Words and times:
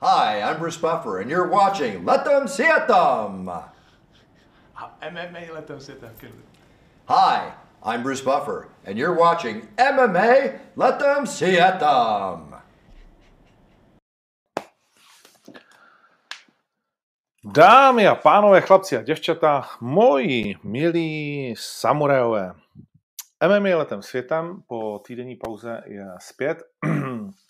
Hi, 0.00 0.42
I'm 0.42 0.60
Bruce 0.60 0.76
Buffer, 0.76 1.18
and 1.18 1.28
you're 1.28 1.48
watching 1.48 2.04
Let 2.04 2.24
Them 2.24 2.46
See 2.46 2.62
It 2.62 2.86
Them. 2.86 3.50
MMA 5.02 5.52
let 5.52 5.66
them 5.66 5.80
sit 5.80 6.00
there. 6.00 6.12
Good. 6.20 6.30
Hi, 7.06 7.52
I'm 7.82 8.04
Bruce 8.04 8.20
Buffer, 8.20 8.68
and 8.84 8.96
you're 8.96 9.18
watching 9.18 9.66
MMA 9.76 10.60
Let 10.76 11.00
Them 11.00 11.26
See 11.26 11.56
It 11.56 11.80
Them. 11.80 12.54
Dámy 17.44 18.06
a 18.06 18.14
pánové, 18.14 18.60
chlapci 18.60 18.96
a 18.96 19.02
děvčata, 19.02 19.68
moji 19.80 20.56
milí 20.62 21.54
samurajové, 21.58 22.52
MMA 23.48 23.76
letem 23.76 24.02
světem 24.02 24.62
po 24.66 24.98
týdenní 24.98 25.36
pauze 25.36 25.82
je 25.86 26.06
zpět. 26.20 26.62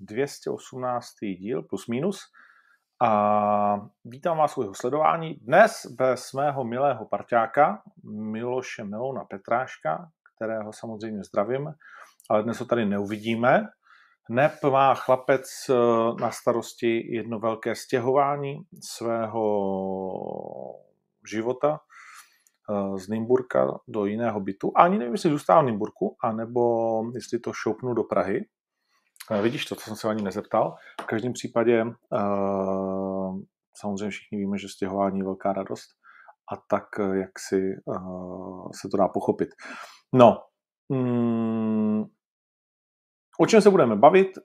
218. 0.00 1.14
díl 1.20 1.62
plus 1.62 1.86
minus. 1.86 2.20
A 3.02 3.80
vítám 4.04 4.38
vás 4.38 4.58
u 4.58 4.62
jeho 4.62 4.74
sledování. 4.74 5.34
Dnes 5.34 5.86
bez 5.98 6.32
mého 6.32 6.64
milého 6.64 7.06
parťáka 7.06 7.82
Miloše 8.04 8.84
Melona 8.84 9.24
Petráška, 9.24 10.08
kterého 10.36 10.72
samozřejmě 10.72 11.24
zdravím, 11.24 11.74
ale 12.30 12.42
dnes 12.42 12.60
ho 12.60 12.66
tady 12.66 12.86
neuvidíme. 12.86 13.66
Nep 14.30 14.52
má 14.70 14.94
chlapec 14.94 15.42
eh, 15.70 15.74
na 16.22 16.30
starosti 16.30 17.14
jedno 17.14 17.38
velké 17.38 17.74
stěhování 17.74 18.56
svého 18.82 19.44
života 21.30 21.80
eh, 22.70 22.98
z 22.98 23.08
Nymburka 23.08 23.78
do 23.88 24.06
jiného 24.06 24.40
bytu. 24.40 24.72
Ani 24.76 24.98
nevím, 24.98 25.14
jestli 25.14 25.30
zůstává 25.30 25.62
v 25.62 25.64
Nymburku, 25.64 26.16
anebo 26.24 27.02
jestli 27.14 27.38
to 27.38 27.52
šoupnu 27.52 27.94
do 27.94 28.04
Prahy. 28.04 28.40
Eh, 29.30 29.42
vidíš 29.42 29.64
to, 29.64 29.74
co 29.74 29.84
jsem 29.84 29.96
se 29.96 30.08
ani 30.08 30.22
nezeptal. 30.22 30.76
V 31.02 31.06
každém 31.06 31.32
případě 31.32 31.84
samozřejmě 33.76 34.10
všichni 34.10 34.38
víme, 34.38 34.58
že 34.58 34.68
stěhování 34.68 35.18
je 35.18 35.24
velká 35.24 35.52
radost 35.52 35.88
a 36.52 36.56
tak, 36.68 36.84
jak 37.12 37.38
si 37.38 37.74
se 38.80 38.88
to 38.90 38.96
dá 38.96 39.08
pochopit. 39.08 39.48
No, 40.14 40.38
mm, 40.88 42.04
O 43.40 43.46
čem 43.46 43.60
se 43.60 43.70
budeme 43.70 43.96
bavit? 43.96 44.38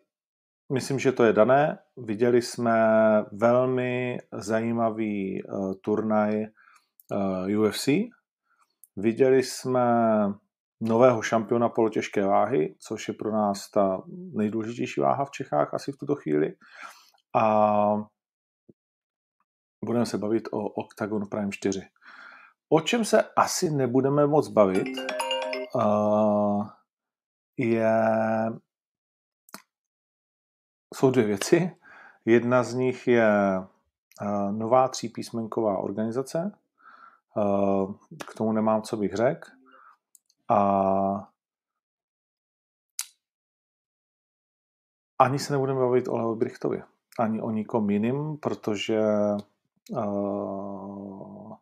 Myslím, 0.74 1.00
že 1.00 1.12
to 1.12 1.24
je 1.24 1.34
dané. 1.34 1.80
Viděli 1.98 2.42
jsme 2.42 2.74
velmi 3.32 4.18
zajímavý 4.34 5.44
turnaj 5.82 6.44
eh, 6.44 7.58
UFC. 7.58 7.88
Viděli 8.96 9.44
jsme 9.44 9.82
nového 10.88 11.22
šampiona 11.22 11.70
polotěžké 11.70 12.26
váhy, 12.26 12.76
což 12.80 13.08
je 13.08 13.14
pro 13.14 13.32
nás 13.32 13.72
ta 13.72 14.02
nejdůležitější 14.34 15.02
váha 15.02 15.26
v 15.26 15.32
Čechách 15.32 15.74
asi 15.74 15.92
v 15.92 15.98
tuto 15.98 16.16
chvíli. 16.16 16.54
A 17.36 17.96
budeme 19.86 20.06
se 20.06 20.18
bavit 20.18 20.48
o 20.52 20.70
Octagon 20.70 21.28
Prime 21.30 21.52
4. 21.52 21.82
O 22.70 22.82
čem 22.82 23.06
se 23.06 23.24
asi 23.36 23.70
nebudeme 23.70 24.28
moc 24.28 24.48
bavit, 24.48 24.88
je 27.58 27.94
jsou 30.96 31.12
dvě 31.12 31.26
věci. 31.26 31.78
Jedna 32.26 32.64
z 32.64 32.74
nich 32.74 33.08
je 33.08 33.30
nová 34.52 34.88
třípísmenková 34.88 35.78
organizace. 35.78 36.52
K 38.28 38.34
tomu 38.38 38.52
nemám, 38.52 38.82
co 38.82 38.98
bych 38.98 39.14
řekl. 39.14 39.50
A 40.50 41.32
ani 45.20 45.40
se 45.40 45.54
nebudeme 45.54 45.80
bavit 45.80 46.08
o 46.08 46.18
Leo 46.18 46.36
ani 47.20 47.42
o 47.42 47.52
nikom 47.52 47.90
jiným, 47.90 48.38
protože 48.38 49.02
uh, 49.92 51.56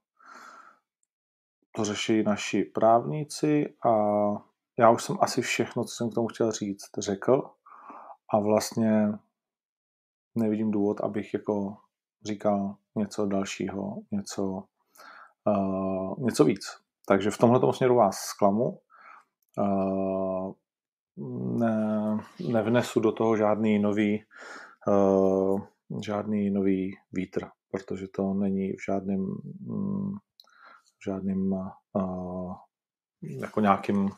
to 1.76 1.84
řeší 1.84 2.24
naši 2.24 2.64
právníci 2.64 3.74
a 3.86 3.94
já 4.78 4.90
už 4.90 5.04
jsem 5.04 5.18
asi 5.22 5.42
všechno, 5.42 5.84
co 5.84 5.96
jsem 5.96 6.10
k 6.10 6.14
tomu 6.14 6.28
chtěl 6.28 6.52
říct, 6.52 6.90
řekl 6.98 7.50
a 8.30 8.40
vlastně 8.40 9.12
nevidím 10.36 10.72
důvod, 10.72 11.02
abych 11.02 11.34
jako 11.34 11.78
říkal 12.26 12.76
něco 12.96 13.26
dalšího, 13.26 13.98
něco, 14.12 14.64
uh, 15.48 16.20
něco 16.20 16.46
víc. 16.46 16.83
Takže 17.08 17.32
v 17.32 17.38
tomhle 17.38 17.74
směru 17.74 17.96
vás 17.96 18.16
zklamu. 18.18 18.80
Uh, 19.58 20.52
ne, 21.60 22.18
nevnesu 22.50 23.00
do 23.00 23.12
toho 23.12 23.38
žádný 23.38 23.80
nový, 23.80 24.24
uh, 24.88 25.62
žádný 26.06 26.50
nový 26.50 26.98
vítr, 27.12 27.48
protože 27.72 28.08
to 28.08 28.34
není 28.34 28.72
v 28.72 28.86
žádném, 28.86 29.20
mm, 29.60 30.14
v 31.00 31.04
žádném 31.06 31.52
uh, 31.94 32.54
jako 33.22 33.62
nějakým 33.62 34.10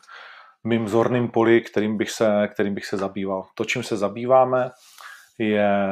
mým 0.63 0.87
zorným 0.87 1.27
poli, 1.27 1.61
kterým 1.61 1.97
bych, 1.97 2.11
se, 2.11 2.47
kterým 2.53 2.75
bych 2.75 2.85
se 2.85 2.97
zabýval. 2.97 3.47
To, 3.55 3.65
čím 3.65 3.83
se 3.83 3.97
zabýváme, 3.97 4.71
je 5.39 5.87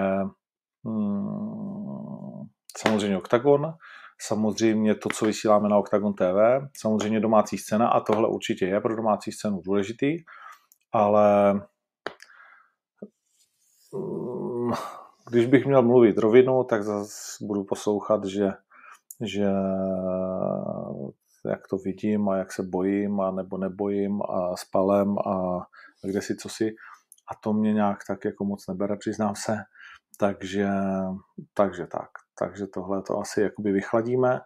hmm, 0.85 2.47
samozřejmě 2.77 3.17
Octagon, 3.17 3.73
samozřejmě 4.21 4.95
to, 4.95 5.09
co 5.09 5.25
vysíláme 5.25 5.69
na 5.69 5.77
Octagon 5.77 6.13
TV, 6.13 6.69
samozřejmě 6.77 7.19
domácí 7.19 7.57
scéna 7.57 7.87
a 7.87 7.99
tohle 7.99 8.27
určitě 8.27 8.65
je 8.65 8.81
pro 8.81 8.95
domácí 8.95 9.31
scénu 9.31 9.61
důležitý, 9.65 10.17
ale 10.91 11.53
hmm, 13.93 14.71
když 15.29 15.45
bych 15.45 15.65
měl 15.65 15.81
mluvit 15.81 16.17
rovinu, 16.17 16.63
tak 16.63 16.83
zase 16.83 17.45
budu 17.45 17.63
poslouchat, 17.63 18.25
že, 18.25 18.51
že 19.21 19.45
jak 21.45 21.67
to 21.67 21.77
vidím 21.77 22.29
a 22.29 22.37
jak 22.37 22.51
se 22.51 22.63
bojím 22.63 23.21
a 23.21 23.31
nebo 23.31 23.57
nebojím 23.57 24.21
a 24.21 24.55
spalem 24.55 25.19
a 25.19 25.65
kde 26.03 26.21
si 26.21 26.35
co 26.35 26.49
si. 26.49 26.75
A 27.31 27.35
to 27.43 27.53
mě 27.53 27.73
nějak 27.73 27.97
tak 28.07 28.25
jako 28.25 28.45
moc 28.45 28.67
nebere, 28.67 28.97
přiznám 28.97 29.35
se. 29.35 29.57
Takže, 30.19 30.69
takže 31.53 31.87
tak. 31.87 32.22
Takže 32.39 32.67
tohle 32.67 33.01
to 33.01 33.19
asi 33.19 33.41
jakoby 33.41 33.71
vychladíme. 33.71 34.41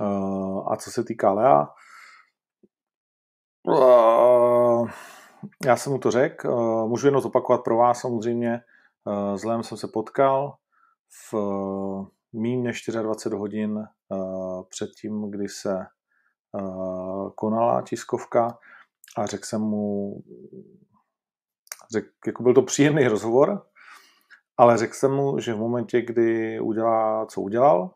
Eh, 0.00 0.60
a 0.70 0.76
co 0.76 0.90
se 0.90 1.04
týká 1.04 1.32
Lea, 1.32 1.68
eh, 3.70 4.92
já 5.66 5.76
jsem 5.76 5.92
mu 5.92 5.98
to 5.98 6.10
řekl, 6.10 6.48
eh, 6.48 6.88
můžu 6.88 7.06
jenom 7.06 7.22
zopakovat 7.22 7.64
pro 7.64 7.76
vás 7.76 8.00
samozřejmě, 8.00 8.60
s 9.36 9.44
Lem 9.44 9.62
jsem 9.62 9.78
se 9.78 9.88
potkal 9.88 10.56
v 11.32 11.34
méně 12.32 12.62
než 12.62 12.86
24 13.02 13.36
hodin 13.36 13.84
před 14.68 14.90
tím, 15.00 15.30
kdy 15.30 15.48
se 15.48 15.86
konala 17.34 17.82
tiskovka 17.82 18.58
a 19.16 19.26
řekl 19.26 19.44
jsem 19.44 19.60
mu, 19.60 20.22
řek, 21.92 22.04
jako 22.26 22.42
byl 22.42 22.54
to 22.54 22.62
příjemný 22.62 23.08
rozhovor, 23.08 23.66
ale 24.56 24.78
řekl 24.78 24.94
jsem 24.94 25.12
mu, 25.12 25.38
že 25.38 25.54
v 25.54 25.58
momentě, 25.58 26.02
kdy 26.02 26.60
udělá, 26.60 27.26
co 27.26 27.40
udělal, 27.40 27.90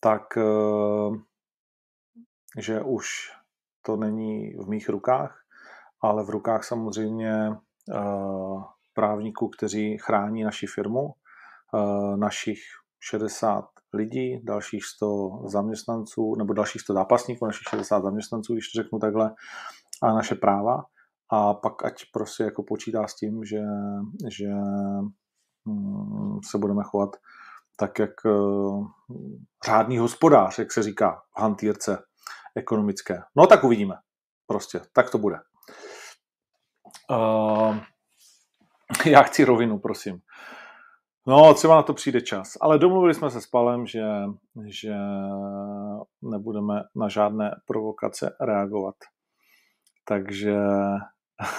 tak 0.00 0.36
eh, 0.36 1.18
že 2.58 2.80
už 2.80 3.32
to 3.82 3.96
není 3.96 4.54
v 4.54 4.68
mých 4.68 4.88
rukách, 4.88 5.44
ale 6.00 6.24
v 6.24 6.30
rukách 6.30 6.64
samozřejmě 6.64 7.50
eh, 7.50 7.98
právníků, 8.94 9.48
kteří 9.48 9.98
chrání 9.98 10.42
naši 10.42 10.66
firmu, 10.66 11.14
eh, 11.74 12.16
našich 12.16 12.58
60 13.00 13.64
lidí, 13.92 14.40
dalších 14.44 14.84
100 14.84 15.42
zaměstnanců, 15.44 16.34
nebo 16.34 16.52
dalších 16.52 16.82
100 16.82 16.94
zápasníků, 16.94 17.46
našich 17.46 17.68
60 17.70 18.02
zaměstnanců, 18.02 18.52
když 18.52 18.72
to 18.72 18.82
řeknu 18.82 18.98
takhle, 18.98 19.34
a 20.02 20.12
naše 20.12 20.34
práva. 20.34 20.84
A 21.30 21.54
pak 21.54 21.84
ať 21.84 22.04
prostě 22.12 22.42
jako 22.42 22.62
počítá 22.62 23.06
s 23.06 23.14
tím, 23.14 23.44
že, 23.44 23.60
že 24.28 24.48
se 26.50 26.58
budeme 26.58 26.82
chovat 26.84 27.16
tak, 27.76 27.98
jak 27.98 28.24
uh, 28.24 28.86
řádný 29.66 29.98
hospodář, 29.98 30.58
jak 30.58 30.72
se 30.72 30.82
říká 30.82 31.22
v 31.36 31.40
hantýrce 31.40 32.02
ekonomické. 32.56 33.22
No 33.36 33.46
tak 33.46 33.64
uvidíme. 33.64 33.94
Prostě, 34.46 34.80
tak 34.92 35.10
to 35.10 35.18
bude. 35.18 35.36
Uh, 37.10 37.76
já 39.06 39.22
chci 39.22 39.44
rovinu, 39.44 39.78
prosím. 39.78 40.20
No, 41.26 41.54
třeba 41.54 41.76
na 41.76 41.82
to 41.82 41.94
přijde 41.94 42.20
čas. 42.20 42.56
Ale 42.60 42.78
domluvili 42.78 43.14
jsme 43.14 43.30
se 43.30 43.40
s 43.40 43.46
Palem, 43.46 43.86
že, 43.86 44.04
že 44.66 44.94
nebudeme 46.22 46.82
na 46.96 47.08
žádné 47.08 47.60
provokace 47.66 48.36
reagovat. 48.40 48.94
Takže, 50.04 50.56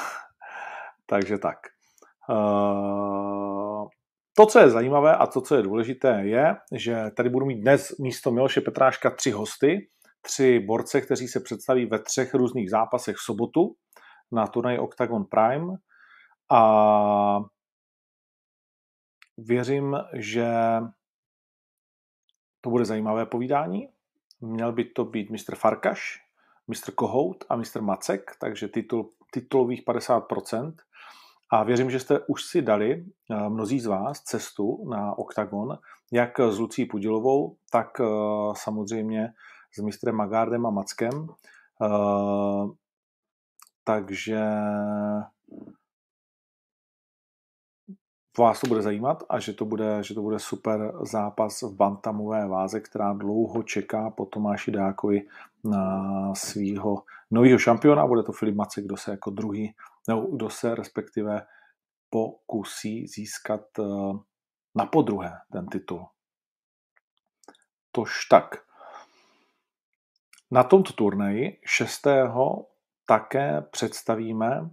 takže 1.06 1.38
tak. 1.38 1.58
Uh, 2.30 3.59
to, 4.40 4.46
co 4.46 4.60
je 4.60 4.70
zajímavé 4.70 5.16
a 5.16 5.28
to, 5.28 5.42
co 5.42 5.56
je 5.56 5.62
důležité, 5.62 6.22
je, 6.24 6.56
že 6.72 7.12
tady 7.18 7.30
budu 7.30 7.46
mít 7.46 7.62
dnes 7.62 7.98
místo 7.98 8.32
Miloše 8.32 8.62
Petráška 8.62 9.10
tři 9.10 9.32
hosty, 9.32 9.90
tři 10.22 10.60
borce, 10.60 11.02
kteří 11.02 11.28
se 11.28 11.40
představí 11.40 11.86
ve 11.86 12.00
třech 12.00 12.34
různých 12.34 12.70
zápasech 12.70 13.16
v 13.16 13.22
sobotu 13.22 13.76
na 14.32 14.48
turnaj 14.48 14.80
Octagon 14.80 15.26
Prime. 15.26 15.78
A 16.52 17.40
věřím, 19.38 19.98
že 20.14 20.48
to 22.62 22.70
bude 22.70 22.86
zajímavé 22.86 23.26
povídání. 23.26 23.88
Měl 24.42 24.72
by 24.72 24.86
to 24.86 25.06
být 25.06 25.30
Mr. 25.30 25.56
Farkaš, 25.56 26.18
Mr. 26.68 26.92
Kohout 26.96 27.46
a 27.50 27.56
Mr. 27.56 27.82
Macek, 27.82 28.32
takže 28.40 28.68
titul, 28.68 29.14
titulových 29.32 29.86
50%. 29.86 30.74
A 31.52 31.64
věřím, 31.64 31.92
že 31.92 32.00
jste 32.00 32.20
už 32.20 32.44
si 32.44 32.62
dali, 32.62 33.06
eh, 33.32 33.50
mnozí 33.50 33.80
z 33.80 33.86
vás, 33.86 34.22
cestu 34.22 34.90
na 34.90 35.18
OKTAGON, 35.18 35.78
jak 36.12 36.40
s 36.40 36.60
Lucí 36.60 36.86
Pudilovou, 36.86 37.56
tak 37.72 38.02
eh, 38.02 38.06
samozřejmě 38.54 39.34
s 39.74 39.82
mistrem 39.82 40.16
Magardem 40.16 40.66
a 40.66 40.70
Mackem. 40.70 41.28
Eh, 41.82 42.68
takže 43.84 44.40
vás 48.38 48.62
to 48.62 48.68
bude 48.68 48.82
zajímat 48.82 49.24
a 49.30 49.40
že 49.40 49.54
to 49.54 49.66
bude, 49.66 50.04
že 50.04 50.14
to 50.14 50.22
bude 50.22 50.40
super 50.40 50.94
zápas 51.02 51.62
v 51.62 51.76
bantamové 51.76 52.48
váze, 52.48 52.80
která 52.80 53.14
dlouho 53.14 53.64
čeká 53.64 54.10
po 54.10 54.26
Tomáši 54.26 54.72
Dákovi 54.72 55.28
na 55.64 56.36
svého 56.36 57.04
nového 57.32 57.60
šampiona. 57.60 58.08
Bude 58.08 58.24
to 58.24 58.32
Filip 58.32 58.56
Macek, 58.56 58.86
kdo 58.86 58.98
se 58.98 59.12
jako 59.12 59.30
druhý, 59.30 59.74
nebo 60.08 60.22
kdo 60.22 60.50
se 60.50 60.76
respektive 60.76 61.46
pokusí 62.10 63.08
získat 63.08 63.62
eh, 63.80 63.84
na 64.76 64.86
podruhé 64.86 65.32
ten 65.52 65.68
titul. 65.68 66.08
Tož 67.92 68.26
tak. 68.26 68.56
Na 70.52 70.64
tomto 70.64 70.94
turnaji 70.94 71.62
6. 71.66 72.08
také 73.06 73.62
představíme 73.62 74.70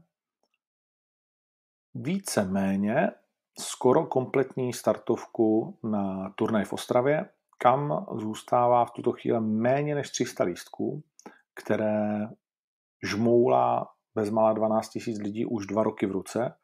více-méně 1.95 3.11
skoro 3.59 4.07
kompletní 4.07 4.73
startovku 4.73 5.79
na 5.83 6.31
turnaj 6.31 6.65
v 6.65 6.73
Ostravě, 6.73 7.29
kam 7.59 8.07
zůstává 8.19 8.85
v 8.85 8.91
tuto 8.91 9.13
chvíli 9.13 9.41
méně 9.41 9.95
než 9.95 10.11
300 10.11 10.45
lístků, 10.45 11.03
které 11.55 12.29
žmoulá 13.03 13.96
bezmála 14.17 14.53
12 14.53 14.99
000 15.07 15.19
lidí 15.23 15.47
už 15.47 15.67
dva 15.67 15.83
roky 15.83 16.07
v 16.07 16.11
ruce. 16.11 16.55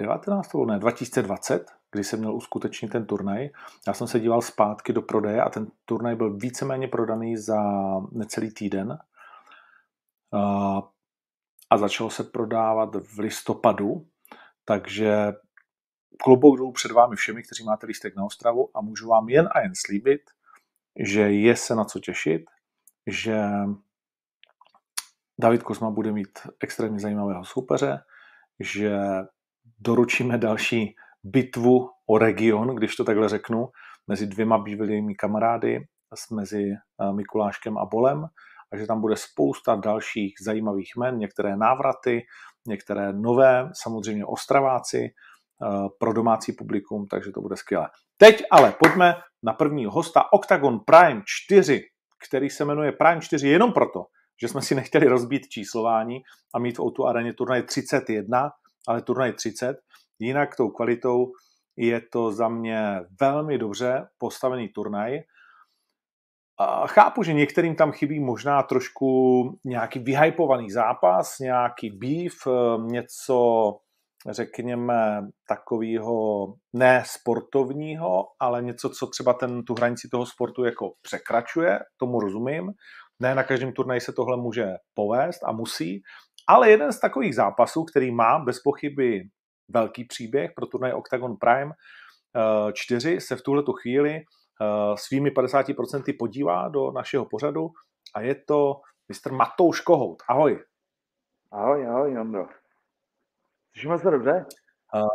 19. 0.00 0.66
ne, 0.66 0.78
2020, 0.78 1.70
kdy 1.92 2.04
se 2.04 2.16
měl 2.16 2.34
uskutečnit 2.34 2.88
ten 2.88 3.06
turnaj. 3.06 3.50
Já 3.86 3.94
jsem 3.94 4.06
se 4.06 4.20
díval 4.20 4.42
zpátky 4.42 4.92
do 4.92 5.02
prodeje 5.02 5.42
a 5.42 5.50
ten 5.50 5.66
turnaj 5.84 6.16
byl 6.16 6.36
víceméně 6.36 6.88
prodaný 6.88 7.36
za 7.36 7.60
necelý 8.12 8.54
týden. 8.54 8.98
A 11.70 11.78
začalo 11.78 12.10
se 12.10 12.24
prodávat 12.24 12.94
v 12.94 13.18
listopadu, 13.18 14.06
takže 14.64 15.32
klobouk 16.22 16.58
dolů 16.58 16.72
před 16.72 16.92
vámi 16.92 17.16
všemi, 17.16 17.42
kteří 17.42 17.64
máte 17.64 17.86
lístek 17.86 18.16
na 18.16 18.24
Ostravu 18.24 18.70
a 18.74 18.80
můžu 18.80 19.08
vám 19.08 19.28
jen 19.28 19.48
a 19.52 19.60
jen 19.60 19.72
slíbit, 19.86 20.20
že 20.98 21.20
je 21.20 21.56
se 21.56 21.74
na 21.74 21.84
co 21.84 22.00
těšit, 22.00 22.42
že 23.06 23.42
David 25.40 25.62
Kozma 25.62 25.90
bude 25.90 26.12
mít 26.12 26.38
extrémně 26.60 27.00
zajímavého 27.00 27.44
soupeře, 27.44 28.00
že 28.60 28.98
doručíme 29.78 30.38
další 30.38 30.96
bitvu 31.24 31.90
o 32.06 32.18
region, 32.18 32.76
když 32.76 32.96
to 32.96 33.04
takhle 33.04 33.28
řeknu, 33.28 33.68
mezi 34.06 34.26
dvěma 34.26 34.58
bývalými 34.58 35.14
kamarády, 35.14 35.86
mezi 36.32 36.72
eh, 36.72 37.12
Mikuláškem 37.12 37.78
a 37.78 37.86
Bolem, 37.86 38.26
a 38.72 38.76
že 38.76 38.86
tam 38.86 39.00
bude 39.00 39.16
spousta 39.16 39.74
dalších 39.74 40.34
zajímavých 40.44 40.92
men, 40.98 41.18
některé 41.18 41.56
návraty, 41.56 42.22
některé 42.68 43.12
nové, 43.12 43.70
samozřejmě 43.82 44.24
Ostraváci, 44.24 45.04
eh, 45.04 45.88
pro 45.98 46.12
domácí 46.12 46.52
publikum, 46.52 47.06
takže 47.06 47.30
to 47.32 47.40
bude 47.40 47.56
skvělé. 47.56 47.88
Teď 48.16 48.42
ale 48.50 48.74
pojďme 48.78 49.14
na 49.42 49.52
prvního 49.52 49.90
hosta 49.90 50.32
Octagon 50.32 50.80
Prime 50.86 51.22
4, 51.26 51.82
který 52.26 52.50
se 52.50 52.64
jmenuje 52.64 52.92
Prime 52.92 53.20
4 53.20 53.48
jenom 53.48 53.72
proto, 53.72 54.04
že 54.40 54.48
jsme 54.48 54.62
si 54.62 54.74
nechtěli 54.74 55.06
rozbít 55.06 55.48
číslování 55.48 56.22
a 56.54 56.58
mít 56.58 56.78
v 56.78 56.80
Outu 56.80 57.06
Areně 57.06 57.34
turnaj 57.34 57.62
31, 57.62 58.50
ale 58.88 59.02
turnaj 59.02 59.32
30. 59.32 59.76
Jinak 60.18 60.56
tou 60.56 60.68
kvalitou 60.68 61.32
je 61.76 62.00
to 62.12 62.32
za 62.32 62.48
mě 62.48 63.00
velmi 63.20 63.58
dobře 63.58 64.06
postavený 64.18 64.68
turnaj. 64.68 65.18
Chápu, 66.86 67.22
že 67.22 67.32
některým 67.32 67.74
tam 67.76 67.92
chybí 67.92 68.20
možná 68.20 68.62
trošku 68.62 69.08
nějaký 69.64 69.98
vyhypovaný 69.98 70.70
zápas, 70.70 71.38
nějaký 71.38 71.90
beef, 71.90 72.34
eh, 72.46 72.82
něco, 72.92 73.70
řekněme, 74.30 75.22
takového 75.48 76.46
ne 76.72 77.02
sportovního, 77.06 78.24
ale 78.40 78.62
něco, 78.62 78.90
co 78.90 79.06
třeba 79.06 79.34
ten, 79.34 79.64
tu 79.64 79.74
hranici 79.74 80.08
toho 80.08 80.26
sportu 80.26 80.64
jako 80.64 80.92
překračuje, 81.02 81.78
tomu 81.96 82.20
rozumím. 82.20 82.72
Ne 83.20 83.34
na 83.34 83.42
každém 83.42 83.72
turnaji 83.72 84.00
se 84.00 84.12
tohle 84.12 84.36
může 84.36 84.66
povést 84.94 85.44
a 85.44 85.52
musí, 85.52 86.02
ale 86.48 86.70
jeden 86.70 86.92
z 86.92 87.00
takových 87.00 87.34
zápasů, 87.34 87.84
který 87.84 88.14
má 88.14 88.38
bez 88.38 88.60
pochyby 88.60 89.20
velký 89.68 90.04
příběh 90.04 90.50
pro 90.56 90.66
turnaj 90.66 90.92
Octagon 90.92 91.36
Prime 91.40 91.72
4, 92.72 93.16
eh, 93.16 93.20
se 93.20 93.36
v 93.36 93.42
tuhletu 93.42 93.72
chvíli 93.72 94.20
svými 94.94 95.30
50% 95.30 96.16
podívá 96.18 96.68
do 96.68 96.90
našeho 96.90 97.24
pořadu 97.24 97.70
a 98.14 98.20
je 98.20 98.34
to 98.34 98.80
mistr 99.08 99.32
Matouš 99.32 99.80
Kohout. 99.80 100.22
Ahoj. 100.28 100.64
Ahoj, 101.50 101.86
ahoj, 101.86 102.12
Jandro. 102.12 102.46
Slyšíme 103.72 103.98
se 103.98 104.10
dobře? 104.10 104.46
Uh, 104.94 105.08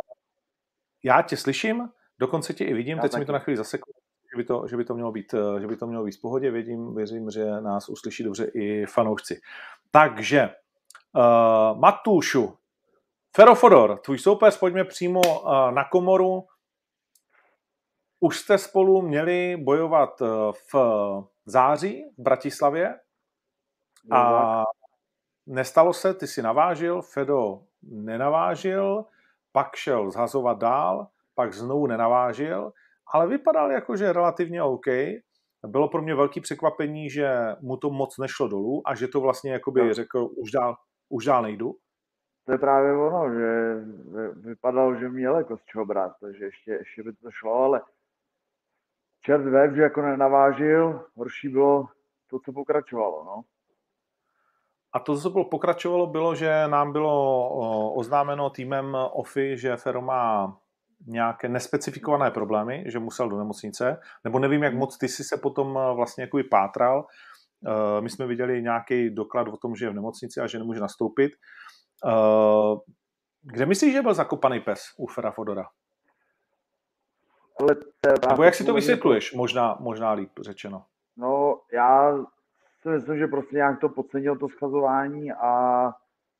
já 1.02 1.22
tě 1.22 1.36
slyším, 1.36 1.88
dokonce 2.18 2.54
tě 2.54 2.64
i 2.64 2.74
vidím, 2.74 2.96
já 2.96 3.02
teď 3.02 3.12
taky. 3.12 3.20
mi 3.20 3.26
to 3.26 3.32
na 3.32 3.38
chvíli 3.38 3.56
zaseklo, 3.56 3.92
že 4.32 4.36
by 4.36 4.44
to, 4.44 4.66
že 4.66 4.76
by 4.76 4.84
to 4.84 4.94
mělo 4.94 5.12
být, 5.12 5.34
že 5.60 5.66
by 5.66 5.76
to 5.76 5.86
mělo 5.86 6.04
být 6.04 6.16
v 6.16 6.20
pohodě, 6.20 6.50
vědím, 6.50 6.94
věřím, 6.94 7.30
že 7.30 7.60
nás 7.60 7.88
uslyší 7.88 8.24
dobře 8.24 8.44
i 8.44 8.86
fanoušci. 8.86 9.40
Takže 9.90 10.50
Uh, 11.16 11.78
Matušu, 11.78 12.56
Ferofodor, 13.36 13.98
tvůj 13.98 14.18
soupeř, 14.18 14.58
pojďme 14.58 14.84
přímo 14.84 15.20
uh, 15.20 15.70
na 15.70 15.84
komoru. 15.84 16.44
Už 18.20 18.38
jste 18.38 18.58
spolu 18.58 19.02
měli 19.02 19.56
bojovat 19.56 20.20
uh, 20.20 20.28
v 20.72 20.74
září 21.46 22.04
v 22.18 22.22
Bratislavě 22.22 23.00
a 24.12 24.64
nestalo 25.46 25.92
se, 25.92 26.14
ty 26.14 26.26
si 26.26 26.42
navážil, 26.42 27.02
Fedo 27.02 27.62
nenavážil, 27.82 29.04
pak 29.52 29.76
šel 29.76 30.10
zhazovat 30.10 30.58
dál, 30.58 31.08
pak 31.34 31.52
znovu 31.52 31.86
nenavážil, 31.86 32.72
ale 33.14 33.26
vypadal 33.26 33.72
jako, 33.72 33.96
že 33.96 34.12
relativně 34.12 34.62
OK. 34.62 34.86
Bylo 35.66 35.88
pro 35.88 36.02
mě 36.02 36.14
velký 36.14 36.40
překvapení, 36.40 37.10
že 37.10 37.56
mu 37.60 37.76
to 37.76 37.90
moc 37.90 38.18
nešlo 38.18 38.48
dolů 38.48 38.82
a 38.86 38.94
že 38.94 39.08
to 39.08 39.20
vlastně 39.20 39.52
jakoby 39.52 39.88
no. 39.88 39.94
řekl, 39.94 40.28
už 40.36 40.50
dál, 40.50 40.76
už 41.08 41.24
dál 41.24 41.42
nejdu? 41.42 41.74
To 42.44 42.52
je 42.52 42.58
právě 42.58 42.96
ono, 42.96 43.34
že 43.34 43.74
vypadalo, 44.34 44.94
že 44.94 45.08
měl 45.08 45.36
jako 45.36 45.56
z 45.56 45.64
čeho 45.64 45.84
brát, 45.84 46.12
takže 46.20 46.44
ještě, 46.44 46.70
ještě 46.72 47.02
by 47.02 47.12
to 47.12 47.30
šlo, 47.30 47.54
ale 47.54 47.80
čert 49.20 49.44
web, 49.44 49.74
že 49.74 49.82
jako 49.82 50.02
nenavážil, 50.02 51.04
horší 51.16 51.48
bylo 51.48 51.86
to, 52.30 52.38
co 52.44 52.52
pokračovalo, 52.52 53.24
no. 53.24 53.42
A 54.92 54.98
to, 54.98 55.20
co 55.20 55.30
bylo 55.30 55.44
pokračovalo, 55.44 56.06
bylo, 56.06 56.34
že 56.34 56.68
nám 56.68 56.92
bylo 56.92 57.94
oznámeno 57.94 58.50
týmem 58.50 58.96
OFI, 59.12 59.56
že 59.56 59.76
Fero 59.76 60.02
má 60.02 60.56
nějaké 61.06 61.48
nespecifikované 61.48 62.30
problémy, 62.30 62.84
že 62.86 62.98
musel 62.98 63.28
do 63.28 63.38
nemocnice, 63.38 64.00
nebo 64.24 64.38
nevím, 64.38 64.62
jak 64.62 64.74
moc 64.74 64.98
ty 64.98 65.08
si 65.08 65.24
se 65.24 65.36
potom 65.36 65.78
vlastně 65.94 66.24
jako 66.24 66.38
pátral, 66.50 67.06
Eh, 67.66 68.00
my 68.00 68.10
jsme 68.10 68.26
viděli 68.26 68.62
nějaký 68.62 69.10
doklad 69.10 69.48
o 69.48 69.56
tom, 69.56 69.76
že 69.76 69.86
je 69.86 69.90
v 69.90 69.94
nemocnici 69.94 70.40
a 70.40 70.46
že 70.46 70.58
nemůže 70.58 70.80
nastoupit. 70.80 71.32
Eh, 72.06 72.76
kde 73.42 73.66
myslíš, 73.66 73.92
že 73.92 74.02
byl 74.02 74.14
zakopaný 74.14 74.60
pes 74.60 74.80
u 74.98 75.06
Fera 75.06 75.30
Fodora? 75.30 75.64
Ale 77.60 77.76
Nebo 78.30 78.42
jak 78.42 78.54
si 78.54 78.64
to 78.64 78.74
vysvětluješ, 78.74 79.32
možná, 79.32 79.76
možná 79.80 80.12
líp 80.12 80.30
řečeno? 80.40 80.84
No, 81.16 81.60
já 81.72 82.18
si 82.82 82.88
myslím, 82.88 83.18
že 83.18 83.26
prostě 83.26 83.56
nějak 83.56 83.80
to 83.80 83.88
podcenil 83.88 84.36
to 84.36 84.48
schazování 84.48 85.32
a 85.32 85.92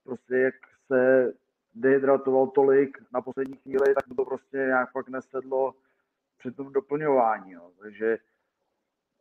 prostě 0.05 0.37
jak 0.37 0.55
se 0.87 1.33
dehydratoval 1.75 2.47
tolik 2.47 2.99
na 3.13 3.21
poslední 3.21 3.57
chvíli, 3.57 3.95
tak 3.95 4.17
to 4.17 4.25
prostě 4.25 4.57
nějak 4.57 4.93
pak 4.93 5.09
nesedlo 5.09 5.75
při 6.39 6.51
tom 6.51 6.73
doplňování. 6.73 7.53
Jo. 7.53 7.71
Takže 7.83 8.19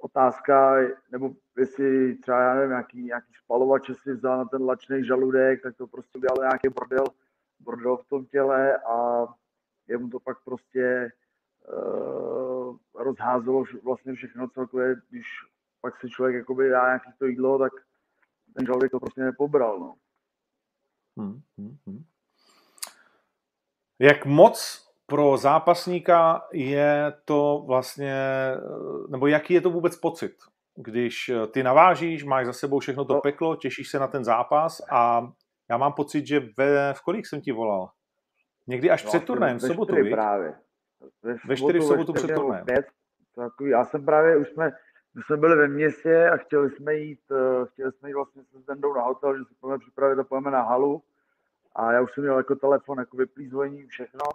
otázka, 0.01 0.75
nebo 1.11 1.31
jestli 1.57 2.15
třeba, 2.15 2.41
já 2.41 2.53
nevím, 2.53 2.69
nějaký, 2.69 3.03
nějaký 3.03 3.33
spalovač 3.43 3.89
si 4.03 4.13
vzal 4.13 4.37
na 4.37 4.45
ten 4.45 4.65
lačný 4.65 5.05
žaludek, 5.05 5.61
tak 5.61 5.75
to 5.75 5.87
prostě 5.87 6.17
udělal 6.17 6.37
nějaký 6.39 6.69
bordel, 6.69 7.05
bordel 7.59 7.97
v 7.97 8.09
tom 8.09 8.25
těle 8.25 8.77
a 8.77 9.25
je 9.87 9.95
kde 9.95 9.97
mu 9.97 10.09
to 10.09 10.19
pak 10.19 10.37
prostě 10.43 11.11
rozházelo 12.95 13.63
vlastně 13.83 14.13
všechno 14.13 14.49
celkově, 14.49 14.95
když 15.09 15.25
pak 15.81 15.99
se 15.99 16.09
člověk 16.09 16.35
jakoby 16.35 16.69
dá 16.69 16.85
nějaký 16.85 17.11
to 17.19 17.25
jídlo, 17.25 17.59
tak 17.59 17.71
ten 18.55 18.65
žaludek 18.65 18.91
to 18.91 18.99
prostě 18.99 19.21
nepobral. 19.21 19.79
No. 19.79 19.95
Hmm, 21.17 21.41
hmm, 21.57 21.77
hmm. 21.87 22.03
Jak 23.99 24.25
moc 24.25 24.87
pro 25.05 25.37
zápasníka 25.37 26.47
je 26.53 27.13
to 27.25 27.63
vlastně, 27.67 28.15
nebo 29.09 29.27
jaký 29.27 29.53
je 29.53 29.61
to 29.61 29.69
vůbec 29.69 29.95
pocit, 29.95 30.35
když 30.75 31.31
ty 31.51 31.63
navážíš, 31.63 32.23
máš 32.23 32.45
za 32.45 32.53
sebou 32.53 32.79
všechno 32.79 33.05
to 33.05 33.13
no. 33.13 33.21
peklo, 33.21 33.55
těšíš 33.55 33.89
se 33.89 33.99
na 33.99 34.07
ten 34.07 34.23
zápas 34.23 34.81
a 34.91 35.31
já 35.69 35.77
mám 35.77 35.93
pocit, 35.93 36.27
že 36.27 36.39
ve, 36.57 36.93
v 36.93 37.01
kolik 37.01 37.27
jsem 37.27 37.41
ti 37.41 37.51
volal? 37.51 37.89
Někdy 38.67 38.91
až 38.91 39.03
no, 39.03 39.09
před 39.09 39.25
turnajem, 39.25 39.57
v 39.57 39.61
sobotu, 39.61 39.95
právě. 40.11 40.55
Ve, 41.23 41.35
ve 41.47 41.57
čtyři 41.57 41.79
v 41.79 41.83
sobotu 41.83 42.13
před 42.13 42.35
turnajem. 42.35 42.65
já 43.65 43.85
jsem 43.85 44.05
právě, 44.05 44.37
už 44.37 44.49
jsme, 44.49 44.71
my 45.15 45.21
jsme 45.25 45.37
byli 45.37 45.55
ve 45.55 45.67
městě 45.67 46.29
a 46.29 46.37
chtěli 46.37 46.69
jsme 46.69 46.95
jít, 46.95 47.21
eh, 47.31 47.65
chtěli 47.65 47.91
jsme 47.91 48.09
jít 48.09 48.13
vlastně 48.13 48.43
se 48.43 48.59
Zdendou 48.59 48.93
na 48.93 49.01
hotel, 49.01 49.37
že 49.37 49.43
si 49.45 49.55
půjdeme 49.59 49.79
připravit 49.79 50.19
a 50.19 50.23
půjdeme 50.23 50.51
na 50.51 50.61
halu. 50.61 51.03
A 51.75 51.93
já 51.93 52.01
už 52.01 52.13
jsem 52.13 52.23
měl 52.23 52.37
jako 52.37 52.55
telefon, 52.55 52.99
jako 52.99 53.17
vyplýzvojení, 53.17 53.87
všechno. 53.87 54.25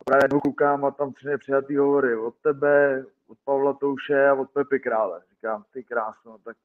A 0.00 0.04
právě 0.04 0.24
jednou 0.24 0.40
koukám 0.40 0.84
a 0.84 0.90
tam 0.90 1.12
tři 1.12 1.26
nepřijatý 1.26 1.76
hovory 1.76 2.16
od 2.16 2.34
tebe, 2.42 3.04
od 3.28 3.38
Pavla 3.44 3.72
Touše 3.72 4.28
a 4.28 4.34
od 4.34 4.50
Pepy 4.50 4.80
Krále. 4.80 5.22
Říkám, 5.30 5.64
ty 5.72 5.84
krásno, 5.84 6.38
tak, 6.38 6.56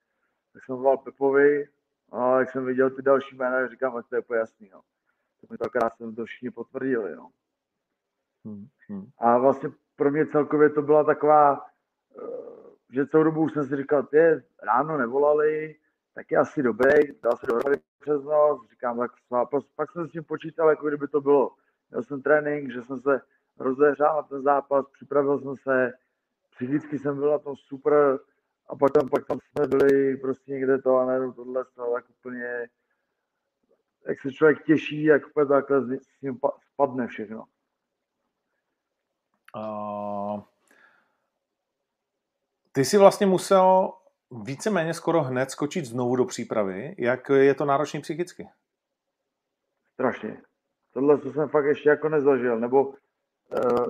tak 0.54 0.64
jsem 0.66 0.76
volal 0.76 0.98
Pepovi, 0.98 1.68
a 2.12 2.40
jak 2.40 2.52
jsem 2.52 2.66
viděl 2.66 2.90
ty 2.90 3.02
další 3.02 3.36
jména, 3.36 3.68
říkám, 3.68 3.94
tak 3.94 4.08
to 4.10 4.16
je 4.16 4.22
pojasný. 4.22 4.70
No. 4.74 4.82
Tak 5.42 5.50
mi 5.50 5.58
to 5.58 5.70
krásně 5.70 6.12
to 6.12 6.26
všichni 6.26 6.52
potvrdili. 6.52 7.16
No. 7.16 7.30
Hmm, 8.48 8.68
hmm. 8.89 9.10
A 9.18 9.38
vlastně 9.38 9.70
pro 9.96 10.12
mě 10.12 10.25
celkově 10.25 10.70
to 10.70 10.82
byla 10.82 11.04
taková, 11.04 11.66
eh, 12.18 12.25
že 12.94 13.08
celou 13.08 13.24
dobu 13.24 13.50
jsem 13.50 13.66
si 13.66 13.75
říkal, 13.75 14.04
ty 14.04 14.18
ráno 14.63 14.98
nevolali, 14.98 15.75
tak 16.16 16.32
je 16.32 16.38
asi 16.38 16.63
dobrý, 16.63 16.92
dal 17.24 17.38
se 17.38 17.48
dohromady 17.48 17.82
přes 18.00 18.24
noc, 18.24 18.70
říkám, 18.70 18.98
tak 18.98 19.12
pak, 19.30 19.63
pak 19.75 19.92
jsem 19.92 20.08
s 20.08 20.12
tím 20.12 20.24
počítal, 20.24 20.70
jako 20.70 20.88
kdyby 20.88 21.08
to 21.08 21.22
bylo. 21.22 21.51
Měl 21.89 22.04
jsem 22.04 22.22
trénink, 22.22 22.72
že 22.72 22.82
jsem 22.82 23.00
se 23.00 23.22
rozehřál 23.60 24.16
na 24.16 24.22
ten 24.22 24.42
zápas, 24.42 24.86
připravil 24.94 25.39
jsem 25.39 25.56
se, 25.56 25.94
psychicky 26.56 27.00
jsem 27.00 27.16
byl 27.16 27.32
na 27.32 27.39
tom 27.39 27.56
super 27.56 28.20
a 28.70 28.75
pak 28.75 28.92
tam, 28.92 29.10
pak 29.10 29.25
tam 29.25 29.39
jsme 29.39 29.68
byli 29.68 30.18
prostě 30.18 30.51
někde 30.51 30.77
to 30.77 30.98
a 30.98 31.06
najednou 31.06 31.32
tohle 31.32 31.66
to 31.75 31.94
tak 31.94 32.06
úplně, 32.10 32.68
jak 34.08 34.22
se 34.22 34.32
člověk 34.32 34.63
těší, 34.63 35.04
jak 35.04 35.27
úplně 35.27 35.46
takhle 35.46 35.82
s 35.82 36.22
ním 36.22 36.39
spadne 36.74 37.08
všechno. 37.08 37.46
Ty 42.72 42.86
jsi 42.86 42.98
vlastně 42.98 43.28
musel 43.28 43.94
víceméně 44.44 44.94
skoro 44.94 45.24
hned 45.24 45.52
skočit 45.52 45.86
znovu 45.86 46.16
do 46.16 46.26
přípravy. 46.26 46.96
Jak 46.98 47.30
je 47.30 47.54
to 47.54 47.66
náročný 47.66 48.02
psychicky? 48.02 48.50
Strašně. 49.94 50.42
Tohle 50.94 51.22
co 51.22 51.32
jsem 51.32 51.50
fakt 51.50 51.66
ještě 51.66 51.90
jako 51.90 52.10
nezažil, 52.10 52.60
nebo 52.60 52.84
uh, 52.88 52.96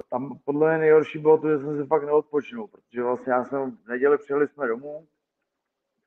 tam 0.10 0.40
podle 0.46 0.70
mě 0.70 0.78
nejhorší 0.78 1.20
bylo 1.20 1.38
to, 1.38 1.50
že 1.50 1.58
jsem 1.58 1.78
si 1.78 1.88
fakt 1.88 2.04
neodpočnul, 2.04 2.68
protože 2.68 3.04
vlastně 3.04 3.34
já 3.34 3.46
jsem 3.46 3.72
v 3.72 3.88
neděli 3.88 4.18
přijeli 4.18 4.48
jsme 4.48 4.68
domů 4.68 5.08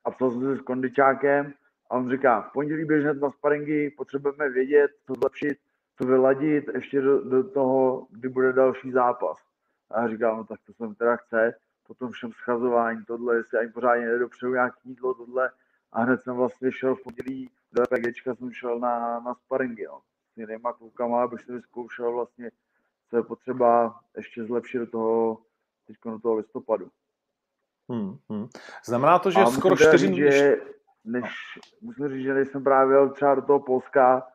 a 0.04 0.10
psal 0.10 0.30
jsem 0.30 0.40
si 0.40 0.60
s 0.60 0.64
kondičákem 0.64 1.52
a 1.90 1.96
on 1.96 2.10
říká, 2.10 2.40
v 2.40 2.52
pondělí 2.52 2.84
běž 2.84 3.04
hned 3.04 3.20
na 3.20 3.30
sparingy, 3.30 3.90
potřebujeme 3.90 4.48
vědět, 4.48 4.90
co 5.06 5.14
zlepšit, 5.14 5.58
co 5.98 6.06
vyladit 6.06 6.64
ještě 6.74 7.00
do, 7.00 7.24
do 7.24 7.50
toho, 7.50 8.06
kdy 8.10 8.28
bude 8.28 8.52
další 8.52 8.90
zápas. 8.92 9.49
A 9.90 10.02
já 10.02 10.08
říkám, 10.08 10.36
no 10.36 10.44
tak 10.44 10.60
to 10.66 10.72
jsem 10.72 10.94
teda 10.94 11.16
chce, 11.16 11.54
po 11.86 11.94
tom 11.94 12.10
všem 12.10 12.32
schazování, 12.32 13.04
tohle, 13.04 13.36
jestli 13.36 13.58
ani 13.58 13.68
pořádně 13.68 14.06
nedopřeju 14.06 14.52
nějaký 14.52 14.88
jídlo, 14.88 15.14
tohle. 15.14 15.50
A 15.92 16.02
hned 16.02 16.22
jsem 16.22 16.36
vlastně 16.36 16.72
šel 16.72 16.94
v 16.94 17.02
pondělí 17.02 17.50
do 17.72 17.82
EPGčka, 17.82 18.34
jsem 18.34 18.52
šel 18.52 18.78
na, 18.78 19.20
na 19.20 19.34
sparingy, 19.34 19.86
no. 19.86 20.00
S 20.34 20.36
jinýma 20.36 20.72
klukama, 20.72 21.22
abych 21.22 21.40
si 21.40 21.52
vyzkoušel 21.52 22.12
vlastně, 22.12 22.50
co 23.10 23.16
je 23.16 23.22
potřeba 23.22 24.00
ještě 24.16 24.44
zlepšit 24.44 24.78
do 24.78 24.86
toho, 24.86 25.38
teď 25.86 25.96
do 26.04 26.18
toho 26.18 26.34
listopadu. 26.34 26.90
Hmm, 27.88 28.18
hmm. 28.28 28.48
Znamená 28.84 29.18
to, 29.18 29.30
že 29.30 29.46
skoro 29.46 29.76
čtyři... 29.76 30.06
Říct, 30.06 30.16
že 30.16 30.56
než, 31.04 31.24
no. 31.56 31.62
musím 31.80 32.08
říct, 32.08 32.24
že 32.24 32.34
než 32.34 32.48
jsem 32.48 32.64
právě 32.64 32.96
jel 32.96 33.10
třeba 33.10 33.34
do 33.34 33.42
toho 33.42 33.60
Polska, 33.60 34.26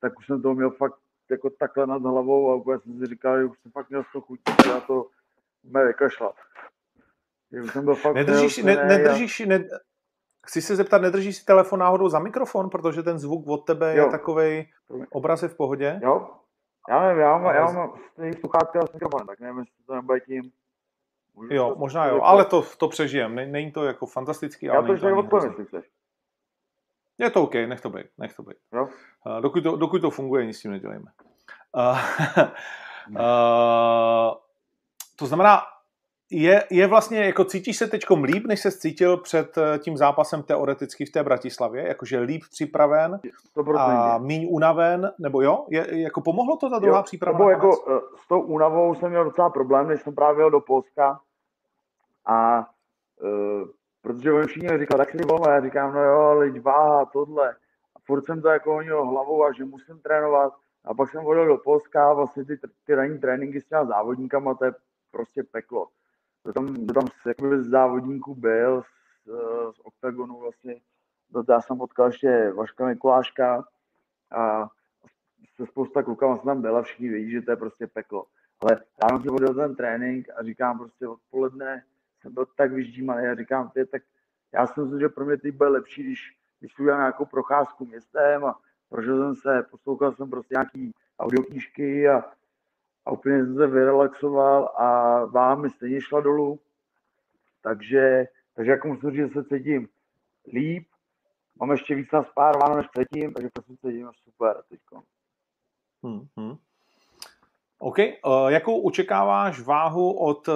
tak 0.00 0.18
už 0.18 0.26
jsem 0.26 0.42
to 0.42 0.54
měl 0.54 0.70
fakt 0.70 0.98
jako 1.30 1.50
takhle 1.50 1.86
nad 1.86 2.02
hlavou 2.02 2.50
a 2.50 2.54
úplně 2.54 2.78
jsem 2.78 2.98
si 2.98 3.06
říkal, 3.06 3.38
že 3.38 3.44
už 3.44 3.58
jsem 3.58 3.72
fakt 3.72 3.90
měl 3.90 4.04
toho 4.12 4.22
chuť, 4.22 4.40
na 4.68 4.80
to 4.80 5.06
mě 5.62 5.84
vykašlat. 5.84 6.34
Jsem 7.72 7.84
byl 7.84 7.94
fakt 7.94 8.14
nedržíš, 8.14 8.58
ne, 8.58 8.84
nedržíš, 8.84 9.40
ne, 9.40 9.64
chci 10.46 10.62
se 10.62 10.76
zeptat, 10.76 11.02
nedržíš 11.02 11.36
si 11.36 11.44
telefon 11.44 11.80
náhodou 11.80 12.08
za 12.08 12.18
mikrofon, 12.18 12.70
protože 12.70 13.02
ten 13.02 13.18
zvuk 13.18 13.46
od 13.46 13.66
tebe 13.66 13.96
jo. 13.96 14.04
je 14.04 14.10
takový 14.10 14.68
obraz 15.10 15.42
je 15.42 15.48
v 15.48 15.56
pohodě? 15.56 16.00
Jo, 16.02 16.28
já 16.88 17.02
nevím, 17.02 17.20
já 17.20 17.38
mám, 17.38 17.54
já 17.54 17.70
mám 17.72 17.92
sluchátka 18.40 18.86
s 18.86 18.92
mikrofonem, 18.92 19.26
tak 19.26 19.40
nevím, 19.40 19.58
jestli 19.58 19.84
to 19.86 19.94
nebude 19.94 20.20
tím. 20.20 20.52
Můžu 21.34 21.54
jo, 21.54 21.68
to, 21.68 21.76
možná 21.76 22.06
jo, 22.06 22.20
ale 22.22 22.44
to, 22.44 22.64
to 22.78 22.88
přežijem. 22.88 23.34
Není 23.34 23.72
to 23.72 23.84
jako 23.84 24.06
fantastický, 24.06 24.66
já 24.66 24.72
ale 24.72 24.86
to 24.86 24.92
ještě 24.92 25.12
odpovím, 25.12 25.48
jestli 25.48 25.64
chceš. 25.64 25.90
Je 27.20 27.30
to 27.30 27.42
OK, 27.42 27.54
nech 27.54 27.80
to 27.80 27.90
být, 27.90 28.06
nech 28.18 28.34
to 28.34 28.42
být. 28.42 28.56
Jo? 28.72 28.88
Uh, 29.26 29.40
dokud, 29.40 29.60
to, 29.60 29.76
dokud 29.76 29.98
to 29.98 30.10
funguje, 30.10 30.46
nic 30.46 30.58
s 30.58 30.60
tím 30.60 30.70
nedělejme. 30.70 31.10
Uh, 31.76 31.98
uh, 33.08 34.34
to 35.16 35.26
znamená, 35.26 35.60
je, 36.32 36.64
je 36.70 36.86
vlastně, 36.86 37.24
jako 37.24 37.44
cítíš 37.44 37.76
se 37.76 37.86
teď 37.86 38.02
líp, 38.22 38.46
než 38.46 38.60
se 38.60 38.72
cítil 38.72 39.16
před 39.16 39.58
tím 39.78 39.96
zápasem 39.96 40.42
teoreticky 40.42 41.06
v 41.06 41.12
té 41.12 41.22
Bratislavě? 41.22 41.88
Jakože 41.88 42.20
líp 42.20 42.42
připraven 42.50 43.20
a 43.78 44.18
míň 44.18 44.46
unaven, 44.50 45.12
nebo 45.18 45.42
jo? 45.42 45.66
Je, 45.70 46.02
jako 46.02 46.20
pomohlo 46.20 46.56
to 46.56 46.70
ta 46.70 46.78
druhá 46.78 46.98
jo, 46.98 47.02
příprava? 47.02 47.38
Nebo 47.38 47.50
jako 47.50 47.72
s 48.24 48.28
tou 48.28 48.40
únavou 48.40 48.94
jsem 48.94 49.10
měl 49.10 49.24
docela 49.24 49.50
problém, 49.50 49.88
než 49.88 50.02
jsem 50.02 50.14
právě 50.14 50.40
jel 50.40 50.50
do 50.50 50.60
Polska 50.60 51.20
a 52.26 52.66
protože 54.02 54.32
oni 54.32 54.46
všichni 54.46 54.78
říkal, 54.78 54.98
tak 54.98 55.10
si 55.10 55.18
volno, 55.28 55.50
já 55.50 55.60
říkám, 55.60 55.94
no 55.94 56.02
jo, 56.02 56.20
ale 56.20 56.60
váha, 56.60 57.04
tohle. 57.04 57.50
A 57.96 57.98
furt 58.04 58.24
jsem 58.24 58.42
to 58.42 58.48
jako 58.48 58.72
honil 58.72 59.06
hlavou 59.06 59.44
a 59.44 59.52
že 59.52 59.64
musím 59.64 59.98
trénovat. 59.98 60.52
A 60.84 60.94
pak 60.94 61.10
jsem 61.10 61.24
volil 61.24 61.46
do 61.46 61.58
Polska 61.58 62.10
a 62.10 62.14
vlastně 62.14 62.44
ty, 62.44 62.58
ty 62.84 62.94
ranní 62.94 63.18
tréninky 63.18 63.60
s 63.60 63.66
těma 63.66 63.84
závodníkama, 63.84 64.54
to 64.54 64.64
je 64.64 64.72
prostě 65.10 65.42
peklo 65.42 65.88
kdo 66.42 66.52
tam, 66.52 66.66
kdo 66.66 66.94
tam 66.94 67.08
jakoby 67.26 67.62
z 67.62 67.66
závodníků 67.66 68.34
byl, 68.34 68.82
z, 68.82 69.26
z 69.76 69.80
OKTAGONu 69.84 70.38
vlastně, 70.38 70.80
to 71.32 71.44
já 71.48 71.60
jsem 71.60 71.78
potkal 71.78 72.06
ještě 72.06 72.52
Vaška 72.52 72.86
Mikuláška 72.86 73.64
a 74.30 74.68
se 75.56 75.66
spousta 75.66 76.02
klukama 76.02 76.36
jsem 76.36 76.46
tam 76.46 76.62
byl 76.62 76.76
a 76.76 76.82
všichni 76.82 77.08
vědí, 77.08 77.30
že 77.30 77.42
to 77.42 77.50
je 77.50 77.56
prostě 77.56 77.86
peklo. 77.86 78.26
Ale 78.60 78.82
ráno 79.02 79.22
jsem 79.22 79.34
odjel 79.34 79.54
ten 79.54 79.76
trénink 79.76 80.28
a 80.36 80.42
říkám 80.42 80.78
prostě 80.78 81.08
odpoledne 81.08 81.84
jsem 82.20 82.34
byl 82.34 82.46
tak 82.56 82.72
vyždímaný 82.72 83.26
a 83.26 83.34
říkám, 83.34 83.70
ty, 83.70 83.86
tak 83.86 84.02
já 84.52 84.66
si 84.66 84.80
myslím, 84.80 85.00
že 85.00 85.08
pro 85.08 85.24
mě 85.24 85.36
teď 85.36 85.54
bude 85.54 85.68
lepší, 85.68 86.02
když, 86.02 86.36
když 86.60 86.74
si 86.74 86.82
udělám 86.82 87.00
nějakou 87.00 87.24
procházku 87.24 87.86
městem 87.86 88.44
a 88.44 88.60
prožil 88.88 89.18
jsem 89.18 89.36
se, 89.36 89.62
poslouchal 89.70 90.12
jsem 90.12 90.30
prostě 90.30 90.54
nějaký 90.54 90.92
audioknížky 91.18 92.08
a 92.08 92.24
a 93.06 93.10
úplně 93.10 93.44
jsem 93.44 93.56
se 93.56 93.66
vyrelaxoval 93.66 94.64
a 94.64 95.24
vám 95.24 95.62
mi 95.62 95.70
stejně 95.70 96.00
šla 96.00 96.20
dolů. 96.20 96.60
Takže, 97.62 98.24
takže 98.54 98.70
jako 98.70 98.88
musím 98.88 99.10
říct, 99.10 99.18
že 99.18 99.28
se 99.28 99.44
cítím 99.44 99.88
líp, 100.52 100.88
mám 101.60 101.70
ještě 101.70 101.94
víc 101.94 102.10
naspárováno 102.12 102.76
než 102.76 102.86
předtím, 102.86 103.32
takže 103.32 103.48
se 103.58 103.76
cítím 103.76 104.10
super 104.24 104.62
teď. 104.68 104.80
Hmm, 106.02 106.26
hmm. 106.36 106.56
OK. 107.82 107.98
Uh, 107.98 108.48
jakou 108.48 108.80
očekáváš 108.80 109.60
váhu 109.60 110.12
od 110.12 110.48
uh, 110.48 110.54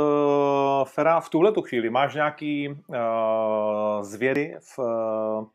Fera 0.84 1.20
v 1.20 1.28
tuhle 1.28 1.52
chvíli? 1.68 1.90
Máš 1.90 2.14
nějaký 2.14 2.68
uh, 2.68 4.02
zvěry 4.02 4.56
v, 4.60 4.78
uh, 4.78 5.46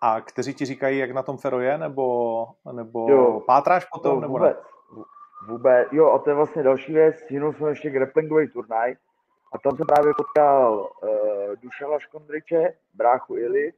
a 0.00 0.20
kteří 0.20 0.54
ti 0.54 0.64
říkají, 0.64 0.98
jak 0.98 1.10
na 1.10 1.22
tom 1.22 1.36
Fero 1.36 1.60
je, 1.60 1.78
nebo, 1.78 2.46
nebo 2.72 3.10
jo, 3.10 3.42
pátráš 3.46 3.84
potom? 3.84 4.14
To 4.14 4.20
nebo 4.20 4.32
vůbec. 4.32 4.56
Ne? 4.56 5.02
Vůbec, 5.48 5.88
jo, 5.92 6.10
a 6.10 6.18
to 6.18 6.30
je 6.30 6.36
vlastně 6.36 6.62
další 6.62 6.92
věc, 6.92 7.16
jinul 7.30 7.52
jsem 7.52 7.66
ještě 7.66 7.90
grapplingový 7.90 8.48
turnaj 8.48 8.96
a 9.52 9.58
tam 9.58 9.76
jsem 9.76 9.86
právě 9.86 10.12
potkal 10.16 10.90
uh, 11.02 11.08
Dušana 11.62 11.98
Škondriče, 11.98 12.74
bráchu 12.94 13.36
Ili, 13.36 13.72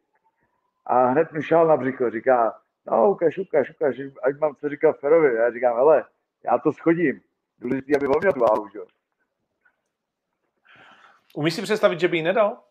a 0.86 1.06
hned 1.06 1.32
mi 1.32 1.42
šel 1.42 1.66
na 1.66 1.76
břicho, 1.76 2.10
říká, 2.10 2.54
no 2.86 3.10
ukaž, 3.10 3.38
ukaž, 3.38 3.70
ukaž, 3.70 3.96
ať 4.22 4.38
mám 4.40 4.54
co 4.54 4.68
říkat 4.68 4.98
Ferovi. 5.00 5.34
Já 5.34 5.52
říkám, 5.52 5.76
hele, 5.76 6.04
já 6.44 6.58
to 6.58 6.72
schodím, 6.72 7.20
důležitý, 7.58 7.96
aby 7.96 8.06
on 8.06 8.14
měl 8.20 8.32
tu 8.32 8.40
váhu, 8.40 8.68
že? 8.68 8.80
Umíš 11.34 11.54
si 11.54 11.62
představit, 11.62 12.00
že 12.00 12.08
by 12.08 12.16
ji 12.16 12.22
nedal? 12.22 12.62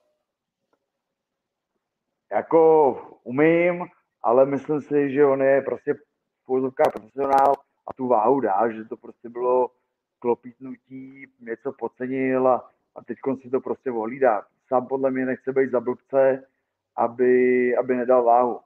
Jako 2.32 3.20
umím, 3.24 3.86
ale 4.24 4.46
myslím 4.46 4.82
si, 4.82 5.12
že 5.12 5.26
on 5.26 5.42
je 5.42 5.62
prostě 5.62 5.94
v 5.94 6.72
profesionál 6.94 7.54
a 7.88 7.94
tu 7.94 8.08
váhu 8.08 8.40
dá, 8.40 8.72
že 8.72 8.86
to 8.86 8.98
prostě 8.98 9.30
bylo 9.30 9.72
klopítnutí, 10.20 11.28
něco 11.40 11.72
podcenil 11.72 12.48
a, 12.48 12.72
a 12.96 13.04
teď 13.04 13.18
si 13.42 13.50
to 13.50 13.62
prostě 13.62 13.92
ohlídá. 13.92 14.46
Sám 14.68 14.88
podle 14.88 15.12
mě 15.12 15.26
nechce 15.26 15.54
být 15.54 15.72
za 15.72 15.80
blbce, 15.80 16.48
aby, 16.96 17.78
aby 17.78 17.96
nedal 17.96 18.24
váhu. 18.24 18.60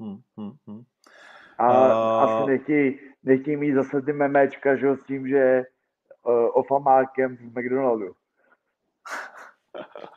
Hmm, 0.00 0.20
hmm, 0.36 0.52
hmm. 0.66 0.82
A 1.58 1.68
uh... 1.68 2.22
asi 2.22 2.50
nechtějí, 2.50 3.09
nechtějí 3.22 3.56
mít 3.56 3.74
zase 3.74 4.02
ty 4.02 4.12
memečka, 4.12 4.76
že 4.76 4.96
s 4.96 5.04
tím, 5.04 5.28
že 5.28 5.62
uh, 6.22 6.48
ofamákem 6.52 7.36
v 7.36 7.58
McDonaldu. 7.58 8.14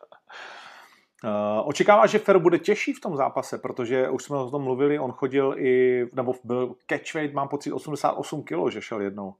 Uh, 1.25 1.67
očekává, 1.67 2.05
že 2.05 2.19
Fer 2.19 2.39
bude 2.39 2.60
těžší 2.60 2.93
v 2.93 3.01
tom 3.01 3.15
zápase, 3.15 3.57
protože 3.57 4.10
už 4.10 4.24
jsme 4.24 4.38
o 4.38 4.51
tom 4.51 4.63
mluvili, 4.63 5.00
on 5.00 5.12
chodil 5.12 5.55
i, 5.57 6.05
nebo 6.13 6.33
byl 6.43 6.75
catchweight, 6.89 7.36
mám 7.36 7.48
pocit 7.48 7.74
88 7.74 8.43
kg, 8.43 8.72
že 8.72 8.81
šel 8.81 9.01
jednou. 9.01 9.33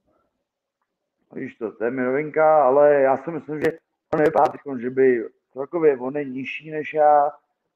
Víš 1.32 1.54
to, 1.54 1.72
to 1.72 1.84
je 1.84 1.90
mi 1.90 2.02
novinka, 2.02 2.64
ale 2.64 2.94
já 2.94 3.16
si 3.16 3.30
myslím, 3.30 3.60
že 3.60 3.78
on 4.14 4.18
nevypadá 4.18 4.52
teď, 4.52 4.60
že 4.80 4.90
by 4.90 5.24
celkově 5.52 5.98
on 5.98 6.16
je 6.16 6.24
nižší 6.24 6.70
než 6.70 6.94
já, 6.94 7.30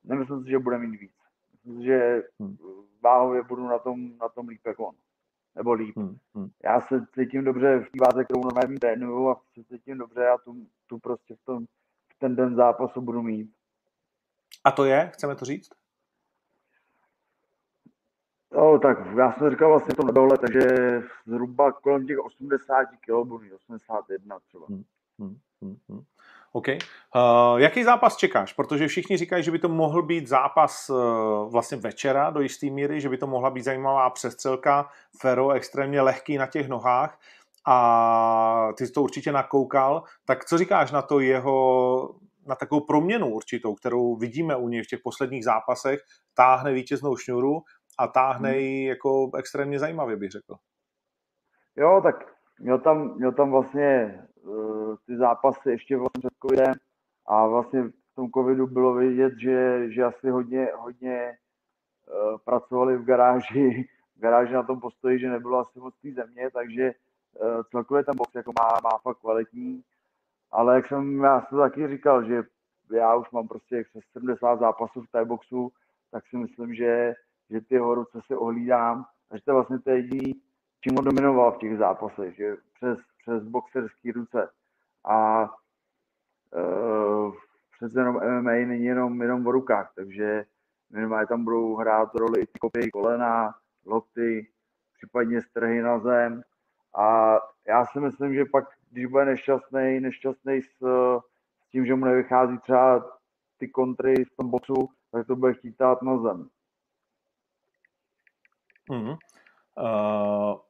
nemyslím 0.04 0.45
si, 0.45 0.50
že 0.50 0.59
bude 0.59 0.78
mít 0.78 1.00
víc. 1.00 1.12
Myslím 1.52 1.80
si, 1.80 1.87
že 1.87 2.23
hmm. 2.40 2.57
váhově 3.02 3.42
budu 3.42 3.68
na 3.68 3.78
tom, 3.78 4.18
na 4.18 4.28
tom 4.28 4.49
líp 4.49 4.61
jako 4.66 4.87
on. 4.87 4.95
Nebo 5.59 5.73
líp. 5.73 5.97
Hmm. 5.97 6.17
Hmm. 6.35 6.50
Já 6.65 6.81
se 6.81 7.07
cítím 7.15 7.45
dobře 7.45 7.79
v 7.79 7.91
té 7.91 7.99
váze, 8.00 8.25
kterou 8.25 8.41
normálně 8.45 8.79
trénuju 8.79 9.29
a 9.29 9.41
se 9.55 9.65
cítím 9.65 9.99
dobře 9.99 10.29
a 10.29 10.38
tu, 10.38 10.67
tu 10.87 10.99
prostě 10.99 11.35
v, 11.35 11.45
tom, 11.45 11.65
v 12.15 12.19
ten 12.19 12.37
den 12.37 12.55
zápasu 12.55 13.00
budu 13.00 13.23
mít. 13.23 13.50
A 14.65 14.71
to 14.71 14.85
je, 14.85 15.11
chceme 15.15 15.35
to 15.37 15.45
říct? 15.45 15.69
No, 18.53 18.79
tak 18.79 18.99
já 19.19 19.33
jsem 19.33 19.50
říkal 19.50 19.69
vlastně 19.69 19.95
to 19.95 20.05
na 20.05 20.12
dole, 20.12 20.38
takže 20.38 20.61
zhruba 21.27 21.73
kolem 21.73 22.07
těch 22.07 22.19
80 22.19 22.85
kg 22.85 23.29
budu 23.29 23.55
81 23.55 24.38
třeba. 24.41 24.67
Hmm, 24.69 24.85
hmm, 25.19 25.38
hmm, 25.62 25.77
hmm. 25.88 26.03
OK. 26.52 26.69
Uh, 26.69 27.61
jaký 27.61 27.85
zápas 27.85 28.17
čekáš? 28.17 28.52
Protože 28.52 28.88
všichni 28.88 29.17
říkají, 29.17 29.43
že 29.43 29.50
by 29.50 29.59
to 29.59 29.69
mohl 29.69 30.02
být 30.02 30.28
zápas 30.28 30.90
uh, 30.90 31.52
vlastně 31.52 31.78
večera 31.78 32.31
do 32.31 32.40
jisté 32.40 32.67
míry, 32.67 33.00
že 33.00 33.09
by 33.09 33.19
to 33.19 33.26
mohla 33.26 33.50
být 33.50 33.62
zajímavá 33.62 34.11
přestřelka. 34.11 34.88
Fero 35.21 35.50
extrémně 35.50 36.00
lehký 36.00 36.38
na 36.38 36.47
těch 36.47 36.69
nohách 36.69 37.19
a 37.67 38.69
ty 38.78 38.87
jsi 38.87 38.93
to 38.93 39.02
určitě 39.02 39.33
nakoukal. 39.33 40.02
Tak 40.25 40.45
co 40.45 40.59
říkáš 40.59 40.93
na 40.93 41.02
to 41.02 41.21
jeho 41.21 42.14
na 42.49 42.55
takovou 42.55 42.81
proměnu 42.81 43.28
určitou, 43.35 43.75
kterou 43.75 44.17
vidíme 44.17 44.57
u 44.57 44.69
něj 44.69 44.83
v 44.83 44.87
těch 44.87 45.00
posledních 45.05 45.45
zápasech, 45.45 46.00
táhne 46.35 46.73
vítěznou 46.73 47.17
šňuru 47.17 47.62
a 47.99 48.07
táhne 48.07 48.50
hmm. 48.50 48.59
ji 48.59 48.87
jako 48.87 49.31
extrémně 49.38 49.78
zajímavě, 49.78 50.17
bych 50.17 50.31
řekl. 50.31 50.57
Jo, 51.76 52.00
tak 52.02 52.14
měl 52.61 52.78
tam, 52.78 53.14
měl 53.17 53.33
tam 53.33 53.50
vlastně 53.50 54.19
ty 55.07 55.17
zápasy 55.17 55.71
ještě 55.71 55.97
vlastně 55.97 56.21
před 56.21 56.38
covidem 56.43 56.75
a 57.26 57.47
vlastně 57.47 57.83
v 57.83 58.14
tom 58.14 58.31
covidu 58.31 58.67
bylo 58.67 58.95
vidět, 58.95 59.35
že, 59.38 59.87
že 59.93 60.05
asi 60.05 60.31
hodně, 60.31 60.69
hodně 60.76 61.38
uh, 62.07 62.38
pracovali 62.38 62.97
v 62.97 63.05
garáži, 63.05 63.88
v 64.17 64.21
garáži 64.21 64.52
na 64.52 64.62
tom 64.62 64.81
postoji, 64.81 65.19
že 65.19 65.31
nebylo 65.31 65.59
asi 65.59 65.78
moc 65.78 65.95
té 66.02 66.12
země, 66.12 66.50
takže 66.50 66.93
uh, 67.40 67.62
celkově 67.71 68.05
ten 68.05 68.17
box 68.17 68.35
jako 68.35 68.52
má, 68.61 68.69
má 68.85 68.99
fakt 68.99 69.19
kvalitní. 69.19 69.83
Ale 70.50 70.75
jak 70.75 70.88
jsem 70.88 71.21
já 71.25 71.40
to 71.40 71.57
taky 71.57 71.88
říkal, 71.88 72.25
že 72.25 72.43
já 72.93 73.14
už 73.14 73.31
mám 73.31 73.49
prostě 73.49 73.85
přes 73.90 74.05
70 74.12 74.61
zápasů 74.61 75.02
v 75.02 75.25
boxu, 75.25 75.73
tak 76.11 76.26
si 76.26 76.37
myslím, 76.37 76.75
že, 76.75 77.14
že 77.50 77.61
ty 77.61 77.75
jeho 77.75 77.95
ruce 77.95 78.21
si 78.26 78.37
ohlídám 78.37 79.05
a 79.31 79.37
že 79.37 79.43
to 79.45 79.55
vlastně 79.55 79.78
to 79.78 79.90
jediný, 79.90 80.35
čím 80.81 80.99
on 80.99 81.05
dominoval 81.05 81.52
v 81.52 81.59
těch 81.59 81.78
zápasech, 81.78 82.37
že 82.37 82.57
přes, 82.75 82.99
přes 83.28 83.44
boxerský 83.44 84.12
ruce. 84.12 84.50
A 85.04 85.42
uh, 86.56 87.35
přece 87.76 88.00
jenom 88.00 88.14
MMA 88.14 88.50
není 88.50 88.85
jenom, 88.85 89.22
jenom 89.22 89.46
o 89.46 89.53
rukách, 89.53 89.92
takže 89.94 90.44
minimálně 90.90 91.26
tam 91.26 91.44
budou 91.44 91.76
hrát 91.76 92.14
roli 92.14 92.40
i 92.40 92.59
kopy, 92.59 92.90
kolena, 92.90 93.55
lokty, 93.87 94.50
případně 94.96 95.42
strhy 95.42 95.83
na 95.83 95.98
zem. 95.98 96.42
A 96.98 97.37
já 97.66 97.87
si 97.87 98.00
myslím, 98.00 98.35
že 98.35 98.44
pak 98.44 98.64
když 98.90 99.07
bude 99.07 99.24
nešťastný, 99.24 100.00
nešťastný 100.00 100.62
s, 100.62 100.79
s 101.64 101.68
tím, 101.70 101.87
že 101.87 101.94
mu 101.94 102.05
nevychází 102.05 102.59
třeba 102.59 103.18
ty 103.59 103.68
kontry 103.68 104.24
v 104.24 104.37
tom 104.37 104.50
boxu, 104.50 104.88
tak 105.12 105.26
to 105.26 105.37
bude 105.37 105.55
chtít 105.55 105.81
na 105.81 106.18
zem. 106.18 106.48
Mm-hmm. 108.90 109.16
Uh, 109.79 110.67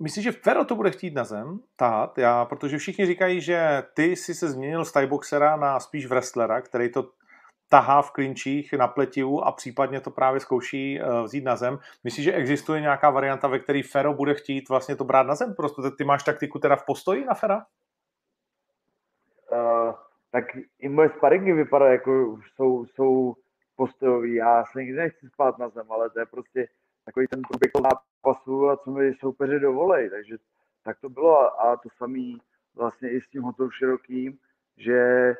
myslíš, 0.00 0.24
že 0.24 0.32
Fero 0.32 0.64
to 0.64 0.74
bude 0.74 0.90
chtít 0.90 1.14
na 1.14 1.24
zem 1.24 1.60
tát? 1.76 2.18
Já, 2.18 2.44
protože 2.44 2.78
všichni 2.78 3.06
říkají, 3.06 3.40
že 3.40 3.82
ty 3.94 4.16
jsi 4.16 4.34
se 4.34 4.48
změnil 4.48 4.84
z 4.84 4.92
boxera 5.06 5.56
na 5.56 5.80
spíš 5.80 6.06
wrestlera, 6.06 6.60
který 6.60 6.92
to 6.92 7.10
tahá 7.68 8.02
v 8.02 8.10
klinčích 8.10 8.72
na 8.72 8.88
pletivu 8.88 9.44
a 9.44 9.52
případně 9.52 10.00
to 10.00 10.10
právě 10.10 10.40
zkouší 10.40 11.00
uh, 11.00 11.22
vzít 11.22 11.44
na 11.44 11.56
zem. 11.56 11.78
Myslíš, 12.04 12.24
že 12.24 12.32
existuje 12.32 12.80
nějaká 12.80 13.10
varianta, 13.10 13.48
ve 13.48 13.58
které 13.58 13.80
Fero 13.82 14.14
bude 14.14 14.34
chtít 14.34 14.68
vlastně 14.68 14.96
to 14.96 15.04
brát 15.04 15.26
na 15.26 15.34
zem? 15.34 15.54
Prostě 15.54 15.82
ty 15.98 16.04
máš 16.04 16.22
taktiku 16.22 16.58
teda 16.58 16.76
v 16.76 16.86
postoji 16.86 17.24
na 17.24 17.34
Fera? 17.34 17.66
Uh, 19.52 19.94
tak 20.30 20.44
i 20.78 20.88
moje 20.88 21.10
sparingy 21.16 21.52
vypadají 21.52 21.92
jako 21.92 22.38
jsou, 22.54 22.86
jsou 22.86 23.34
postojový. 23.76 24.34
Já 24.34 24.64
se 24.64 24.80
nikdy 24.80 24.98
nechci 24.98 25.28
spát 25.28 25.58
na 25.58 25.68
zem, 25.68 25.92
ale 25.92 26.10
to 26.10 26.20
je 26.20 26.26
prostě 26.26 26.68
takový 27.04 27.26
ten 27.26 27.42
průběh 27.50 27.70
zápasu 28.24 28.68
a 28.68 28.76
co 28.76 28.90
mi 28.90 29.14
soupeři 29.14 29.60
dovolej. 29.60 30.10
Takže 30.10 30.36
tak 30.84 31.00
to 31.00 31.08
bylo 31.08 31.60
a 31.60 31.76
to 31.76 31.88
samý 31.96 32.38
vlastně 32.74 33.10
i 33.10 33.20
s 33.20 33.28
tím 33.28 33.42
hotou 33.42 33.70
širokým, 33.70 34.38
že 34.76 35.34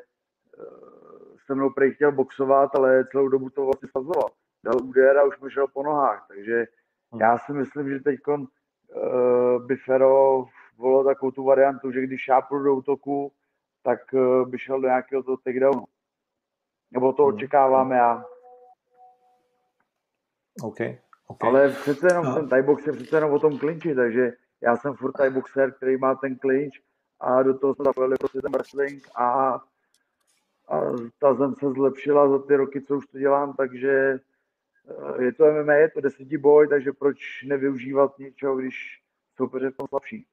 se 1.46 1.54
mnou 1.54 1.70
prej 1.70 1.94
chtěl 1.94 2.12
boxovat, 2.12 2.74
ale 2.74 3.04
celou 3.04 3.28
dobu 3.28 3.50
to 3.50 3.64
vlastně 3.64 3.88
fazoval. 3.92 4.30
Dal 4.64 4.82
úder 4.82 5.18
a 5.18 5.24
už 5.24 5.40
mi 5.40 5.50
šel 5.50 5.66
po 5.68 5.82
nohách, 5.82 6.24
takže 6.28 6.66
hmm. 7.12 7.20
já 7.20 7.38
si 7.38 7.52
myslím, 7.52 7.88
že 7.88 8.00
teď 8.00 8.20
uh, 8.28 8.46
by 9.66 9.76
Fero 9.76 10.44
volil 10.76 11.04
takovou 11.04 11.30
tu 11.30 11.44
variantu, 11.44 11.92
že 11.92 12.00
když 12.00 12.20
šápl 12.20 12.62
do 12.62 12.74
útoku, 12.74 13.32
tak 13.82 13.98
uh, 14.12 14.48
by 14.48 14.58
šel 14.58 14.80
do 14.80 14.86
nějakého 14.88 15.22
toho 15.22 15.36
takedownu. 15.36 15.84
Nebo 16.90 17.12
to 17.12 17.24
hmm. 17.24 17.34
očekávám 17.34 17.90
já. 17.90 18.24
Okay. 20.62 20.98
Okay. 21.30 21.50
Ale 21.50 21.68
přece 21.68 22.06
jenom 22.06 22.24
no. 22.24 22.34
ten 22.34 22.48
Thai 22.48 22.62
box 22.62 22.86
je 22.86 22.92
přece 22.92 23.16
jenom 23.16 23.32
o 23.32 23.38
tom 23.38 23.58
klinči, 23.58 23.94
takže 23.94 24.32
já 24.60 24.76
jsem 24.76 24.94
furt 24.94 25.12
Thai 25.12 25.30
boxer, 25.30 25.72
který 25.72 25.96
má 25.96 26.14
ten 26.14 26.36
klinč 26.36 26.80
a 27.20 27.42
do 27.42 27.58
toho 27.58 27.74
jsme 27.74 27.84
zapojili 27.84 28.16
prostě 28.16 28.42
ten 28.42 28.52
wrestling 28.52 29.08
a 29.14 29.60
a 30.70 30.80
ta 31.18 31.34
zem 31.34 31.54
se 31.54 31.70
zlepšila 31.70 32.28
za 32.28 32.38
ty 32.38 32.56
roky, 32.56 32.80
co 32.80 32.96
už 32.96 33.06
to 33.06 33.18
dělám, 33.18 33.52
takže 33.52 34.18
eh, 35.18 35.24
je 35.24 35.32
to 35.32 35.44
MMA, 35.52 35.72
je 35.74 35.90
to 35.90 36.00
desetí 36.00 36.36
boj, 36.36 36.68
takže 36.68 36.92
proč 36.92 37.42
nevyužívat 37.44 38.18
něčeho, 38.18 38.56
když 38.56 39.00
soupeř 39.36 39.62
je 39.62 39.70
v 39.70 39.76
tom 39.76 39.86
slabší. 39.88 40.26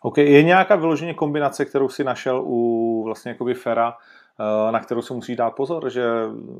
OK, 0.00 0.18
je 0.18 0.42
nějaká 0.42 0.76
vyloženě 0.76 1.14
kombinace, 1.14 1.64
kterou 1.64 1.88
si 1.88 2.04
našel 2.04 2.42
u 2.44 3.02
vlastně 3.04 3.30
jakoby 3.30 3.54
Fera, 3.54 3.96
na 4.70 4.80
kterou 4.80 5.02
se 5.02 5.14
musí 5.14 5.36
dát 5.36 5.50
pozor, 5.50 5.90
že 5.90 6.04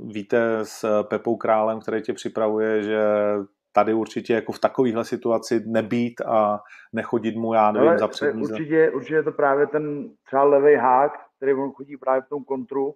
víte 0.05 0.59
s 0.63 1.03
Pepou 1.03 1.37
Králem, 1.37 1.81
který 1.81 2.03
tě 2.03 2.13
připravuje, 2.13 2.83
že 2.83 3.03
tady 3.73 3.95
určitě 3.95 4.35
jako 4.35 4.53
v 4.53 4.59
takovéhle 4.59 5.05
situaci 5.05 5.63
nebýt 5.67 6.21
a 6.21 6.61
nechodit 6.93 7.37
mu, 7.37 7.55
já 7.55 7.73
nevím, 7.73 7.89
Ale 7.89 7.99
za 7.99 8.09
přední. 8.09 8.43
Určitě, 8.43 8.91
určitě 8.91 9.15
je 9.15 9.23
to 9.23 9.33
právě 9.33 9.67
ten 9.67 10.11
třeba 10.27 10.45
levý 10.45 10.75
hák, 10.75 11.13
který 11.37 11.55
on 11.55 11.73
chodí 11.73 11.97
právě 11.97 12.23
v 12.23 12.29
tom 12.29 12.45
kontru 12.45 12.95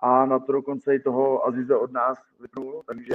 a 0.00 0.26
na 0.26 0.38
to 0.38 0.52
dokonce 0.52 0.94
i 0.94 1.00
toho 1.00 1.46
Azize 1.46 1.76
od 1.76 1.92
nás 1.92 2.18
vypnul, 2.40 2.82
takže 2.86 3.14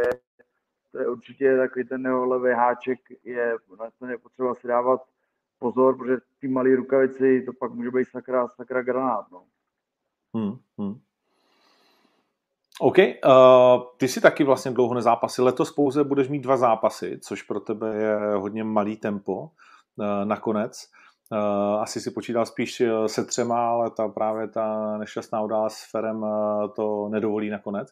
to 0.92 1.00
je 1.00 1.08
určitě 1.08 1.58
takový 1.58 1.86
ten 1.86 2.06
jeho 2.06 2.26
levý 2.26 2.52
háček, 2.52 3.00
je, 3.24 3.56
na 3.80 3.90
to 4.00 4.06
je 4.06 4.18
potřeba 4.18 4.56
si 4.56 4.68
dávat 4.68 5.02
pozor, 5.60 5.98
protože 5.98 6.18
ty 6.40 6.48
malé 6.48 6.76
rukavici, 6.76 7.42
to 7.42 7.52
pak 7.60 7.72
může 7.72 7.92
být 7.92 8.06
sakra, 8.06 8.48
sakra 8.48 8.82
granát. 8.82 9.26
No. 9.32 9.44
Hmm, 10.36 10.58
hmm. 10.78 11.00
OK, 12.80 12.98
uh, 12.98 13.84
ty 13.98 14.08
si 14.08 14.22
taky 14.22 14.44
vlastně 14.44 14.72
dlouho 14.72 14.94
nezápasy. 14.94 15.42
Letos 15.42 15.72
pouze 15.72 16.04
budeš 16.04 16.28
mít 16.28 16.40
dva 16.40 16.58
zápasy, 16.58 17.20
což 17.24 17.42
pro 17.42 17.60
tebe 17.60 17.96
je 17.96 18.36
hodně 18.36 18.64
malý 18.64 18.98
tempo 18.98 19.34
uh, 19.42 19.50
nakonec. 20.24 20.88
Uh, 21.32 21.82
asi 21.82 22.02
si 22.02 22.12
počítal 22.12 22.46
spíš 22.46 22.82
se 23.08 23.26
třema, 23.26 23.70
ale 23.70 23.92
ta 23.92 24.08
právě 24.08 24.48
ta 24.48 24.98
nešťastná 24.98 25.42
událost 25.42 25.74
s 25.74 25.92
Ferem 25.92 26.24
uh, 26.24 26.30
to 26.76 27.10
nedovolí 27.10 27.50
nakonec. 27.50 27.88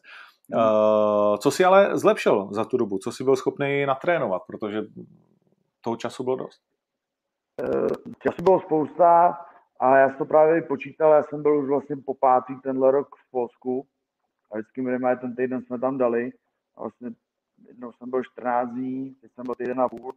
Uh, 0.54 1.36
co 1.36 1.50
si 1.50 1.64
ale 1.64 1.98
zlepšil 1.98 2.48
za 2.50 2.64
tu 2.64 2.76
dobu? 2.76 2.98
Co 2.98 3.12
si 3.12 3.24
byl 3.24 3.36
schopný 3.36 3.86
natrénovat? 3.86 4.42
Protože 4.46 4.82
toho 5.80 5.96
času 5.96 6.24
bylo 6.24 6.36
dost. 6.36 6.60
Času 8.22 8.42
bylo 8.42 8.60
spousta 8.60 9.38
a 9.80 9.96
já 9.96 10.08
jsem 10.08 10.18
to 10.18 10.24
právě 10.24 10.62
počítal. 10.62 11.12
Já 11.12 11.22
jsem 11.22 11.42
byl 11.42 11.58
už 11.58 11.68
vlastně 11.68 11.96
po 11.96 12.14
pátý 12.14 12.60
tenhle 12.60 12.90
rok 12.90 13.16
v 13.16 13.30
Polsku 13.30 13.86
a 14.50 14.58
vždycky 14.58 14.82
minimálně 14.82 15.16
ten 15.16 15.36
týden 15.36 15.62
jsme 15.62 15.78
tam 15.78 15.98
dali. 15.98 16.32
A 16.76 16.80
vlastně 16.80 17.10
jednou 17.68 17.92
jsem 17.92 18.10
byl 18.10 18.24
14 18.24 18.70
dní, 18.70 19.14
teď 19.20 19.32
jsem 19.32 19.44
byl 19.44 19.54
týden 19.54 19.80
a 19.80 19.88
půl 19.88 20.12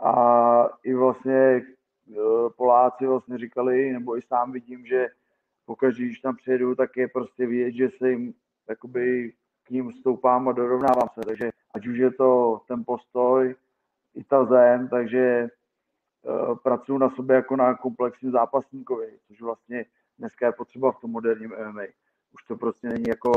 a 0.00 0.68
i 0.82 0.94
vlastně 0.94 1.32
eh, 1.32 2.14
Poláci 2.56 3.06
vlastně 3.06 3.38
říkali, 3.38 3.92
nebo 3.92 4.18
i 4.18 4.22
sám 4.22 4.52
vidím, 4.52 4.86
že 4.86 5.08
pokaždé, 5.64 6.04
když 6.04 6.20
tam 6.20 6.36
přijedu, 6.36 6.74
tak 6.74 6.96
je 6.96 7.08
prostě 7.08 7.46
vidět, 7.46 7.72
že 7.72 7.88
se 7.98 8.10
jim 8.10 8.34
jakoby 8.68 9.32
k 9.64 9.70
ním 9.70 9.92
stoupám 9.92 10.48
a 10.48 10.52
dorovnávám 10.52 11.08
se, 11.14 11.20
takže 11.26 11.50
ať 11.74 11.86
už 11.86 11.98
je 11.98 12.10
to 12.10 12.60
ten 12.68 12.84
postoj, 12.86 13.54
i 14.14 14.24
ta 14.24 14.44
zem, 14.44 14.88
takže 14.88 15.48
uh, 16.22 16.58
pracuji 16.58 16.98
na 16.98 17.10
sobě 17.10 17.36
jako 17.36 17.56
na 17.56 17.74
komplexním 17.74 18.32
zápasníkovi, 18.32 19.18
což 19.26 19.40
vlastně 19.40 19.84
dneska 20.18 20.46
je 20.46 20.52
potřeba 20.52 20.92
v 20.92 21.00
tom 21.00 21.10
moderním 21.10 21.50
MMA. 21.50 21.82
Už 22.34 22.42
to 22.48 22.56
prostě 22.56 22.88
není 22.88 23.08
jako 23.08 23.30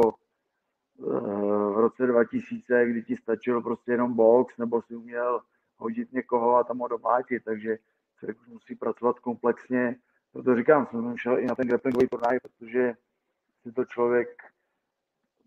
uh, 0.98 1.74
v 1.74 1.80
roce 1.80 2.08
2000, 2.08 2.86
kdy 2.86 3.04
ti 3.04 3.16
stačil 3.16 3.62
prostě 3.62 3.92
jenom 3.92 4.14
box, 4.14 4.58
nebo 4.58 4.82
si 4.82 4.96
uměl 4.96 5.42
hodit 5.78 6.14
někoho 6.14 6.56
a 6.56 6.64
tam 6.64 6.80
ho 6.80 6.88
domlátit, 6.88 7.44
takže 7.44 7.78
člověk 8.20 8.42
už 8.42 8.48
musí 8.48 8.76
pracovat 8.76 9.20
komplexně. 9.20 9.96
Proto 10.32 10.56
říkám, 10.56 10.86
jsem 10.86 11.18
šel 11.18 11.40
i 11.40 11.46
na 11.46 11.56
ten 11.56 11.68
grapplingový 11.68 12.08
turnaj, 12.08 12.40
protože 12.40 12.94
si 13.62 13.72
to 13.72 13.86
člověk 13.86 14.30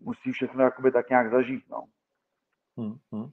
musí 0.01 0.33
všechno 0.33 0.65
jakoby 0.65 0.91
tak 0.91 1.11
nějak 1.11 1.31
zažít. 1.31 1.65
No. 1.71 1.85
Hmm. 2.79 3.31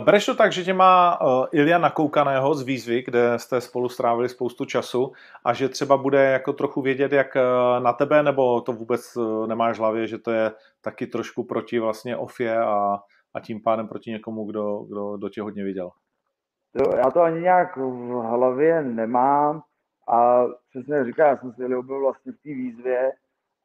Bereš 0.00 0.26
to 0.26 0.34
tak, 0.34 0.52
že 0.52 0.64
tě 0.64 0.74
má 0.74 1.20
uh, 1.20 1.46
Ilja 1.52 1.78
nakoukaného 1.78 2.54
z 2.54 2.62
výzvy, 2.62 3.02
kde 3.02 3.38
jste 3.38 3.60
spolu 3.60 3.88
strávili 3.88 4.28
spoustu 4.28 4.64
času 4.64 5.12
a 5.44 5.52
že 5.52 5.68
třeba 5.68 5.96
bude 5.96 6.24
jako 6.24 6.52
trochu 6.52 6.82
vědět, 6.82 7.12
jak 7.12 7.36
uh, 7.36 7.84
na 7.84 7.92
tebe, 7.92 8.22
nebo 8.22 8.60
to 8.60 8.72
vůbec 8.72 9.18
nemáš 9.46 9.76
v 9.76 9.80
hlavě, 9.80 10.06
že 10.06 10.18
to 10.18 10.30
je 10.30 10.52
taky 10.80 11.06
trošku 11.06 11.44
proti 11.44 11.78
vlastně 11.78 12.16
Ofě 12.16 12.58
a, 12.58 12.98
a 13.34 13.40
tím 13.40 13.62
pádem 13.62 13.88
proti 13.88 14.10
někomu, 14.10 14.44
kdo, 14.44 14.78
kdo, 14.78 15.16
kdo 15.16 15.28
tě 15.28 15.42
hodně 15.42 15.64
viděl? 15.64 15.90
Já 16.96 17.10
to 17.10 17.20
ani 17.20 17.40
nějak 17.40 17.76
v 17.76 18.22
hlavě 18.22 18.82
nemám 18.82 19.62
a 20.08 20.44
přesně 20.70 21.04
říká, 21.04 21.26
já 21.26 21.36
jsem 21.36 21.52
si 21.52 21.68
byl 21.68 22.00
vlastně 22.00 22.32
v 22.32 22.42
té 22.42 22.48
výzvě 22.48 23.12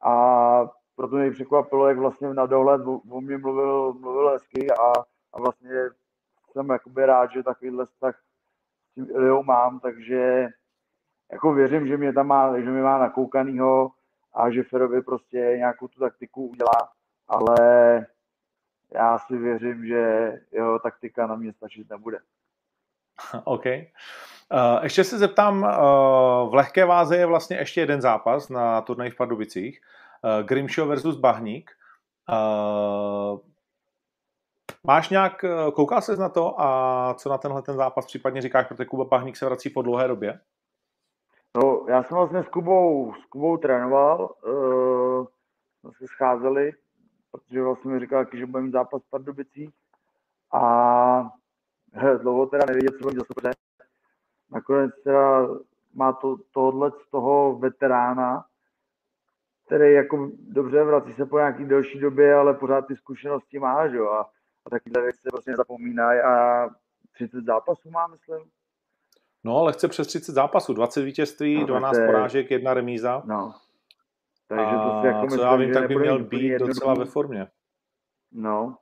a 0.04 0.66
proto 0.96 1.16
mě 1.16 1.30
překvapilo, 1.30 1.88
jak 1.88 1.98
vlastně 1.98 2.34
na 2.34 2.46
dohled 2.46 2.80
o, 3.10 3.20
mě 3.20 3.38
mluvil, 3.38 3.92
mluvil 3.92 4.30
hezky 4.30 4.70
a, 4.70 4.92
a 5.32 5.40
vlastně 5.40 5.70
jsem 6.52 6.70
jakoby 6.70 7.06
rád, 7.06 7.32
že 7.32 7.42
takovýhle 7.42 7.86
vztah 7.86 8.20
s 8.90 8.94
tím 8.94 9.06
Iliou 9.10 9.42
mám, 9.42 9.80
takže 9.80 10.48
jako 11.32 11.52
věřím, 11.52 11.86
že 11.86 11.96
mě 11.96 12.12
tam 12.12 12.26
má, 12.26 12.60
že 12.60 12.70
mě 12.70 12.82
má 12.82 12.98
nakoukanýho 12.98 13.90
a 14.34 14.50
že 14.50 14.62
Ferovi 14.62 15.02
prostě 15.02 15.36
nějakou 15.36 15.88
tu 15.88 16.00
taktiku 16.00 16.46
udělá, 16.46 16.92
ale 17.28 17.56
já 18.94 19.18
si 19.18 19.36
věřím, 19.36 19.86
že 19.86 20.32
jeho 20.52 20.78
taktika 20.78 21.26
na 21.26 21.36
mě 21.36 21.52
stačit 21.52 21.90
nebude. 21.90 22.18
OK. 23.44 23.66
Uh, 23.66 24.82
ještě 24.82 25.04
se 25.04 25.18
zeptám, 25.18 25.62
uh, 25.62 26.50
v 26.50 26.54
lehké 26.54 26.84
váze 26.84 27.16
je 27.16 27.26
vlastně 27.26 27.56
ještě 27.56 27.80
jeden 27.80 28.00
zápas 28.00 28.48
na 28.48 28.80
turnaji 28.80 29.10
v 29.10 29.16
Pardubicích. 29.16 29.80
Uh, 30.24 30.46
Grimshaw 30.46 30.88
versus 30.88 31.16
Bahník. 31.16 31.70
Uh, 32.28 33.38
máš 34.84 35.10
nějak, 35.10 35.44
koukal 35.74 36.02
ses 36.02 36.18
na 36.18 36.28
to 36.28 36.60
a 36.60 37.14
co 37.18 37.28
na 37.28 37.38
tenhle 37.38 37.62
ten 37.62 37.76
zápas 37.76 38.06
případně 38.06 38.40
říkáš, 38.42 38.66
protože 38.66 38.84
Kuba 38.84 39.04
Bahník 39.04 39.36
se 39.36 39.46
vrací 39.46 39.70
po 39.70 39.82
dlouhé 39.82 40.08
době? 40.08 40.40
No, 41.56 41.86
já 41.88 42.02
jsem 42.02 42.16
vlastně 42.16 42.42
s 42.42 42.48
Kubou, 42.48 43.14
s 43.14 43.26
Kubou 43.26 43.56
trénoval, 43.56 44.34
uh, 44.46 45.26
jsme 45.80 45.90
se 45.98 46.06
scházeli, 46.06 46.72
protože 47.30 47.62
vlastně 47.62 47.92
mi 47.92 48.00
říkal, 48.00 48.26
že 48.32 48.46
budeme 48.46 48.70
zápas 48.70 49.02
v 49.02 49.10
Pardubicích 49.10 49.70
a 50.52 51.30
dlouho 52.22 52.46
teda 52.46 52.64
nevědět, 52.66 52.92
co 52.98 53.02
bude 53.02 53.14
zase 53.14 53.50
Nakonec 54.50 54.90
teda 55.04 55.48
má 55.94 56.12
to, 56.12 56.36
tohle 56.50 56.90
z 56.90 57.10
toho 57.10 57.58
veterána, 57.58 58.44
který 59.66 59.94
jako 59.94 60.30
dobře 60.38 60.84
vrací 60.84 61.12
se 61.12 61.26
po 61.26 61.38
nějaký 61.38 61.64
delší 61.64 61.98
době, 61.98 62.34
ale 62.34 62.54
pořád 62.54 62.86
ty 62.86 62.96
zkušenosti 62.96 63.58
má, 63.58 63.88
že 63.88 63.96
jo, 63.96 64.08
a, 64.08 64.20
a 64.66 64.70
takové 64.70 65.02
věci 65.02 65.18
se 65.22 65.30
prostě 65.30 65.50
nezapomínají 65.50 66.20
a 66.20 66.66
30 67.12 67.44
zápasů 67.44 67.90
má, 67.90 68.06
myslím. 68.06 68.50
No, 69.44 69.56
ale 69.56 69.72
chce 69.72 69.88
přes 69.88 70.06
30 70.06 70.32
zápasů, 70.32 70.74
20 70.74 71.02
vítězství, 71.02 71.60
no, 71.60 71.66
12 71.66 71.96
je... 71.96 72.06
porážek, 72.06 72.50
jedna 72.50 72.74
remíza. 72.74 73.22
No. 73.24 73.54
Takže 74.48 74.74
to 74.74 75.00
si 75.00 75.06
jako 75.06 75.24
myslím, 75.24 75.40
já 75.40 75.56
vím, 75.56 75.72
tak 75.72 75.88
by 75.88 75.96
měl 75.96 76.24
být 76.24 76.58
docela 76.58 76.94
ve 76.94 77.04
formě. 77.04 77.46
No, 78.32 78.76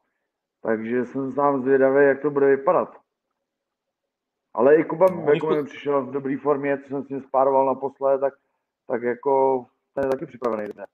takže 0.63 1.05
jsem 1.05 1.33
sám 1.33 1.63
zvědavý, 1.63 2.07
jak 2.07 2.23
to 2.23 2.31
bude 2.31 2.47
vypadat. 2.47 2.97
Ale 4.55 4.77
i 4.77 4.85
Kuba 4.85 5.07
no, 5.07 5.33
jako 5.33 5.47
mi 5.47 5.65
přišel 5.65 6.07
v 6.07 6.11
dobré 6.11 6.37
formě, 6.39 6.79
co 6.79 6.89
jsem 6.89 7.03
s 7.03 7.09
ním 7.09 7.21
spároval 7.21 7.67
naposled, 7.67 8.19
tak, 8.19 8.35
tak 8.87 9.03
jako 9.03 9.65
ten 9.95 10.05
je 10.05 10.11
taky 10.11 10.27
připravený. 10.27 10.69
Ne? 10.77 10.87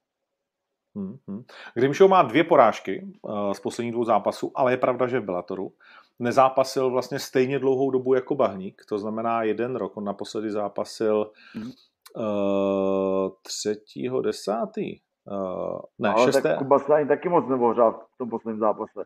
Hmm, 0.97 1.17
hmm. 1.29 1.45
Grimshaw 1.75 2.09
má 2.09 2.23
dvě 2.23 2.45
porážky 2.45 3.13
uh, 3.23 3.53
z 3.53 3.61
posledních 3.61 3.93
dvou 3.93 4.05
zápasů, 4.05 4.53
ale 4.55 4.73
je 4.73 4.77
pravda, 4.77 5.07
že 5.07 5.21
v 5.21 5.25
Bellatoru 5.25 5.73
nezápasil 6.19 6.91
vlastně 6.91 7.19
stejně 7.19 7.59
dlouhou 7.59 7.91
dobu 7.91 8.15
jako 8.15 8.35
Bahník, 8.35 8.83
to 8.89 8.99
znamená 8.99 9.43
jeden 9.43 9.77
rok. 9.77 9.97
On 9.97 10.05
naposledy 10.05 10.51
zápasil 10.51 11.31
hmm. 11.55 11.71
uh, 12.17 13.31
třetího, 13.43 14.21
desátý. 14.21 15.01
Uh, 15.25 15.81
ne, 15.99 16.09
ale 16.09 16.25
šesté. 16.25 16.43
tak 16.43 16.59
Kuba 16.59 16.79
taky 17.09 17.29
moc 17.29 17.49
nevohřál 17.49 17.93
v 18.15 18.19
tom 18.19 18.31
posledním 18.31 18.61
zápase. 18.61 19.05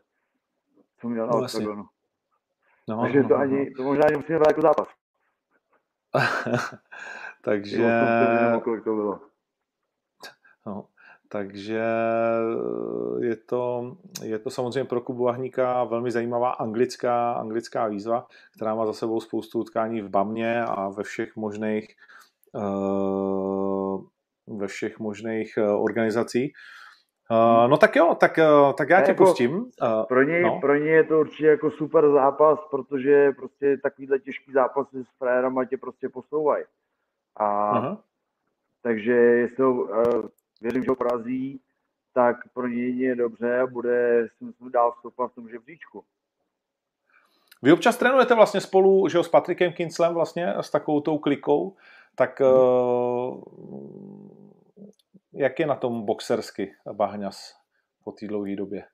Co 1.00 1.08
měl 1.08 1.26
na 1.26 1.32
no, 1.32 1.86
No, 2.88 3.02
Takže 3.02 3.22
no, 3.22 3.28
to, 3.28 3.36
ani, 3.36 3.70
to 3.70 3.82
možná 3.82 4.04
ani 4.06 4.16
musíme 4.16 4.38
brát 4.38 4.48
jako 4.50 4.60
zápas. 4.60 4.88
takže... 7.44 7.88
Kolik 8.64 8.84
to 8.84 8.94
bylo. 8.94 9.31
No, 10.66 10.84
takže 11.28 11.82
je 13.20 13.36
to, 13.36 13.92
je 14.22 14.38
to 14.38 14.50
samozřejmě 14.50 14.84
pro 14.84 15.00
Kubu 15.00 15.24
Vahníka 15.24 15.84
velmi 15.84 16.10
zajímavá 16.10 16.50
anglická, 16.50 17.32
anglická 17.32 17.86
výzva, 17.86 18.26
která 18.56 18.74
má 18.74 18.86
za 18.86 18.92
sebou 18.92 19.20
spoustu 19.20 19.60
utkání 19.60 20.00
v 20.00 20.08
BAMě 20.08 20.64
a 20.64 20.88
ve 20.88 21.02
všech 21.02 21.36
možných 21.36 21.96
uh, 22.52 24.04
ve 24.58 24.66
všech 24.66 24.98
možných 24.98 25.58
uh, 25.58 25.84
organizacích. 25.84 26.52
Uh, 27.30 27.68
no 27.70 27.76
tak 27.76 27.96
jo, 27.96 28.14
tak, 28.20 28.38
tak 28.78 28.90
já 28.90 29.00
tě 29.00 29.10
jako, 29.10 29.24
pustím. 29.24 29.70
Pro, 30.08 30.22
něj, 30.22 30.42
no. 30.42 30.60
pro 30.60 30.76
něj 30.76 30.92
je 30.92 31.04
to 31.04 31.20
určitě 31.20 31.46
jako 31.46 31.70
super 31.70 32.10
zápas, 32.12 32.58
protože 32.70 33.32
prostě 33.32 33.76
takovýhle 33.82 34.18
těžký 34.18 34.52
zápasy 34.52 35.04
s 35.04 35.18
frérama 35.18 35.64
tě 35.64 35.76
prostě 35.76 36.08
posouvají. 36.08 36.64
A 37.36 37.80
uh-huh. 37.80 37.98
takže 38.82 39.12
jestli 39.12 39.64
ho, 39.64 39.88
věřím, 40.62 40.84
že 40.84 40.90
ho 40.90 40.96
porazí, 40.96 41.60
tak 42.14 42.36
pro 42.54 42.68
něj 42.68 42.98
je 42.98 43.14
dobře 43.14 43.60
a 43.60 43.66
bude 43.66 44.28
si 44.38 44.44
myslím 44.44 44.70
dál 44.70 44.94
stoupat 44.98 45.32
v 45.32 45.34
tom 45.34 45.48
žebříčku. 45.48 46.04
Vy 47.62 47.72
občas 47.72 47.96
trénujete 47.96 48.34
vlastně 48.34 48.60
spolu, 48.60 49.08
že 49.08 49.18
jo, 49.18 49.24
s 49.24 49.28
Patrikem 49.28 49.72
Kinslem 49.72 50.14
vlastně, 50.14 50.54
s 50.60 50.70
takovou 50.70 51.00
tou 51.00 51.18
klikou, 51.18 51.76
tak 52.14 52.40
uh, 52.40 53.42
jak 55.32 55.60
je 55.60 55.66
na 55.66 55.74
tom 55.74 56.02
boxersky 56.02 56.74
Bahňas 56.92 57.56
po 58.04 58.12
té 58.12 58.26
dlouhé 58.26 58.56
době? 58.56 58.84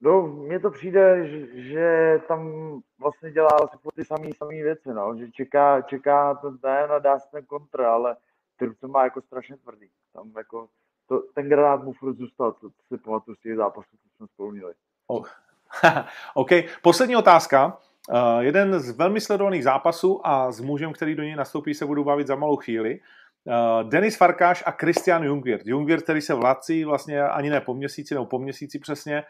No, 0.00 0.26
mně 0.26 0.60
to 0.60 0.70
přijde, 0.70 1.28
že, 1.28 1.62
že 1.62 2.20
tam 2.28 2.50
vlastně 2.98 3.30
dělá 3.30 3.50
asi 3.50 3.76
po 3.82 3.90
ty 3.90 4.04
samé 4.04 4.28
samé 4.36 4.54
věci, 4.54 4.88
no. 4.88 5.16
že 5.18 5.30
čeká, 5.30 5.82
čeká 5.82 6.34
ten 6.34 6.58
den 6.62 6.92
a 6.92 6.98
dá 6.98 7.18
se 7.18 7.30
ten 7.30 7.44
kontr, 7.44 7.80
ale 7.80 8.16
ty 8.60 8.66
ruce 8.66 8.86
má 8.86 9.04
jako 9.04 9.20
strašně 9.20 9.56
tvrdý. 9.56 9.86
Tam 10.12 10.32
jako, 10.36 10.68
to, 11.08 11.22
ten 11.34 11.48
granát 11.48 11.84
mu 11.84 11.92
furt 11.92 12.14
zůstal, 12.14 12.52
co 12.52 12.70
si 12.88 12.98
pamatuju 12.98 13.34
z 13.34 13.40
těch 13.40 13.56
zápasů, 13.56 13.90
co 14.02 14.08
jsme 14.16 14.26
spolu 14.26 14.50
měli. 14.50 14.72
Oh. 15.06 15.26
OK, 16.34 16.50
poslední 16.82 17.16
otázka. 17.16 17.78
Uh, 18.12 18.40
jeden 18.40 18.80
z 18.80 18.90
velmi 18.90 19.20
sledovaných 19.20 19.64
zápasů 19.64 20.26
a 20.26 20.52
s 20.52 20.60
mužem, 20.60 20.92
který 20.92 21.14
do 21.14 21.22
něj 21.22 21.36
nastoupí, 21.36 21.74
se 21.74 21.86
budu 21.86 22.04
bavit 22.04 22.26
za 22.26 22.34
malou 22.36 22.56
chvíli. 22.56 23.00
Uh, 23.44 23.88
Denis 23.88 24.16
Farkáš 24.16 24.62
a 24.66 24.70
Christian 24.70 25.24
Jungwirth. 25.24 25.66
Jungwirth, 25.66 26.02
který 26.02 26.20
se 26.20 26.34
vlací 26.34 26.84
vlastně 26.84 27.22
ani 27.22 27.50
ne 27.50 27.60
po 27.60 27.74
měsíci, 27.74 28.14
nebo 28.14 28.26
po 28.26 28.38
měsíci 28.38 28.78
přesně, 28.78 29.24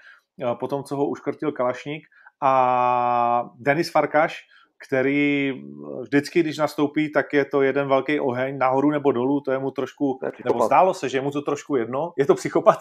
uh, 0.45 0.55
po 0.55 0.69
tom, 0.69 0.85
co 0.85 0.97
ho 0.97 1.09
uškrtil 1.09 1.53
Kalašník. 1.53 2.09
A 2.40 3.51
Denis 3.59 3.90
Farkáš, 3.90 4.47
který 4.87 5.53
vždycky, 6.01 6.40
když 6.40 6.59
nastoupí, 6.59 7.12
tak 7.12 7.33
je 7.33 7.45
to 7.45 7.62
jeden 7.62 7.88
velký 7.88 8.21
oheň, 8.21 8.59
nahoru 8.59 8.90
nebo 8.90 9.12
dolů, 9.12 9.40
to 9.40 9.53
je 9.53 9.59
mu 9.59 9.71
trošku, 9.71 10.21
je 10.23 10.33
nebo 10.45 10.66
zdálo 10.66 10.95
se, 10.95 11.09
že 11.09 11.19
je 11.19 11.23
mu 11.23 11.31
to 11.31 11.43
trošku 11.43 11.77
jedno. 11.77 12.12
Je 12.19 12.27
to 12.27 12.35
psychopat? 12.35 12.79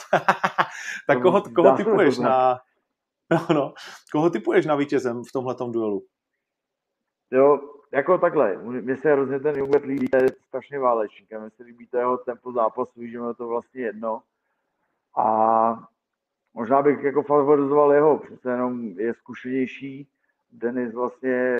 tak 1.07 1.21
koho, 1.21 1.41
koho 1.41 1.77
typuješ 1.77 2.17
na, 2.17 2.59
no, 3.31 3.47
no, 3.53 3.73
koho 4.11 4.29
typuješ 4.29 4.65
na 4.65 4.75
vítězem 4.75 5.23
v 5.23 5.31
tomhletom 5.31 5.71
duelu? 5.71 6.03
Jo, 7.31 7.59
jako 7.91 8.17
takhle, 8.17 8.57
mně 8.57 8.97
se 8.97 9.11
hrozně 9.11 9.39
ten 9.39 9.55
Jungbert 9.55 9.85
líbí, 9.85 10.07
to 10.07 10.17
je 10.17 10.27
strašně 10.47 10.79
válečník, 10.79 11.33
a 11.33 11.39
mně 11.39 11.49
se 11.49 11.63
líbí 11.63 11.87
to 11.87 11.97
jeho 11.97 12.17
tempo 12.17 12.51
zápasu, 12.51 13.05
že 13.05 13.17
je 13.17 13.33
to 13.37 13.47
vlastně 13.47 13.81
jedno. 13.81 14.21
A 15.17 15.79
možná 16.53 16.81
bych 16.81 17.03
jako 17.03 17.23
favorizoval 17.23 17.93
jeho, 17.93 18.17
přece 18.17 18.51
jenom 18.51 18.99
je 18.99 19.13
zkušenější. 19.13 20.07
Denis 20.51 20.93
vlastně 20.93 21.59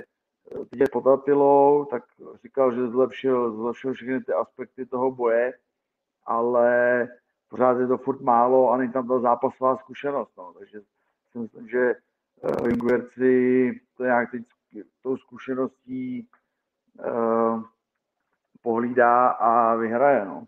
teď 0.69 0.79
je 0.79 0.85
pod 0.91 1.07
Atilou, 1.07 1.85
tak 1.85 2.03
říkal, 2.43 2.75
že 2.75 2.88
zlepšil, 2.88 3.51
zlepšil 3.51 3.93
všechny 3.93 4.23
ty 4.23 4.33
aspekty 4.33 4.85
toho 4.85 5.12
boje, 5.12 5.53
ale 6.25 7.07
pořád 7.47 7.79
je 7.79 7.88
to 7.88 7.97
furt 7.97 8.21
málo 8.21 8.71
a 8.71 8.77
není 8.77 8.91
tam 8.91 9.07
ta 9.07 9.19
zápasová 9.19 9.77
zkušenost. 9.77 10.38
No. 10.38 10.53
Takže 10.53 10.81
si 11.31 11.39
myslím, 11.39 11.69
že 11.69 11.95
Vinguerci 12.63 13.71
to 13.97 14.03
nějak 14.03 14.31
teď 14.31 14.43
tou 15.01 15.17
zkušeností 15.17 16.29
uh, 17.05 17.63
pohlídá 18.62 19.27
a 19.27 19.75
vyhraje. 19.75 20.25
No. 20.25 20.47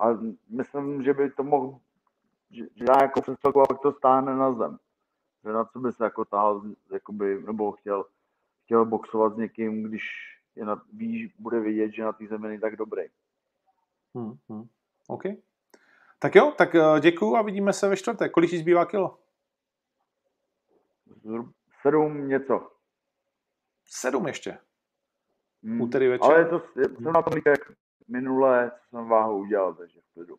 A 0.00 0.18
myslím, 0.48 1.02
že 1.02 1.14
by 1.14 1.30
to 1.30 1.42
mohl, 1.42 1.78
že, 2.50 2.64
že 2.74 2.84
jako 3.02 3.20
přeskoku, 3.20 3.62
pak 3.68 3.80
to 3.80 3.92
stáhne 3.92 4.36
na 4.36 4.52
zem. 4.52 4.78
Že 5.44 5.52
na 5.52 5.64
co 5.64 5.78
by 5.78 5.92
se 5.92 6.04
jako 6.04 6.24
tahal, 6.24 6.62
jakoby, 6.92 7.42
nebo 7.46 7.72
chtěl, 7.72 8.04
chtěl 8.68 8.84
boxovat 8.84 9.34
s 9.34 9.36
někým, 9.36 9.82
když 9.82 10.02
je 10.56 10.64
na, 10.64 10.82
ví, 10.92 11.32
bude 11.38 11.60
vidět, 11.60 11.92
že 11.92 12.02
na 12.02 12.12
té 12.12 12.26
zemi 12.26 12.48
není 12.48 12.60
tak 12.60 12.76
dobrý. 12.76 13.02
Hmm, 14.14 14.38
hmm. 14.48 14.68
OK. 15.06 15.22
Tak 16.18 16.34
jo, 16.34 16.54
tak 16.58 16.74
eh, 16.74 17.00
děkuju 17.00 17.36
a 17.36 17.42
vidíme 17.42 17.72
se 17.72 17.88
ve 17.88 17.96
čtvrtek. 17.96 18.32
Kolik 18.32 18.50
ti 18.50 18.58
zbývá 18.58 18.86
kilo? 18.86 19.18
Sedm 21.82 22.28
něco. 22.28 22.72
Sedm 23.84 24.26
ještě. 24.26 24.58
Hmm. 25.62 25.80
Úterý 25.80 26.08
večer. 26.08 26.32
Ale 26.32 26.44
to, 26.44 26.62
jsem 26.74 27.12
na 27.12 27.22
tom 27.22 27.40
jak 27.46 27.72
minule, 28.08 28.70
co 28.70 28.88
jsem 28.88 29.08
váhu 29.08 29.38
udělal, 29.38 29.74
takže 29.74 30.00
v 30.00 30.14
klidu. 30.14 30.36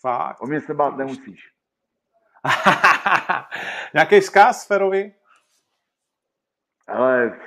Fakt. 0.00 0.40
O 0.40 0.46
mě 0.46 0.60
se 0.60 0.74
bát 0.74 0.96
nemusíš. 0.96 1.54
Nějaký 3.94 4.20
vzkaz 4.20 4.66
Ferovi? 4.66 5.14
Ale 6.88 7.40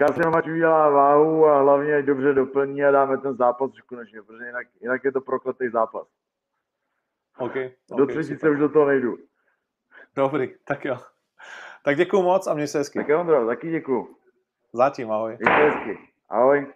jenom, 0.00 0.34
ať 0.34 0.48
udělá 0.48 0.90
váhu 0.90 1.46
a 1.46 1.60
hlavně 1.60 1.96
ať 1.96 2.04
dobře 2.04 2.32
doplní 2.32 2.84
a 2.84 2.90
dáme 2.90 3.18
ten 3.18 3.36
zápas 3.36 3.70
už 3.70 3.80
konečně, 3.80 4.22
protože 4.22 4.44
jinak, 4.44 4.66
jinak 4.80 5.04
je 5.04 5.12
to 5.12 5.20
prokletý 5.20 5.68
zápas. 5.68 6.08
Okay, 7.38 7.72
do 7.96 8.04
okay, 8.04 8.16
třetice 8.16 8.50
už 8.50 8.58
do 8.58 8.68
toho 8.68 8.86
nejdu. 8.86 9.16
Dobrý, 10.16 10.54
tak 10.64 10.84
jo. 10.84 10.98
Tak 11.84 11.96
děkuju 11.96 12.22
moc 12.22 12.46
a 12.46 12.54
měj 12.54 12.68
se 12.68 12.78
hezky. 12.78 12.98
Tak 12.98 13.08
jo, 13.08 13.20
Ondro, 13.20 13.46
taky 13.46 13.70
děkuju. 13.70 14.16
Zatím, 14.72 15.12
ahoj. 15.12 15.38
Měj 15.40 15.56
se 15.56 15.62
hezky. 15.62 15.98
Ahoj. 16.28 16.74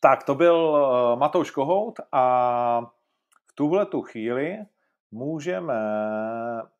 Tak, 0.00 0.24
to 0.24 0.34
byl 0.34 0.56
uh, 0.56 1.18
Matouš 1.18 1.50
Kohout 1.50 2.00
a 2.12 2.80
v 3.46 3.52
tuhle 3.54 3.86
tu 3.86 4.02
chvíli 4.02 4.58
můžeme 5.10 5.74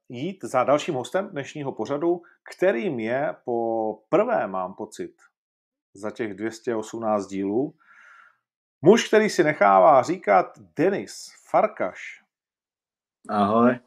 jít 0.09 0.45
za 0.45 0.65
dalším 0.65 0.95
hostem 0.95 1.29
dnešního 1.29 1.73
pořadu, 1.73 2.23
kterým 2.43 3.01
je 3.01 3.35
po 3.45 3.95
prvé, 4.09 4.47
mám 4.47 4.75
pocit, 4.75 5.15
za 5.95 6.11
těch 6.11 6.35
218 6.35 7.27
dílů, 7.27 7.75
muž, 8.83 9.09
který 9.09 9.31
si 9.31 9.45
nechává 9.45 10.03
říkat 10.03 10.59
Denis 10.77 11.33
Farkaš. 11.51 12.25
Ahoj. 13.29 13.79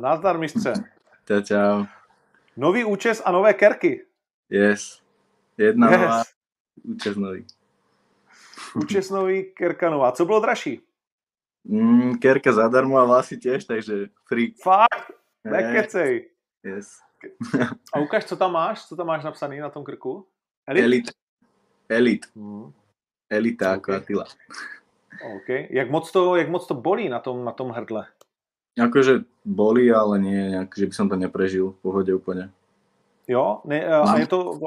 Nazdar, 0.00 0.38
mistře. 0.38 0.72
Čau, 1.28 1.40
čau. 1.40 1.84
Nový 2.56 2.84
účes 2.84 3.22
a 3.24 3.32
nové 3.32 3.54
kerky. 3.54 4.06
Yes. 4.50 5.02
Jedna 5.58 5.90
yes. 5.90 6.00
nová, 6.00 6.22
účes 6.84 7.16
nový. 7.16 7.46
Účes 8.76 9.10
nový, 9.10 9.44
kerka 9.44 9.90
nová. 9.90 10.12
Co 10.12 10.24
bylo 10.24 10.40
dražší? 10.40 10.85
Mm, 11.66 12.22
kerka 12.22 12.52
zadarmo 12.54 12.94
a 12.98 13.04
vlasy 13.04 13.36
tiež, 13.42 13.66
takže 13.66 14.14
free. 14.30 14.54
Fakt? 14.62 15.10
Nekecej. 15.42 16.30
Yes. 16.62 17.02
a 17.94 18.00
ukáž, 18.00 18.24
co 18.24 18.36
tam 18.36 18.52
máš? 18.52 18.86
Co 18.86 18.96
tam 18.96 19.06
máš 19.06 19.24
napsaný 19.24 19.58
na 19.58 19.70
tom 19.70 19.84
krku? 19.84 20.26
Elit? 20.66 20.84
Elit. 20.84 21.06
Elit. 21.88 22.22
Hmm. 22.36 22.72
Elita 23.30 23.74
okay. 23.74 23.76
ako 23.76 23.88
Attila. 23.92 24.24
OK. 25.34 25.48
Jak 25.70 25.90
moc, 25.90 26.12
to, 26.12 26.36
jak 26.36 26.48
moc 26.48 26.66
to 26.66 26.74
bolí 26.74 27.08
na 27.08 27.18
tom, 27.18 27.44
na 27.44 27.52
tom 27.52 27.70
hrdle? 27.70 28.06
Akože 28.76 29.24
bolí, 29.44 29.88
ale 29.88 30.20
nie, 30.20 30.52
nejak, 30.52 30.76
že 30.76 30.86
by 30.86 30.94
som 30.94 31.08
to 31.08 31.16
neprežil 31.16 31.72
v 31.72 31.80
pohode 31.80 32.12
úplne. 32.12 32.52
Jo? 33.24 33.64
Ne, 33.64 33.80
a 33.82 34.18
je 34.20 34.28
to, 34.28 34.60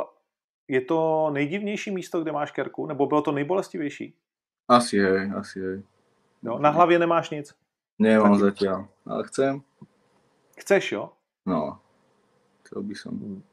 je 0.68 0.82
to 0.82 1.30
nejdivnější 1.32 1.92
místo, 1.92 2.22
kde 2.22 2.32
máš 2.32 2.52
kerku? 2.52 2.86
Nebo 2.86 3.06
bylo 3.06 3.22
to 3.22 3.32
nejbolestivější? 3.32 4.14
Asi 4.68 5.00
hej, 5.00 5.32
asi 5.36 5.62
hej. 5.62 5.84
No, 6.44 6.60
na 6.60 6.70
hlavě 6.70 7.00
nemáš 7.00 7.30
nic? 7.30 7.56
Nemám 8.00 8.32
Taky. 8.32 8.44
zatiaľ, 8.44 8.88
ale 9.08 9.24
chcem. 9.28 9.62
Chceš, 10.60 10.92
jo? 10.92 11.10
No, 11.46 11.80
chcel 12.64 12.84
by 12.84 12.96
som. 12.96 13.44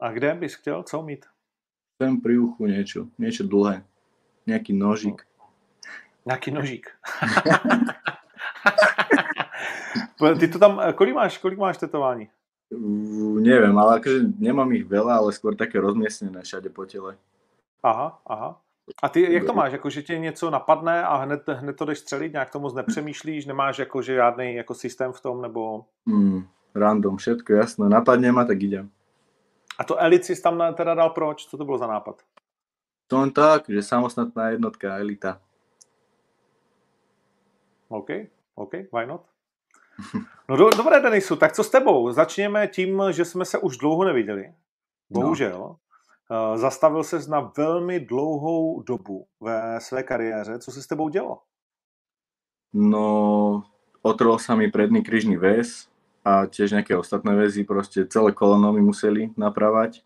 A 0.00 0.10
kde 0.10 0.34
bys 0.34 0.54
chtěl? 0.54 0.82
Co 0.82 1.02
mít? 1.02 1.26
Chcem 1.94 2.20
pri 2.20 2.38
uchu 2.38 2.66
niečo, 2.66 3.06
niečo 3.18 3.46
dlhé. 3.46 3.86
Nejaký 4.50 4.72
nožík. 4.74 5.22
No. 5.38 5.46
Nějaký 6.26 6.50
nožík. 6.50 6.90
Ty 10.40 10.48
to 10.48 10.58
tam, 10.58 10.80
kolik 10.94 11.14
máš, 11.14 11.38
kolik 11.38 11.58
máš 11.58 11.78
tetování? 11.78 12.28
Neviem, 13.38 13.78
ale 13.78 14.00
akože 14.02 14.34
nemám 14.40 14.72
ich 14.74 14.82
veľa, 14.88 15.22
ale 15.22 15.30
skôr 15.30 15.54
také 15.54 15.78
rozmiestnené 15.78 16.42
všade 16.42 16.74
po 16.74 16.82
tele. 16.88 17.14
Aha, 17.84 18.18
aha. 18.26 18.58
A 19.02 19.08
ty, 19.08 19.32
jak 19.32 19.44
to 19.44 19.52
máš, 19.52 19.72
jako, 19.72 19.90
že 19.90 20.02
tě 20.02 20.18
něco 20.18 20.50
napadne 20.50 21.04
a 21.04 21.16
hned, 21.16 21.42
hned 21.48 21.76
to 21.76 21.84
jdeš 21.84 21.98
střelit, 21.98 22.32
nějak 22.32 22.50
tomu 22.50 22.74
nepřemýšlíš, 22.74 23.46
nemáš 23.46 23.78
jako, 23.78 24.02
že 24.02 24.14
žádný 24.14 24.54
jako 24.54 24.74
systém 24.74 25.12
v 25.12 25.20
tom, 25.20 25.42
nebo... 25.42 25.84
Mm, 26.06 26.46
random, 26.74 27.16
všetko 27.16 27.52
jasné, 27.52 27.88
napadne 27.88 28.32
ma, 28.32 28.44
tak 28.44 28.62
idem. 28.62 28.90
A 29.78 29.84
to 29.84 29.96
Elit 29.98 30.24
si 30.24 30.42
tam 30.42 30.74
teda 30.74 30.94
dal 30.94 31.10
proč? 31.10 31.46
Co 31.46 31.58
to 31.58 31.64
bylo 31.64 31.78
za 31.78 31.86
nápad? 31.86 32.22
To 33.06 33.18
len 33.18 33.30
tak, 33.30 33.62
že 33.68 33.82
samostatná 33.82 34.48
jednotka, 34.48 34.96
Elita. 34.96 35.40
OK, 37.88 38.10
OK, 38.54 38.72
why 38.72 39.06
not? 39.06 39.22
No 40.48 40.56
do, 40.56 40.70
dobré, 40.70 41.00
Denisu, 41.00 41.36
tak 41.36 41.52
co 41.52 41.64
s 41.64 41.70
tebou? 41.70 42.12
Začněme 42.12 42.68
tím, 42.68 43.02
že 43.10 43.24
jsme 43.24 43.44
se 43.44 43.58
už 43.58 43.76
dlouho 43.76 44.04
neviděli. 44.04 44.52
Bohužel. 45.10 45.58
No. 45.58 45.76
Uh, 46.30 46.56
zastavil 46.56 47.04
ses 47.04 47.28
na 47.28 47.52
velmi 47.56 48.00
dlouhou 48.00 48.82
dobu 48.82 49.26
ve 49.40 49.80
své 49.80 50.02
kariéře. 50.02 50.58
Co 50.58 50.72
se 50.72 50.82
s 50.82 50.86
tebou 50.86 51.08
dělo? 51.08 51.38
No, 52.74 53.62
otrol 54.02 54.42
sa 54.42 54.58
mi 54.58 54.66
predný 54.66 55.06
kryžný 55.06 55.38
väz 55.38 55.86
a 56.26 56.50
tiež 56.50 56.74
nejaké 56.74 56.98
ostatné 56.98 57.30
väzy, 57.38 57.62
proste 57.62 58.02
celé 58.10 58.34
kolono 58.34 58.74
mi 58.74 58.82
museli 58.82 59.30
napravať. 59.38 60.02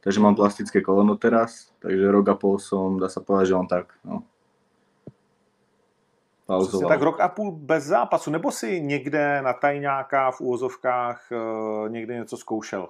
Takže 0.00 0.16
mám 0.16 0.32
plastické 0.32 0.80
kolono 0.80 1.20
teraz, 1.20 1.68
takže 1.84 2.08
rok 2.08 2.32
a 2.32 2.34
pol 2.34 2.56
som, 2.56 2.96
dá 2.96 3.12
sa 3.12 3.20
povedať, 3.20 3.52
že 3.52 3.58
on 3.60 3.68
tak, 3.68 3.92
no, 4.08 4.24
pauzoval. 6.48 6.88
Tak 6.88 7.02
rok 7.02 7.20
a 7.20 7.28
půl 7.28 7.52
bez 7.52 7.84
zápasu, 7.84 8.30
nebo 8.30 8.48
si 8.50 8.80
někde 8.80 9.42
na 9.42 9.52
tajňáka 9.52 10.30
v 10.30 10.40
úvozovkách 10.40 11.28
uh, 11.28 11.88
někde 11.88 12.14
něco 12.14 12.36
zkoušel? 12.36 12.88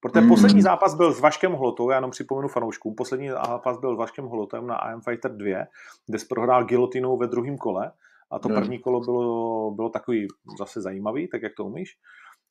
Protože 0.00 0.20
mm. 0.20 0.28
poslední 0.28 0.62
zápas 0.62 0.94
byl 0.94 1.12
s 1.12 1.20
Vaškem 1.20 1.52
Hlotou, 1.52 1.90
já 1.90 1.96
jenom 1.96 2.10
připomenu 2.10 2.48
fanouškům, 2.48 2.94
poslední 2.94 3.28
zápas 3.28 3.78
byl 3.78 3.94
s 3.94 3.98
Vaškem 3.98 4.26
Hlotem 4.26 4.66
na 4.66 4.92
IM 4.92 5.00
Fighter 5.00 5.36
2, 5.36 5.64
kde 6.06 6.18
jsi 6.18 6.26
prohrál 6.26 6.64
gilotinou 6.64 7.16
ve 7.16 7.26
druhém 7.26 7.58
kole 7.58 7.92
a 8.30 8.38
to 8.38 8.48
mm. 8.48 8.54
první 8.54 8.78
kolo 8.78 9.00
bylo, 9.00 9.70
bylo 9.70 9.88
takový 9.88 10.28
zase 10.58 10.80
zajímavý, 10.80 11.28
tak 11.28 11.42
jak 11.42 11.52
to 11.56 11.64
umíš. 11.64 11.96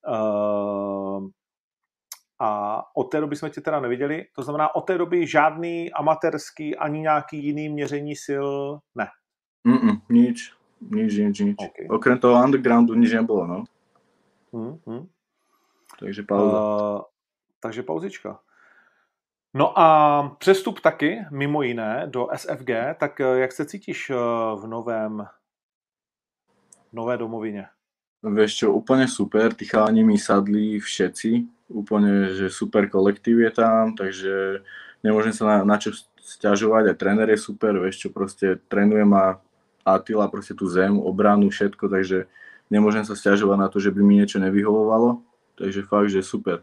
Uh, 0.07 1.27
a 2.39 2.81
od 2.95 3.03
té 3.03 3.19
doby 3.19 3.35
jsme 3.35 3.49
tě 3.49 3.61
teda 3.61 3.79
neviděli, 3.79 4.25
to 4.35 4.43
znamená 4.43 4.75
od 4.75 4.81
té 4.81 4.97
doby 4.97 5.27
žádný 5.27 5.91
amatérský 5.91 6.75
ani 6.75 6.99
nějaký 6.99 7.45
jiný 7.45 7.69
měření 7.69 8.15
sil 8.25 8.47
ne. 8.95 9.07
Mm-mm, 9.67 10.01
nič, 10.09 10.53
nič, 10.81 11.17
nič, 11.17 11.39
nič. 11.39 11.55
Okay. 11.69 11.87
Okrem 11.89 12.19
toho 12.19 12.43
undergroundu 12.43 12.93
nič 12.93 13.13
nebolo, 13.13 13.47
no. 13.47 13.63
Mm-hmm. 14.53 15.07
Takže 15.99 16.23
pauza. 16.23 16.59
Uh, 16.59 17.01
takže 17.59 17.83
pauzička. 17.83 18.39
No 19.53 19.79
a 19.79 20.35
přestup 20.39 20.79
taky, 20.79 21.25
mimo 21.31 21.61
jiné, 21.61 22.03
do 22.05 22.27
SFG, 22.35 22.69
tak 22.97 23.19
eh, 23.21 23.39
jak 23.39 23.51
se 23.51 23.65
cítíš 23.65 24.09
eh, 24.09 24.15
v 24.55 24.67
novém 24.67 25.27
nové 26.93 27.17
domovině? 27.17 27.67
Vieš 28.19 28.51
čo, 28.55 28.75
úplne 28.75 29.07
super, 29.07 29.55
tí 29.55 29.63
chalani 29.63 30.03
mi 30.03 30.19
sadli 30.19 30.75
všetci, 30.75 31.47
úplne, 31.71 32.35
že 32.35 32.51
super 32.51 32.83
kolektív 32.91 33.39
je 33.39 33.51
tam, 33.55 33.95
takže 33.95 34.59
nemôžem 35.07 35.31
sa 35.31 35.47
na, 35.47 35.57
na 35.63 35.79
čo 35.79 35.95
stiažovať, 36.19 36.91
a 36.91 36.99
tréner 36.99 37.31
je 37.31 37.39
super, 37.39 37.79
vieš 37.79 38.03
čo, 38.03 38.07
proste 38.11 38.59
trénuje 38.67 39.07
ma 39.07 39.39
Attila, 39.87 40.27
proste 40.27 40.51
tú 40.51 40.67
zem, 40.67 40.99
obranu, 40.99 41.47
všetko, 41.47 41.87
takže 41.87 42.27
nemôžem 42.67 43.07
sa 43.07 43.15
stiažovať 43.15 43.55
na 43.55 43.71
to, 43.71 43.79
že 43.79 43.95
by 43.95 44.03
mi 44.03 44.19
niečo 44.19 44.43
nevyhovovalo, 44.43 45.23
takže 45.55 45.87
fakt, 45.87 46.11
že 46.11 46.19
super. 46.19 46.59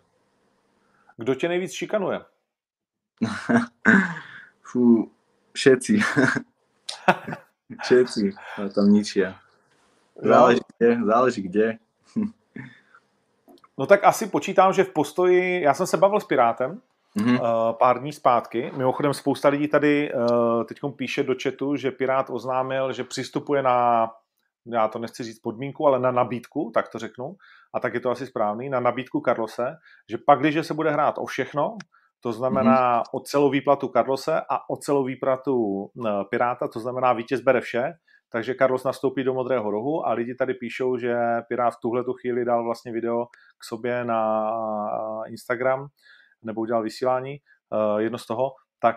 Kdo 1.17 1.35
tě 1.35 1.49
nejvíc 1.49 1.73
šikanuje? 1.73 2.21
Fú, 4.63 5.11
všetci. 5.53 6.01
všetci, 7.83 8.33
no 8.59 8.69
tam 8.69 8.93
ničia. 8.93 9.41
Záleží 10.23 10.61
kde, 10.79 10.99
záleží 11.05 11.43
kde. 11.43 11.79
no 13.79 13.87
tak 13.87 14.05
asi 14.05 14.27
počítám, 14.27 14.73
že 14.73 14.85
v 14.85 14.93
postoji, 14.93 15.63
já 15.63 15.75
jsem 15.75 15.87
se 15.87 15.97
bavil 15.97 16.21
s 16.21 16.25
Pirátem 16.25 16.81
mm-hmm. 17.17 17.73
pár 17.73 18.01
dní 18.01 18.13
zpátky. 18.13 18.73
Mimochodem 18.77 19.15
spousta 19.15 19.49
lidí 19.49 19.69
tady 19.69 20.13
uh, 20.13 20.65
teď 20.65 20.81
píše 20.97 21.23
do 21.23 21.35
chatu, 21.43 21.77
že 21.77 21.91
Pirát 21.91 22.31
oznámil, 22.31 22.93
že 22.93 23.05
přistupuje 23.05 23.63
na, 23.63 24.11
já 24.73 24.89
to 24.89 24.99
nechci 24.99 25.23
říct 25.23 25.39
podmínku, 25.39 25.87
ale 25.87 26.01
na 26.01 26.11
nabídku, 26.11 26.71
tak 26.75 26.89
to 26.89 26.99
řeknu, 26.99 27.37
a 27.75 27.81
tak 27.81 27.95
je 27.95 28.01
to 28.01 28.11
asi 28.11 28.27
správný, 28.27 28.69
na 28.69 28.81
nabídku 28.81 29.21
Carlose, 29.21 29.75
že 30.11 30.19
pak, 30.27 30.41
když 30.41 30.67
se 30.67 30.75
bude 30.75 30.91
hrát 30.91 31.19
o 31.19 31.27
všechno, 31.27 31.77
to 32.21 32.33
znamená 32.33 33.03
mm-hmm. 33.03 33.11
o 33.13 33.21
celou 33.21 33.51
výplatu 33.51 33.89
Carlose 33.89 34.41
a 34.51 34.71
o 34.71 34.77
celou 34.77 35.05
výplatu 35.05 35.57
uh, 35.57 36.23
Piráta, 36.31 36.69
to 36.69 36.81
znamená 36.81 37.13
vítěz 37.13 37.41
bere 37.41 37.61
vše, 37.61 37.93
takže 38.33 38.55
Carlos 38.59 38.85
nastoupí 38.85 39.25
do 39.25 39.35
modrého 39.35 39.71
rohu 39.71 40.07
a 40.07 40.13
lidi 40.13 40.35
tady 40.35 40.55
píšou, 40.55 40.97
že 40.97 41.17
Pirát 41.49 41.75
v 41.75 41.81
tuhle 41.83 42.05
tu 42.05 42.13
chvíli 42.13 42.45
dal 42.45 42.65
vlastně 42.65 42.93
video 42.93 43.27
k 43.59 43.65
sobě 43.65 44.05
na 44.05 44.51
Instagram, 45.29 45.87
nebo 46.43 46.61
udělal 46.61 46.83
vysílání, 46.83 47.37
uh, 47.71 48.01
jedno 48.01 48.19
z 48.19 48.27
toho, 48.27 48.53
tak 48.81 48.97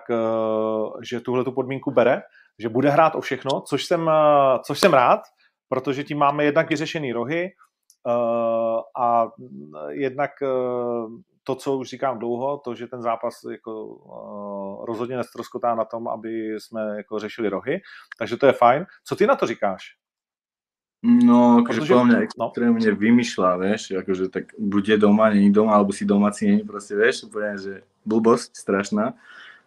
že 1.04 1.20
tuhle 1.20 1.44
tu 1.44 1.52
podmínku 1.52 1.92
bere, 1.92 2.22
že 2.60 2.70
bude 2.70 2.90
hrát 2.90 3.16
o 3.16 3.22
všechno, 3.22 3.62
což 3.62 3.86
jsem, 3.86 4.12
což 4.66 4.80
jsem 4.80 4.94
rád, 4.94 5.20
protože 5.70 6.04
tím 6.04 6.18
máme 6.18 6.44
jednak 6.44 6.70
vyřešený 6.70 7.14
rohy 7.14 7.52
a 8.98 9.28
jednak 9.90 10.32
to, 11.44 11.56
co 11.56 11.78
už 11.78 11.90
říkám 11.90 12.20
dlouho, 12.20 12.58
to, 12.58 12.76
že 12.76 12.88
ten 12.88 13.02
zápas 13.02 13.42
jako, 13.52 13.86
uh, 13.86 14.86
rozhodně 14.86 15.18
nestroskotá 15.18 15.76
na 15.76 15.86
tom, 15.86 16.08
aby 16.08 16.56
jsme 16.60 16.98
jako 16.98 17.20
řešili 17.20 17.50
rohy, 17.50 17.82
takže 18.20 18.38
to 18.38 18.46
je 18.46 18.54
fajn. 18.54 18.86
Co 19.04 19.16
ty 19.16 19.28
na 19.28 19.36
to 19.36 19.46
říkáš? 19.46 19.96
No, 21.00 21.64
akože 21.64 21.88
podľa 21.88 22.06
mňa 22.12 22.20
extrémne 22.28 22.90
no. 22.92 23.00
vymýšľa, 23.00 23.52
vieš, 23.56 23.82
akože 24.04 24.36
tak 24.36 24.52
bude 24.60 24.92
doma, 25.00 25.32
není 25.32 25.48
doma, 25.48 25.80
alebo 25.80 25.96
si 25.96 26.04
domáci 26.04 26.44
není, 26.44 26.68
proste, 26.68 26.92
vieš, 26.92 27.32
úplne, 27.32 27.56
že 27.56 27.88
blbosť 28.04 28.52
strašná. 28.52 29.16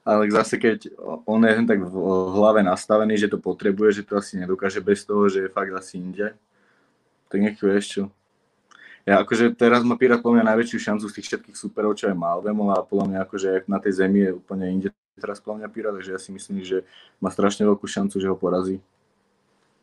Ale 0.02 0.26
zase, 0.34 0.58
keď 0.58 0.90
on 1.30 1.46
je 1.46 1.62
tak 1.62 1.78
v 1.78 1.94
hlave 2.34 2.66
nastavený, 2.66 3.14
že 3.14 3.30
to 3.30 3.38
potrebuje, 3.38 4.02
že 4.02 4.06
to 4.06 4.18
asi 4.18 4.34
nedokáže 4.34 4.82
bez 4.82 5.06
toho, 5.06 5.30
že 5.30 5.46
je 5.46 5.54
fakt 5.54 5.70
asi 5.70 6.02
inde, 6.02 6.34
tak 7.30 7.38
nech 7.38 7.58
vieš 7.62 7.86
čo. 7.86 8.02
Ja 9.02 9.22
akože 9.22 9.54
teraz 9.58 9.82
má 9.82 9.98
Pirát 9.98 10.22
podľa 10.22 10.42
mňa 10.42 10.50
najväčšiu 10.54 10.78
šancu 10.78 11.06
z 11.10 11.14
tých 11.18 11.26
všetkých 11.26 11.56
superov, 11.58 11.98
čo 11.98 12.06
je 12.10 12.14
mal 12.14 12.38
Vemol 12.38 12.70
a 12.70 12.86
podľa 12.86 13.06
mňa 13.10 13.18
akože 13.26 13.50
na 13.66 13.82
tej 13.82 13.98
zemi 13.98 14.26
je 14.26 14.30
úplne 14.38 14.66
inde 14.70 14.88
teraz 15.18 15.42
podľa 15.42 15.66
mňa 15.66 15.68
Pirát, 15.74 15.94
takže 15.94 16.14
ja 16.14 16.20
si 16.22 16.30
myslím, 16.30 16.62
že 16.62 16.86
má 17.18 17.30
strašne 17.30 17.66
veľkú 17.66 17.86
šancu, 17.86 18.18
že 18.18 18.30
ho 18.30 18.38
porazí. 18.38 18.78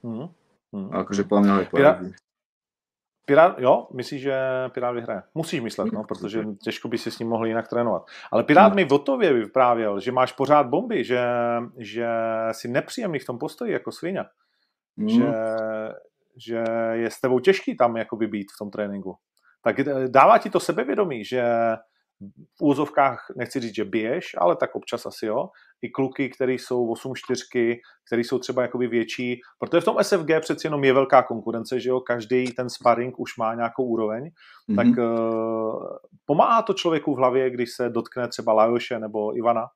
Mm. 0.03 0.31
Hmm. 0.71 0.89
Akože 1.03 1.27
podľa 1.27 1.41
mňa 1.43 1.51
ho 1.51 1.59
je 1.59 1.67
Pirát, 1.67 1.97
Pirát, 3.29 3.59
jo, 3.59 3.87
myslíš, 3.93 4.21
že 4.21 4.39
Pirát 4.73 4.95
vyhraje? 4.95 5.21
Musíš 5.35 5.61
myslet, 5.61 5.91
no, 5.93 6.03
protože 6.03 6.43
těžko 6.63 6.87
by 6.87 6.97
si 6.97 7.11
s 7.11 7.19
ním 7.19 7.29
mohl 7.29 7.47
jinak 7.47 7.67
trénovat. 7.67 8.03
Ale 8.31 8.43
Pirát 8.43 8.75
mi 8.75 8.87
o 8.89 8.99
tově 8.99 9.33
vyprávěl, 9.33 9.99
že 9.99 10.11
máš 10.11 10.33
pořád 10.33 10.67
bomby, 10.67 11.03
že, 11.03 11.21
že 11.77 12.07
jsi 12.51 12.67
nepříjemný 12.67 13.19
v 13.19 13.25
tom 13.25 13.39
postoji 13.39 13.71
jako 13.71 13.91
svině. 13.91 14.23
Hmm. 14.97 15.09
Že, 15.09 15.33
že 16.37 16.63
je 16.91 17.11
s 17.11 17.21
tebou 17.21 17.39
těžký 17.39 17.77
tam 17.77 17.97
jakoby 17.97 18.27
být 18.27 18.47
v 18.55 18.57
tom 18.59 18.71
tréninku. 18.71 19.15
Tak 19.61 19.75
dává 20.07 20.37
ti 20.37 20.49
to 20.49 20.59
sebevědomí, 20.59 21.25
že 21.25 21.43
v 22.57 22.61
úzovkách, 22.61 23.25
nechci 23.35 23.59
říct, 23.59 23.75
že 23.75 23.85
biješ, 23.85 24.35
ale 24.37 24.55
tak 24.55 24.75
občas 24.75 25.05
asi 25.05 25.25
jo, 25.25 25.49
i 25.81 25.89
kluky, 25.89 26.29
které 26.29 26.53
jsou 26.53 26.93
8-4, 26.93 27.79
které 28.07 28.21
jsou 28.21 28.39
třeba 28.39 28.61
jakoby 28.61 28.87
větší, 28.87 29.41
protože 29.59 29.81
v 29.81 29.85
tom 29.85 29.97
SFG 30.01 30.29
přeci 30.41 30.67
jenom 30.67 30.83
je 30.83 30.93
velká 30.93 31.23
konkurence, 31.23 31.79
že 31.79 31.89
jo, 31.89 31.99
každý 31.99 32.51
ten 32.51 32.69
sparring 32.69 33.19
už 33.19 33.37
má 33.37 33.55
nějakou 33.55 33.83
úroveň, 33.83 34.23
mm-hmm. 34.23 34.75
tak 34.75 34.87
uh, 34.87 35.97
pomáhá 36.25 36.61
to 36.61 36.73
člověku 36.73 37.15
v 37.15 37.17
hlavě, 37.17 37.49
když 37.49 37.71
se 37.71 37.89
dotkne 37.89 38.27
třeba 38.27 38.53
Lajoše 38.53 38.99
nebo 38.99 39.37
Ivana? 39.37 39.67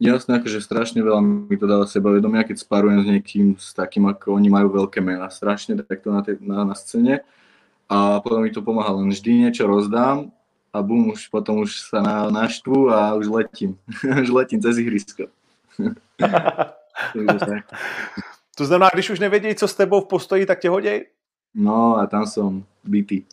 Jasné, 0.00 0.40
akože 0.40 0.64
strašne 0.64 1.04
veľa 1.04 1.20
mi 1.20 1.60
to 1.60 1.68
dáva 1.68 1.84
sebavedomia, 1.84 2.40
keď 2.48 2.56
sparujem 2.64 3.04
s 3.04 3.06
niekým 3.12 3.46
s 3.60 3.76
takým, 3.76 4.08
ako 4.08 4.32
oni 4.32 4.48
majú 4.48 4.72
veľké 4.72 5.04
mena, 5.04 5.28
strašne 5.28 5.76
takto 5.76 6.08
na, 6.08 6.24
te, 6.24 6.40
na, 6.40 6.64
na 6.64 6.72
scéne 6.72 7.20
a 7.84 8.16
potom 8.24 8.40
mi 8.40 8.48
to 8.48 8.64
pomáha, 8.64 8.96
len 8.96 9.12
vždy 9.12 9.44
niečo 9.44 9.68
rozdám 9.68 10.32
a 10.72 10.82
bum, 10.82 11.10
už 11.10 11.28
potom 11.28 11.58
už 11.58 11.80
sa 11.80 12.02
na, 12.02 12.30
naštvu 12.30 12.90
a 12.90 13.14
už 13.14 13.26
letím. 13.26 13.78
už 14.22 14.28
letím 14.28 14.62
cez 14.62 14.78
ihrisko. 14.78 15.24
to 18.56 18.64
znamená, 18.66 18.90
když 18.92 19.10
už 19.10 19.20
nevědějí, 19.20 19.54
co 19.54 19.68
s 19.68 19.74
tebou 19.74 20.00
v 20.00 20.08
postoji, 20.08 20.46
tak 20.46 20.60
tě 20.60 20.68
hoděj? 20.68 21.06
No 21.54 21.96
a 21.96 22.06
tam 22.06 22.26
jsem 22.26 22.64
bytý. 22.84 23.24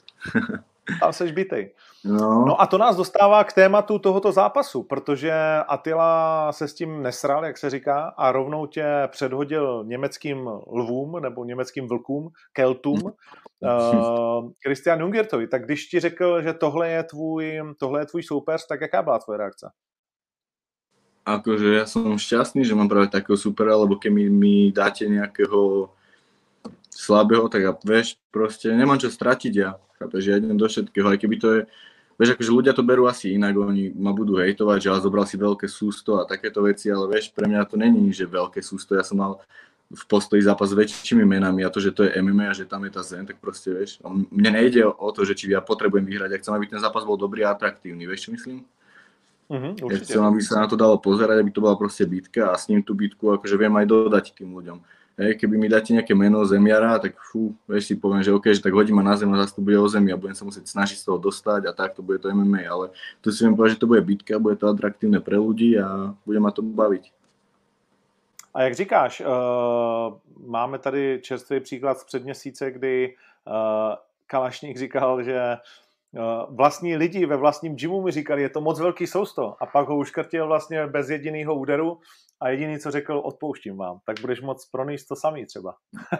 tam 0.99 1.13
seš 1.13 1.31
bytej. 1.31 1.71
No. 2.05 2.45
no 2.45 2.61
a 2.61 2.67
to 2.67 2.77
nás 2.77 2.95
dostává 2.95 3.43
k 3.43 3.53
tématu 3.53 3.99
tohoto 3.99 4.31
zápasu, 4.31 4.83
protože 4.83 5.33
Attila 5.67 6.51
se 6.51 6.67
s 6.67 6.73
tím 6.73 7.03
nesral, 7.03 7.45
jak 7.45 7.57
se 7.57 7.69
říká, 7.69 8.13
a 8.17 8.31
rovnou 8.31 8.65
tě 8.65 8.85
předhodil 9.07 9.83
německým 9.87 10.47
lvům 10.67 11.21
nebo 11.21 11.45
německým 11.45 11.87
vlkům, 11.87 12.29
keltům, 12.53 13.03
uh, 13.03 14.51
Christian 14.65 15.01
Jungertovi. 15.01 15.47
Tak 15.47 15.65
když 15.65 15.87
ti 15.87 15.99
řekl, 15.99 16.41
že 16.41 16.53
tohle 16.53 16.89
je 16.89 17.03
tvůj, 17.03 17.61
tohle 17.79 18.01
je 18.01 18.05
tvůj 18.05 18.23
soupeř, 18.23 18.67
tak 18.67 18.81
jaká 18.81 19.01
byla 19.01 19.19
tvoje 19.19 19.37
reakce? 19.37 19.71
Akože 21.27 21.75
ja 21.75 21.83
som 21.83 22.15
šťastný, 22.15 22.63
že 22.63 22.71
mám 22.71 22.87
práve 22.87 23.11
takého 23.11 23.35
supera, 23.35 23.75
lebo 23.75 23.99
keď 23.99 24.11
mi, 24.15 24.31
mi 24.31 24.55
dáte 24.71 25.11
nejakého 25.11 25.91
slabého, 26.97 27.45
tak 27.45 27.61
ja, 27.61 27.71
vieš, 27.85 28.17
proste 28.33 28.73
nemám 28.73 28.97
čo 28.97 29.13
stratiť 29.13 29.53
ja. 29.53 29.77
Chápeš, 30.01 30.23
ja 30.25 30.41
idem 30.41 30.57
do 30.57 30.65
všetkého, 30.65 31.05
aj 31.13 31.19
keby 31.21 31.35
to 31.37 31.47
je 31.53 31.61
vieš, 32.17 32.33
akože 32.33 32.51
ľudia 32.51 32.73
to 32.73 32.81
berú 32.81 33.05
asi 33.05 33.37
inak, 33.37 33.53
oni 33.53 33.93
ma 33.93 34.09
budú 34.09 34.41
hejtovať, 34.41 34.77
že 34.81 34.89
ja 34.89 34.97
zobral 34.97 35.29
si 35.29 35.37
veľké 35.37 35.69
sústo 35.69 36.17
a 36.17 36.25
takéto 36.25 36.65
veci, 36.65 36.89
ale 36.89 37.05
vieš, 37.13 37.29
pre 37.29 37.45
mňa 37.45 37.69
to 37.69 37.77
není, 37.77 38.09
že 38.09 38.25
veľké 38.25 38.59
sústo, 38.65 38.97
ja 38.97 39.05
som 39.05 39.21
mal 39.21 39.37
v 39.87 40.03
postoji 40.03 40.43
zápas 40.43 40.67
s 40.67 40.75
väčšími 40.75 41.23
menami 41.23 41.63
a 41.63 41.71
to, 41.71 41.79
že 41.79 41.95
to 41.95 42.03
je 42.03 42.11
MMA 42.19 42.51
a 42.51 42.57
že 42.57 42.67
tam 42.67 42.83
je 42.83 42.91
tá 42.91 42.99
zen, 43.05 43.23
tak 43.23 43.39
proste 43.39 43.71
vieš, 43.71 44.03
mne 44.03 44.51
nejde 44.59 44.83
o 44.83 45.09
to, 45.15 45.23
že 45.23 45.37
či 45.37 45.47
ja 45.47 45.63
potrebujem 45.63 46.03
vyhrať, 46.03 46.29
ja 46.35 46.39
chcem, 46.43 46.53
aby 46.57 46.65
ten 46.67 46.81
zápas 46.81 47.07
bol 47.07 47.15
dobrý 47.15 47.47
a 47.47 47.55
atraktívny, 47.55 48.03
vieš 48.03 48.27
čo 48.27 48.35
myslím? 48.35 48.67
Mm-hmm, 49.47 49.73
ja 49.87 49.97
chcem, 50.03 50.19
aby 50.19 50.43
sa 50.43 50.59
na 50.59 50.67
to 50.67 50.75
dalo 50.75 50.99
pozerať, 50.99 51.39
aby 51.39 51.55
to 51.55 51.63
bola 51.63 51.79
proste 51.79 52.03
bitka 52.03 52.51
a 52.51 52.59
s 52.59 52.67
ním 52.67 52.83
tú 52.83 52.91
bitku 52.91 53.39
akože 53.39 53.55
viem 53.55 53.71
aj 53.79 53.85
dodať 53.87 54.25
tým 54.35 54.51
ľuďom. 54.51 54.83
Hej, 55.17 55.41
keby 55.41 55.57
mi 55.57 55.65
dáte 55.65 55.97
nejaké 55.97 56.13
meno 56.13 56.45
zemiara, 56.45 57.01
tak 57.01 57.17
fú, 57.17 57.57
vieš 57.65 57.89
si 57.89 57.95
poviem, 57.97 58.21
že 58.21 58.29
OK, 58.29 58.53
že 58.53 58.61
tak 58.61 58.69
hodím 58.69 59.01
ma 59.01 59.03
na 59.03 59.17
zem 59.17 59.33
a 59.33 59.41
zase 59.41 59.57
to 59.57 59.65
bude 59.65 59.73
o 59.73 59.89
zemi 59.89 60.13
a 60.13 60.19
budem 60.21 60.37
sa 60.37 60.45
musieť 60.45 60.69
snažiť 60.69 61.01
z 61.01 61.05
toho 61.09 61.17
dostať 61.17 61.65
a 61.65 61.73
tak 61.73 61.97
to 61.97 62.05
bude 62.05 62.21
to 62.21 62.29
MMA, 62.29 62.69
ale 62.69 62.93
tu 63.25 63.33
si 63.33 63.41
viem 63.41 63.57
povedať, 63.57 63.81
že 63.81 63.81
to 63.81 63.89
bude 63.89 64.05
bitka, 64.05 64.37
bude 64.37 64.61
to 64.61 64.69
atraktívne 64.69 65.17
pre 65.17 65.41
ľudí 65.41 65.73
a 65.73 66.13
bude 66.21 66.37
ma 66.37 66.53
to 66.53 66.61
baviť. 66.61 67.09
A 68.53 68.61
jak 68.61 68.75
říkáš, 68.75 69.21
uh, 69.21 69.25
máme 70.45 70.79
tady 70.79 71.19
čerstvý 71.21 71.59
příklad 71.59 71.99
z 71.99 72.03
před 72.03 72.23
měsíce, 72.23 72.71
kdy 72.71 73.13
uh, 73.47 73.53
Kalašník 74.27 74.77
říkal, 74.77 75.23
že 75.23 75.57
uh, 76.13 76.55
vlastní 76.55 76.97
lidi 76.97 77.25
ve 77.25 77.37
vlastním 77.37 77.75
gymu 77.75 78.01
mi 78.01 78.11
říkali, 78.11 78.41
je 78.41 78.49
to 78.49 78.61
moc 78.61 78.79
velký 78.79 79.07
sousto 79.07 79.55
a 79.59 79.65
pak 79.65 79.87
ho 79.87 79.97
uškrtil 79.97 80.47
vlastně 80.47 80.87
bez 80.87 81.09
jediného 81.09 81.55
úderu 81.55 81.97
a 82.39 82.49
jediný, 82.49 82.79
co 82.79 82.91
řekl, 82.91 83.21
odpouštím 83.25 83.77
vám, 83.77 83.99
tak 84.05 84.21
budeš 84.21 84.41
moc 84.41 84.65
pronést 84.65 85.07
to 85.07 85.15
samý 85.15 85.45
třeba. 85.45 85.75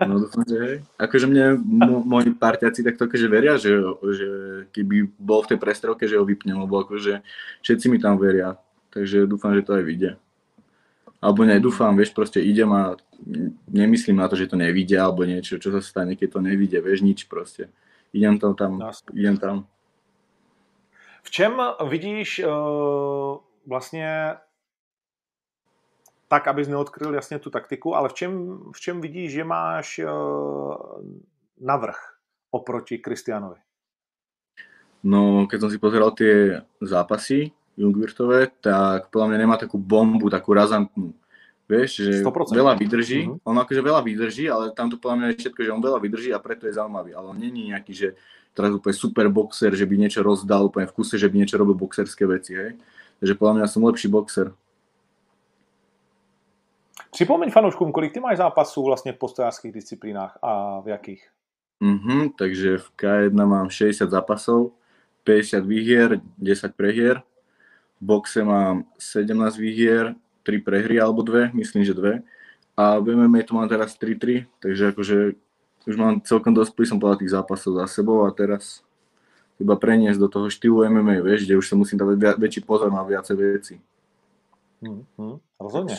No 0.08 0.20
dúfam, 0.20 0.44
že 0.50 0.58
hej. 0.58 0.84
Akože 1.00 1.28
mne 1.28 1.62
moji 2.06 2.34
partiaci 2.34 2.84
takto 2.84 3.06
akože 3.06 3.28
veria, 3.30 3.58
že, 3.58 3.78
že 4.18 4.30
keby 4.74 5.14
bol 5.20 5.46
v 5.46 5.54
tej 5.54 5.58
prestrelke, 5.62 6.10
že 6.10 6.18
ho 6.18 6.26
vypnem, 6.26 6.58
lebo 6.58 6.82
akože 6.82 7.22
všetci 7.62 7.86
mi 7.90 8.02
tam 8.02 8.18
veria. 8.18 8.58
Takže 8.90 9.30
dúfam, 9.30 9.54
že 9.54 9.62
to 9.62 9.78
aj 9.78 9.84
vyjde. 9.86 10.12
Alebo 11.22 11.46
nedúfam, 11.46 11.94
vieš, 11.94 12.14
proste 12.14 12.42
idem 12.42 12.70
a 12.74 12.98
nemyslím 13.70 14.18
na 14.18 14.30
to, 14.30 14.38
že 14.38 14.50
to 14.50 14.58
nevidia 14.58 15.06
alebo 15.06 15.26
niečo, 15.26 15.62
čo 15.62 15.70
sa 15.70 15.82
stane, 15.82 16.18
keď 16.18 16.38
to 16.38 16.40
nevidie, 16.42 16.82
vieš, 16.82 17.06
nič 17.06 17.30
proste. 17.30 17.70
Idem 18.14 18.42
tam, 18.42 18.58
tam, 18.58 18.82
idem 19.14 19.38
tam. 19.38 19.66
V 21.24 21.30
čem 21.30 21.54
vidíš 21.90 22.42
uh, 22.48 23.38
vlastně 23.68 24.36
tak, 26.28 26.48
abys 26.48 26.68
neodkryl 26.68 27.14
jasně 27.14 27.40
tu 27.40 27.50
taktiku, 27.50 27.96
ale 27.96 28.10
v 28.10 28.14
čem, 28.14 28.60
v 28.76 28.80
čem 28.80 29.02
vidíš, 29.02 29.32
že 29.32 29.44
máš 29.44 30.00
uh, 30.00 30.76
navrh 31.60 31.98
oproti 32.52 32.98
Kristianovi? 32.98 33.60
No, 35.04 35.48
keď 35.48 35.58
som 35.62 35.70
si 35.70 35.78
pozeral 35.78 36.12
tie 36.12 36.60
zápasy 36.82 37.54
Jungwirtové, 37.78 38.50
tak 38.60 39.14
podľa 39.14 39.28
mňa 39.30 39.38
nemá 39.38 39.56
takú 39.56 39.78
bombu, 39.78 40.28
takú 40.28 40.58
razantnú. 40.58 41.14
Vieš, 41.68 41.92
že 42.00 42.12
100%. 42.24 42.56
veľa 42.56 42.74
vydrží, 42.80 43.28
uh-huh. 43.28 43.44
on 43.44 43.60
akože 43.60 43.82
veľa 43.84 44.00
vydrží, 44.00 44.48
ale 44.48 44.72
tam 44.72 44.88
to 44.88 44.96
podľa 44.96 45.16
mňa 45.20 45.28
je 45.32 45.40
všetko, 45.44 45.60
že 45.68 45.74
on 45.76 45.84
veľa 45.84 46.00
vydrží 46.00 46.32
a 46.32 46.40
preto 46.40 46.64
je 46.64 46.80
zaujímavý, 46.80 47.12
ale 47.12 47.36
on 47.36 47.38
není 47.38 47.76
nejaký, 47.76 47.92
že 47.92 48.08
teraz 48.56 48.72
úplne 48.72 48.96
super 48.96 49.28
boxer, 49.28 49.76
že 49.76 49.84
by 49.84 49.96
niečo 50.00 50.24
rozdal 50.24 50.72
úplne 50.72 50.88
v 50.88 50.96
kuse, 50.96 51.20
že 51.20 51.28
by 51.28 51.44
niečo 51.44 51.60
robil 51.60 51.76
boxerské 51.76 52.24
veci, 52.24 52.56
hej. 52.56 52.72
Takže 53.20 53.34
podľa 53.36 53.54
mňa 53.60 53.66
som 53.68 53.84
lepší 53.84 54.08
boxer. 54.08 54.56
Připomeň 57.18 57.52
fanouškům, 57.52 57.92
kolik 57.92 58.14
ty 58.14 58.20
máš 58.20 58.38
zápasů 58.38 58.84
vlastně 58.84 59.14
v 59.14 59.18
postojářských 59.18 59.72
disciplínách 59.72 60.38
a 60.42 60.82
v 60.82 60.88
jakých? 60.88 61.28
Mm-hmm, 61.82 62.32
takže 62.38 62.78
v 62.78 62.92
K1 62.98 63.46
mám 63.48 63.70
60 63.70 64.10
zápasov, 64.10 64.72
50 65.24 65.66
výhier, 65.66 66.22
10 66.38 66.76
prehier 66.76 67.22
v 68.02 68.06
boxe 68.06 68.44
mám 68.44 68.84
17 69.00 69.58
výhier, 69.58 70.16
3 70.44 70.60
prehry 70.60 71.02
alebo 71.02 71.22
dve, 71.22 71.50
myslím, 71.54 71.86
že 71.86 71.94
dve. 71.94 72.22
A 72.78 73.00
v 73.00 73.16
MMA 73.16 73.50
to 73.50 73.56
mám 73.58 73.70
teraz 73.70 73.98
3-3, 73.98 74.46
takže 74.62 74.88
akože 74.88 75.18
už 75.90 75.96
mám 75.98 76.22
celkom 76.22 76.54
dosť, 76.54 76.86
som 76.86 77.02
povedal, 77.02 77.18
tých 77.18 77.34
zápasov 77.34 77.82
za 77.82 77.88
sebou 77.90 78.30
a 78.30 78.32
teraz 78.32 78.86
iba 79.58 79.74
preniesť 79.74 80.22
do 80.22 80.30
toho 80.30 80.54
štýlu 80.54 80.86
MMA, 80.86 81.26
vieš, 81.26 81.50
kde 81.50 81.58
už 81.58 81.66
sa 81.66 81.74
musím 81.74 81.98
dávať 81.98 82.38
väčší 82.38 82.62
pozor 82.62 82.94
na 82.94 83.02
viacej 83.02 83.36
veci. 83.42 83.82
Hmm, 84.82 85.06
hmm, 85.18 85.38
rozhodně. 85.60 85.96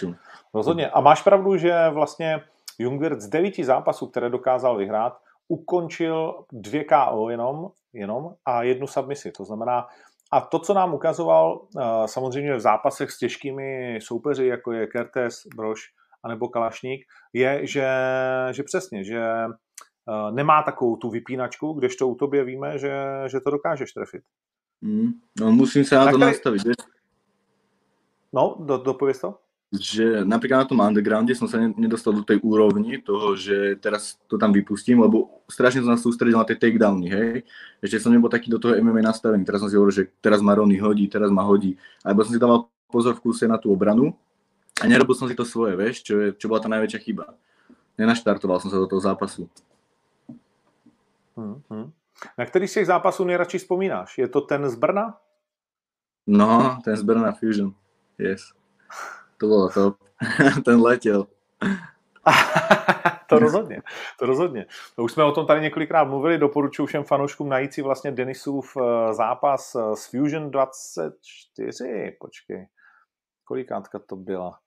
rozhodně. 0.55 0.91
A 0.91 1.01
máš 1.01 1.23
pravdu, 1.23 1.57
že 1.57 1.91
vlastně 1.91 2.41
Jungwirth 2.79 3.21
z 3.21 3.29
devíti 3.29 3.65
zápasů, 3.65 4.07
které 4.07 4.31
dokázal 4.31 4.77
vyhrát, 4.77 5.19
ukončil 5.49 6.45
dvě 6.53 6.85
KO 6.85 7.31
jenom, 7.31 7.71
jenom 7.93 8.35
a 8.45 8.63
jednu 8.63 8.87
submisi. 8.87 9.33
To 9.33 9.45
znamená, 9.45 9.87
a 10.33 10.41
to, 10.41 10.59
co 10.59 10.75
nám 10.75 10.95
ukazoval 10.95 11.67
eh, 11.79 11.83
samozřejmě 12.07 12.57
v 12.57 12.61
zápasech 12.61 13.11
s 13.11 13.19
těžkými 13.19 13.99
soupeři, 14.03 14.47
jako 14.47 14.73
je 14.73 14.87
Kertes, 14.87 15.43
Broš 15.57 15.81
anebo 16.23 16.49
Kalašník, 16.49 17.07
je, 17.33 17.67
že, 17.67 17.89
že 18.51 18.63
přesně, 18.63 19.05
že 19.05 19.21
eh, 19.21 20.33
nemá 20.33 20.63
takovou 20.63 20.97
tu 20.97 21.11
vypínačku, 21.11 21.73
kdežto 21.73 22.09
u 22.09 22.15
tobě 22.15 22.45
víme, 22.45 22.79
že, 22.79 23.05
že 23.27 23.41
to 23.41 23.51
dokážeš 23.51 23.93
trefit. 23.93 24.23
Mm, 24.81 25.11
no 25.41 25.53
musím 25.53 25.85
se 25.85 25.95
na 25.95 26.05
tak 26.05 26.13
to 26.13 26.19
tady... 26.19 26.31
nastavit. 26.33 26.63
No, 28.33 28.57
do, 28.59 28.79
dopověz 28.79 29.21
to? 29.21 29.39
že 29.69 30.25
napríklad 30.25 30.65
na 30.65 30.69
tom 30.69 30.81
undergrounde 30.81 31.37
som 31.37 31.45
sa 31.45 31.61
nedostal 31.61 32.17
do 32.17 32.25
tej 32.25 32.41
úrovni 32.41 33.05
toho, 33.05 33.37
že 33.37 33.77
teraz 33.77 34.17
to 34.25 34.41
tam 34.41 34.49
vypustím, 34.49 35.05
lebo 35.05 35.45
strašne 35.45 35.85
som 35.85 35.93
sa 35.93 36.01
sústredil 36.01 36.41
na 36.41 36.49
tie 36.49 36.57
takedowny, 36.57 37.07
hej. 37.13 37.45
Ešte 37.85 38.01
som 38.01 38.17
nebol 38.17 38.33
taký 38.33 38.49
do 38.49 38.57
toho 38.57 38.81
MMA 38.81 39.05
nastavený. 39.05 39.45
Teraz 39.45 39.61
som 39.61 39.69
si 39.69 39.77
hovoril, 39.77 39.93
že 39.93 40.09
teraz 40.25 40.41
ma 40.41 40.57
Rony 40.57 40.81
hodí, 40.81 41.05
teraz 41.05 41.29
ma 41.29 41.45
hodí. 41.45 41.77
Alebo 42.01 42.25
som 42.25 42.33
si 42.33 42.41
dával 42.41 42.65
pozor 42.89 43.13
v 43.21 43.29
kúse 43.29 43.45
na 43.45 43.61
tú 43.61 43.69
obranu 43.69 44.17
a 44.81 44.89
nerobil 44.89 45.13
som 45.13 45.29
si 45.29 45.37
to 45.37 45.45
svoje, 45.45 45.77
vieš, 45.77 46.01
čo, 46.01 46.17
je, 46.17 46.29
čo 46.33 46.49
bola 46.49 46.65
tá 46.65 46.73
najväčšia 46.73 47.05
chyba. 47.05 47.37
Nenaštartoval 48.01 48.65
som 48.65 48.73
sa 48.73 48.81
do 48.81 48.89
toho 48.89 49.05
zápasu. 49.05 49.53
Hmm, 51.37 51.61
hmm. 51.69 51.93
Na 52.39 52.45
který 52.47 52.69
z 52.69 52.75
těch 52.75 52.87
zápasů 52.87 53.25
nejradši 53.25 53.59
vzpomínáš? 53.59 54.19
Je 54.19 54.29
to 54.29 54.41
ten 54.41 54.71
z 54.71 54.75
Brna? 54.75 55.21
No, 56.27 56.81
ten 56.85 56.97
z 56.97 57.03
Brna 57.03 57.33
Fusion, 57.33 57.75
yes. 58.19 58.41
To 59.41 59.47
bylo 59.47 59.69
to. 59.69 59.95
Ten 60.65 60.81
letěl. 60.81 61.27
to 63.29 63.39
rozhodně, 63.39 63.83
to 64.19 64.27
rozhodně. 64.27 64.67
Už 64.97 65.13
jsme 65.13 65.25
o 65.25 65.33
tom 65.33 65.47
tady 65.47 65.61
několikrát 65.61 66.05
mluvili, 66.05 66.39
doporučuji 66.39 66.87
všem 66.87 67.05
fanouškům 67.05 67.49
najít 67.49 67.73
si 67.73 67.83
vlastně 67.83 68.13
Denisův 68.13 68.77
eh, 68.77 69.15
zápas 69.15 69.75
eh, 69.75 69.97
s 69.97 70.11
Fusion 70.11 70.51
24, 70.51 72.17
počkej, 72.21 72.69
kolikátka 73.45 73.99
to 73.99 74.17
byla, 74.17 74.59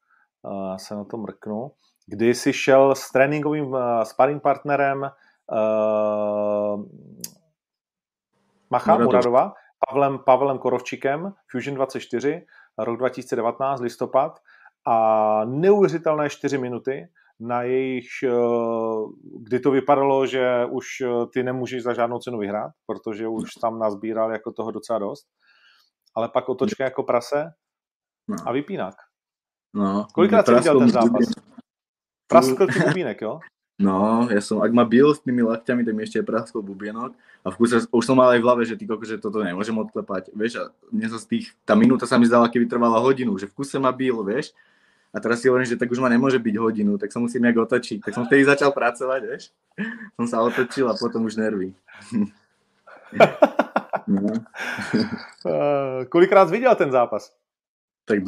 uh, 0.41 0.76
se 0.76 0.95
na 0.95 1.04
to 1.04 1.18
mrknu, 1.18 1.72
kdy 2.08 2.36
si 2.36 2.54
šel 2.54 2.95
s 2.95 3.12
tréninkovým 3.12 3.66
uh, 3.66 4.02
sparring 4.04 4.41
partnerem 4.41 5.02
uh, 5.02 6.86
Macha 8.70 8.97
Muradova, 8.97 9.54
Pavlem, 9.88 10.20
Pavlem 10.20 10.58
Korovčikem, 10.58 11.34
Fusion 11.52 11.76
24, 11.76 12.45
rok 12.78 12.98
2019, 12.98 13.82
listopad, 13.82 14.40
a 14.88 15.46
neuvěřitelné 15.46 16.30
čtyři 16.30 16.58
minuty, 16.58 17.08
na 17.42 17.62
jejich, 17.62 18.08
eh, 18.24 18.30
kdy 19.40 19.60
to 19.60 19.72
vypadalo, 19.72 20.26
že 20.26 20.66
už 20.66 20.86
eh, 21.02 21.28
ty 21.34 21.44
nemůžeš 21.44 21.84
za 21.84 21.94
žádnou 21.94 22.20
cenu 22.20 22.38
vyhrát, 22.38 22.72
protože 22.86 23.28
už 23.28 23.54
tam 23.62 23.80
nazbíral 23.80 24.32
jako 24.32 24.52
toho 24.52 24.72
docela 24.72 25.00
dost. 25.00 25.28
Ale 26.16 26.30
pak 26.30 26.50
otočka 26.50 26.84
jako 26.84 27.04
prase 27.04 27.52
no. 28.28 28.36
a 28.46 28.52
vypínak. 28.52 28.96
No, 29.76 30.08
Kolikrát 30.14 30.46
jsi 30.46 30.54
viděl 30.54 30.80
ten 30.80 30.90
zápas? 30.90 31.26
Praskl 32.28 32.68
ti 32.68 32.80
bubínek, 32.88 33.22
jo? 33.22 33.40
No, 33.82 34.30
ja 34.30 34.38
som, 34.46 34.62
ak 34.62 34.70
ma 34.70 34.86
bil 34.86 35.10
s 35.10 35.26
tými 35.26 35.42
lakťami, 35.42 35.82
tak 35.82 35.94
mi 35.98 36.06
ešte 36.06 36.22
praskol 36.22 36.62
bubienok 36.62 37.18
a 37.42 37.48
v 37.50 37.56
kuse 37.58 37.90
už 37.90 38.04
som 38.06 38.14
mal 38.14 38.30
aj 38.30 38.40
v 38.40 38.46
hlave, 38.46 38.62
že 38.70 38.78
ty 38.78 38.86
koko, 38.86 39.02
že 39.02 39.18
toto 39.18 39.42
nemôžem 39.42 39.74
odklepať, 39.74 40.30
vieš, 40.38 40.62
a 40.62 40.64
mne 40.94 41.10
sa 41.10 41.18
z 41.18 41.26
tých, 41.26 41.46
tá 41.66 41.74
minúta 41.74 42.06
sa 42.06 42.22
mi 42.22 42.30
zdala, 42.30 42.46
keby 42.46 42.70
trvala 42.70 43.02
hodinu, 43.02 43.34
že 43.42 43.50
v 43.50 43.58
kuse 43.58 43.82
ma 43.82 43.90
bil, 43.90 44.22
vieš, 44.22 44.54
a 45.12 45.18
teraz 45.20 45.42
si 45.42 45.50
hovorím, 45.50 45.68
že 45.68 45.76
tak 45.76 45.92
už 45.92 46.00
ma 46.00 46.08
nemôže 46.08 46.40
byť 46.40 46.56
hodinu, 46.56 46.96
tak 46.96 47.12
sa 47.12 47.20
musím 47.20 47.44
nejak 47.44 47.68
otočiť. 47.68 48.00
Tak 48.00 48.16
som 48.16 48.24
vtedy 48.24 48.48
začal 48.48 48.72
pracovať, 48.72 49.22
vieš. 49.28 49.52
Som 50.16 50.24
sa 50.24 50.40
otočil 50.40 50.88
a 50.88 50.96
potom 50.96 51.28
už 51.28 51.36
nervy. 51.36 51.76
no. 54.08 54.32
uh, 55.44 56.08
kolikrát 56.08 56.48
viděl 56.48 56.76
ten 56.76 56.92
zápas? 56.92 57.36
Tak 58.08 58.24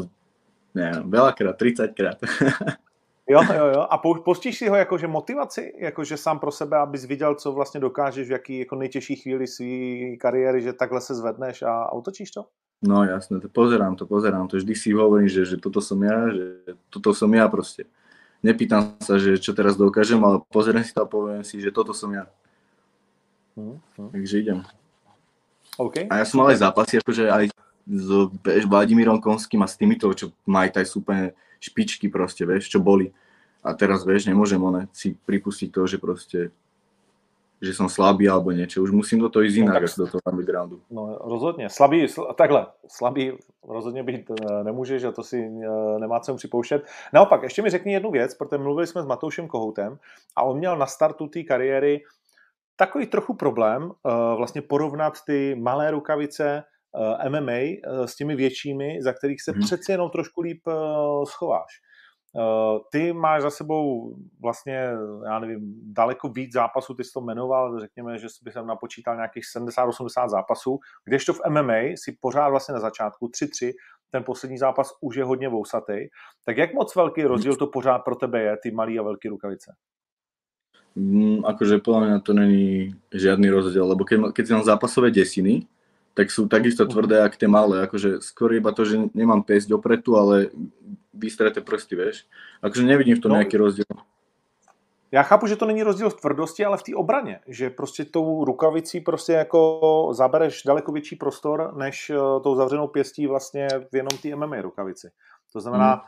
neviem, 0.76 1.08
veľakrát, 1.08 1.56
30 1.56 1.96
krát. 1.96 2.20
Jo, 3.30 3.40
jo, 3.56 3.66
jo. 3.66 3.88
A 3.90 3.98
postíš 3.98 4.58
si 4.58 4.68
ho 4.68 4.76
jakože 4.76 5.08
motivaci, 5.08 5.74
jakože 5.78 6.18
sám 6.18 6.40
pro 6.40 6.52
sebe, 6.52 6.78
abys 6.78 7.06
viděl, 7.06 7.36
co 7.36 7.52
vlastně 7.52 7.80
dokážeš 7.80 8.28
v 8.28 8.32
jaký 8.32 8.60
jako 8.60 8.76
nejtěžší 8.76 9.16
chvíli 9.16 9.48
své 9.48 10.16
kariéry, 10.20 10.62
že 10.62 10.74
takhle 10.74 11.02
se 11.02 11.16
zvedneš 11.16 11.62
a, 11.62 11.72
a 11.72 11.94
utočíš 11.94 12.32
to? 12.32 12.46
No 12.84 13.04
jasné, 13.04 13.40
to 13.40 13.48
pozerám 13.48 13.96
to, 13.96 14.06
pozerám 14.06 14.48
to. 14.48 14.58
Vždy 14.58 14.76
si 14.76 14.92
hovorím, 14.92 15.32
že, 15.32 15.46
že 15.46 15.56
toto 15.56 15.80
som 15.80 16.04
ja, 16.04 16.28
že 16.36 16.76
toto 16.92 17.16
som 17.16 17.32
ja 17.32 17.48
proste. 17.48 17.88
Nepýtam 18.44 19.00
sa, 19.00 19.16
že 19.16 19.40
čo 19.40 19.56
teraz 19.56 19.80
dokážem, 19.80 20.20
ale 20.20 20.44
pozerám 20.52 20.84
si 20.84 20.92
to 20.92 21.00
a 21.00 21.08
poviem 21.08 21.48
si, 21.48 21.64
že 21.64 21.72
toto 21.72 21.96
som 21.96 22.12
ja. 22.12 22.28
Hmm, 23.56 23.80
hmm. 23.96 24.12
Takže 24.12 24.36
idem. 24.36 24.60
Okay. 25.80 26.12
A 26.12 26.20
ja 26.20 26.26
som 26.28 26.44
mal 26.44 26.52
aj 26.52 26.60
zápasy, 26.60 27.00
akože 27.00 27.32
aj 27.32 27.56
s 27.88 28.08
Vladimírom 28.68 29.24
Konským 29.24 29.64
a 29.64 29.68
s 29.68 29.80
týmito, 29.80 30.12
čo 30.12 30.36
majú 30.44 30.68
aj 30.76 30.88
úplne 31.00 31.32
špičky 31.64 32.12
proste, 32.12 32.44
vieš, 32.44 32.68
čo 32.68 32.84
boli. 32.84 33.16
A 33.64 33.72
teraz, 33.72 34.04
vieš, 34.04 34.28
nemôžem 34.28 34.60
one 34.60 34.92
si 34.92 35.16
pripustiť 35.16 35.72
to, 35.72 35.88
že 35.88 35.98
proste 35.98 36.52
že 37.64 37.72
som 37.72 37.88
slabý 37.88 38.28
alebo 38.28 38.52
niečo. 38.52 38.84
Už 38.84 38.92
musím 38.92 39.24
do 39.24 39.32
toho 39.32 39.48
ísť 39.48 39.64
inak, 39.64 39.80
no, 39.80 39.88
tak, 39.88 39.96
do 39.96 40.08
toho 40.12 40.22
undergroundu. 40.28 40.82
No 40.92 41.16
rozhodně. 41.24 41.70
Slabý, 41.70 42.06
sl- 42.06 42.34
takhle, 42.36 42.68
slabý 42.88 43.32
rozhodně 43.64 44.04
být 44.04 44.30
uh, 44.30 44.64
nemůžeš 44.64 45.04
a 45.04 45.12
to 45.12 45.24
si 45.24 45.48
uh, 45.48 46.00
nemá 46.00 46.20
co 46.20 46.36
připouštět. 46.36 46.86
Naopak, 47.14 47.44
ještě 47.44 47.62
mi 47.62 47.70
řekni 47.70 47.94
jednu 47.94 48.12
věc, 48.12 48.36
protože 48.36 48.58
mluvili 48.58 48.88
jsme 48.88 49.02
s 49.02 49.06
Matoušem 49.06 49.48
Kohoutem 49.48 49.98
a 50.36 50.44
on 50.44 50.58
měl 50.58 50.78
na 50.78 50.86
startu 50.86 51.28
té 51.28 51.44
kariéry 51.44 52.04
takový 52.76 53.08
trochu 53.08 53.34
problém 53.34 53.84
uh, 53.84 53.92
vlastně 54.38 54.62
porovnat 54.62 55.14
ty 55.26 55.56
malé 55.56 55.92
rukavice 55.92 56.64
MMA 57.30 57.52
uh, 57.52 58.06
s 58.06 58.16
těmi 58.16 58.36
většími, 58.36 59.02
za 59.02 59.14
kterých 59.14 59.42
se 59.42 59.52
hmm. 59.52 59.62
přeci 59.62 59.92
jenom 59.92 60.10
trošku 60.10 60.42
líp 60.42 60.62
uh, 60.68 60.74
schováš. 61.26 61.72
Ty 62.92 63.14
máš 63.14 63.42
za 63.42 63.50
sebou 63.50 64.16
vlastně, 64.42 64.90
já 65.26 65.40
nevím, 65.40 65.74
daleko 65.84 66.30
víc 66.30 66.54
zápasů, 66.54 66.94
ty 66.94 67.04
jsi 67.04 67.12
to 67.14 67.22
jmenoval, 67.22 67.80
řekněme, 67.80 68.18
že 68.18 68.28
by 68.44 68.52
jsem 68.52 68.68
napočítal 68.68 69.16
nějakých 69.16 69.44
70-80 69.58 70.30
zápasů, 70.30 70.80
kdežto 71.06 71.34
v 71.34 71.42
MMA 71.50 71.82
si 71.96 72.18
pořád 72.22 72.50
vlastně 72.50 72.74
na 72.74 72.80
začátku 72.80 73.28
3-3, 73.28 73.72
ten 74.10 74.24
poslední 74.24 74.58
zápas 74.58 74.94
už 75.02 75.16
je 75.16 75.24
hodně 75.24 75.50
vousatý. 75.50 76.08
Tak 76.46 76.58
jak 76.58 76.74
moc 76.74 76.96
velký 76.96 77.24
rozdíl 77.24 77.56
to 77.56 77.68
pořád 77.68 78.00
pro 78.00 78.16
tebe 78.16 78.42
je, 78.42 78.58
ty 78.64 78.72
malý 78.72 79.00
a 79.00 79.04
velký 79.04 79.30
rukavice? 79.30 79.74
Mm, 80.94 81.42
akože 81.42 81.82
podľa 81.82 82.00
mňa 82.06 82.18
to 82.22 82.32
není 82.38 82.94
žiadny 83.10 83.50
rozdiel, 83.50 83.90
lebo 83.90 84.06
keď, 84.06 84.30
keď 84.30 84.44
si 84.46 84.54
mám 84.54 84.62
zápasové 84.62 85.10
desiny, 85.10 85.66
tak 86.14 86.30
sú 86.30 86.46
takisto 86.46 86.86
tvrdé, 86.86 87.18
jak 87.26 87.38
tie 87.38 87.50
malé. 87.50 87.84
Akože 87.90 88.22
skôr 88.22 88.54
iba 88.54 88.70
to, 88.70 88.86
že 88.86 89.10
nemám 89.18 89.42
pesť 89.42 89.74
opretu, 89.74 90.14
ale 90.18 90.54
vystreté 91.14 91.62
prsty, 91.62 91.94
vieš. 91.98 92.16
Akože 92.62 92.86
nevidím 92.86 93.18
v 93.18 93.24
tom 93.26 93.32
no, 93.34 93.38
nejaký 93.42 93.58
rozdiel. 93.58 93.90
Já 95.14 95.24
chápu, 95.24 95.48
že 95.48 95.56
to 95.56 95.66
není 95.66 95.84
rozdíl 95.84 96.10
v 96.10 96.22
tvrdosti, 96.22 96.66
ale 96.66 96.78
v 96.78 96.84
té 96.84 96.96
obraně, 96.96 97.40
že 97.48 97.70
prostě 97.70 98.06
tou 98.06 98.46
rukavicí 98.46 99.00
prostě 99.00 99.34
jako 99.34 100.10
zabereš 100.12 100.64
daleko 100.64 100.92
větší 100.92 101.16
prostor, 101.16 101.74
než 101.78 102.10
eh, 102.10 102.18
tou 102.44 102.56
zavřenou 102.56 102.88
pěstí 102.88 103.28
vlastně 103.28 103.68
v 103.92 103.96
jenom 103.96 104.18
té 104.22 104.36
MMA 104.36 104.62
rukavici. 104.62 105.12
To 105.54 105.62
znamená, 105.62 105.92
hmm. 105.94 106.02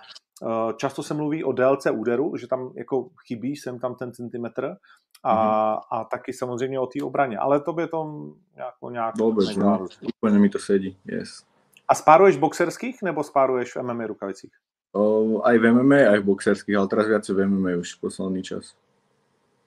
Často 0.77 1.03
se 1.03 1.13
mluví 1.13 1.43
o 1.43 1.51
délce 1.51 1.91
úderu, 1.91 2.37
že 2.37 2.47
tam 2.47 2.71
jako 2.75 3.09
chybí 3.27 3.55
sem 3.55 3.79
tam 3.79 3.95
ten 3.95 4.11
centimetr 4.13 4.75
a, 5.23 5.71
hmm. 5.71 5.79
a 5.91 6.03
taky 6.03 6.33
samozřejmě 6.33 6.79
o 6.79 6.87
té 6.87 7.03
obraně, 7.03 7.37
ale 7.37 7.59
to 7.59 7.73
by 7.73 7.87
to 7.87 8.31
nějako, 8.55 8.89
nějak 8.89 9.17
Vůbec, 9.17 9.55
no, 9.55 9.87
úplně 10.17 10.39
mi 10.39 10.49
to 10.49 10.59
sedí, 10.59 10.97
yes. 11.05 11.45
A 11.87 11.95
spáruješ 11.95 12.37
boxerských 12.37 13.01
nebo 13.03 13.23
spáruješ 13.23 13.75
v 13.75 13.83
MMA 13.83 14.07
rukavicích? 14.07 14.51
O, 14.95 15.41
aj 15.43 15.57
v 15.59 15.73
MMA, 15.73 15.95
aj 15.95 16.19
v 16.19 16.23
boxerských, 16.23 16.75
ale 16.75 16.87
teraz 16.87 17.07
viacej 17.07 17.35
v 17.35 17.45
MMA 17.51 17.75
už 17.83 17.99
posledný 17.99 18.43
čas. 18.43 18.79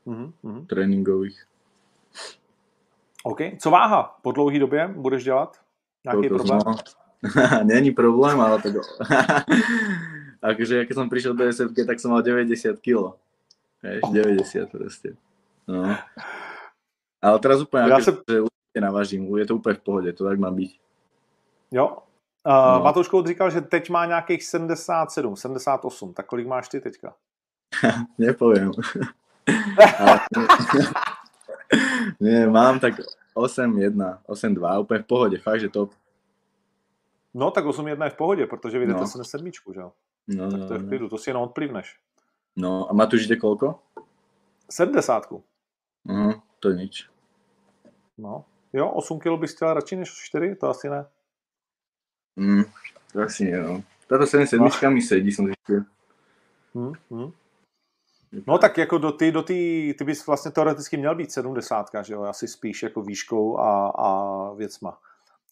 Mm-hmm. 0.07 0.67
Tréninkových. 0.67 1.45
OK. 3.25 3.41
Co 3.61 3.71
váha 3.71 4.19
po 4.23 4.33
dlouhé 4.33 4.59
době 4.59 4.89
budeš 4.89 5.25
dělat? 5.25 5.61
Nějaký 6.05 6.29
problém? 6.29 6.61
Není 7.65 7.91
problém, 7.91 8.41
ale 8.41 8.63
to... 8.63 8.69
akože, 10.43 10.87
keď 10.87 10.95
som 10.95 11.11
prišiel 11.11 11.35
do 11.35 11.45
SF, 11.47 11.75
tak 11.75 11.99
som 12.01 12.15
mal 12.15 12.23
90 12.23 12.79
kg. 12.81 13.15
Vieš, 13.83 14.03
oh. 14.03 14.13
90 14.13 14.71
proste. 14.71 15.09
No. 15.69 15.95
Ale 17.19 17.37
teraz 17.43 17.63
úplne, 17.63 17.91
ja 17.91 17.99
sa... 18.03 18.15
určite 18.15 18.81
navážim, 18.81 19.27
je 19.27 19.47
to 19.47 19.59
úplne 19.59 19.77
v 19.79 19.85
pohode, 19.85 20.11
to 20.15 20.23
tak 20.27 20.39
má 20.39 20.51
byť. 20.51 20.71
Jo, 21.75 22.09
Uh, 22.47 22.79
No. 22.79 22.85
Matouš 22.85 23.09
Kout 23.09 23.27
říkal, 23.27 23.51
že 23.51 23.61
teď 23.61 23.91
má 23.91 24.07
nějakých 24.07 24.45
77, 24.45 25.37
78. 25.37 26.15
Tak 26.15 26.27
kolik 26.27 26.47
máš 26.47 26.69
ty 26.69 26.81
teďka? 26.81 27.15
Nepoviem. 28.19 28.71
Nie, 32.21 32.47
mám 32.47 32.81
tak 32.81 32.95
8-1, 33.37 34.19
8-2, 34.25 34.81
úplne 34.81 35.01
v 35.03 35.07
pohode, 35.07 35.39
fakt, 35.39 35.61
že 35.61 35.69
top. 35.69 35.93
No, 37.35 37.51
tak 37.51 37.65
8-1 37.65 38.05
je 38.05 38.11
v 38.11 38.17
pohodě, 38.17 38.47
protože 38.47 38.79
vy 38.79 38.87
jdete 38.87 39.01
No. 39.01 39.25
7 39.25 39.53
že 39.53 39.81
jo? 39.81 39.93
No, 40.29 40.51
Tak 40.51 40.61
no, 40.61 40.67
to 40.69 40.73
je 40.75 40.79
v 40.79 40.83
no. 40.83 40.89
klidu, 40.89 41.09
to 41.09 41.19
si 41.19 41.31
jenom 41.31 41.43
odplivneš. 41.43 41.97
no 42.57 42.91
a 42.91 42.93
Matúš 42.93 43.25
ide 43.25 43.37
koľko? 43.37 43.81
70. 44.69 45.33
Uh, 46.05 46.35
to 46.61 46.73
nič. 46.73 47.09
No. 48.19 48.45
Jo, 48.73 48.91
8 48.91 49.19
kg 49.19 49.41
bys 49.41 49.55
chtěl 49.55 49.75
radši 49.75 49.97
než 49.97 50.11
4? 50.11 50.55
To 50.57 50.69
asi 50.69 50.89
ne. 50.89 51.07
Mm, 52.37 52.65
to 53.13 53.21
asi 53.23 53.45
nie, 53.45 53.63
no. 53.63 53.83
Táto 54.09 54.27
77 54.27 54.95
mi 54.95 55.03
sedí, 55.03 55.33
som 55.33 55.47
zistil. 55.47 55.85
Hmm, 56.75 56.93
hmm. 57.11 57.33
No 58.47 58.59
tak 58.59 58.79
jako 58.79 58.99
do 58.99 59.13
ty, 59.13 59.33
do 59.33 59.43
ty, 59.43 59.95
ty 59.99 60.05
bys 60.05 60.27
vlastně 60.27 60.51
teoreticky 60.51 60.97
měl 60.97 61.15
být 61.15 61.33
70, 61.33 61.87
že 62.03 62.15
jo, 62.15 62.23
asi 62.23 62.49
spíš 62.49 62.83
jako 62.83 63.03
výškou 63.03 63.59
a, 63.59 63.89
a 63.89 64.09
věcma. 64.53 64.99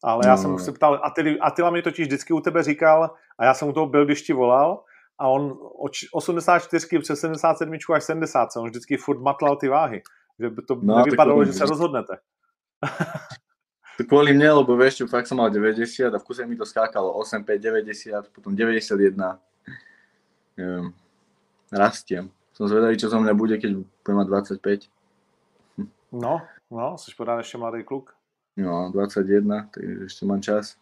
Ale 0.04 0.26
já 0.26 0.32
No. 0.36 0.42
jsem 0.42 0.58
se 0.58 0.72
ptal, 0.72 1.00
Atili, 1.02 1.38
Atila 1.40 1.70
mi 1.70 1.82
totiž 1.82 2.06
vždycky 2.06 2.32
u 2.32 2.40
tebe 2.40 2.62
říkal, 2.62 3.14
a 3.38 3.44
já 3.44 3.54
jsem 3.54 3.68
u 3.68 3.72
toho 3.72 3.86
byl, 3.86 4.04
když 4.04 4.22
ti 4.22 4.32
volal, 4.32 4.84
a 5.18 5.28
on 5.28 5.58
od 5.78 5.92
č- 5.92 6.06
84 6.12 6.98
přes 6.98 7.20
77 7.20 7.94
až 7.94 8.04
70, 8.04 8.48
on 8.56 8.68
vždycky 8.68 8.96
furt 8.96 9.20
matlal 9.20 9.56
ty 9.56 9.68
váhy. 9.68 10.02
Že 10.38 10.50
by 10.50 10.62
to 10.62 10.74
No, 10.82 10.96
nevypadalo, 10.96 11.44
že 11.44 11.52
se 11.52 11.64
rozhodnete. 11.66 12.18
To 13.96 14.04
kvôli 14.04 14.36
mne, 14.36 14.60
lebo 14.60 14.76
vieš 14.76 15.00
čo, 15.00 15.04
fakt 15.08 15.24
som 15.24 15.40
mal 15.40 15.48
90 15.48 16.12
a 16.12 16.18
v 16.20 16.24
kuse 16.28 16.44
mi 16.44 16.52
to 16.52 16.68
skákalo 16.68 17.16
8, 17.16 17.40
5, 17.48 17.56
90, 17.56 18.28
potom 18.28 18.52
91. 18.52 19.40
Neviem, 20.56 20.92
rastiem. 21.72 22.28
Som 22.52 22.68
zvedavý, 22.68 23.00
čo 23.00 23.08
zo 23.08 23.16
mňa 23.16 23.32
bude, 23.32 23.56
keď 23.56 23.80
budem 24.04 24.16
mať 24.20 24.26
25. 24.60 24.92
No, 26.12 26.44
no, 26.70 26.98
jsi 26.98 27.10
pořád 27.16 27.38
ještě 27.38 27.58
mladý 27.58 27.84
kluk. 27.84 28.15
No, 28.56 28.90
21, 28.92 29.68
takže 29.68 30.08
ešte 30.08 30.24
mám 30.24 30.40
čas. 30.40 30.80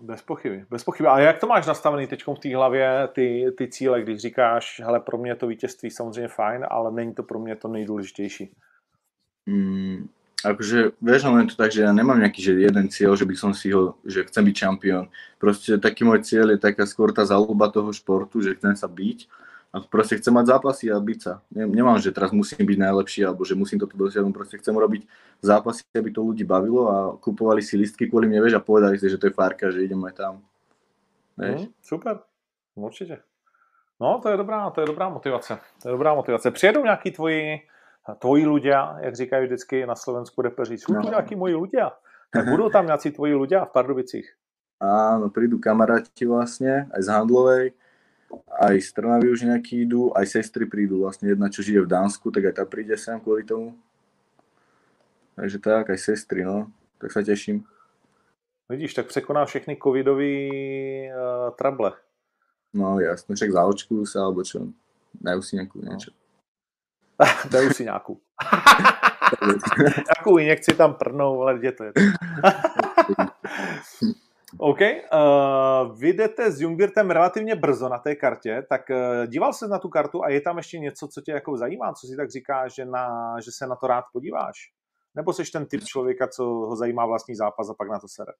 Bez 0.00 0.22
pochyby, 0.22 0.64
bez 0.70 0.84
pochyby. 0.84 1.08
A 1.08 1.18
jak 1.18 1.38
to 1.38 1.46
máš 1.46 1.66
nastavený 1.66 2.06
teď 2.06 2.24
v 2.26 2.38
té 2.38 2.56
hlavě, 2.56 3.08
ty, 3.12 3.46
ty 3.58 3.68
cíle, 3.68 4.02
když 4.02 4.20
říkáš, 4.20 4.80
hele, 4.84 5.00
pro 5.00 5.18
mě 5.18 5.30
je 5.30 5.34
to 5.34 5.46
vítězství 5.46 5.90
samozřejmě 5.90 6.28
fajn, 6.28 6.66
ale 6.70 6.92
není 6.92 7.14
to 7.14 7.22
pro 7.22 7.38
mě 7.38 7.56
to 7.56 7.68
nejdůležitější. 7.68 8.50
Mm, 9.46 10.08
akože, 10.44 10.90
vieš, 11.02 11.22
len 11.24 11.46
to 11.48 11.56
tak, 11.56 11.72
že 11.72 11.82
ja 11.82 11.92
nemám 11.92 12.20
nejaký 12.20 12.40
že 12.42 12.52
jeden 12.62 12.86
cieľ, 12.92 13.16
že 13.16 13.26
by 13.26 13.34
som 13.34 13.50
si 13.56 13.72
ho, 13.74 13.98
že 14.06 14.22
chcem 14.28 14.44
byť 14.44 14.56
šampión. 14.56 15.04
Proste 15.40 15.80
taký 15.82 16.04
môj 16.04 16.22
cieľ 16.22 16.54
je 16.54 16.62
taká 16.62 16.86
skôr 16.86 17.10
tá 17.10 17.26
záľuba 17.26 17.72
toho 17.72 17.90
športu, 17.90 18.38
že 18.44 18.54
chcem 18.54 18.76
sa 18.76 18.86
byť 18.86 19.26
a 19.68 19.84
proste 19.84 20.16
chcem 20.16 20.32
mať 20.32 20.46
zápasy 20.56 20.88
a 20.88 20.96
byť 20.96 21.18
sa. 21.20 21.44
Ne, 21.52 21.68
nemám, 21.68 22.00
že 22.00 22.08
teraz 22.08 22.32
musím 22.32 22.64
byť 22.64 22.78
najlepší 22.80 23.20
alebo 23.28 23.44
že 23.44 23.52
musím 23.52 23.76
toto 23.76 24.00
dosiahnuť, 24.00 24.32
proste 24.32 24.56
chcem 24.56 24.72
robiť 24.72 25.04
zápasy, 25.44 25.84
aby 25.92 26.08
to 26.08 26.24
ľudí 26.24 26.44
bavilo 26.48 26.88
a 26.88 26.96
kupovali 27.20 27.60
si 27.60 27.76
listky 27.76 28.08
kvôli 28.08 28.24
mne, 28.26 28.40
vieš, 28.40 28.56
a 28.56 28.64
povedali 28.64 28.96
si, 28.96 29.12
že 29.12 29.20
to 29.20 29.28
je 29.28 29.36
fárka, 29.36 29.68
že 29.68 29.84
ideme 29.84 30.08
tam. 30.16 30.40
Vieš? 31.36 31.60
Hmm, 31.60 31.72
super, 31.82 32.18
určitě. 32.74 33.18
No, 34.00 34.20
to 34.22 34.28
je 34.28 34.36
dobrá, 34.36 34.70
to 34.70 34.80
je 34.80 34.86
dobrá 34.86 35.08
motivace. 35.08 35.58
To 35.82 35.88
je 35.88 35.92
dobrá 35.92 36.14
motivace. 36.14 36.50
Přijedou 36.50 36.82
nějaký 36.84 37.10
tvoji, 37.10 37.60
tvoji 38.18 38.46
ľudia, 38.46 38.98
jak 39.00 39.14
říkají 39.16 39.46
vždycky 39.46 39.86
na 39.86 39.94
Slovensku 39.94 40.42
repeři, 40.42 40.78
jsou 40.78 40.94
tu 40.94 41.00
No. 41.02 41.10
nějaký 41.10 41.36
moji 41.36 41.54
ľudia. 41.54 41.90
Tak 42.30 42.48
budou 42.48 42.68
tam 42.70 42.86
nějací 42.86 43.10
tvoji 43.10 43.34
ľudia 43.34 43.64
v 43.64 43.72
Pardubicích. 43.72 44.28
Áno, 44.78 45.26
prídu 45.34 45.58
kamaráti 45.58 46.22
vlastne, 46.22 46.86
aj 46.94 47.02
z 47.02 47.08
Handlovej, 47.10 47.64
aj 48.60 48.80
z 48.80 48.88
Trnavy 48.92 49.30
už 49.30 49.48
nejakí 49.48 49.86
idú, 49.86 50.12
aj 50.12 50.26
sestry 50.26 50.66
prídu 50.66 51.06
vlastne, 51.06 51.28
jedna 51.28 51.48
čo 51.48 51.62
žije 51.62 51.84
v 51.84 51.90
Dánsku, 51.90 52.30
tak 52.30 52.50
aj 52.50 52.54
tá 52.60 52.64
príde 52.68 52.96
sem 52.98 53.20
kvôli 53.20 53.46
tomu. 53.46 53.74
Takže 55.38 55.58
tak, 55.62 55.90
aj 55.90 55.98
sestry, 55.98 56.42
no, 56.42 56.66
tak 56.98 57.14
sa 57.14 57.22
teším. 57.22 57.62
Vidíš, 58.68 58.94
tak 58.94 59.06
překoná 59.06 59.44
všechny 59.44 59.76
covidový 59.76 60.50
uh, 61.08 61.50
trable. 61.56 61.92
No 62.74 63.00
jasne, 63.00 63.32
však 63.32 63.52
zaočkujú 63.52 64.04
sa, 64.04 64.28
alebo 64.28 64.44
čo, 64.44 64.68
dajú 65.16 65.40
si 65.40 65.56
nejakú 65.56 65.80
niečo. 65.80 66.12
Dají 67.50 67.74
si 67.74 67.84
nějakou. 67.84 68.20
Jakou 70.16 70.38
injekci 70.38 70.74
tam 70.74 70.94
prnou, 70.94 71.42
ale 71.42 71.58
kde 71.58 71.72
to 71.72 71.84
je? 71.84 71.92
OK, 74.56 74.80
uh, 74.80 75.98
vy 75.98 76.12
jdete 76.12 76.50
s 76.50 76.60
Jungwirtem 76.60 77.10
relativně 77.10 77.56
brzo 77.56 77.88
na 77.88 77.98
té 77.98 78.14
kartě, 78.14 78.66
tak 78.68 78.80
uh, 78.90 79.26
díval 79.26 79.52
se 79.52 79.68
na 79.68 79.78
tu 79.78 79.88
kartu 79.88 80.24
a 80.24 80.28
je 80.28 80.40
tam 80.40 80.56
ještě 80.56 80.78
něco, 80.78 81.08
co 81.08 81.20
tě 81.20 81.32
jako 81.32 81.56
zajímá, 81.56 81.92
co 81.92 82.06
si 82.06 82.16
tak 82.16 82.30
říká, 82.30 82.68
že, 82.68 82.84
na, 82.84 83.36
že 83.40 83.50
se 83.52 83.66
na 83.66 83.76
to 83.76 83.86
rád 83.86 84.04
podíváš? 84.12 84.56
Nebo 85.14 85.32
jsi 85.32 85.52
ten 85.52 85.66
typ 85.66 85.84
člověka, 85.84 86.28
co 86.28 86.44
ho 86.44 86.76
zajímá 86.76 87.06
vlastní 87.06 87.34
zápas 87.34 87.70
a 87.70 87.74
pak 87.74 87.88
na 87.88 87.98
to 87.98 88.08
sere? 88.08 88.32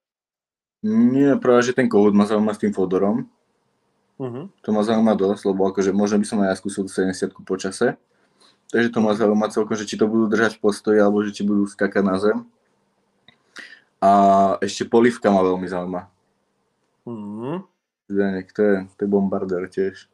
Nie, 0.82 1.34
práve, 1.42 1.66
že 1.66 1.74
ten 1.74 1.90
kohút 1.90 2.14
ma 2.14 2.22
zaujíma 2.22 2.54
s 2.54 2.62
tým 2.62 2.72
Fodorom, 2.72 3.26
Uh-huh. 4.18 4.50
to 4.66 4.74
ma 4.74 4.82
zaujíma 4.82 5.14
dosť, 5.14 5.46
lebo 5.46 5.70
akože 5.70 5.94
možno 5.94 6.18
by 6.18 6.26
som 6.26 6.42
aj 6.42 6.50
ja 6.50 6.58
skúsil 6.58 6.82
tú 6.86 6.90
70 6.90 7.38
po 7.46 7.54
čase. 7.54 7.94
Takže 8.74 8.90
to 8.90 8.98
ma 8.98 9.14
zaujíma 9.14 9.46
celkom, 9.46 9.78
že 9.78 9.86
či 9.86 9.94
to 9.94 10.10
budú 10.10 10.26
držať 10.26 10.58
v 10.58 10.62
postoji, 10.66 10.98
alebo 10.98 11.22
že 11.22 11.38
či 11.38 11.46
budú 11.46 11.70
skakať 11.70 12.02
na 12.02 12.18
zem. 12.18 12.42
A 13.98 14.10
ešte 14.62 14.86
polivka 14.86 15.30
ma 15.30 15.42
veľmi 15.42 15.66
zaujíma. 15.66 16.02
Uh-huh. 17.06 17.66
Zdenek, 18.08 18.52
to 18.52 18.62
je, 18.62 18.76
to 18.96 19.00
je 19.04 19.08
bombardér 19.08 19.68
tiež. 19.68 20.06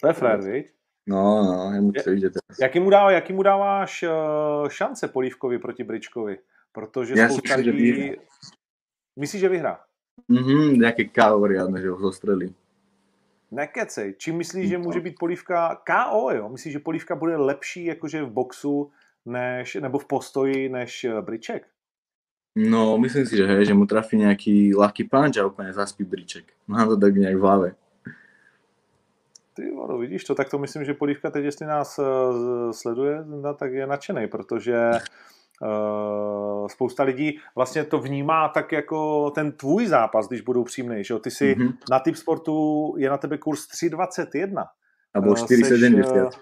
To 0.00 0.08
je 0.08 0.14
frér, 0.14 0.40
viď? 0.40 0.66
No, 1.06 1.44
no, 1.44 1.70
jemu 1.74 1.92
to 1.92 2.10
ide 2.10 2.30
teraz. 2.30 2.58
Jaký 2.60 2.80
mu, 2.80 2.90
dá, 2.90 3.10
jaký 3.10 3.32
mu 3.32 3.42
dáváš 3.42 4.02
uh, 4.02 4.68
šance 4.68 5.08
Polívkovi 5.08 5.58
proti 5.58 5.84
Bričkovi? 5.84 6.38
Protože 6.72 7.14
Já 7.16 7.28
si 7.28 7.40
myslím, 7.42 7.64
že 7.64 7.72
vyhrá. 7.72 8.22
Myslíš, 9.16 9.40
že 9.40 9.48
vyhrá? 9.48 9.80
Mhm, 10.28 10.80
nejaké 10.80 11.08
KO 11.12 11.46
riadne, 11.46 11.80
že 11.80 11.88
ho 11.92 11.98
zostrelí. 12.00 12.52
Nekecej. 13.50 14.14
Čím 14.18 14.36
myslíš, 14.36 14.68
že 14.68 14.78
No. 14.78 14.84
může 14.84 15.00
být 15.00 15.16
polívka 15.18 15.80
KO, 15.86 16.30
jo? 16.30 16.48
Myslíš, 16.48 16.72
že 16.72 16.78
polívka 16.78 17.14
bude 17.16 17.36
lepší 17.36 17.84
jakože 17.84 18.22
v 18.22 18.30
boxu 18.30 18.90
než, 19.24 19.74
nebo 19.74 19.98
v 19.98 20.04
postoji 20.04 20.68
než 20.68 21.04
eh, 21.04 21.22
Briček? 21.22 21.66
No, 22.56 22.96
myslím 22.98 23.26
si, 23.28 23.36
že 23.36 23.44
hej, 23.46 23.68
že 23.68 23.76
mu 23.76 23.84
trafí 23.84 24.16
nejaký 24.16 24.72
ľahký 24.72 25.12
punch 25.12 25.36
a 25.36 25.44
úplne 25.44 25.76
zaspí 25.76 26.08
briček. 26.08 26.56
Mám 26.72 26.88
to 26.88 26.96
tak 26.96 27.12
nejak 27.12 27.36
v 27.36 27.44
hlave. 27.44 27.68
Ty 29.52 29.62
vado, 29.76 29.98
vidíš 30.00 30.24
to, 30.24 30.34
tak 30.34 30.48
to 30.48 30.58
myslím, 30.58 30.84
že 30.84 30.94
Polívka 30.96 31.30
teď, 31.30 31.44
jestli 31.44 31.66
nás 31.66 31.98
uh, 31.98 32.72
sleduje, 32.72 33.24
tak 33.56 33.72
je 33.72 33.86
nadšený, 33.86 34.26
protože 34.28 34.76
uh, 35.62 36.68
spousta 36.68 37.02
lidí 37.02 37.38
vlastně 37.56 37.84
to 37.84 37.98
vnímá 37.98 38.48
tak 38.48 38.72
jako 38.72 39.30
ten 39.30 39.52
tvůj 39.52 39.86
zápas, 39.86 40.28
když 40.28 40.40
budou 40.40 40.64
přímnej, 40.64 41.04
že 41.04 41.14
jo? 41.14 41.18
Ty 41.18 41.30
si 41.30 41.54
Mhm. 41.58 41.72
na 41.90 41.98
typ 42.00 42.16
sportu 42.16 42.94
je 42.98 43.10
na 43.10 43.16
tebe 43.18 43.38
kurz 43.38 43.68
3,21. 43.68 44.64
A 45.14 45.20
bol 45.20 45.32
Eh, 45.32 45.36
seš, 45.36 45.60
4,70. 45.60 46.32
eh, 46.32 46.40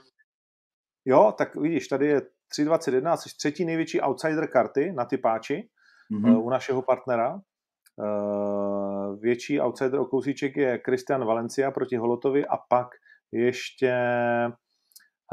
Jo, 1.04 1.34
tak 1.38 1.56
vidíš, 1.56 1.88
tady 1.88 2.06
je 2.06 2.22
3,21, 2.48 3.16
jsi 3.16 3.36
třetí 3.36 3.64
největší 3.64 4.00
outsider 4.00 4.46
karty 4.46 4.92
na 4.96 5.04
typáči 5.04 5.68
Mhm. 6.10 6.30
mm. 6.30 6.36
u 6.42 6.50
našeho 6.50 6.82
partnera. 6.82 7.40
Uh, 7.96 9.20
větší 9.20 9.60
outsider 9.60 10.00
o 10.00 10.04
kousíček 10.04 10.56
je 10.56 10.80
Christian 10.84 11.24
Valencia 11.24 11.70
proti 11.70 11.96
Holotovi 11.96 12.46
a 12.46 12.56
pak 12.56 12.88
ještě 13.32 13.94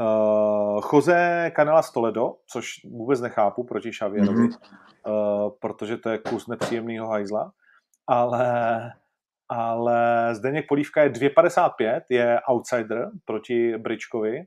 uh, 0.00 0.80
Jose 0.92 1.52
Canela 1.56 1.82
Stoledo, 1.82 2.34
což 2.52 2.66
vůbec 2.84 3.20
nechápu 3.20 3.64
proti 3.64 3.90
Xavierovi, 3.90 4.38
Mhm. 4.42 4.48
uh, 5.06 5.50
protože 5.60 5.96
to 5.96 6.08
je 6.10 6.18
kus 6.18 6.46
nepříjemného 6.46 7.08
hajzla, 7.08 7.52
ale 8.06 8.92
ale 9.48 10.34
Zdeněk 10.34 10.64
Polívka 10.68 11.02
je 11.02 11.10
2,55, 11.10 12.02
je 12.10 12.40
outsider 12.50 13.10
proti 13.24 13.78
Bričkovi 13.78 14.44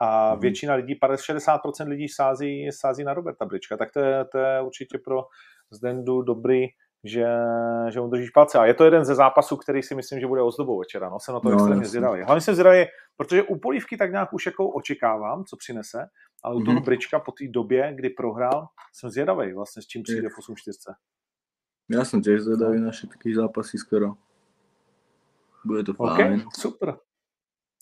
a 0.00 0.30
Mhm. 0.32 0.40
většina 0.40 0.74
lidí, 0.74 0.98
60% 1.16 1.88
lidí 1.88 2.08
sází, 2.08 2.68
sází 2.72 3.04
na 3.04 3.14
Roberta 3.14 3.44
Brička, 3.44 3.76
tak 3.76 3.92
to 3.92 4.00
je, 4.00 4.24
to 4.24 4.38
je 4.38 4.62
určitě 4.62 4.98
pro 5.04 5.22
Zdendu 5.72 6.22
dobrý, 6.22 6.66
že, 7.04 7.26
že 7.90 8.00
mu 8.00 8.08
držíš 8.08 8.30
palce. 8.30 8.58
A 8.58 8.64
je 8.66 8.74
to 8.74 8.84
jeden 8.84 9.04
ze 9.04 9.14
zápasů, 9.14 9.56
který 9.56 9.82
si 9.82 9.94
myslím, 9.94 10.20
že 10.20 10.26
bude 10.26 10.42
ozdobou 10.42 10.78
večera. 10.78 11.08
No, 11.10 11.20
jsem 11.20 11.34
na 11.34 11.40
to 11.40 11.48
No, 11.48 11.54
extrémně 11.54 11.86
zvědavý. 11.86 12.22
Hlavně 12.22 12.40
jsem 12.40 12.54
zvědavý, 12.54 12.84
protože 13.16 13.42
u 13.42 13.58
Polívky 13.58 13.96
tak 13.96 14.10
nějak 14.10 14.32
už 14.32 14.46
jako 14.46 14.68
očekávám, 14.68 15.44
co 15.44 15.56
přinese, 15.56 16.06
ale 16.42 16.54
u 16.56 16.60
toho 16.60 16.74
Mhm. 16.74 16.84
Brička 16.84 17.18
po 17.18 17.32
té 17.32 17.48
době, 17.48 17.92
kdy 17.94 18.10
prohrál, 18.10 18.66
jsem 18.94 19.10
zvědavý 19.10 19.52
vlastně, 19.52 19.82
s 19.82 19.86
čím 19.86 20.02
přijde 20.02 20.28
v 20.28 20.38
8.4. 20.38 20.94
Ja 21.90 22.06
som 22.08 22.22
tiež 22.22 22.46
zvedavý 22.46 22.80
na 22.80 22.88
všetky 22.94 23.34
zápasy 23.34 23.76
skoro. 23.76 24.14
Bude 25.66 25.82
to 25.84 25.92
fajn. 25.92 26.46
super. 26.56 26.96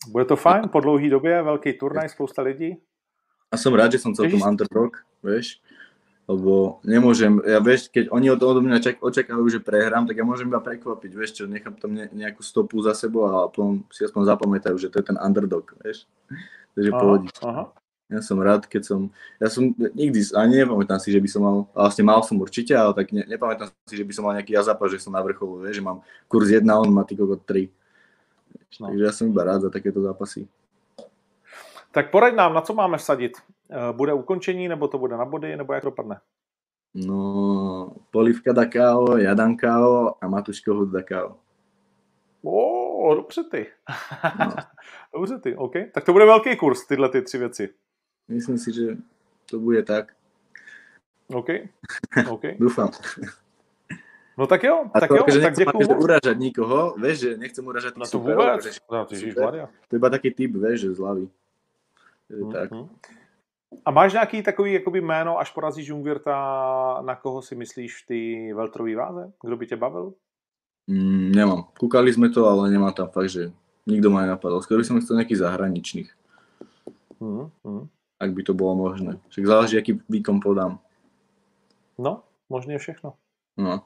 Bude 0.09 0.24
to 0.24 0.36
fajn, 0.36 0.68
po 0.72 0.80
dlouhé 0.80 1.09
době, 1.09 1.43
velký 1.43 1.72
turnaj, 1.78 2.09
spousta 2.09 2.43
lidí. 2.43 2.80
A 3.53 3.57
som 3.57 3.74
rád, 3.74 3.93
že 3.93 3.99
som 3.99 4.14
celkom 4.14 4.43
underdog, 4.43 5.05
vieš. 5.22 5.61
Lebo 6.31 6.78
nemôžem, 6.87 7.43
ja 7.43 7.59
vieš, 7.59 7.91
keď 7.91 8.14
oni 8.14 8.31
od, 8.31 8.39
od 8.39 8.62
mňa 8.62 8.78
čak, 8.78 8.97
očakávajú, 9.03 9.51
že 9.51 9.59
prehrám, 9.59 10.07
tak 10.07 10.14
ja 10.14 10.22
môžem 10.22 10.47
iba 10.47 10.62
prekvapiť, 10.62 11.11
vieš 11.11 11.43
čo, 11.43 11.51
nechám 11.51 11.74
tam 11.74 11.99
ne, 11.99 12.07
nejakú 12.14 12.47
stopu 12.47 12.78
za 12.87 12.95
sebou 12.95 13.26
a 13.26 13.51
potom 13.51 13.83
si 13.91 14.07
aspoň 14.07 14.31
zapamätajú, 14.31 14.78
že 14.78 14.95
to 14.95 15.03
je 15.03 15.11
ten 15.11 15.18
underdog, 15.18 15.74
vieš. 15.83 16.07
Takže 16.78 16.91
aha. 17.43 17.74
Ja 18.11 18.18
som 18.26 18.43
rád, 18.43 18.66
keď 18.66 18.83
som, 18.91 19.01
ja 19.39 19.47
som 19.47 19.70
nikdy, 19.74 20.35
ani 20.35 20.66
nepamätám 20.66 20.99
si, 20.99 21.14
že 21.14 21.22
by 21.22 21.28
som 21.31 21.43
mal, 21.47 21.57
vlastne 21.70 22.03
mal 22.03 22.18
som 22.26 22.43
určite, 22.43 22.74
ale 22.74 22.91
tak 22.95 23.14
ne, 23.14 23.22
nepamätám 23.22 23.70
si, 23.87 23.95
že 23.95 24.03
by 24.03 24.12
som 24.14 24.22
mal 24.26 24.35
nejaký 24.35 24.51
ja 24.55 24.66
zápas, 24.66 24.91
že 24.91 24.99
som 24.99 25.14
na 25.14 25.22
vrcholu, 25.22 25.62
vieš, 25.62 25.78
že 25.78 25.87
mám 25.87 26.03
kurz 26.26 26.51
1, 26.51 26.66
on 26.66 26.91
má 26.91 27.07
ty 27.07 27.14
kokot 27.14 27.43
3. 27.47 27.70
No. 28.83 28.91
Takže 28.91 29.03
ja 29.07 29.14
som 29.14 29.31
iba 29.31 29.47
rád 29.47 29.66
za 29.66 29.70
takéto 29.70 30.03
zápasy. 30.03 30.51
Tak 31.91 32.11
poraď 32.11 32.35
nám, 32.35 32.55
na 32.55 32.62
co 32.62 32.74
máme 32.74 32.99
vsadit? 32.99 33.39
Eh, 33.71 33.93
Bude 33.93 34.12
ukončení, 34.12 34.68
nebo 34.68 34.89
to 34.89 34.99
bude 34.99 35.16
na 35.16 35.25
body, 35.25 35.57
nebo 35.57 35.73
jak 35.73 35.85
dopadne? 35.85 36.21
No, 36.95 37.95
Polivka 38.11 38.53
dá 38.53 38.66
KO, 38.66 39.14
ja 39.16 39.31
dám 39.35 39.55
KO 39.57 40.14
a 40.21 40.29
Matuško 40.29 40.75
Hud 40.75 40.91
dá 40.91 41.03
KO. 41.07 41.39
O, 42.43 43.14
dobře 43.14 43.45
ty. 43.51 43.66
No. 44.39 44.53
dobře 45.14 45.39
ty, 45.39 45.57
OK. 45.57 45.73
Tak 45.95 46.05
to 46.05 46.12
bude 46.12 46.25
velký 46.25 46.57
kurz, 46.57 46.87
tyhle 46.87 47.09
ty 47.09 47.23
tři 47.23 47.39
věci. 47.39 47.68
Myslím 48.29 48.59
si, 48.59 48.73
že 48.75 48.97
to 49.51 49.59
bude 49.59 49.83
tak. 49.83 50.12
OK. 51.35 51.49
OK. 52.31 52.43
Dúfam. 52.59 52.91
No 54.39 54.47
tak 54.47 54.62
jo, 54.64 54.85
A 54.95 55.01
tak 55.01 55.09
to, 55.09 55.16
jo, 55.16 55.25
že 55.29 55.41
tak 55.41 55.43
nechcem 55.43 55.64
děkuju. 55.66 55.89
moc. 55.89 56.05
uražať 56.05 56.37
nikoho, 56.39 56.95
vieš, 56.99 57.18
že 57.18 57.37
nechcem 57.37 57.66
uražať 57.66 57.97
Na 57.97 58.05
tých 58.05 58.12
to 58.12 58.18
vůbec. 58.18 58.81
No, 58.93 59.05
ty 59.07 59.16
super. 59.16 59.68
To 59.89 59.97
je 59.97 59.99
iba 59.99 60.11
taký 60.11 60.31
typ, 60.31 60.57
vieš, 60.57 60.81
že 60.81 60.95
z 60.95 60.99
hlavy. 60.99 61.29
Mhm, 62.31 62.53
tak. 62.53 62.71
A 63.85 63.91
máš 63.91 64.12
nějaký 64.12 64.43
takový 64.43 64.73
jakoby 64.73 65.01
jméno, 65.01 65.39
až 65.39 65.51
porazíš 65.51 65.89
Jungwirta, 65.89 66.35
na 67.07 67.14
koho 67.16 67.43
si 67.43 67.55
myslíš 67.55 68.03
té 68.03 68.55
veltrový 68.55 68.95
váze? 68.95 69.33
Kdo 69.43 69.57
by 69.57 69.66
tě 69.66 69.77
bavil? 69.77 70.12
Mm, 70.91 71.33
nemám. 71.33 71.64
Kúkali 71.79 72.11
sme 72.11 72.35
to, 72.35 72.51
ale 72.51 72.66
nemám 72.71 72.91
tam 72.93 73.09
fakt, 73.14 73.31
že 73.31 73.55
nikto 73.87 74.11
ma 74.11 74.27
nenapadol. 74.27 74.59
Skoro 74.59 74.83
by 74.83 74.85
som 74.85 74.99
chcel 74.99 75.16
nejakých 75.23 75.39
zahraničných, 75.47 76.11
Mhm, 77.21 77.45
mhm. 77.62 77.83
ak 78.18 78.31
by 78.35 78.43
to 78.43 78.53
bolo 78.59 78.75
možné. 78.75 79.21
Však 79.31 79.47
záleží, 79.47 79.79
aký 79.79 79.93
výkon 80.09 80.41
podám. 80.43 80.79
No, 81.99 82.23
možně 82.49 82.79
všechno. 82.79 83.14
No. 83.57 83.85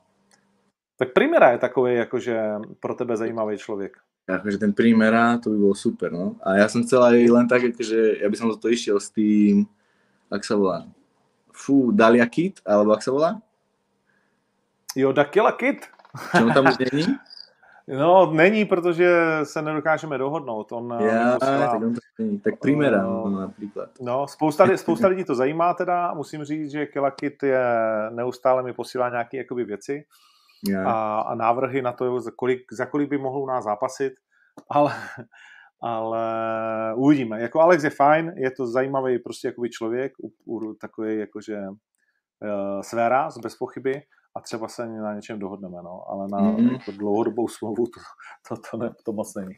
Tak 0.97 1.12
Primera 1.12 1.51
je 1.51 1.59
takový 1.59 1.95
jakože 1.95 2.55
pro 2.80 2.95
tebe 2.95 3.16
zajímavý 3.16 3.59
člověk. 3.59 3.97
akože 4.28 4.59
ten 4.59 4.72
primera, 4.72 5.39
to 5.39 5.51
by 5.51 5.57
bolo 5.59 5.74
super, 5.74 6.09
no. 6.12 6.37
A 6.41 6.57
ja 6.57 6.64
som 6.68 6.80
chcel 6.80 7.03
aj 7.05 7.28
len 7.28 7.45
tak, 7.45 7.61
akože 7.68 8.24
ja 8.24 8.28
by 8.32 8.37
som 8.41 8.49
do 8.49 8.57
toho 8.57 8.72
išiel 8.72 8.97
s 8.97 9.12
tým, 9.12 9.68
ak 10.31 10.45
sa 10.45 10.57
volá, 10.57 10.87
fú, 11.53 11.93
Dalia 11.93 12.27
Kit, 12.27 12.61
alebo 12.66 12.93
ak 12.93 13.03
sa 13.03 13.11
volá? 13.11 13.31
Jo, 14.97 15.12
Dakila. 15.12 15.53
Čo 15.59 16.47
on 16.47 16.53
tam 16.55 16.66
už 16.70 16.79
není? 16.93 17.07
No, 17.89 18.33
není, 18.33 18.64
protože 18.64 19.41
se 19.45 19.62
nedokážeme 19.62 20.18
dohodnout. 20.18 20.72
On 20.72 20.89
Ja, 21.01 21.37
posílá- 21.39 21.66
tak 21.70 21.83
on 21.83 21.95
není. 22.18 22.39
Tak 22.41 22.55
primera, 22.61 23.03
No. 23.03 23.29
no, 23.29 23.41
napríklad. 23.41 23.89
No, 24.01 24.27
spousta, 24.29 24.64
spousta 24.77 25.09
lidí 25.09 25.25
to 25.25 25.35
zajímá 25.35 25.75
teda. 25.75 26.14
Musím 26.14 26.45
říct, 26.45 26.70
že 26.70 26.87
Killa 26.87 27.11
Kid 27.11 27.43
je 27.43 27.64
neustále 28.11 28.62
mi 28.62 28.72
posílá 28.72 29.09
nějaké 29.11 29.37
jakoby 29.37 29.64
věci 29.64 30.05
a, 30.87 31.20
a 31.20 31.35
návrhy 31.35 31.83
na 31.83 31.93
to, 31.93 32.20
za 32.20 32.31
kolik, 32.37 32.72
za 32.72 32.87
kolik 32.87 33.11
by 33.11 33.18
mohl 33.18 33.39
u 33.39 33.47
nás 33.47 33.64
zápasit, 33.64 34.12
ale, 34.70 34.95
ale 35.85 36.24
uvidíme. 36.97 37.41
Jako 37.43 37.61
Alex 37.61 37.85
je 37.85 37.91
fajn, 37.91 38.32
je 38.37 38.51
to 38.51 38.66
zajímavý 38.66 39.18
prostě 39.18 39.49
jakoby 39.49 39.70
člověk, 39.70 40.12
takový 40.80 41.18
jakože 41.18 41.59
uh, 41.68 42.80
své 42.80 43.09
ráz, 43.09 43.39
bez 43.39 43.57
pochyby 43.57 44.03
a 44.37 44.41
třeba 44.41 44.68
se 44.68 44.87
na 44.87 45.14
něčem 45.14 45.39
dohodneme, 45.39 45.76
no, 45.82 46.05
ale 46.09 46.26
na 46.32 46.51
Mhm. 46.51 46.68
jako 46.72 46.91
dlouhodobou 46.91 47.49
smlouvu 47.49 47.85
to, 47.87 48.01
to, 48.49 48.62
to, 48.70 48.76
ne, 48.76 48.91
to 49.05 49.12
moc 49.12 49.35
není. 49.35 49.55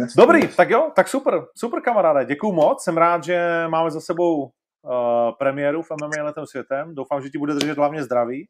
Jasne. 0.00 0.22
Dobrý, 0.22 0.48
tak 0.56 0.70
jo, 0.70 0.90
tak 0.96 1.08
super, 1.08 1.44
super 1.58 1.80
kamaráde, 1.82 2.24
děkuju 2.24 2.52
moc, 2.52 2.82
jsem 2.84 2.96
rád, 2.96 3.24
že 3.24 3.64
máme 3.68 3.90
za 3.90 4.00
sebou 4.00 4.42
uh, 4.44 4.50
premiéru 5.38 5.82
v 5.82 5.90
MMA 5.90 6.22
letem 6.24 6.46
světem, 6.46 6.94
doufám, 6.94 7.22
že 7.22 7.30
ti 7.30 7.38
bude 7.38 7.54
držet 7.54 7.78
hlavně 7.78 8.02
zdraví. 8.02 8.46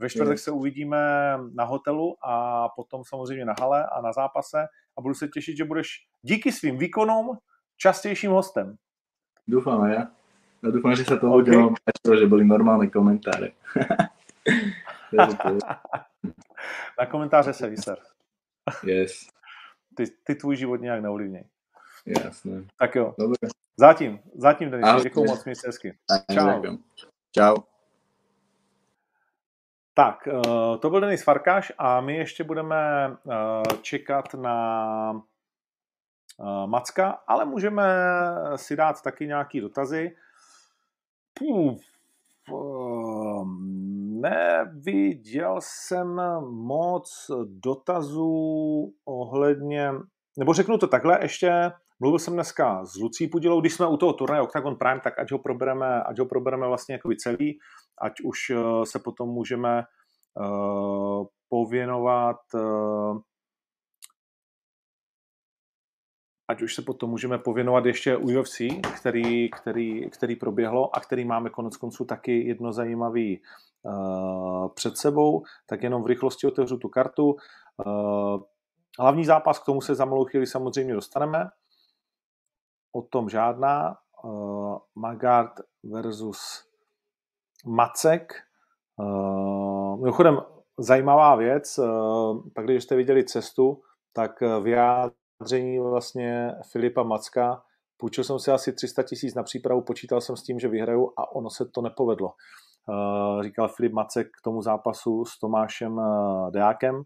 Ve 0.00 0.08
čtvrtek 0.08 0.38
se 0.38 0.50
uvidíme 0.50 0.98
na 1.54 1.64
hotelu 1.64 2.16
a 2.24 2.68
potom 2.68 3.04
samozřejmě 3.04 3.44
na 3.44 3.54
hale 3.60 3.84
a 3.86 4.00
na 4.00 4.12
zápase 4.12 4.66
a 4.98 5.00
budu 5.00 5.14
se 5.14 5.28
těšit, 5.28 5.56
že 5.56 5.64
budeš 5.64 5.88
díky 6.22 6.52
svým 6.52 6.78
výkonům 6.78 7.36
častějším 7.76 8.30
hostem. 8.32 8.76
Aj 9.84 9.92
ja. 9.92 10.02
Ja 10.60 10.68
dúfam, 10.72 10.92
že 10.92 11.04
sa 11.08 11.16
to 11.16 11.32
OK. 11.32 11.48
ľuďom 11.48 11.72
páčilo, 11.72 12.14
že. 12.20 12.26
Takže 15.16 15.36
to 15.40 15.48
je- 15.48 15.60
Na 16.98 17.06
komentáře 17.06 17.52
se 17.52 17.68
vyser. 17.68 17.96
yes, 18.84 19.26
Ty, 19.96 20.04
ty 20.24 20.34
tvůj 20.34 20.56
život 20.56 20.80
nějak 20.80 21.02
neovlivněj. 21.02 21.44
jasné. 22.06 22.64
Tak 22.78 22.94
jo, 22.94 23.14
Dobre. 23.18 23.36
zatím, 23.76 24.20
zatím 24.34 24.70
Denis, 24.70 24.86
Ahoj. 24.86 25.02
děkuju 25.02 25.26
moc, 25.26 25.44
měj 25.44 25.54
se 25.56 25.66
hezky. 25.68 25.98
Čau. 26.32 26.76
Čau. 27.32 27.54
Tak, 29.94 30.28
eh, 30.28 30.78
to 30.78 30.90
byl 30.90 31.00
Denis 31.00 31.24
Farkáš 31.24 31.72
a 31.78 32.00
my 32.00 32.16
ještě 32.16 32.44
budeme 32.44 32.76
eh, 33.30 33.76
čekat 33.82 34.34
na 34.34 35.12
eh, 36.40 36.66
Macka, 36.66 37.18
ale 37.26 37.44
můžeme 37.44 37.84
si 38.56 38.76
dát 38.76 39.02
taky 39.02 39.26
nějaký 39.26 39.60
dotazy. 39.60 40.16
Puf, 41.34 41.82
eh, 42.48 43.44
neviděl 44.20 45.56
jsem 45.60 46.20
moc 46.50 47.30
dotazů 47.44 48.94
ohledně, 49.04 49.92
nebo 50.38 50.52
řeknu 50.54 50.78
to 50.78 50.86
takhle 50.86 51.18
ještě, 51.22 51.70
mluvil 52.00 52.18
jsem 52.18 52.34
dneska 52.34 52.84
s 52.84 52.96
Lucí 52.96 53.28
Pudilou, 53.28 53.60
když 53.60 53.74
jsme 53.74 53.86
u 53.86 53.96
toho 53.96 54.12
turnaje 54.12 54.42
Octagon 54.42 54.76
Prime, 54.76 55.00
tak 55.00 55.18
ať 55.18 55.32
ho 55.32 55.38
probereme, 55.38 56.02
ať 56.02 56.18
ho 56.18 56.26
probereme 56.26 56.66
vlastně 56.66 56.92
jako 56.92 57.10
celý, 57.18 57.58
ať 58.02 58.20
už 58.24 58.50
eh, 58.50 58.86
se 58.86 58.98
potom 58.98 59.28
můžeme 59.28 59.78
eh, 59.80 61.24
pověnovat 61.48 62.40
eh, 62.54 63.20
ať 66.50 66.62
už 66.62 66.74
se 66.74 66.82
potom 66.82 67.10
můžeme 67.10 67.38
pověnovat 67.38 67.86
ještě 67.86 68.16
UFC, 68.16 68.60
který, 68.96 69.50
který, 69.50 70.10
který 70.10 70.36
proběhlo 70.36 70.96
a 70.96 71.00
který 71.00 71.24
máme 71.24 71.50
konec 71.50 71.76
konců 71.76 72.04
taky 72.04 72.46
jedno 72.48 72.72
zajímavý 72.72 73.42
uh, 73.82 74.68
před 74.74 74.96
sebou, 74.96 75.42
tak 75.66 75.82
jenom 75.82 76.02
v 76.02 76.06
rychlosti 76.06 76.46
otevřu 76.46 76.78
tu 76.78 76.88
kartu. 76.88 77.36
Uh, 77.86 78.42
hlavní 78.98 79.24
zápas, 79.24 79.58
k 79.58 79.64
tomu 79.64 79.80
se 79.80 79.94
za 79.94 80.04
malou 80.04 80.24
chvíli 80.24 80.46
samozřejmě 80.46 80.94
dostaneme. 80.94 81.50
O 82.92 83.02
tom 83.02 83.28
žádná. 83.28 83.96
Uh, 84.24 84.78
Magard 84.94 85.52
versus 85.84 86.64
Macek. 87.66 88.32
Uh, 88.96 90.00
mimochodem, 90.00 90.40
zajímavá 90.78 91.36
věc, 91.36 91.78
uh, 91.78 92.42
pak 92.54 92.64
když 92.64 92.84
jste 92.84 92.96
viděli 92.96 93.24
cestu, 93.24 93.82
tak 94.12 94.40
vyjádření 94.62 95.78
vlastně 95.78 96.54
Filipa 96.72 97.02
Macka, 97.02 97.62
půjčil 97.96 98.24
jsem 98.24 98.38
si 98.38 98.50
asi 98.50 98.72
300 98.72 99.02
tisíc 99.02 99.34
na 99.34 99.42
přípravu, 99.42 99.82
počítal 99.82 100.20
jsem 100.20 100.36
s 100.36 100.42
tím, 100.42 100.58
že 100.58 100.68
vyhraju 100.68 101.12
a 101.16 101.32
ono 101.32 101.50
se 101.50 101.64
to 101.64 101.82
nepovedlo. 101.82 102.32
Uh, 102.88 103.42
říkal 103.42 103.68
Filip 103.68 103.92
Macek 103.92 104.26
k 104.26 104.44
tomu 104.44 104.62
zápasu 104.62 105.24
s 105.24 105.38
Tomášem 105.38 106.00
Deákem. 106.50 107.02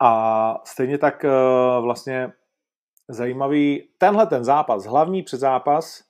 A 0.00 0.54
stejně 0.64 0.98
tak 0.98 1.24
vlastně 1.80 2.32
zajímavý 3.08 3.88
tenhle 3.98 4.26
ten 4.26 4.44
zápas, 4.44 4.84
hlavní 4.84 5.22
předzápas, 5.22 6.04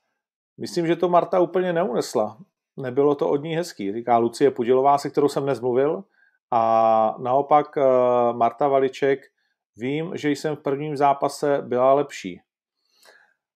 myslím, 0.61 0.87
že 0.87 0.97
to 0.97 1.09
Marta 1.09 1.41
úplně 1.41 1.73
neunesla. 1.73 2.39
Nebylo 2.77 3.15
to 3.15 3.29
od 3.29 3.43
ní 3.43 3.57
hezký, 3.57 3.93
říká 3.93 4.19
Lucie 4.19 4.51
Pudilová, 4.51 4.99
se 4.99 5.11
kterou 5.11 5.29
jsem 5.29 5.43
dnes 5.43 5.61
mluvil. 5.61 6.05
A 6.51 7.15
naopak 7.19 7.77
uh, 7.77 7.83
Marta 8.37 8.69
Valiček, 8.69 9.21
vím, 9.77 10.17
že 10.17 10.31
jsem 10.31 10.57
v 10.57 10.63
prvním 10.63 10.97
zápase 10.97 11.63
byla 11.63 11.95
lepší 11.95 12.41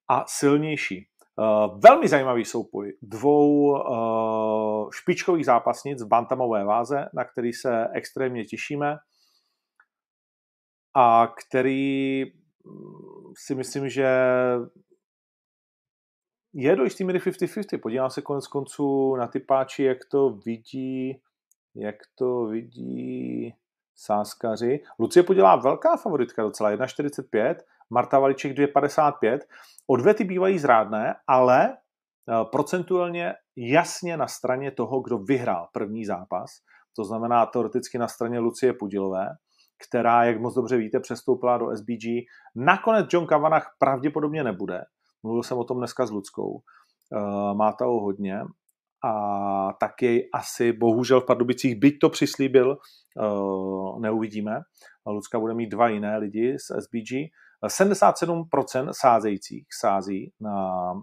a 0.09 0.23
silnější. 0.27 1.07
Uh, 1.37 1.79
velmi 1.79 2.07
zajímavý 2.07 2.45
soupoj 2.45 2.93
dvou 3.01 3.71
uh, 3.71 4.89
špičkových 4.91 5.45
zápasnic 5.45 6.03
v 6.03 6.07
bantamové 6.07 6.63
váze, 6.63 7.09
na 7.13 7.23
který 7.25 7.53
se 7.53 7.87
extrémně 7.93 8.45
těšíme 8.45 8.97
a 10.95 11.27
který 11.27 12.25
si 13.37 13.55
myslím, 13.55 13.89
že 13.89 14.07
je 16.53 16.75
do 16.75 16.83
jistý 16.83 17.03
míry 17.03 17.19
50-50. 17.19 17.79
Podívám 17.81 18.09
se 18.09 18.21
konec 18.21 18.47
konců 18.47 19.15
na 19.15 19.27
ty 19.27 19.39
páči, 19.39 19.83
jak 19.83 19.97
to 20.11 20.29
vidí, 20.29 21.21
jak 21.75 21.95
to 22.15 22.45
vidí 22.45 23.53
sáskaři. 23.95 24.83
Lucie 24.99 25.23
podělá 25.23 25.55
velká 25.55 25.97
favoritka 25.97 26.43
docela, 26.43 26.71
1,45, 26.71 27.55
Marta 27.89 28.19
Valiček 28.19 28.57
2,55. 28.57 29.39
Odvety 29.87 30.23
bývají 30.23 30.59
zrádné, 30.59 31.15
ale 31.27 31.77
procentuálně 32.51 33.33
jasně 33.55 34.17
na 34.17 34.27
straně 34.27 34.71
toho, 34.71 35.01
kdo 35.01 35.17
vyhrál 35.17 35.67
první 35.73 36.05
zápas, 36.05 36.49
to 36.95 37.03
znamená 37.03 37.45
teoreticky 37.45 37.97
na 37.97 38.07
straně 38.07 38.39
Lucie 38.39 38.73
Pudilové, 38.73 39.29
která, 39.87 40.23
jak 40.23 40.41
moc 40.41 40.55
dobře 40.55 40.77
víte, 40.77 40.99
přestoupila 40.99 41.57
do 41.57 41.77
SBG. 41.77 42.05
Nakonec 42.55 43.07
John 43.13 43.27
Kavanagh 43.27 43.67
pravděpodobně 43.79 44.43
nebude. 44.43 44.81
Mluvil 45.23 45.43
jsem 45.43 45.57
o 45.57 45.63
tom 45.63 45.77
dneska 45.77 46.05
s 46.05 46.11
Ludskou. 46.11 46.61
Má 47.53 47.73
toho 47.73 48.01
hodně 48.01 48.41
a 49.05 49.73
tak 49.79 50.01
jej 50.01 50.29
asi 50.33 50.73
bohužel 50.73 51.21
v 51.21 51.25
Pardubicích, 51.25 51.75
byť 51.75 51.99
to 51.99 52.09
přislíbil, 52.09 52.77
neuvidíme. 53.99 54.61
Lucka 55.05 55.39
bude 55.39 55.53
mít 55.53 55.69
dva 55.69 55.87
jiné 55.87 56.17
lidi 56.17 56.57
z 56.59 56.83
SBG. 56.83 57.31
77% 57.65 58.89
sázejících 58.91 59.67
sází 59.79 60.33
na 60.39 60.93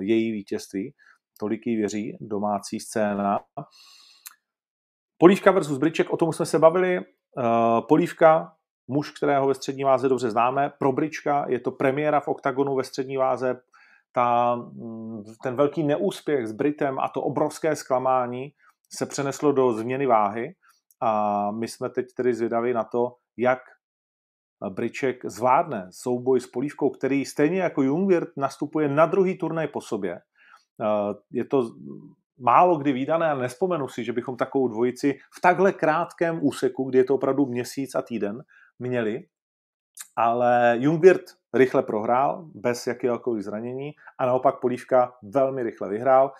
její 0.00 0.32
vítězství, 0.32 0.94
tolik 1.40 1.66
jí 1.66 1.76
věří 1.76 2.16
domácí 2.20 2.80
scéna. 2.80 3.40
Polívka 5.18 5.50
versus 5.50 5.78
Briček, 5.78 6.10
o 6.10 6.16
tom 6.16 6.32
jsme 6.32 6.46
se 6.46 6.58
bavili. 6.58 7.00
Polívka, 7.88 8.52
muž, 8.88 9.10
kterého 9.10 9.48
ve 9.48 9.54
střední 9.54 9.84
váze 9.84 10.08
dobře 10.08 10.30
známe. 10.30 10.72
Pro 10.78 10.92
Brička 10.92 11.44
je 11.48 11.60
to 11.60 11.70
premiéra 11.70 12.20
v 12.20 12.28
oktagonu 12.28 12.76
ve 12.76 12.84
střední 12.84 13.16
váze. 13.16 13.60
Ta, 14.12 14.56
mm, 14.56 15.22
ten 15.42 15.56
velký 15.56 15.82
neúspěch 15.82 16.46
s 16.46 16.52
Britem 16.52 16.98
a 16.98 17.08
to 17.08 17.22
obrovské 17.22 17.76
zklamání 17.76 18.52
se 18.92 19.06
přeneslo 19.06 19.52
do 19.52 19.72
změny 19.72 20.06
váhy 20.06 20.54
a 21.00 21.50
my 21.50 21.68
jsme 21.68 21.90
teď 21.90 22.06
tedy 22.16 22.34
zvědaví 22.34 22.72
na 22.72 22.84
to, 22.84 23.16
jak 23.36 23.58
Briček 24.68 25.24
zvládne 25.24 25.88
souboj 25.90 26.40
s 26.40 26.46
Polívkou, 26.46 26.90
který 26.90 27.24
stejně 27.24 27.60
jako 27.60 27.82
Jungwirth 27.82 28.32
nastupuje 28.36 28.88
na 28.88 29.06
druhý 29.06 29.38
turnaj 29.38 29.68
po 29.68 29.80
sobě. 29.80 30.14
Eh, 30.14 31.14
je 31.30 31.44
to 31.44 31.70
málo 32.40 32.78
kdy 32.78 32.92
výdané 32.92 33.30
a 33.30 33.34
nespomenu 33.34 33.88
si, 33.88 34.04
že 34.04 34.12
bychom 34.12 34.36
takovou 34.36 34.68
dvojici 34.68 35.18
v 35.36 35.40
takhle 35.40 35.72
krátkém 35.72 36.38
úseku, 36.42 36.84
kdy 36.84 36.98
je 36.98 37.04
to 37.04 37.14
opravdu 37.14 37.46
měsíc 37.46 37.94
a 37.94 38.02
týden, 38.02 38.42
měli. 38.78 39.26
Ale 40.16 40.76
Jungwirth 40.80 41.32
rychle 41.54 41.82
prohrál, 41.82 42.48
bez 42.54 42.86
jakéhokoliv 42.86 43.44
zranění 43.44 43.92
a 44.18 44.26
naopak 44.26 44.60
Polívka 44.60 45.12
velmi 45.22 45.62
rychle 45.62 45.88
vyhrál. 45.88 46.32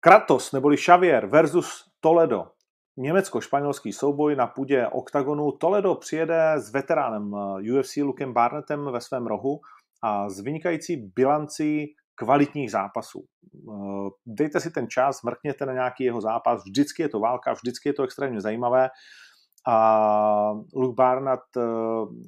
Kratos 0.00 0.52
neboli 0.52 0.76
Xavier 0.76 1.26
versus 1.26 1.90
Toledo 2.00 2.46
německo-španělský 2.98 3.92
souboj 3.92 4.36
na 4.36 4.46
půdě 4.46 4.86
oktagonu. 4.86 5.52
Toledo 5.52 5.94
přijede 5.94 6.52
s 6.56 6.72
veteránem 6.72 7.34
eh, 7.34 7.78
UFC 7.78 7.96
Lukem 7.96 8.32
Barnettem 8.32 8.92
ve 8.92 9.00
svém 9.00 9.26
rohu 9.26 9.60
a 10.02 10.28
s 10.28 10.40
vynikající 10.40 10.96
bilancí 10.96 11.94
kvalitních 12.18 12.70
zápasů. 12.70 13.24
Eh, 13.24 14.10
dejte 14.26 14.60
si 14.60 14.70
ten 14.70 14.88
čas, 14.88 15.22
mrkněte 15.22 15.66
na 15.66 15.72
nějaký 15.72 16.04
jeho 16.04 16.20
zápas, 16.20 16.62
vždycky 16.64 17.02
je 17.02 17.08
to 17.08 17.20
válka, 17.20 17.52
vždycky 17.52 17.88
je 17.88 17.92
to 17.92 18.02
extrémně 18.02 18.40
zajímavé. 18.40 18.88
A 19.66 20.52
Luke 20.74 20.96
Barnett 20.96 21.56
eh, 21.56 21.62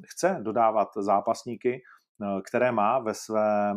chce 0.06 0.38
dodávat 0.42 0.88
zápasníky, 0.96 1.82
které 2.48 2.72
má 2.72 2.98
ve 2.98 3.14
své, 3.14 3.74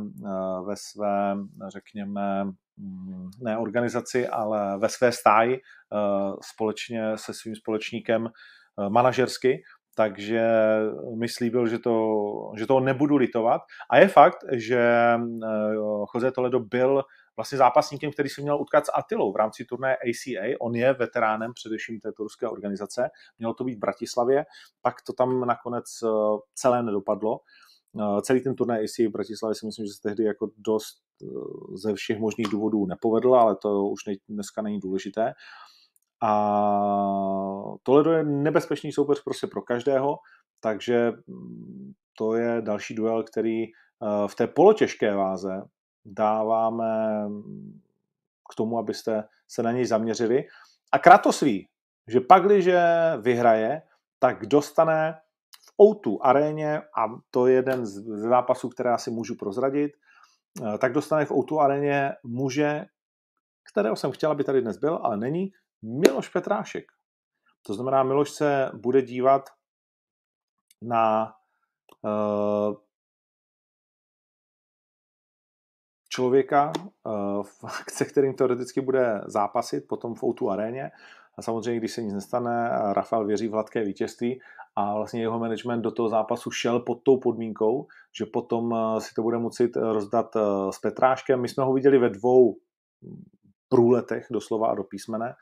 ve 0.65 0.75
své 0.75 1.35
řekněme, 1.67 2.45
Mm, 2.77 3.29
ne 3.41 3.57
organizaci, 3.57 4.27
ale 4.27 4.77
ve 4.77 4.89
své 4.89 5.11
stáji 5.11 5.55
eh, 5.55 6.33
společně 6.53 7.17
se 7.17 7.33
svým 7.33 7.55
společníkem 7.55 8.27
eh, 8.27 8.89
manažersky, 8.89 9.63
takže 9.95 10.41
mi 11.15 11.29
slíbil, 11.29 11.67
že 11.67 11.79
to, 11.79 12.15
že 12.57 12.67
to 12.67 12.79
nebudu 12.79 13.15
litovat. 13.15 13.61
A 13.89 13.97
je 13.97 14.07
fakt, 14.07 14.37
že 14.51 14.79
eh, 14.79 15.73
Jose 16.15 16.31
Toledo 16.31 16.59
byl 16.59 17.03
vlastně 17.35 17.57
zápasníkem, 17.57 18.11
který 18.11 18.29
se 18.29 18.41
měl 18.41 18.61
utkat 18.61 18.85
s 18.85 18.91
Atilou 18.93 19.33
v 19.33 19.35
rámci 19.35 19.65
turné 19.65 19.95
ACA. 19.95 20.57
On 20.59 20.75
je 20.75 20.93
veteránem 20.93 21.53
především 21.53 21.99
této 21.99 22.23
ruské 22.23 22.47
organizace. 22.47 23.09
Mělo 23.39 23.53
to 23.53 23.63
být 23.63 23.75
v 23.75 23.79
Bratislavě, 23.79 24.45
pak 24.81 24.95
to 25.07 25.13
tam 25.13 25.45
nakonec 25.47 25.85
celé 26.55 26.83
nedopadlo. 26.83 27.39
Celý 28.21 28.41
ten 28.41 28.55
turnaj 28.55 28.83
ACA 28.83 29.09
v 29.09 29.11
Bratislavě 29.11 29.55
si 29.55 29.65
myslím, 29.65 29.85
že 29.85 29.93
se 29.93 30.01
tehdy 30.01 30.23
jako 30.23 30.49
dost 30.57 30.97
eh, 31.23 31.27
ze 31.77 31.93
všech 31.93 32.19
možných 32.19 32.47
důvodů 32.47 32.85
nepovedl, 32.85 33.35
ale 33.35 33.55
to 33.55 33.85
už 33.85 34.01
dneska 34.29 34.61
není 34.61 34.79
důležité. 34.79 35.33
A 36.25 36.31
Toledo 37.83 38.11
je 38.11 38.23
nebezpečný 38.23 38.91
soupeř 38.91 39.23
prostě 39.23 39.47
pro 39.47 39.61
každého, 39.61 40.17
takže 40.59 41.11
mm, 41.27 41.93
to 42.17 42.35
je 42.35 42.61
další 42.61 42.95
duel, 42.95 43.23
který 43.23 43.63
eh, 43.63 43.69
v 44.27 44.35
té 44.35 44.47
polotěžké 44.47 45.15
váze 45.15 45.61
dáváme 46.05 47.23
mm, 47.27 47.81
k 48.51 48.55
tomu, 48.55 48.77
abyste 48.77 49.23
se 49.47 49.63
na 49.63 49.71
něj 49.71 49.85
zaměřili. 49.85 50.43
A 50.91 50.99
Kratos 50.99 51.41
ví, 51.41 51.69
že 52.07 52.21
pak, 52.21 52.45
když 52.45 52.69
vyhraje, 53.21 53.81
tak 54.19 54.45
dostane 54.45 55.19
O2 55.81 56.17
aréně, 56.21 56.81
a 56.97 57.05
to 57.31 57.47
je 57.47 57.55
jeden 57.55 57.85
z 57.85 58.03
zápasů, 58.29 58.69
které 58.69 58.93
asi 58.93 59.11
můžu 59.11 59.35
prozradit, 59.35 59.91
eh, 60.61 60.77
tak 60.77 60.93
dostane 60.93 61.25
v 61.25 61.31
O2 61.31 61.59
aréně 61.59 62.11
muže, 62.23 62.85
kterého 63.71 63.95
jsem 63.95 64.11
chtěl, 64.11 64.31
aby 64.31 64.43
tady 64.43 64.61
dnes 64.61 64.77
byl, 64.77 64.99
ale 65.03 65.17
není, 65.17 65.51
Miloš 65.83 66.29
Petrášek. 66.29 66.85
To 67.65 67.73
znamená, 67.73 68.03
Miloš 68.03 68.29
se 68.29 68.71
bude 68.73 69.01
dívat 69.01 69.49
na 70.81 71.33
uh, 72.01 72.75
člověka, 76.09 76.71
uh, 77.03 77.45
se 77.89 78.05
kterým 78.05 78.33
teoreticky 78.33 78.81
bude 78.81 79.21
zápasit 79.25 79.87
potom 79.87 80.15
v 80.15 80.23
O2 80.23 80.49
aréně. 80.49 80.91
A 81.37 81.41
samozřejmě, 81.41 81.79
když 81.79 81.91
se 81.91 82.01
nic 82.01 82.13
nestane, 82.13 82.69
Rafael 82.93 83.25
věří 83.25 83.47
v 83.47 83.51
hladké 83.51 83.83
vítězství 83.83 84.41
a 84.75 84.93
vlastně 84.95 85.21
jeho 85.21 85.39
management 85.39 85.81
do 85.81 85.91
toho 85.91 86.09
zápasu 86.09 86.51
šel 86.51 86.79
pod 86.79 86.99
tou 87.03 87.17
podmínkou, 87.17 87.87
že 88.17 88.25
potom 88.25 88.75
eh, 88.75 89.01
si 89.01 89.13
to 89.13 89.21
bude 89.21 89.37
moci 89.37 89.71
eh, 89.75 89.79
rozdat 89.79 90.35
eh, 90.35 90.41
s 90.71 90.79
Petráškem. 90.79 91.41
My 91.41 91.49
jsme 91.49 91.63
ho 91.63 91.73
viděli 91.73 91.97
ve 91.97 92.09
dvou 92.09 92.57
průletech, 93.69 94.27
doslova 94.31 94.67
a 94.67 94.75
do 94.75 94.83
písmene. 94.83 95.35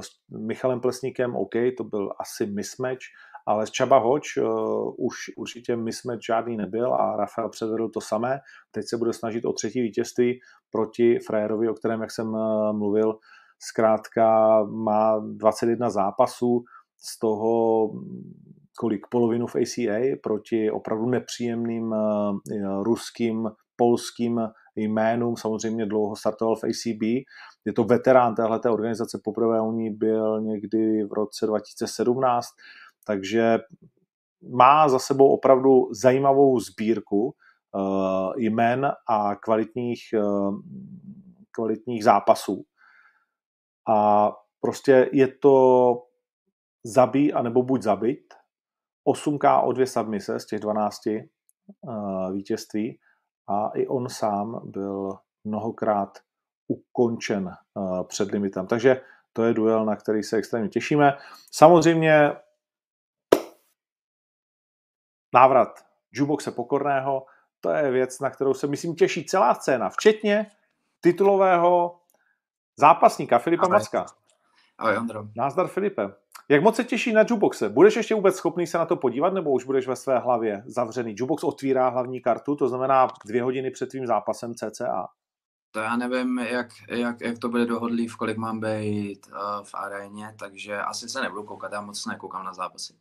S 0.00 0.08
Michalem 0.38 0.80
Plesníkem, 0.80 1.36
OK, 1.36 1.52
to 1.76 1.84
byl 1.84 2.12
asi 2.20 2.46
mismatch, 2.46 3.02
ale 3.46 3.66
s 3.66 3.70
Čaba 3.70 3.98
Hoč 3.98 4.36
uh, 4.36 4.94
už 4.98 5.16
určitě 5.36 5.76
mismatch 5.76 6.26
žádný 6.26 6.56
nebyl 6.56 6.94
a 6.94 7.16
Rafael 7.16 7.48
předvedl 7.48 7.88
to 7.88 8.00
samé. 8.00 8.40
Teď 8.70 8.84
se 8.88 8.96
bude 8.96 9.12
snažit 9.12 9.44
o 9.44 9.52
třetí 9.52 9.82
vítězství 9.82 10.40
proti 10.70 11.18
Frajerovi, 11.26 11.68
o 11.68 11.74
kterém, 11.74 12.00
jak 12.00 12.10
jsem 12.10 12.28
uh, 12.28 12.72
mluvil, 12.72 13.18
zkrátka 13.58 14.58
má 14.64 15.18
21 15.18 15.90
zápasů, 15.90 16.64
z 17.04 17.18
toho 17.18 17.90
kolik 18.78 19.06
polovinu 19.10 19.46
v 19.46 19.56
ACA 19.56 20.16
proti 20.22 20.70
opravdu 20.70 21.06
nepříjemným 21.06 21.92
uh, 21.92 22.82
ruským, 22.82 23.50
polským 23.76 24.40
jménům, 24.76 25.36
samozřejmě 25.36 25.86
dlouho 25.86 26.16
startoval 26.16 26.56
v 26.56 26.64
ACB. 26.64 27.02
Je 27.64 27.72
to 27.76 27.84
veterán 27.84 28.34
téhleté 28.34 28.70
organizace, 28.70 29.20
poprvé 29.24 29.60
u 29.60 29.72
ní 29.72 29.90
byl 29.90 30.40
někdy 30.40 31.04
v 31.04 31.12
roce 31.12 31.46
2017, 31.46 32.48
takže 33.06 33.58
má 34.50 34.88
za 34.88 34.98
sebou 34.98 35.34
opravdu 35.34 35.88
zajímavou 35.92 36.60
sbírku 36.60 37.24
uh, 37.24 38.32
jmen 38.36 38.92
a 39.08 39.36
kvalitních, 39.36 40.00
uh, 40.14 40.58
kvalitních 41.50 42.04
zápasů. 42.04 42.64
A 43.88 44.30
prostě 44.60 45.10
je 45.12 45.28
to 45.28 45.94
zabij, 46.84 47.32
anebo 47.34 47.62
buď 47.62 47.82
zabit. 47.82 48.34
8K 49.08 49.64
o 49.64 49.72
dvě 49.72 49.86
submise 49.86 50.40
z 50.40 50.46
těch 50.46 50.60
12 50.60 50.98
uh, 51.06 52.32
vítězství 52.32 52.98
a 53.48 53.70
i 53.74 53.86
on 53.86 54.08
sám 54.08 54.60
byl 54.64 55.18
mnohokrát 55.44 56.18
ukončen 56.68 57.56
uh, 57.74 58.02
před 58.02 58.30
limitem. 58.30 58.66
Takže 58.66 59.00
to 59.32 59.44
je 59.44 59.54
duel, 59.54 59.84
na 59.84 59.96
který 59.96 60.22
se 60.22 60.36
extrémně 60.36 60.68
těšíme. 60.68 61.18
Samozřejmě 61.50 62.36
návrat 65.34 65.86
Juboxe 66.12 66.50
Pokorného, 66.50 67.26
to 67.60 67.70
je 67.70 67.90
věc, 67.90 68.20
na 68.20 68.30
kterou 68.30 68.54
se, 68.54 68.66
myslím, 68.66 68.94
těší 68.94 69.24
celá 69.24 69.54
scéna, 69.54 69.88
včetně 69.88 70.50
titulového 71.00 72.00
zápasníka 72.76 73.38
Filipa 73.38 73.62
Ahoj. 73.62 73.72
Macka. 73.72 74.06
Ahoj, 74.78 74.96
Ondro. 74.96 75.24
Názdar 75.36 75.68
Filipe. 75.68 76.21
Jak 76.48 76.62
moc 76.62 76.76
se 76.76 76.84
těší 76.84 77.12
na 77.12 77.24
Juboxe? 77.28 77.68
Budeš 77.68 77.96
ještě 77.96 78.14
vůbec 78.14 78.36
schopný 78.36 78.66
se 78.66 78.78
na 78.78 78.86
to 78.86 78.96
podívat, 78.96 79.32
nebo 79.32 79.50
už 79.50 79.64
budeš 79.64 79.88
ve 79.88 79.96
své 79.96 80.18
hlavě 80.18 80.62
zavřený? 80.66 81.14
Jubox 81.18 81.44
otvírá 81.44 81.88
hlavní 81.88 82.20
kartu, 82.20 82.56
to 82.56 82.68
znamená 82.68 83.08
dvě 83.26 83.42
hodiny 83.42 83.70
před 83.70 83.88
tvým 83.88 84.06
zápasem 84.06 84.54
CCA. 84.54 85.08
To 85.70 85.80
já 85.80 85.96
nevím, 85.96 86.38
jak, 86.38 86.68
jak, 86.88 87.20
jak 87.20 87.38
to 87.38 87.48
bude 87.48 87.66
dohodlý, 87.66 88.08
v 88.08 88.16
kolik 88.16 88.36
mám 88.36 88.60
být 88.60 89.26
uh, 89.26 89.64
v 89.64 89.74
aréně, 89.74 90.34
takže 90.38 90.78
asi 90.78 91.08
se 91.08 91.22
nebudu 91.22 91.42
koukat, 91.42 91.72
já 91.72 91.80
moc 91.80 92.06
nekoukám 92.06 92.44
na 92.44 92.52
zápasy. 92.52 92.92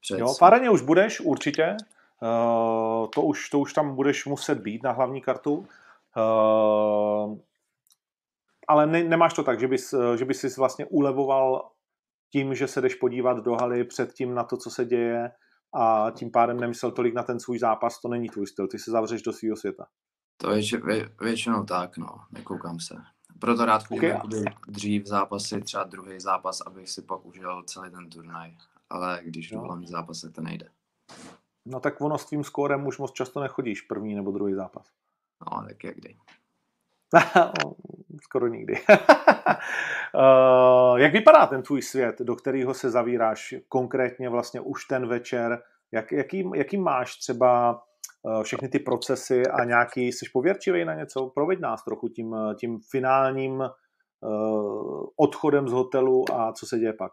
Před... 0.00 0.18
Jo, 0.18 0.34
v 0.34 0.42
aréně 0.42 0.70
už 0.70 0.82
budeš, 0.82 1.20
určitě. 1.20 1.76
Uh, 2.20 3.06
to, 3.14 3.22
už, 3.22 3.48
to 3.48 3.58
už 3.58 3.72
tam 3.72 3.94
budeš 3.94 4.26
muset 4.26 4.58
být 4.58 4.82
na 4.82 4.92
hlavní 4.92 5.20
kartu. 5.20 5.66
Uh, 6.16 7.38
ale 8.68 8.86
ne, 8.86 9.04
nemáš 9.04 9.34
to 9.34 9.42
tak, 9.42 9.60
že 9.60 9.68
bys, 9.68 9.94
že 10.16 10.24
bys 10.24 10.40
si 10.40 10.48
vlastně 10.58 10.86
ulevoval 10.86 11.70
tím, 12.34 12.54
že 12.54 12.68
se 12.68 12.80
jdeš 12.80 12.94
podívat 12.94 13.36
do 13.44 13.54
haly 13.54 13.84
předtím 13.84 14.34
na 14.34 14.44
to, 14.44 14.56
co 14.56 14.70
se 14.70 14.84
děje 14.84 15.30
a 15.74 16.10
tím 16.10 16.30
pádem 16.30 16.60
nemyslel 16.60 16.92
tolik 16.92 17.14
na 17.14 17.22
ten 17.22 17.40
svůj 17.40 17.58
zápas, 17.58 18.00
to 18.00 18.08
není 18.08 18.28
tvůj 18.28 18.46
styl, 18.46 18.68
ty 18.68 18.78
se 18.78 18.90
zavřeš 18.90 19.22
do 19.22 19.32
svého 19.32 19.56
světa. 19.56 19.86
To 20.36 20.50
je 20.50 20.62
vě, 20.84 21.08
většinou 21.20 21.64
tak, 21.64 21.96
no, 21.98 22.06
nekoukám 22.32 22.80
se. 22.80 22.94
Proto 23.38 23.64
rád 23.64 23.86
chodím 23.86 24.16
okay. 24.16 24.44
dřív 24.68 25.06
zápasy, 25.06 25.60
třeba 25.60 25.84
druhý 25.84 26.20
zápas, 26.20 26.60
abych 26.60 26.90
si 26.90 27.02
pak 27.02 27.26
užil 27.26 27.62
celý 27.62 27.90
ten 27.90 28.10
turnaj. 28.10 28.56
Ale 28.90 29.20
když 29.24 29.50
no. 29.50 29.60
hlavní 29.60 29.86
zápas, 29.86 30.24
to 30.34 30.40
nejde. 30.40 30.68
No 31.66 31.80
tak 31.80 32.00
ono 32.00 32.18
s 32.18 32.24
tvým 32.24 32.44
skórem 32.44 32.86
už 32.86 32.98
moc 32.98 33.12
často 33.12 33.40
nechodíš 33.40 33.82
první 33.82 34.14
nebo 34.14 34.30
druhý 34.30 34.54
zápas. 34.54 34.86
No, 35.40 35.66
tak 35.68 35.84
jak 35.84 35.96
kdy. 35.96 36.16
Skoro 38.22 38.46
nikdy. 38.46 38.74
uh, 39.46 40.96
jak 40.98 41.12
vypadá 41.12 41.46
ten 41.46 41.62
tvůj 41.62 41.82
svět, 41.82 42.18
do 42.20 42.36
kterého 42.36 42.74
se 42.74 42.90
zavíráš 42.90 43.54
konkrétně 43.68 44.28
vlastně 44.28 44.60
už 44.60 44.84
ten 44.84 45.06
večer? 45.06 45.62
Jak, 45.92 46.12
jaký, 46.12 46.50
jaký 46.54 46.76
máš 46.76 47.16
třeba 47.16 47.82
uh, 48.22 48.42
všechny 48.42 48.68
ty 48.68 48.78
procesy 48.78 49.46
a 49.46 49.64
nějaký, 49.64 50.12
jsi 50.12 50.26
pověrčivý 50.32 50.84
na 50.84 50.94
něco? 50.94 51.26
Proveď 51.34 51.60
nás 51.60 51.84
trochu 51.84 52.08
tím, 52.08 52.36
tím 52.58 52.78
finálním 52.90 53.64
odchodem 55.16 55.68
z 55.68 55.72
hotelu 55.72 56.24
a 56.32 56.52
co 56.52 56.66
se 56.66 56.78
děje 56.78 56.92
pak. 56.92 57.12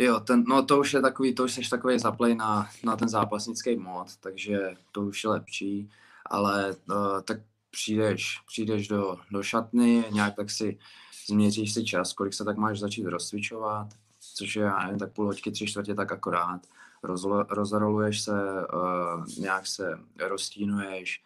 Jo, 0.00 0.20
ten, 0.20 0.44
no 0.48 0.62
to 0.62 0.78
už 0.78 0.92
je 0.92 1.00
takový, 1.00 1.34
to 1.34 1.44
už 1.44 1.54
jsi 1.54 1.70
takový 1.70 1.98
zaplej 1.98 2.34
na, 2.34 2.68
na 2.84 2.96
ten 2.96 3.08
zápasnický 3.08 3.76
mod, 3.76 4.16
takže 4.20 4.74
to 4.92 5.02
už 5.02 5.24
je 5.24 5.30
lepší, 5.30 5.90
ale 6.26 6.76
uh, 6.90 7.20
tak 7.20 7.36
přijdeš, 7.70 8.38
přijdeš 8.46 8.88
do, 8.88 9.16
do 9.30 9.42
šatny, 9.42 10.04
nějak 10.10 10.34
tak 10.36 10.50
si 10.50 10.78
změříš 11.26 11.74
si 11.74 11.84
čas, 11.84 12.12
kolik 12.12 12.34
se 12.34 12.44
tak 12.44 12.56
máš 12.56 12.80
začít 12.80 13.06
rozcvičovat, 13.06 13.88
což 14.34 14.56
je, 14.56 14.62
já 14.62 14.84
nevím, 14.84 14.98
tak 14.98 15.12
půl 15.12 15.26
hoďky, 15.26 15.50
tři 15.50 15.66
čtvrtě 15.66 15.94
tak 15.94 16.12
akorát. 16.12 16.60
Rozlo, 17.02 17.42
rozroluješ 17.42 18.20
se, 18.20 18.32
uh, 18.74 19.24
nějak 19.38 19.66
se 19.66 19.98
rozstínuješ 20.18 21.22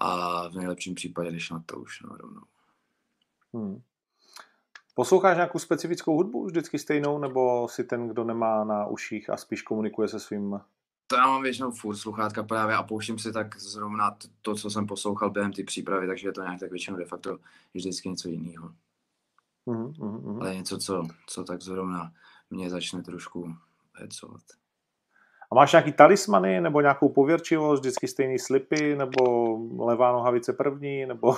a 0.00 0.48
v 0.48 0.54
nejlepším 0.54 0.94
případě 0.94 1.30
jdeš 1.30 1.50
na 1.50 1.62
to 1.66 1.76
už 1.78 2.02
no, 2.02 2.16
rovnou. 2.16 2.42
Hmm. 3.54 3.82
Posloucháš 4.94 5.36
nějakou 5.36 5.58
specifickou 5.58 6.16
hudbu 6.16 6.46
vždycky 6.46 6.78
stejnou, 6.78 7.18
nebo 7.18 7.68
si 7.68 7.84
ten, 7.84 8.08
kdo 8.08 8.24
nemá 8.24 8.64
na 8.64 8.86
uších 8.86 9.30
a 9.30 9.36
spíš 9.36 9.62
komunikuje 9.62 10.08
se 10.08 10.20
svým 10.20 10.60
to 11.10 11.16
já 11.16 11.26
mám 11.26 11.42
většinou 11.42 11.70
furt 11.70 11.96
sluchátka 11.96 12.42
právě 12.42 12.76
a 12.76 12.82
pouštím 12.82 13.18
si 13.18 13.32
tak 13.32 13.58
zrovna 13.58 14.16
to, 14.42 14.54
co 14.54 14.70
jsem 14.70 14.86
poslouchal 14.86 15.30
během 15.30 15.52
ty 15.52 15.64
přípravy, 15.64 16.06
takže 16.06 16.28
je 16.28 16.32
to 16.32 16.42
nějak 16.42 16.60
tak 16.60 16.70
většinou 16.70 16.96
de 16.96 17.04
facto 17.04 17.38
vždycky 17.74 18.08
něco 18.08 18.28
jiného. 18.28 18.72
Mm, 19.66 19.92
mm, 19.98 20.32
mm. 20.32 20.40
Ale 20.40 20.54
něco, 20.54 20.78
co, 20.78 21.06
co 21.26 21.44
tak 21.44 21.62
zrovna 21.62 22.12
mě 22.50 22.70
začne 22.70 23.02
trošku 23.02 23.54
hecovat. 23.94 24.40
A 25.52 25.54
máš 25.54 25.72
nějaký 25.72 25.92
talismany, 25.92 26.60
nebo 26.60 26.80
nějakou 26.80 27.08
pověrčivost, 27.08 27.80
vždycky 27.80 28.08
stejný 28.08 28.38
slipy, 28.38 28.96
nebo 28.96 29.58
levá 29.84 30.12
nohavice 30.12 30.52
první, 30.52 31.06
nebo 31.06 31.36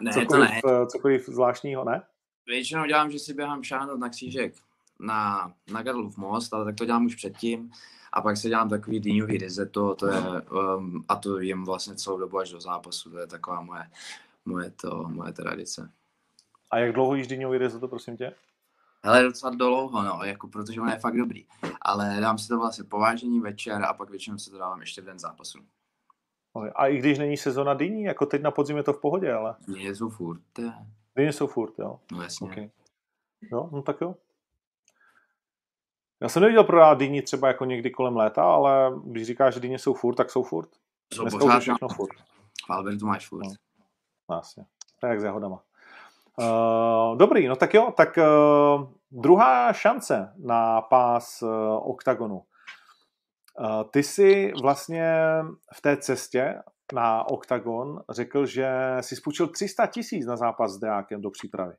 ne, 0.00 0.12
cokoliv, 0.12 0.50
to 0.62 0.80
ne. 0.80 0.86
cokoliv 0.86 1.26
zvláštního, 1.26 1.84
ne? 1.84 2.02
Většinou 2.46 2.86
dělám, 2.86 3.10
že 3.10 3.18
si 3.18 3.34
běhám 3.34 3.62
šáhnout 3.62 4.00
na 4.00 4.08
křížek 4.08 4.54
na, 5.00 5.52
na 5.72 5.82
Garlov 5.82 6.16
most, 6.16 6.54
ale 6.54 6.64
tak 6.64 6.74
to 6.74 6.84
dělám 6.84 7.06
už 7.06 7.14
předtím. 7.14 7.70
A 8.12 8.22
pak 8.22 8.36
se 8.36 8.48
dělám 8.48 8.68
takový 8.68 9.00
dýňový 9.00 9.38
risotto, 9.38 9.94
to 9.94 10.06
je, 10.06 10.20
um, 10.20 11.04
a 11.08 11.16
to 11.16 11.38
jim 11.38 11.64
vlastně 11.64 11.94
celou 11.94 12.18
dobu 12.18 12.38
až 12.38 12.50
do 12.50 12.60
zápasu, 12.60 13.10
to 13.10 13.18
je 13.18 13.26
taková 13.26 13.60
moje, 13.60 13.90
moje, 14.44 14.70
to, 14.70 15.08
moje 15.08 15.32
tradice. 15.32 15.90
A 16.70 16.78
jak 16.78 16.92
dlouho 16.92 17.14
jíš 17.14 17.26
dýňový 17.26 17.58
risotto, 17.58 17.88
prosím 17.88 18.16
tě? 18.16 18.34
Hele, 19.04 19.22
docela 19.22 19.54
dlouho, 19.54 20.02
no, 20.02 20.20
jako, 20.24 20.48
protože 20.48 20.80
on 20.80 20.88
je 20.88 20.98
fakt 20.98 21.16
dobrý. 21.16 21.46
Ale 21.82 22.16
dám 22.20 22.38
si 22.38 22.48
to 22.48 22.58
vlastně 22.58 22.84
povážení 22.84 23.40
večer 23.40 23.84
a 23.84 23.94
pak 23.94 24.10
většinou 24.10 24.38
se 24.38 24.50
to 24.50 24.58
dávám 24.58 24.80
ještě 24.80 25.02
v 25.02 25.04
den 25.04 25.18
zápasu. 25.18 25.58
A 26.74 26.86
i 26.86 26.98
když 26.98 27.18
není 27.18 27.36
sezona 27.36 27.74
dýní, 27.74 28.02
jako 28.02 28.26
teď 28.26 28.42
na 28.42 28.50
podzim 28.50 28.76
je 28.76 28.82
to 28.82 28.92
v 28.92 29.00
pohodě, 29.00 29.32
ale... 29.32 29.54
Dýně 29.68 29.94
jsou 29.94 30.08
furt, 30.08 30.58
je. 30.58 30.72
Dýně 31.16 31.32
jsou 31.32 31.46
furt, 31.46 31.78
jo? 31.78 32.00
No 32.12 32.22
jasně. 32.22 32.46
Okay. 32.46 32.70
Jo, 33.52 33.68
no 33.72 33.82
tak 33.82 34.00
jo. 34.00 34.14
Já 36.24 36.28
jsem 36.28 36.42
neviděl 36.42 36.64
prodávat 36.64 36.98
dýni 36.98 37.22
třeba 37.22 37.48
jako 37.48 37.64
někdy 37.64 37.90
kolem 37.90 38.16
léta, 38.16 38.42
ale 38.42 38.92
když 39.04 39.26
říkáš, 39.26 39.54
že 39.54 39.60
dýně 39.60 39.78
jsou 39.78 39.94
furt, 39.94 40.14
tak 40.14 40.30
jsou 40.30 40.42
furt. 40.42 40.68
Jsou 41.14 41.22
Dneska 41.22 41.38
pořád, 41.38 41.60
všechno 41.60 41.88
no. 41.90 41.94
furt. 41.94 42.16
V 42.66 42.70
Albertu 42.70 43.06
máš 43.06 43.28
furt. 43.28 43.44
No. 43.44 43.50
Vlastně. 44.28 44.64
Tak 45.00 45.10
jak 45.10 45.20
s 45.20 45.24
jahodama. 45.24 45.62
Uh, 46.38 47.16
dobrý, 47.16 47.48
no 47.48 47.56
tak 47.56 47.74
jo, 47.74 47.92
tak 47.96 48.18
uh, 48.18 48.88
druhá 49.10 49.72
šance 49.72 50.32
na 50.36 50.80
pás 50.80 51.42
uh, 51.42 51.50
oktagonu. 51.90 52.36
Uh, 52.36 53.84
ty 53.90 54.02
jsi 54.02 54.52
vlastně 54.62 55.14
v 55.74 55.80
té 55.82 55.96
cestě 55.96 56.54
na 56.94 57.28
oktagon 57.28 58.00
řekl, 58.10 58.46
že 58.46 58.96
jsi 59.00 59.16
spůjčil 59.16 59.46
300 59.46 59.86
tisíc 59.86 60.26
na 60.26 60.36
zápas 60.36 60.72
s 60.72 60.78
Deákem 60.78 61.20
do 61.20 61.30
přípravy. 61.30 61.74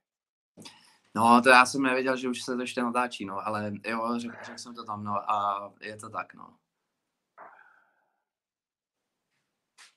No, 1.16 1.41
to 1.41 1.49
já 1.49 1.66
jsem 1.66 1.82
nevěděl, 1.82 2.18
že 2.18 2.30
už 2.30 2.41
se 2.41 2.55
to 2.55 2.61
ještě 2.61 2.82
natáčí, 2.82 3.26
no, 3.26 3.47
ale 3.47 3.72
jo, 3.86 4.20
řekl, 4.20 4.36
řek 4.43 4.59
jsem 4.59 4.76
to 4.76 4.84
tam, 4.84 5.03
no, 5.03 5.32
a 5.32 5.74
je 5.82 5.97
to 5.97 6.09
tak, 6.09 6.34
no. 6.34 6.57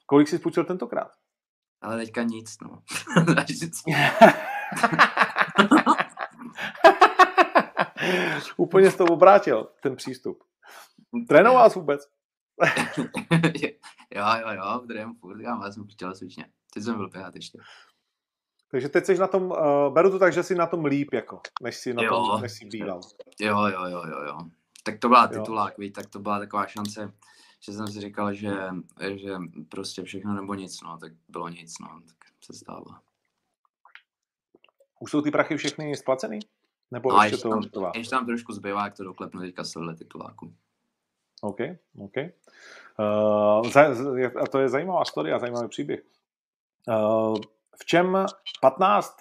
Kolik 0.06 0.28
jsi 0.28 0.38
půjčil 0.38 0.64
tentokrát? 0.64 1.12
Ale 1.80 1.96
teďka 1.96 2.22
nic, 2.22 2.56
no. 2.60 2.82
Úplně 8.56 8.90
s 8.90 8.96
to 8.96 9.04
obrátil, 9.04 9.68
ten 9.82 9.96
přístup. 9.96 10.44
Trénoval 11.28 11.62
vás 11.62 11.74
vůbec? 11.74 12.08
jo, 14.14 14.24
jo, 14.40 14.50
jo, 14.52 14.78
trénuji 14.88 15.14
furt, 15.20 15.40
já 15.40 15.72
jsem 15.72 15.86
chtěl 15.86 16.14
cvičně. 16.14 16.52
Teď 16.74 16.82
jsem 16.82 16.96
byl 16.96 17.08
běhat 17.08 17.34
ještě. 17.34 17.58
Takže 18.70 18.88
teď 18.88 19.04
jsi 19.04 19.18
na 19.18 19.26
tom, 19.26 19.50
uh, 19.50 19.92
beru 19.92 20.10
to 20.10 20.18
tak, 20.18 20.32
že 20.32 20.42
jsi 20.42 20.54
na 20.54 20.66
tom 20.66 20.84
líp, 20.84 21.08
jako, 21.12 21.40
než 21.62 21.76
jsi 21.76 21.94
na 21.94 22.02
jo. 22.02 22.10
tom, 22.10 22.42
než 22.42 22.52
jsi 22.52 22.64
býval. 22.64 23.00
Jo, 23.40 23.66
jo, 23.66 23.84
jo, 23.84 24.02
jo, 24.06 24.22
jo. 24.26 24.38
Tak 24.82 24.98
to 24.98 25.08
byla 25.08 25.26
titulák, 25.26 25.78
víc, 25.78 25.94
tak 25.94 26.06
to 26.06 26.18
byla 26.18 26.38
taková 26.38 26.66
šance, 26.66 27.12
že 27.60 27.72
jsem 27.72 27.88
si 27.88 28.00
říkal, 28.00 28.34
že, 28.34 28.52
že 29.14 29.34
prostě 29.68 30.02
všechno 30.02 30.34
nebo 30.34 30.54
nic, 30.54 30.82
no, 30.82 30.98
tak 30.98 31.12
bylo 31.28 31.48
nic, 31.48 31.78
no, 31.78 31.88
tak 32.06 32.16
se 32.44 32.52
stalo. 32.52 32.84
Už 35.00 35.10
jsou 35.10 35.22
ty 35.22 35.30
prachy 35.30 35.56
všechny 35.56 35.96
splacený? 35.96 36.38
Nebo 36.90 37.12
no, 37.12 37.22
ještě, 37.22 37.34
ještě, 37.34 37.70
to 37.70 37.80
tam, 37.80 37.92
ještě 37.94 38.10
tam 38.10 38.26
trošku 38.26 38.52
zbývá, 38.52 38.84
jak 38.84 38.96
to 38.96 39.04
doklepnu 39.04 39.40
teďka 39.40 39.64
z 39.64 39.74
tituláku. 39.98 40.54
OK, 41.40 41.60
OK. 41.98 42.16
Uh, 42.98 43.70
za, 43.70 43.80
a 44.42 44.46
to 44.46 44.58
je 44.58 44.68
zajímavá 44.68 45.04
story 45.04 45.32
a 45.32 45.38
zajímavý 45.38 45.68
příběh. 45.68 46.00
Uh, 46.88 47.36
v 47.82 47.86
čem 47.86 48.26
15 48.60 49.16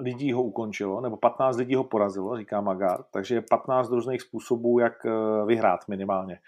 lidí 0.00 0.32
ho 0.32 0.42
ukončilo, 0.42 1.00
nebo 1.00 1.16
15 1.16 1.56
lidí 1.56 1.74
ho 1.74 1.84
porazilo, 1.84 2.36
říká 2.36 2.60
Magard, 2.60 3.06
takže 3.10 3.34
je 3.34 3.42
15 3.42 3.90
různých 3.90 4.22
způsobů, 4.22 4.78
jak 4.78 5.06
eh, 5.06 5.10
vyhrát 5.46 5.88
minimálně. 5.88 6.40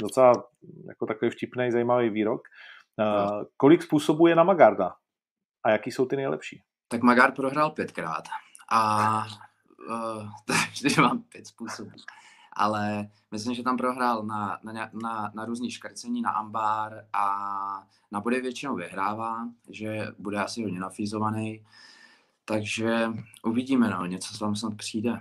Docela 0.00 0.32
jako 0.88 1.06
takový 1.06 1.30
vtipný, 1.30 1.70
zajímavý 1.70 2.10
výrok. 2.10 2.48
No. 2.98 3.44
Kolik 3.56 3.82
způsobů 3.82 4.26
je 4.26 4.34
na 4.34 4.44
Magarda? 4.44 4.94
A 5.64 5.70
jaký 5.70 5.90
jsou 5.90 6.06
ty 6.06 6.16
nejlepší? 6.16 6.62
Tak 6.88 7.02
Magard 7.02 7.34
prohrál 7.34 7.70
pětkrát. 7.70 8.24
A 8.70 9.24
uh, 9.88 10.28
takže 10.82 11.00
mám 11.02 11.22
pět 11.22 11.46
způsobů 11.46 11.90
ale 12.56 13.08
myslím, 13.30 13.54
že 13.54 13.62
tam 13.62 13.76
prohrál 13.76 14.22
na, 14.22 14.58
na, 14.62 14.90
na, 15.02 15.32
na 15.34 15.44
různý 15.44 15.70
škrcení, 15.70 16.22
na 16.22 16.30
ambár 16.30 17.04
a 17.12 17.26
na 18.12 18.20
body 18.20 18.40
většinou 18.40 18.74
vyhrává, 18.74 19.48
že 19.70 20.06
bude 20.18 20.38
asi 20.38 20.62
hodně 20.62 20.80
nafízovaný. 20.80 21.64
Takže 22.44 23.08
uvidíme, 23.44 23.88
no, 23.90 24.06
něco 24.06 24.38
tam 24.38 24.56
snad 24.56 24.74
přijde. 24.74 25.20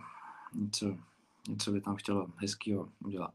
Něco, 0.55 0.97
něco 1.49 1.71
by 1.71 1.81
tam 1.81 1.95
chtělo 1.95 2.27
hezkýho 2.37 2.89
udělat. 3.05 3.33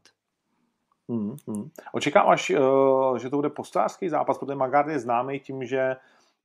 Hmm, 1.09 1.35
hmm. 1.47 1.69
Očekáváš, 1.93 2.49
uh, 2.49 3.17
že 3.17 3.29
to 3.29 3.35
bude 3.35 3.49
postářský 3.49 4.09
zápas, 4.09 4.37
protože 4.37 4.55
Magard 4.55 4.87
je 4.87 4.99
známý 4.99 5.39
tím, 5.39 5.65
že 5.65 5.95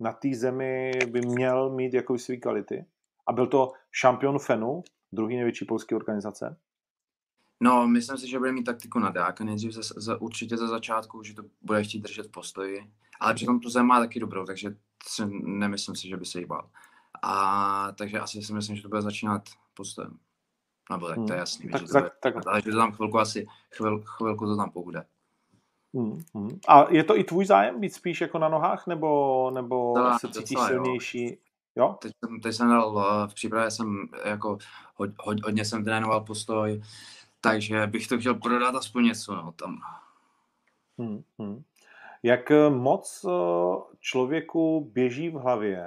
na 0.00 0.12
té 0.12 0.28
zemi 0.34 0.92
by 1.10 1.20
měl 1.20 1.70
mít 1.70 1.94
jako 1.94 2.18
svý 2.18 2.40
kvality. 2.40 2.84
A 3.26 3.32
byl 3.32 3.46
to 3.46 3.72
šampion 3.92 4.38
FENu, 4.38 4.84
druhý 5.12 5.36
největší 5.36 5.64
polský 5.64 5.94
organizace. 5.94 6.56
No, 7.60 7.88
myslím 7.88 8.18
si, 8.18 8.28
že 8.28 8.38
bude 8.38 8.52
mít 8.52 8.64
taktiku 8.64 8.98
na 8.98 9.10
dáka 9.10 9.44
nejdřív 9.44 9.72
za, 9.72 9.82
za, 9.96 10.20
určitě 10.20 10.56
za 10.56 10.66
začátku, 10.66 11.22
že 11.22 11.34
to 11.34 11.42
bude 11.62 11.84
chtít 11.84 11.98
držet 11.98 12.26
v 12.26 12.30
postoji, 12.30 12.90
ale 13.20 13.34
přitom 13.34 13.60
tu 13.60 13.70
zem 13.70 13.86
má 13.86 14.00
taky 14.00 14.20
dobrou, 14.20 14.44
takže 14.44 14.76
si, 15.08 15.22
nemyslím 15.42 15.96
si, 15.96 16.08
že 16.08 16.16
by 16.16 16.24
se 16.24 16.38
jí 16.38 16.46
bál. 16.46 16.70
A 17.22 17.92
takže 17.92 18.20
asi 18.20 18.42
si 18.42 18.52
myslím, 18.52 18.76
že 18.76 18.82
to 18.82 18.88
bude 18.88 19.02
začínat 19.02 19.42
postojem. 19.74 20.18
Nebo 20.90 21.08
tak 21.08 21.16
to 21.16 21.22
je 21.22 21.28
hmm. 21.28 21.38
jasný, 21.38 21.70
tak, 21.70 21.80
že, 21.80 21.86
to 21.86 21.92
tak, 21.92 22.02
bude, 22.02 22.12
tak. 22.20 22.46
Ale 22.46 22.62
že 22.62 22.70
to 22.70 22.76
tam 22.76 22.92
chvilku 22.92 23.18
asi, 23.18 23.46
chvil, 23.76 24.02
chvilku 24.06 24.46
to 24.46 24.56
tam 24.56 24.70
pobude. 24.70 25.04
Mm, 25.92 26.18
mm. 26.34 26.58
A 26.68 26.90
je 26.90 27.04
to 27.04 27.18
i 27.18 27.24
tvůj 27.24 27.46
zájem 27.46 27.80
být 27.80 27.94
spíš 27.94 28.20
jako 28.20 28.38
na 28.38 28.48
nohách, 28.48 28.86
nebo, 28.86 29.50
nebo 29.50 29.94
Docela- 29.94 30.18
se 30.18 30.28
cítíš 30.28 30.50
docela 30.50 30.70
jo. 30.70 30.74
silnější? 30.74 31.38
Jo? 31.76 31.96
Teď 32.02 32.12
jsem, 32.18 32.40
teď 32.40 32.54
jsem 32.54 32.68
dal, 32.68 33.06
eh, 33.24 33.28
v 33.28 33.34
přípravě 33.34 33.70
jsem 33.70 34.08
jako 34.24 34.58
hod, 34.94 35.10
hod, 35.20 35.44
hodně 35.44 35.64
jsem 35.64 35.84
trénoval 35.84 36.20
postoj, 36.20 36.82
takže 37.44 37.86
bych 37.86 38.06
to 38.06 38.18
chtěl 38.18 38.34
prodat 38.34 38.74
aspoň 38.74 39.04
něco, 39.04 39.34
no, 39.34 39.52
tam. 39.52 39.78
Hmm, 40.98 41.22
hmm. 41.38 41.62
Jak 42.22 42.50
eh, 42.50 42.70
moc 42.70 43.26
eh, 43.28 43.30
člověku 44.00 44.90
běží 44.92 45.30
v 45.30 45.34
hlavě, 45.34 45.86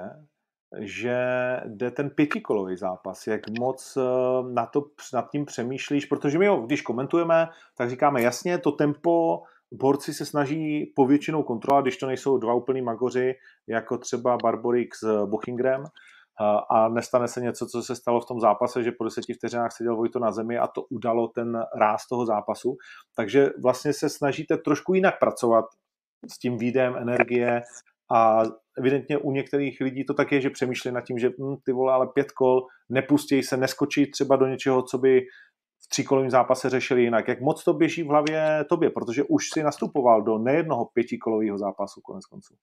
že 0.80 1.18
jde 1.66 1.92
ten 1.92 2.10
pětikolový 2.10 2.78
zápas, 2.78 3.28
jak 3.28 3.42
moc 3.60 3.98
eh, 3.98 4.54
na 4.54 4.66
to, 4.66 4.86
nad 5.14 5.32
tím 5.32 5.46
přemýšlíš, 5.46 6.06
protože 6.06 6.40
my 6.40 6.46
jo, 6.46 6.58
když 6.58 6.82
komentujeme, 6.82 7.48
tak 7.78 7.90
říkáme 7.90 8.22
jasně, 8.22 8.58
to 8.58 8.72
tempo 8.72 9.44
borci 9.72 10.14
se 10.14 10.26
snaží 10.26 10.94
povětšinou 10.96 11.44
kontrolovat, 11.44 11.86
když 11.86 11.98
to 11.98 12.08
nejsou 12.08 12.38
dva 12.38 12.54
úplný 12.54 12.82
magoři, 12.82 13.36
jako 13.68 13.98
třeba 13.98 14.38
Barborik 14.44 14.96
s 14.96 15.26
Bochingrem, 15.26 15.84
a- 16.46 16.90
nestane 16.90 17.28
se 17.28 17.42
něco, 17.42 17.68
co 17.68 17.84
se 17.84 17.96
stalo 17.96 18.22
v 18.22 18.26
tom 18.26 18.40
zápase, 18.40 18.84
že 18.84 18.92
po 18.92 19.04
deseti 19.04 19.34
vteřinách 19.34 19.72
seděl 19.72 19.96
Vojto 19.96 20.20
na 20.20 20.32
zemi 20.32 20.58
a 20.58 20.68
to 20.68 20.84
udalo 20.90 21.28
ten 21.28 21.64
ráz 21.76 22.08
toho 22.08 22.26
zápasu. 22.26 22.78
Takže 23.16 23.50
vlastně 23.62 23.94
se 23.94 24.10
snažíte 24.10 24.58
trošku 24.58 24.94
jinak 24.94 25.20
pracovat 25.20 25.66
s 26.34 26.40
tím 26.40 26.58
výdejem 26.58 26.96
energie 26.96 27.62
a 28.12 28.44
evidentně 28.78 29.18
u 29.18 29.32
některých 29.32 29.82
lidí 29.82 30.06
to 30.06 30.14
tak 30.14 30.32
je, 30.32 30.42
že 30.42 30.50
přemýšlí 30.50 30.92
nad 30.92 31.02
tím, 31.02 31.20
že 31.20 31.30
hm, 31.30 31.56
ty 31.66 31.72
vole, 31.72 31.94
ale 31.94 32.08
pět 32.08 32.32
kol, 32.32 32.68
nepustí 32.90 33.44
se, 33.44 33.58
neskočí 33.58 34.12
třeba 34.12 34.36
do 34.36 34.48
něčeho, 34.48 34.84
co 34.84 34.98
by 34.98 35.22
v 35.84 35.88
tříkolovém 35.90 36.30
zápase 36.30 36.70
řešili 36.70 37.04
jinak. 37.04 37.28
Jak 37.28 37.42
moc 37.42 37.64
to 37.64 37.74
běží 37.74 38.04
v 38.04 38.08
hlavě 38.08 38.66
tobě, 38.70 38.90
protože 38.90 39.24
už 39.24 39.50
si 39.54 39.64
nastupoval 39.64 40.22
do 40.22 40.38
nejednoho 40.38 40.86
pětikolového 40.86 41.58
zápasu 41.58 42.02
konec 42.02 42.26
konců. 42.26 42.56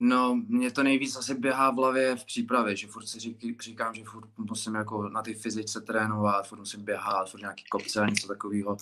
No, 0.00 0.40
mě 0.48 0.70
to 0.70 0.82
nejvíc 0.82 1.16
asi 1.16 1.34
běhá 1.34 1.70
v 1.70 1.74
hlavě 1.74 2.16
v 2.16 2.24
přípravě, 2.24 2.76
že 2.76 2.86
furt 2.86 3.06
si 3.06 3.18
řík, 3.20 3.62
říkám, 3.62 3.94
že 3.94 4.04
furt 4.04 4.28
musím 4.38 4.74
jako 4.74 5.08
na 5.08 5.22
ty 5.22 5.34
fyzice 5.34 5.80
trénovat, 5.80 6.48
furt 6.48 6.58
musím 6.58 6.84
běhat, 6.84 7.30
furt 7.30 7.40
nějaký 7.40 7.64
kopce 7.70 8.00
a 8.00 8.08
něco 8.08 8.28
takového, 8.28 8.76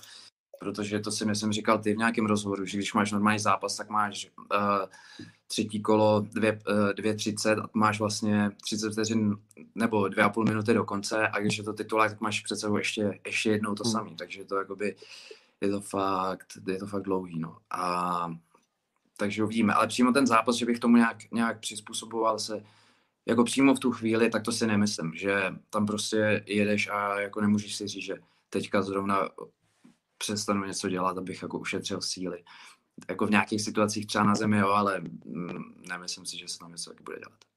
protože 0.60 1.00
to 1.00 1.10
si 1.10 1.24
myslím 1.24 1.52
říkal 1.52 1.78
ty 1.78 1.94
v 1.94 1.98
nějakém 1.98 2.26
rozhovoru, 2.26 2.64
že 2.64 2.76
když 2.78 2.94
máš 2.94 3.12
normální 3.12 3.38
zápas, 3.38 3.76
tak 3.76 3.90
máš 3.90 4.30
uh, 4.38 4.86
třetí 5.46 5.82
kolo 5.82 6.20
2.30 6.20 7.62
a 7.64 7.68
máš 7.74 7.98
vlastně 7.98 8.50
30 8.62 8.92
vteřin 8.92 9.36
nebo 9.74 10.02
2,5 10.02 10.44
minuty 10.44 10.74
do 10.74 10.84
konce 10.84 11.28
a 11.28 11.40
když 11.40 11.58
je 11.58 11.64
to 11.64 11.72
titulák, 11.72 12.10
tak 12.10 12.20
máš 12.20 12.40
před 12.40 12.56
sebou 12.56 12.76
ještě, 12.76 13.20
ještě 13.26 13.50
jednou 13.50 13.74
to 13.74 13.84
Hmm. 13.84 13.92
samý, 13.92 14.16
takže 14.16 14.44
to 14.44 14.56
jakoby 14.56 14.96
je 15.60 15.70
to 15.70 15.80
fakt, 15.80 16.46
je 16.66 16.78
to 16.78 16.86
fakt 16.86 17.02
dlouhý, 17.02 17.38
no. 17.38 17.58
A 17.70 18.30
takže 19.16 19.44
uvidíme. 19.44 19.72
Ale 19.72 19.86
přímo 19.86 20.12
ten 20.12 20.26
zápas, 20.26 20.56
že 20.56 20.66
bych 20.66 20.78
tomu 20.78 20.96
nějak, 20.96 21.30
nějak 21.32 21.60
přizpůsoboval 21.60 22.38
se 22.38 22.64
jako 23.26 23.44
přímo 23.44 23.74
v 23.74 23.80
tu 23.80 23.92
chvíli, 23.92 24.30
tak 24.30 24.42
to 24.42 24.52
si 24.52 24.66
nemyslím, 24.66 25.12
že 25.14 25.54
tam 25.70 25.86
prostě 25.86 26.44
jedeš 26.46 26.88
a 26.88 27.20
jako 27.20 27.40
nemůžeš 27.40 27.76
si 27.76 27.88
říct, 27.88 28.04
že 28.04 28.16
teďka 28.50 28.82
zrovna 28.82 29.28
přestanu 30.18 30.64
něco 30.64 30.88
dělat, 30.88 31.18
abych 31.18 31.42
jako 31.42 31.58
ušetřil 31.58 32.00
síly. 32.00 32.44
Jako 33.08 33.26
v 33.26 33.30
nějakých 33.30 33.62
situacích 33.62 34.06
třeba 34.06 34.24
na 34.24 34.34
zemi, 34.34 34.58
jo, 34.58 34.68
ale 34.68 35.00
mm, 35.24 35.82
nemyslím 35.88 36.26
si, 36.26 36.38
že 36.38 36.48
se 36.48 36.58
tam 36.58 36.70
něco 36.70 36.90
taky 36.90 37.02
bude 37.02 37.18
dělat. 37.18 37.53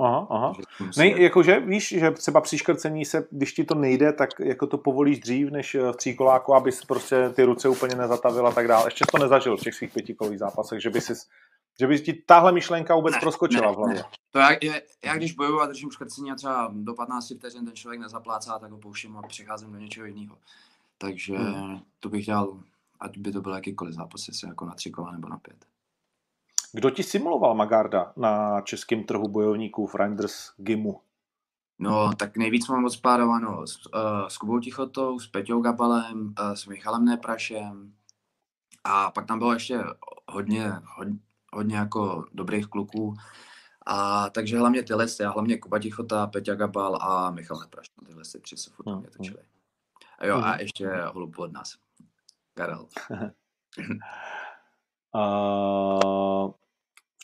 Aha, 0.00 0.26
aha. 0.30 0.52
Ne, 0.96 1.06
jet. 1.06 1.18
jakože 1.18 1.60
víš, 1.60 1.88
že 1.88 2.10
třeba 2.10 2.40
při 2.40 2.58
škrcení 2.58 3.04
se, 3.04 3.26
když 3.30 3.52
ti 3.52 3.64
to 3.64 3.74
nejde, 3.74 4.12
tak 4.12 4.30
jako 4.40 4.66
to 4.66 4.78
povolíš 4.78 5.18
dřív, 5.20 5.50
než 5.50 5.74
v 5.74 5.96
tříkoláku, 5.96 6.54
abys 6.54 6.84
prostě 6.84 7.30
ty 7.30 7.44
ruce 7.44 7.68
úplně 7.68 7.94
nezatavil 7.94 8.46
a 8.46 8.52
tak 8.52 8.68
dále. 8.68 8.86
Ještě 8.86 9.04
to 9.12 9.18
nezažil 9.18 9.56
v 9.56 9.60
těch 9.60 9.74
svých 9.74 9.92
pětikolových 9.92 10.38
zápasech, 10.38 10.82
že 10.82 10.90
by 10.90 11.00
si, 11.00 11.12
že 11.80 11.86
by 11.86 12.00
ti 12.00 12.12
tahle 12.12 12.52
myšlenka 12.52 12.94
vůbec 12.94 13.14
Ne, 13.14 13.20
proskočila 13.20 13.66
ne, 13.66 13.72
v 13.72 13.76
hlavě. 13.76 13.94
ne. 13.96 14.04
To 14.30 14.38
já, 14.38 14.50
je, 14.62 14.82
já 15.04 15.16
když 15.16 15.32
bojuju 15.32 15.60
a 15.60 15.66
držím 15.66 15.90
škrcení 15.90 16.32
a 16.32 16.34
třeba 16.34 16.70
do 16.74 16.94
15 16.94 17.32
vteřin 17.38 17.64
ten 17.64 17.74
člověk 17.74 18.00
nezaplácá, 18.00 18.58
tak 18.58 18.70
ho 18.70 18.78
pouštím 18.78 19.16
a 19.16 19.22
přecházím 19.22 19.72
do 19.72 19.78
něčeho 19.78 20.06
jiného. 20.06 20.36
Takže 20.98 21.36
Hmm. 21.36 21.80
to 22.00 22.08
bych 22.08 22.24
dělal, 22.26 22.58
ať 23.00 23.18
by 23.18 23.32
to 23.32 23.40
byl 23.40 23.52
jakýkoliv 23.54 23.94
zápas, 23.94 24.28
jestli 24.28 24.48
jako 24.48 24.64
na 24.64 24.74
tři 24.74 24.90
kola 24.90 25.12
nebo 25.12 25.28
na 25.28 25.38
pět. 25.38 25.56
Kdo 26.72 26.90
ti 26.90 27.02
simuloval 27.02 27.54
Magarda 27.54 28.12
na 28.16 28.60
českém 28.60 29.04
trhu 29.04 29.28
bojovníků 29.28 29.86
v 29.86 29.94
Reinders 29.94 30.52
Gimu? 30.56 31.00
No, 31.78 32.12
tak 32.14 32.36
nejvíc 32.36 32.68
mám 32.68 32.84
odspárováno 32.84 33.66
s, 33.66 33.86
uh, 33.86 34.28
s 34.28 34.38
Kubou 34.38 34.60
Tichotou, 34.60 35.18
s 35.18 35.26
Peťou 35.26 35.60
Gabalem, 35.60 36.34
uh, 36.40 36.52
s 36.52 36.66
Michalem 36.66 37.04
Neprašem 37.04 37.94
a 38.84 39.10
pak 39.10 39.26
tam 39.26 39.38
bylo 39.38 39.52
ještě 39.52 39.78
hodně, 40.28 40.72
hodně, 40.96 41.18
hodně 41.52 41.76
jako 41.76 42.24
dobrých 42.32 42.66
kluků. 42.66 43.14
A 43.86 44.30
takže 44.30 44.58
hlavně 44.58 44.82
tyhle, 44.82 45.06
a 45.26 45.30
hlavně 45.30 45.58
Kuba 45.58 45.78
Tichota, 45.78 46.26
Peťa 46.26 46.54
Gabal 46.54 46.96
a 47.02 47.30
Michal 47.30 47.60
Nepraš. 47.60 47.90
No, 48.00 48.06
tyhle 48.06 48.24
si 48.24 48.40
tři 48.40 48.56
se 48.56 48.70
furt 48.70 48.86
Hmm, 48.88 49.00
mě 49.00 49.10
točili. 49.10 49.42
A 50.18 50.26
jo, 50.26 50.36
a 50.36 50.50
Mhm. 50.50 50.60
ještě 50.60 50.90
holub 51.12 51.38
od 51.38 51.52
nás. 51.52 51.74
Karel. 52.54 52.86
Uh, 55.14 56.50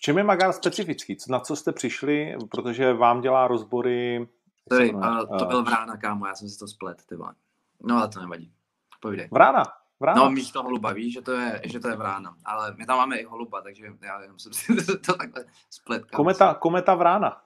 čem 0.07 0.19
je 0.19 0.25
Magár 0.25 0.53
specifický? 0.53 1.17
Na 1.29 1.41
co 1.41 1.57
jste 1.57 1.73
přišli? 1.73 2.37
Protože 2.51 2.93
vám 2.93 3.21
dělá 3.21 3.49
rozbory... 3.49 4.29
Sorry, 4.73 4.93
a 5.03 5.25
to 5.25 5.45
Eh, 5.45 5.47
byl 5.47 5.63
Vrána, 5.63 5.97
kámo, 5.97 6.27
já 6.27 6.35
jsem 6.35 6.49
si 6.49 6.59
to 6.59 6.69
splet, 6.69 7.03
ty 7.07 7.17
vole. 7.17 7.35
No 7.83 7.97
ale 7.97 8.09
to 8.09 8.21
nevadí. 8.21 8.53
Povídej. 9.01 9.29
Vrána. 9.33 9.63
Vrána. 10.01 10.23
No, 10.23 10.31
místo 10.31 10.63
holuba, 10.63 10.93
víš, 10.93 11.15
že 11.15 11.23
to 11.23 11.33
je, 11.33 11.61
že 11.65 11.81
to 11.81 11.89
je 11.89 11.97
vrána. 11.97 12.37
Ale 12.45 12.75
my 12.79 12.87
tam 12.87 12.97
máme 12.97 13.17
i 13.17 13.25
holuba, 13.25 13.61
takže 13.61 13.87
já 14.03 14.23
jenom 14.23 14.39
jsem 14.39 14.53
si 14.53 14.75
to 15.07 15.15
takhle 15.15 15.45
splet. 15.71 16.05
kámo. 16.05 16.17
kometa, 16.17 16.55
kometa 16.55 16.95
Vrána. 16.95 17.43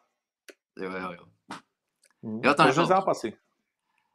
Jo, 0.76 0.90
jo, 0.90 1.12
jo. 1.12 1.24
Hm, 2.22 2.40
Jo, 2.44 2.54
to 2.54 2.86
zápasy. 2.86 3.36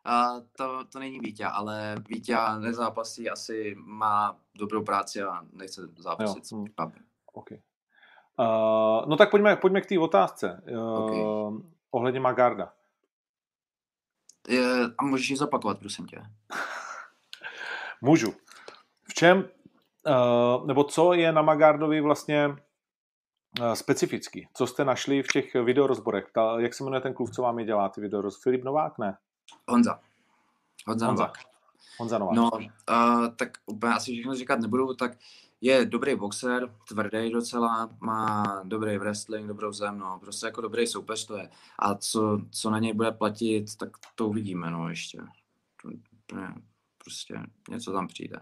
A 0.03 0.33
to, 0.57 0.85
to 0.85 0.99
není 0.99 1.19
Vítě, 1.19 1.45
ale 1.45 1.95
Vítě 2.09 2.37
nezápasí, 2.59 3.29
asi 3.29 3.75
má 3.77 4.37
dobrou 4.55 4.83
práci 4.83 5.21
a 5.21 5.41
nechce 5.53 5.81
zápasit. 5.97 6.43
Jo, 6.51 6.57
hm. 6.57 6.65
Jo. 6.79 6.91
Okay. 7.33 7.59
Uh, 8.39 9.09
no 9.09 9.17
tak 9.17 9.31
pojďme, 9.31 9.55
pojďme 9.55 9.81
k 9.81 9.85
té 9.85 9.99
otázce. 9.99 10.63
Uh, 10.71 10.99
Ok. 10.99 11.61
Ohledně 11.91 12.19
Magarda. 12.19 12.73
Je, 14.47 14.63
a 14.97 15.03
můžeš 15.03 15.29
ji 15.29 15.37
zopakovat, 15.37 15.79
prosím 15.79 16.05
tě. 16.05 16.21
Můžu. 18.01 18.33
V 19.03 19.13
čem, 19.13 19.49
uh, 20.07 20.67
nebo 20.67 20.83
co 20.83 21.13
je 21.13 21.31
na 21.31 21.41
Magardovi 21.41 22.01
vlastně 22.01 22.47
uh, 22.47 23.73
specifický? 23.73 24.47
Co 24.53 24.67
jste 24.67 24.85
našli 24.85 25.23
v 25.23 25.27
těch 25.27 25.53
videorozborech? 25.53 26.31
Ta, 26.33 26.59
jak 26.59 26.73
se 26.73 26.83
jmenuje 26.83 27.01
ten 27.01 27.13
kluk, 27.13 27.31
co 27.31 27.41
vám 27.41 27.59
je 27.59 27.65
dělá 27.65 27.89
ty 27.89 28.01
videoroz? 28.01 28.43
Filip 28.43 28.63
Novák? 28.63 28.97
Ne. 28.97 29.17
Honza. 29.67 29.99
Honza, 30.87 31.07
Honza. 31.07 31.23
Novák. 31.23 31.37
Honza 31.99 32.17
Novák. 32.17 32.35
No, 32.35 32.51
uh, 32.53 33.27
tak 33.35 33.49
úplně 33.65 33.93
asi 33.93 34.11
všechno 34.13 34.35
říkat 34.35 34.59
nebudu, 34.59 34.93
tak 34.93 35.11
je 35.61 35.85
dobrý 35.85 36.15
boxer, 36.15 36.75
tvrdý 36.87 37.31
docela, 37.31 37.97
má 37.99 38.43
dobrý 38.63 38.97
wrestling, 38.97 39.47
dobrou 39.47 39.71
zem, 39.71 39.99
no, 39.99 40.19
prostě 40.19 40.45
jako 40.45 40.61
dobrý 40.61 40.87
soupeř 40.87 41.25
to 41.25 41.37
je. 41.37 41.49
A 41.79 41.95
co, 41.95 42.41
co 42.51 42.69
na 42.69 42.79
něj 42.79 42.93
bude 42.93 43.11
platit, 43.11 43.75
tak 43.77 43.89
to 44.15 44.27
uvidíme, 44.27 44.71
no, 44.71 44.89
ještě. 44.89 45.17
To, 45.81 45.89
úplně, 46.23 46.47
prostě 46.97 47.39
něco 47.69 47.91
tam 47.91 48.07
přijde. 48.07 48.39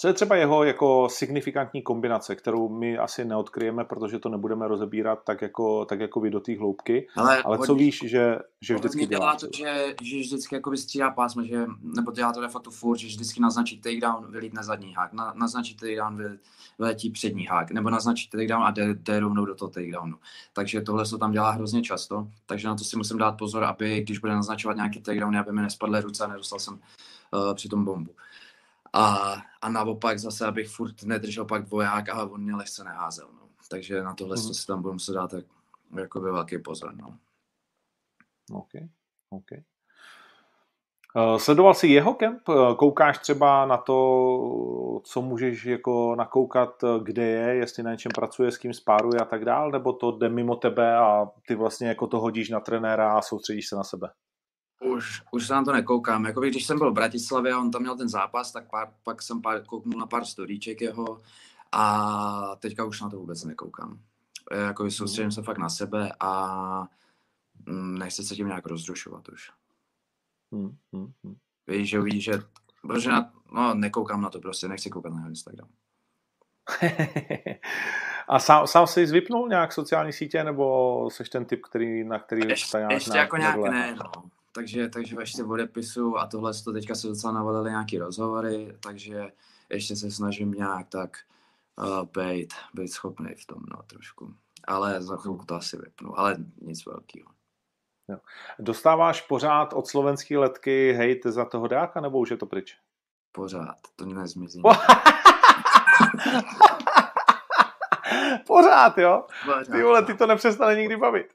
Co 0.00 0.08
je 0.08 0.14
třeba 0.14 0.36
jeho 0.36 0.64
jako 0.64 1.08
signifikantní 1.10 1.82
kombinace, 1.82 2.36
kterou 2.36 2.68
my 2.68 2.98
asi 2.98 3.24
neodkryjeme, 3.24 3.84
protože 3.84 4.18
to 4.18 4.28
nebudeme 4.28 4.68
rozebírat 4.68 5.24
tak 5.24 5.42
jako, 5.42 5.84
tak 5.84 6.00
jako 6.00 6.20
vy 6.20 6.30
do 6.30 6.40
té 6.40 6.58
hloubky, 6.58 7.08
Ale, 7.16 7.42
ale 7.42 7.58
co 7.58 7.74
víš, 7.74 8.00
že, 8.04 8.38
že 8.60 8.74
vždycky 8.74 9.06
dělá 9.06 9.20
dělá? 9.20 9.36
to, 9.36 9.46
že, 9.56 9.94
že 10.02 10.18
vždycky 10.18 10.54
jakoby 10.54 10.76
střídá 10.76 11.10
pásma, 11.10 11.44
že, 11.44 11.66
nebo 11.82 12.12
dělá 12.12 12.32
to 12.32 12.40
de 12.40 12.48
facto 12.48 12.70
furt, 12.70 12.98
že 12.98 13.06
vždycky 13.06 13.40
naznačí 13.40 13.80
takedown, 13.80 14.32
vylítne 14.32 14.62
zadní 14.62 14.94
hák, 14.94 15.12
na, 15.12 15.32
naznačí 15.36 15.76
takedown, 15.76 16.16
vy- 16.16 16.38
vyletí 16.78 17.10
přední 17.10 17.46
hák, 17.46 17.70
nebo 17.70 17.90
naznačí 17.90 18.30
takedown 18.30 18.62
a 18.62 18.70
jde, 18.70 18.94
jde 18.94 19.20
rovnou 19.20 19.44
do 19.44 19.54
toho 19.54 19.70
takedownu. 19.70 20.16
Takže 20.52 20.80
tohle 20.80 21.06
se 21.06 21.18
tam 21.18 21.32
dělá 21.32 21.50
hrozně 21.50 21.82
často, 21.82 22.28
takže 22.46 22.68
na 22.68 22.74
to 22.74 22.84
si 22.84 22.96
musím 22.96 23.18
dát 23.18 23.32
pozor, 23.32 23.64
aby 23.64 24.00
když 24.00 24.18
bude 24.18 24.32
naznačovat 24.32 24.76
nějaký 24.76 25.00
takedown, 25.00 25.36
aby 25.36 25.52
mi 25.52 25.62
nespadly 25.62 26.00
ruce 26.00 26.24
a 26.24 26.26
nedostal 26.26 26.58
jsem 26.58 26.74
uh, 26.74 27.54
při 27.54 27.68
tom 27.68 27.84
bombu. 27.84 28.10
A, 28.92 29.36
a 29.62 29.68
naopak 29.68 30.18
zase, 30.18 30.46
abych 30.46 30.68
furt 30.68 31.02
nedržel 31.02 31.44
pak 31.44 31.64
dvoják 31.64 32.08
a 32.08 32.24
on 32.24 32.40
mě 32.42 32.54
lehce 32.54 32.84
neházel. 32.84 33.28
No. 33.32 33.40
Takže 33.70 34.02
na 34.02 34.14
tohle 34.14 34.36
Mhm. 34.36 34.46
mm. 34.46 34.54
si 34.54 34.66
tam 34.66 34.82
budu 34.82 34.92
muset 34.92 35.12
dát 35.12 35.30
tak, 35.30 35.44
jakoby 35.98 36.30
velký 36.30 36.58
pozor. 36.58 36.94
No. 36.94 37.18
OK, 38.52 38.70
OK. 39.30 39.52
Eh, 41.16 41.38
Sledoval 41.38 41.74
jsi 41.74 41.88
jeho 41.88 42.14
kemp? 42.14 42.48
Eh, 42.48 42.74
Koukáš 42.76 43.18
třeba 43.18 43.66
na 43.66 43.76
to, 43.76 45.00
co 45.04 45.22
můžeš 45.22 45.64
jako 45.64 46.14
nakoukat, 46.18 46.84
eh, 46.84 46.86
kde 47.02 47.26
je, 47.26 47.54
jestli 47.54 47.82
na 47.82 47.90
něčem 47.90 48.12
pracuje, 48.14 48.52
s 48.52 48.58
kým 48.58 48.74
spáruje 48.74 49.20
a 49.20 49.24
tak 49.24 49.44
dál, 49.44 49.70
nebo 49.70 49.92
to 49.92 50.10
jde 50.12 50.28
mimo 50.28 50.56
tebe 50.56 50.96
a 50.96 51.26
ty 51.46 51.54
vlastně 51.54 51.88
jako 51.88 52.06
to 52.06 52.20
hodíš 52.20 52.50
na 52.50 52.60
trenéra 52.60 53.12
a 53.18 53.22
soustředíš 53.22 53.68
se 53.68 53.76
na 53.76 53.84
sebe? 53.84 54.10
Už, 54.84 55.22
už 55.30 55.46
se 55.46 55.54
na 55.54 55.64
to 55.64 55.72
nekoukám. 55.72 56.24
Jakoby, 56.24 56.50
když 56.50 56.66
jsem 56.66 56.78
byl 56.78 56.90
v 56.90 56.94
Bratislavě 56.94 57.52
a 57.52 57.58
on 57.58 57.70
tam 57.70 57.82
měl 57.82 57.96
ten 57.96 58.08
zápas, 58.08 58.52
tak 58.52 58.70
pár, 58.70 58.92
pak 59.02 59.22
jsem 59.22 59.42
pár, 59.42 59.64
kouknul 59.64 60.00
na 60.00 60.06
pár 60.06 60.24
storíček 60.24 60.80
jeho 60.80 61.22
A 61.72 62.56
teďka 62.56 62.84
už 62.84 63.00
na 63.00 63.10
to 63.10 63.16
vůbec 63.16 63.44
nekoukám. 63.44 63.98
Jako 64.66 64.90
soustředím 64.90 65.32
se 65.32 65.42
fakt 65.42 65.58
na 65.58 65.68
sebe 65.68 66.12
a 66.20 66.88
mm, 67.66 67.98
nechci 67.98 68.24
se 68.24 68.34
tím 68.34 68.46
nějak 68.46 68.66
rozrušovat 68.66 69.28
už. 69.28 69.50
Hmm, 70.52 70.76
hmm, 70.92 71.12
hmm. 71.24 71.36
Víš, 71.66 71.88
že 71.90 72.00
uvidíš, 72.00 72.24
že... 72.24 72.32
Protože 72.82 73.10
na, 73.10 73.32
no, 73.52 73.74
nekoukám 73.74 74.22
na 74.22 74.30
to 74.30 74.40
prostě, 74.40 74.68
nechci 74.68 74.90
koukat 74.90 75.12
na 75.12 75.18
jeho 75.18 75.28
Instagram. 75.28 75.68
A 78.28 78.38
sám, 78.38 78.66
sám 78.66 78.86
jsi 78.86 79.06
vypnul 79.06 79.48
nějak 79.48 79.72
sociální 79.72 80.12
sítě, 80.12 80.44
nebo 80.44 81.08
jsi 81.10 81.24
ten 81.24 81.44
typ, 81.44 81.60
který, 81.62 82.04
na 82.04 82.18
který 82.18 82.48
Ještě, 82.48 82.86
ještě 82.90 83.18
jako 83.18 83.36
nějak 83.36 83.56
ne, 83.56 83.94
no. 83.94 84.30
Takže, 84.52 84.88
takže 84.88 85.16
ještě 85.20 85.44
odepisu 85.44 86.18
a 86.18 86.26
tohle 86.26 86.52
to 86.64 86.72
teďka 86.72 86.94
se 86.94 87.06
docela 87.06 87.32
navalily 87.32 87.70
nějaký 87.70 87.98
rozhovory, 87.98 88.76
takže 88.80 89.32
ještě 89.70 89.96
se 89.96 90.10
snažím 90.10 90.52
nějak 90.52 90.88
tak 90.88 91.18
uh, 91.78 92.02
být, 92.22 92.54
být 92.74 92.88
schopný 92.88 93.34
v 93.34 93.46
tom, 93.46 93.62
no, 93.70 93.82
trošku. 93.82 94.34
Ale 94.64 95.02
za 95.02 95.16
chvilku 95.16 95.44
to 95.44 95.54
asi 95.54 95.76
vypnu, 95.76 96.18
ale 96.18 96.36
nic 96.60 96.86
velkého. 96.86 97.28
Jo. 98.08 98.18
Dostáváš 98.58 99.20
pořád 99.20 99.72
od 99.72 99.86
slovenské 99.86 100.38
letky 100.38 100.92
hejt 100.92 101.26
za 101.26 101.44
toho 101.44 101.68
dáka, 101.68 102.00
nebo 102.00 102.18
už 102.18 102.30
je 102.30 102.36
to 102.36 102.46
pryč? 102.46 102.76
Pořád, 103.32 103.76
to 103.96 104.06
nezmizí. 104.06 104.62
pořád, 108.46 108.98
jo? 108.98 109.26
Pořád, 109.44 109.72
Ty 109.72 109.82
vole, 109.82 110.00
no. 110.00 110.06
ty 110.06 110.14
to 110.14 110.26
nepřestane 110.26 110.76
nikdy 110.76 110.96
bavit. 110.96 111.34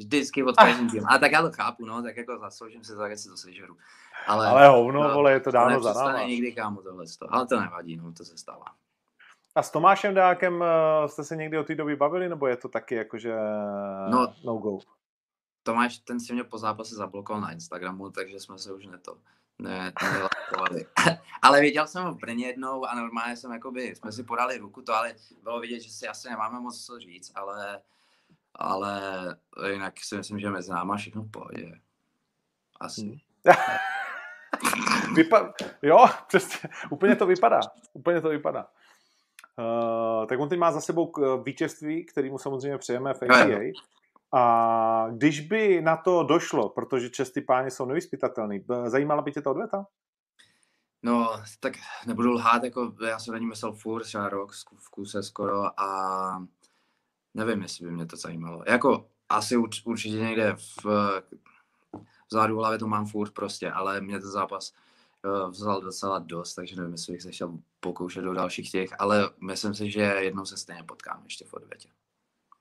Vždycky 0.00 0.44
od 0.44 0.56
každým. 0.56 1.06
A 1.08 1.18
tak 1.18 1.32
já 1.32 1.42
to 1.42 1.52
chápu, 1.52 1.86
no, 1.86 2.02
tak 2.02 2.16
jako 2.16 2.38
zasloužím 2.38 2.80
to, 2.82 2.96
tak 2.96 3.18
si 3.18 3.28
to 3.28 3.36
sežeru. 3.36 3.76
Ale, 4.26 4.46
Ale 4.46 4.68
hovno, 4.68 5.08
no, 5.08 5.14
vole, 5.14 5.32
je 5.32 5.40
to 5.40 5.50
dávno 5.50 5.82
za 5.82 5.92
náma. 5.92 6.22
nikdy 6.22 6.52
kámo 6.52 6.82
tohle. 6.82 7.04
Ale 7.28 7.46
to 7.46 7.60
nevadí, 7.60 7.96
no, 7.96 8.12
to 8.12 8.24
se 8.24 8.36
stává. 8.38 8.64
A 9.54 9.62
s 9.62 9.70
Tomášem 9.70 10.14
Dákem 10.14 10.62
eh, 10.62 11.08
jste 11.08 11.24
se 11.24 11.36
někdy 11.36 11.58
od 11.58 11.66
té 11.66 11.74
doby 11.74 11.96
bavili, 11.96 12.28
nebo 12.28 12.46
je 12.46 12.56
to 12.56 12.68
taky 12.68 12.94
jakože 12.94 13.34
No. 14.10 14.34
no 14.44 14.56
go? 14.56 14.78
Tomáš, 15.62 15.98
ten 15.98 16.20
si 16.20 16.32
mě 16.32 16.44
po 16.44 16.58
zápase 16.58 16.94
zablokoval 16.94 17.42
na 17.42 17.52
Instagramu, 17.52 18.10
takže 18.10 18.40
jsme 18.40 18.58
se 18.58 18.72
už 18.72 18.86
neto, 18.86 19.16
ne, 19.58 19.92
nelajkovali. 20.02 20.86
ale 21.42 21.60
viděl 21.60 21.86
jsem 21.86 22.04
ho 22.04 22.12
v 22.12 22.18
Brně 22.18 22.46
jednou 22.46 22.84
a 22.84 22.94
normálně 22.94 23.36
jsem 23.36 23.52
jakoby, 23.52 23.82
jsme 23.82 24.12
si 24.12 24.22
podali 24.22 24.58
ruku 24.58 24.82
to, 24.82 24.94
ale 24.94 25.14
bylo 25.42 25.60
vidět, 25.60 25.80
že 25.80 25.90
si 25.90 26.08
asi 26.08 26.28
nemáme 26.30 26.60
moc 26.60 26.84
co 26.86 26.98
říct, 26.98 27.32
ale, 27.34 27.80
ale 28.54 29.00
jinak 29.72 29.94
si 30.00 30.16
myslím, 30.16 30.40
že 30.40 30.50
mezi 30.50 30.70
náma 30.70 30.96
všechno 30.96 31.22
v 31.22 31.30
pohodě. 31.30 31.80
Asi. 32.80 33.00
Hmm. 33.00 33.18
Vypa- 35.14 35.52
jo, 35.82 36.06
přesně, 36.26 36.70
úplně 36.90 37.16
to 37.16 37.26
vypadá. 37.26 37.60
Úplně 37.92 38.20
to 38.20 38.28
vypadá. 38.28 38.66
Uh, 39.58 40.26
tak 40.26 40.40
on 40.40 40.48
teď 40.48 40.58
má 40.58 40.72
za 40.72 40.80
sebou 40.80 41.12
vítězství, 41.44 42.04
kterýmu 42.04 42.38
samozřejmě 42.38 42.78
přejeme 42.78 43.14
v. 43.14 43.22
ATA. 43.22 43.60
A 44.32 45.06
když 45.10 45.40
by 45.40 45.82
na 45.82 45.96
to 45.96 46.22
došlo, 46.22 46.68
protože 46.68 47.10
čestí 47.10 47.40
páni 47.40 47.70
jsou 47.70 47.84
nevyspytatelný, 47.84 48.64
zajímala 48.86 49.22
by 49.22 49.32
tě 49.32 49.42
ta 49.42 49.50
odveta? 49.50 49.86
No, 51.02 51.42
tak 51.60 51.72
nebudu 52.06 52.30
lhát, 52.30 52.64
jako 52.64 52.92
já 53.08 53.18
jsem 53.18 53.32
na 53.32 53.38
ní 53.38 53.46
myslel 53.46 53.72
furt, 53.72 54.02
třeba 54.02 54.28
rok 54.28 54.52
v 54.78 54.90
kuse 54.90 55.22
skoro 55.22 55.80
a 55.80 56.46
nevím, 57.34 57.62
jestli 57.62 57.86
by 57.86 57.92
mě 57.92 58.06
to 58.06 58.16
zajímalo. 58.16 58.64
Jako 58.66 59.06
asi 59.28 59.56
urč, 59.56 59.82
určitě 59.84 60.16
někde 60.16 60.56
v, 60.56 60.84
v 62.26 62.32
zádu 62.32 62.56
hlavě 62.56 62.78
to 62.78 62.86
mám 62.86 63.06
furt 63.06 63.30
prostě, 63.30 63.70
ale 63.70 64.00
mě 64.00 64.20
ten 64.20 64.30
zápas 64.30 64.72
eh, 65.24 65.50
vzal 65.50 65.80
docela 65.80 66.18
dost, 66.18 66.54
takže 66.54 66.76
nevím, 66.76 66.92
jestli 66.92 67.12
bych 67.12 67.22
se 67.22 67.32
chtěl 67.32 67.58
pokoušet 67.80 68.24
do 68.24 68.34
dalších 68.34 68.70
těch, 68.70 68.90
ale 68.98 69.30
myslím 69.40 69.74
si, 69.74 69.90
že 69.90 70.00
jednou 70.00 70.44
se 70.44 70.56
stejně 70.56 70.82
potkám 70.82 71.20
ještě 71.24 71.44
v 71.44 71.54
odvětě. 71.54 71.88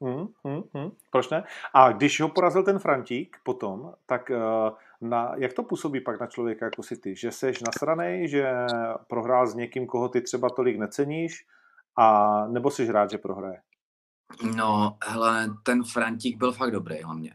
Hmm, 0.01 0.27
hmm, 0.43 0.61
hmm. 0.73 0.91
Proč 1.11 1.29
ne? 1.29 1.43
A 1.73 1.91
když 1.91 2.21
ho 2.21 2.29
porazil 2.29 2.63
ten 2.63 2.79
Frantík 2.79 3.37
potom, 3.43 3.93
tak 4.05 4.29
uh, 4.29 4.77
na, 5.01 5.35
jak 5.37 5.53
to 5.53 5.63
působí 5.63 6.01
pak 6.01 6.19
na 6.19 6.27
člověka 6.27 6.65
jako 6.65 6.83
si 6.83 6.97
ty? 6.97 7.15
Že 7.15 7.31
seš 7.31 7.61
nasranej, 7.61 8.27
že 8.27 8.53
prohrál 9.07 9.47
s 9.47 9.55
někým, 9.55 9.87
koho 9.87 10.09
ty 10.09 10.21
třeba 10.21 10.49
tolik 10.49 10.77
neceníš, 10.77 11.45
a 11.95 12.47
nebo 12.47 12.71
jsi 12.71 12.91
rád, 12.91 13.11
že 13.11 13.17
prohraje? 13.17 13.61
No, 14.55 14.97
hele, 15.05 15.49
ten 15.63 15.83
Frantík 15.83 16.37
byl 16.37 16.51
fakt 16.51 16.71
dobrý 16.71 17.01
hlavně. 17.03 17.33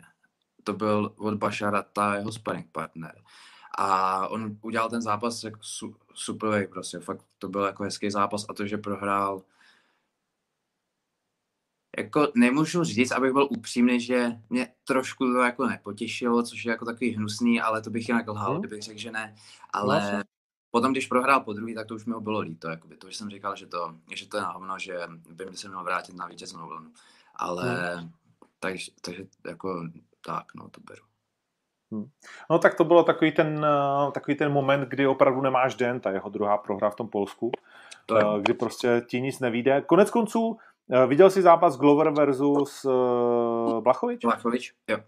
To 0.65 0.73
byl 0.73 1.15
od 1.17 1.35
Bašarata 1.35 2.15
jeho 2.15 2.33
sparring 2.33 2.71
partner. 2.73 3.23
A 3.79 4.29
on 4.29 4.59
udělal 4.63 4.91
ten 4.91 5.03
zápas 5.03 5.45
jako 5.45 5.59
su, 5.63 5.97
super, 6.15 6.69
prostě, 6.69 6.99
fakt 6.99 7.25
to 7.39 7.49
byl 7.49 7.63
jako 7.63 7.83
hezký 7.83 8.11
zápas 8.11 8.47
a 8.49 8.55
to, 8.55 8.67
že 8.67 8.79
prohrál, 8.79 9.43
jako 11.99 12.29
nemůžu 12.35 12.85
říct, 12.85 13.11
abych 13.13 13.33
byl 13.33 13.49
upřímný, 13.51 14.01
že 14.01 14.41
mě 14.51 14.75
trošku 14.85 15.25
to 15.25 15.39
jako 15.39 15.67
nepotěšilo, 15.67 16.43
což 16.43 16.65
je 16.65 16.71
jako 16.71 16.85
takový 16.85 17.11
hnusný, 17.11 17.61
ale 17.61 17.83
to 17.83 17.91
bych 17.91 18.09
jinak 18.09 18.29
lhal, 18.29 18.51
Hmm. 18.53 18.61
kdybych 18.61 18.83
řekl, 18.83 18.99
že 18.99 19.11
ne. 19.11 19.35
No, 19.37 19.81
Ale. 19.81 20.25
Potom, 20.75 20.93
když 20.93 21.07
prohrál 21.07 21.41
po 21.41 21.53
druhý, 21.53 21.75
tak 21.75 21.87
to 21.87 21.95
už 21.95 22.05
mi 22.05 22.13
ho 22.13 22.21
bylo 22.21 22.41
líto, 22.41 22.69
jakoby. 22.69 22.97
to, 22.97 23.11
že 23.11 23.17
jsem 23.17 23.31
říkal, 23.31 23.57
že 23.57 23.67
to, 23.67 23.95
že 24.15 24.29
to 24.29 24.37
je 24.37 24.43
na 24.43 24.53
hovno, 24.53 24.79
že 24.79 24.99
by 25.31 25.47
mi 25.47 25.57
se 25.57 25.69
měl 25.69 25.85
vrátit 25.85 26.17
na 26.17 26.27
vítěznou 26.27 26.67
vlnu. 26.67 26.91
Ale, 27.37 27.97
Hmm. 27.97 28.11
takže, 28.61 28.91
takže 29.01 29.25
jako 29.47 29.89
tak, 30.27 30.45
no, 30.55 30.69
to 30.69 30.81
beru. 30.81 31.03
No 32.51 32.59
tak 32.59 32.75
to 32.75 32.85
bylo 32.85 33.03
takový 33.05 33.33
ten, 33.33 33.67
uh, 34.07 34.13
takový 34.13 34.37
ten 34.37 34.53
moment, 34.53 34.89
kdy 34.89 35.07
opravdu 35.07 35.41
nemáš 35.41 35.75
den, 35.75 36.01
ta 36.01 36.11
jeho 36.11 36.29
druhá 36.29 36.59
prohra 36.59 36.91
v 36.91 36.95
tom 36.97 37.09
Polsku, 37.09 37.51
To 38.07 38.17
je, 38.17 38.25
uh, 38.25 38.39
kdy 38.39 38.55
prostě 38.55 39.03
ti 39.09 39.21
nic 39.21 39.41
nevíde. 39.41 39.81
Konec 39.81 40.11
konců, 40.11 40.47
uh, 40.49 41.07
viděl 41.07 41.31
jsi 41.31 41.43
zápas 41.43 41.77
Glover 41.77 42.11
versus 42.11 42.87
Blachovič? 43.81 44.25
Vlachovič? 44.25 44.75
Jo. 44.89 44.99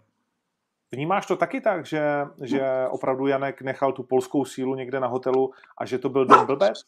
Vnímáš 0.91 1.25
to 1.25 1.35
taky 1.35 1.61
tak, 1.61 1.85
že, 1.85 2.01
že 2.43 2.87
opravdu 2.89 3.27
Janek 3.27 3.61
nechal 3.61 3.93
tu 3.93 4.03
polskou 4.03 4.45
sílu 4.45 4.75
někde 4.75 4.99
na 4.99 5.07
hotelu 5.07 5.51
a 5.77 5.85
že 5.85 5.97
to 5.99 6.09
byl 6.09 6.25
den 6.25 6.45
blbec? 6.45 6.79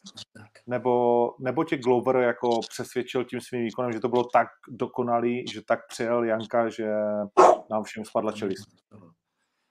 Nebo, 0.66 1.34
nebo 1.38 1.64
tě 1.64 1.78
Glover 1.78 2.16
jako 2.16 2.60
přesvědčil 2.60 3.24
tím 3.24 3.40
svým 3.40 3.64
výkonem, 3.64 3.92
že 3.92 4.00
to 4.00 4.08
bylo 4.08 4.24
tak 4.24 4.48
dokonalý, 4.68 5.46
že 5.48 5.62
tak 5.62 5.86
přijel 5.88 6.24
Janka, 6.24 6.68
že 6.68 6.88
nám 7.70 7.82
všem 7.82 8.04
spadla 8.04 8.32
čelist? 8.32 8.68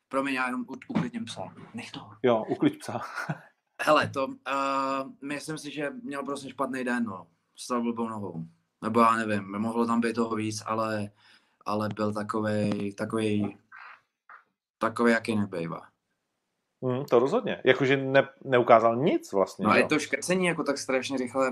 Promiň, 0.09 0.33
já 0.33 0.45
jenom 0.45 0.65
uklidním 0.87 1.25
psa. 1.25 1.53
Nech 1.73 1.91
to. 1.91 1.99
Jo, 2.23 2.45
uklid 2.49 2.79
psa. 2.79 3.01
Hele, 3.81 4.09
to, 4.09 4.27
uh, 4.27 4.33
myslím 5.21 5.57
si, 5.57 5.71
že 5.71 5.89
měl 6.03 6.23
prostě 6.23 6.49
špatný 6.49 6.83
den, 6.83 7.03
no. 7.03 7.27
Stal 7.55 7.81
blbou 7.81 8.07
nohou. 8.09 8.45
Nebo 8.83 8.99
já 8.99 9.15
nevím, 9.15 9.59
mohlo 9.59 9.85
tam 9.85 10.01
být 10.01 10.15
toho 10.15 10.35
víc, 10.35 10.63
ale, 10.65 11.11
ale 11.65 11.89
byl 11.95 12.13
takovej, 12.13 12.93
takovej, 12.93 13.57
takovej, 14.79 15.13
jaký 15.13 15.35
nebejvá. 15.35 15.81
Mm, 16.81 17.05
to 17.05 17.19
rozhodně. 17.19 17.61
Jakože 17.65 17.97
ne, 17.97 18.29
neukázal 18.43 18.95
nic 18.95 19.31
vlastně. 19.33 19.65
No 19.65 19.71
a 19.71 19.73
že 19.73 19.79
je 19.79 19.83
jo? 19.83 19.89
to 19.89 19.99
škrcení 19.99 20.45
jako 20.45 20.63
tak 20.63 20.77
strašně 20.77 21.17
rychle 21.17 21.51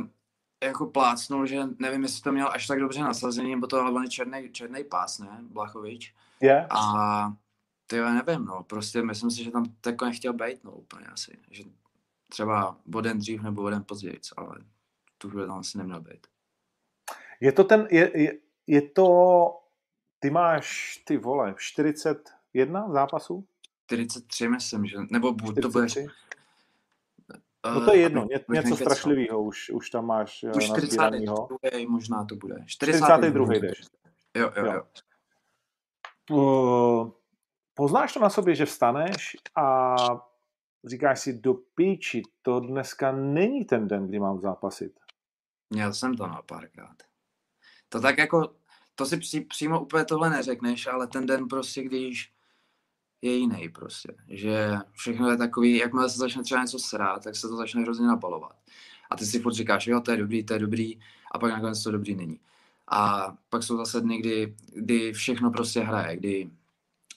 jako 0.64 0.86
plácnul, 0.86 1.46
že 1.46 1.60
nevím, 1.80 2.04
jestli 2.04 2.22
to 2.22 2.32
měl 2.32 2.50
až 2.52 2.68
tak 2.68 2.80
dobře 2.80 3.02
nasazený, 3.02 3.52
nebo 3.52 3.68
to 3.68 3.82
ale 3.82 3.92
on 3.92 4.04
je 4.04 4.10
černý, 4.10 4.50
černý 4.52 4.84
pás, 4.84 5.20
ne, 5.20 5.40
Blachovič. 5.42 6.16
Je? 6.42 6.68
A 6.70 7.34
ty 7.88 7.96
já 7.96 8.14
nevím, 8.14 8.46
no, 8.46 8.64
prostě 8.64 9.02
myslím 9.02 9.32
si, 9.32 9.44
že 9.44 9.52
tam 9.52 9.66
tako 9.82 10.06
nechtěl 10.06 10.34
být, 10.34 10.64
no, 10.64 10.72
úplně 10.72 11.06
asi. 11.06 11.38
Že 11.52 11.64
třeba 12.30 12.78
boden 12.86 13.18
dřív 13.18 13.42
nebo 13.42 13.62
boden 13.62 13.84
později, 13.84 14.20
ale 14.38 14.58
tu 15.18 15.30
chvíli 15.30 15.48
tam 15.48 15.60
asi 15.60 15.78
neměl 15.78 16.02
být. 16.02 16.28
Je 17.40 17.52
to 17.52 17.64
ten, 17.64 17.88
je, 17.92 18.22
je, 18.22 18.34
je 18.68 18.82
to, 18.82 19.50
ty 20.20 20.30
máš, 20.30 20.98
ty 21.06 21.18
vole, 21.18 21.54
41 22.58 22.92
zápasů? 22.92 23.48
43 23.88 24.48
myslím, 24.48 24.86
že, 24.86 24.98
nebo 25.12 25.32
bu- 25.34 25.62
to 25.62 25.70
bude... 25.70 25.88
43? 25.90 26.08
eh, 27.66 27.72
No 27.74 27.86
to 27.86 27.94
je 27.94 28.00
jedno, 28.00 28.26
ně, 28.32 28.40
něco 28.62 28.76
strašlivého 28.76 29.44
už, 29.44 29.70
už 29.70 29.90
tam 29.90 30.06
máš 30.06 30.44
eh, 30.44 30.52
Už 30.52 30.70
nazbíranýho. 30.70 31.48
42. 31.60 31.90
možná 31.92 32.26
to 32.26 32.36
bude. 32.36 32.56
42. 32.66 33.54
jdeš. 33.54 33.82
Jo, 34.38 34.52
jo, 34.58 34.66
Jo. 34.66 34.72
jo. 34.74 34.84
Uh, 36.32 37.12
poznáš 37.74 38.14
to 38.14 38.20
na 38.20 38.30
sobě, 38.30 38.56
že 38.56 38.66
vstaneš 38.66 39.38
a 39.56 39.96
říkáš 40.86 41.20
si 41.20 41.34
do 41.40 41.54
píči, 41.54 42.22
to 42.42 42.60
dneska 42.60 43.12
není 43.12 43.66
ten 43.66 43.88
den, 43.88 44.08
kdy 44.08 44.20
mám 44.20 44.40
zápasit. 44.40 45.00
Měl 45.70 45.94
jsem 45.94 46.16
to 46.16 46.28
na 46.28 46.42
párkrát. 46.42 46.96
To 47.90 48.02
tak 48.02 48.18
jako, 48.18 48.56
to 48.96 49.06
si 49.06 49.18
pří, 49.18 49.42
přímo 49.42 49.82
úplně 49.82 50.06
tohle 50.06 50.30
neřekneš, 50.30 50.88
ale 50.88 51.08
ten 51.08 51.26
den 51.26 51.48
prostě, 51.48 51.84
když 51.84 52.34
je 53.22 53.36
jiný 53.38 53.70
prostě. 53.70 54.16
Že 54.28 54.72
všechno 54.92 55.32
je 55.32 55.38
takový, 55.38 55.78
jakmile 55.78 56.10
se 56.10 56.18
začne 56.18 56.44
třeba 56.44 56.62
něco 56.62 56.80
srát, 56.80 57.24
tak 57.24 57.36
se 57.36 57.48
to 57.48 57.58
začne 57.58 57.82
hrozně 57.82 58.08
nabalovat. 58.08 58.56
A 59.10 59.16
ty 59.16 59.26
si 59.26 59.40
furt 59.40 59.54
říkáš, 59.54 59.88
jo, 59.88 60.02
to 60.02 60.12
je 60.12 60.18
dobrý, 60.18 60.44
to 60.44 60.54
je 60.54 60.60
dobrý, 60.60 61.00
a 61.32 61.40
pak 61.40 61.52
nakonec 61.52 61.84
to 61.84 61.92
dobrý 61.92 62.16
není. 62.16 62.40
A 62.88 63.34
pak 63.50 63.64
jsou 63.64 63.78
zase 63.78 64.02
dny, 64.02 64.18
kdy, 64.18 64.56
kdy 64.74 65.14
všechno 65.14 65.52
prostě 65.52 65.80
hraje, 65.80 66.18
kdy 66.18 66.50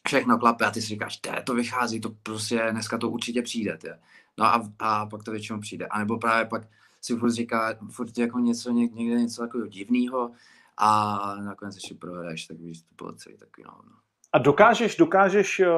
všechno 0.09 0.39
klape 0.39 0.67
a 0.67 0.71
ty 0.71 0.83
si 0.83 0.89
říkáš, 0.89 1.17
"Té, 1.17 1.43
to 1.47 1.55
vychází, 1.55 2.01
to 2.01 2.11
prostě 2.23 2.69
dneska 2.71 2.99
to 2.99 3.11
určitě 3.11 3.43
přijde. 3.43 3.79
Tě. 3.81 3.99
No 4.39 4.45
a, 4.45 4.73
a 4.79 5.07
pak 5.07 5.23
to 5.23 5.31
většinou 5.31 5.61
přijde. 5.61 5.87
A 5.87 5.99
nebo 5.99 6.19
právě 6.19 6.45
pak 6.45 6.69
si 7.01 7.17
furt 7.17 7.33
říká, 7.33 7.75
furt 7.91 8.19
jako 8.19 8.39
něco, 8.39 8.71
někde 8.71 9.21
něco 9.21 9.43
takového 9.43 9.69
divného 9.69 10.31
a 10.77 11.35
nakonec 11.35 11.75
ještě 11.75 11.95
prohraješ, 11.95 12.47
tak 12.47 12.59
víš, 12.61 12.81
to 12.83 13.05
bylo 13.05 13.13
celý 13.13 13.37
takový 13.37 13.65
no. 13.67 14.00
A 14.33 14.39
dokážeš, 14.39 14.97
dokážeš 14.97 15.61
uh, 15.61 15.69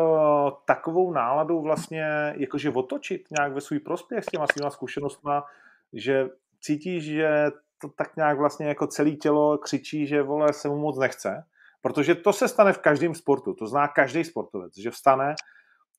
takovou 0.66 1.12
náladu 1.12 1.60
vlastně 1.60 2.34
jakože 2.36 2.70
otočit 2.70 3.24
nějak 3.38 3.52
ve 3.52 3.60
svůj 3.60 3.78
prospěch 3.78 4.24
s 4.24 4.26
těma 4.26 4.46
svýma 4.46 4.70
zkušenostma, 4.70 5.44
že 5.92 6.28
cítíš, 6.60 7.04
že 7.04 7.50
to 7.80 7.88
tak 7.88 8.16
nějak 8.16 8.38
vlastně 8.38 8.66
jako 8.66 8.86
celé 8.86 9.10
tělo 9.10 9.58
křičí, 9.58 10.06
že 10.06 10.22
vole 10.22 10.52
se 10.52 10.68
mu 10.68 10.76
moc 10.76 10.98
nechce, 10.98 11.44
protože 11.82 12.14
to 12.14 12.32
se 12.32 12.48
stane 12.48 12.72
v 12.72 12.78
každém 12.78 13.14
sportu, 13.14 13.54
to 13.54 13.66
zná 13.66 13.88
každý 13.88 14.24
sportovec, 14.24 14.78
že 14.78 14.90
vstane 14.90 15.34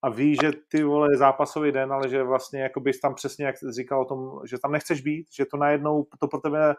a 0.04 0.10
ví, 0.10 0.36
že 0.42 0.52
ty 0.68 0.84
vole 0.84 1.08
je 1.12 1.18
zápasový 1.18 1.72
den, 1.72 1.94
ale 1.94 2.10
že 2.10 2.24
vlastně 2.24 2.62
jako 2.62 2.80
bys 2.80 3.00
tam 3.00 3.16
přesně, 3.16 3.46
jak 3.46 3.56
říkal 3.70 4.02
o 4.02 4.06
tom, 4.06 4.40
že 4.46 4.58
tam 4.58 4.72
nechceš 4.72 5.02
být, 5.02 5.28
že 5.34 5.46
to 5.46 5.58
najednou, 5.58 6.08
to 6.20 6.28
pro 6.28 6.40
tebe 6.40 6.76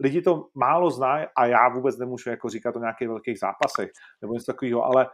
lidi 0.00 0.22
to 0.22 0.46
málo 0.54 0.90
znají 0.90 1.26
a 1.36 1.46
já 1.46 1.68
vůbec 1.68 1.98
nemůžu 1.98 2.30
jako 2.30 2.48
říkat 2.48 2.76
o 2.76 2.78
nějakých 2.78 3.08
velkých 3.08 3.38
zápasech 3.38 3.90
nebo 4.22 4.34
něco 4.34 4.52
takového, 4.52 4.84
ale, 4.84 5.06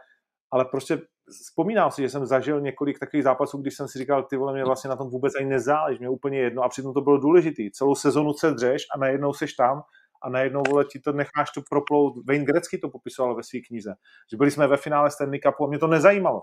ale 0.51 0.65
prostě 0.65 1.01
vzpomínám 1.29 1.91
si, 1.91 2.01
že 2.01 2.09
jsem 2.09 2.25
zažil 2.25 2.61
několik 2.61 2.99
takových 2.99 3.23
zápasů, 3.23 3.57
když 3.57 3.75
jsem 3.75 3.87
si 3.87 3.99
říkal, 3.99 4.23
ty 4.23 4.37
vole, 4.37 4.53
mě 4.53 4.65
vlastně 4.65 4.89
na 4.89 4.95
tom 4.95 5.09
vůbec 5.09 5.33
ani 5.35 5.49
nezáleží, 5.49 5.99
mě 5.99 6.09
úplně 6.09 6.39
jedno 6.39 6.63
a 6.63 6.69
přitom 6.69 6.93
to 6.93 7.01
bylo 7.01 7.17
důležitý. 7.17 7.71
Celou 7.71 7.95
sezonu 7.95 8.33
se 8.33 8.51
dřeš 8.51 8.83
a 8.95 8.97
najednou 8.97 9.33
seš 9.33 9.53
tam 9.53 9.81
a 10.23 10.29
najednou, 10.29 10.63
vole, 10.69 10.85
ti 10.85 10.99
to 10.99 11.11
necháš 11.11 11.51
to 11.51 11.61
proplout. 11.69 12.13
Wayne 12.27 12.45
Gretzky 12.45 12.77
to 12.77 12.89
popisoval 12.89 13.35
ve 13.35 13.43
své 13.43 13.59
knize, 13.59 13.93
že 14.31 14.37
byli 14.37 14.51
jsme 14.51 14.67
ve 14.67 14.77
finále 14.77 15.11
Stanley 15.11 15.39
Cupu 15.39 15.65
a 15.65 15.67
mě 15.67 15.79
to 15.79 15.87
nezajímalo. 15.87 16.41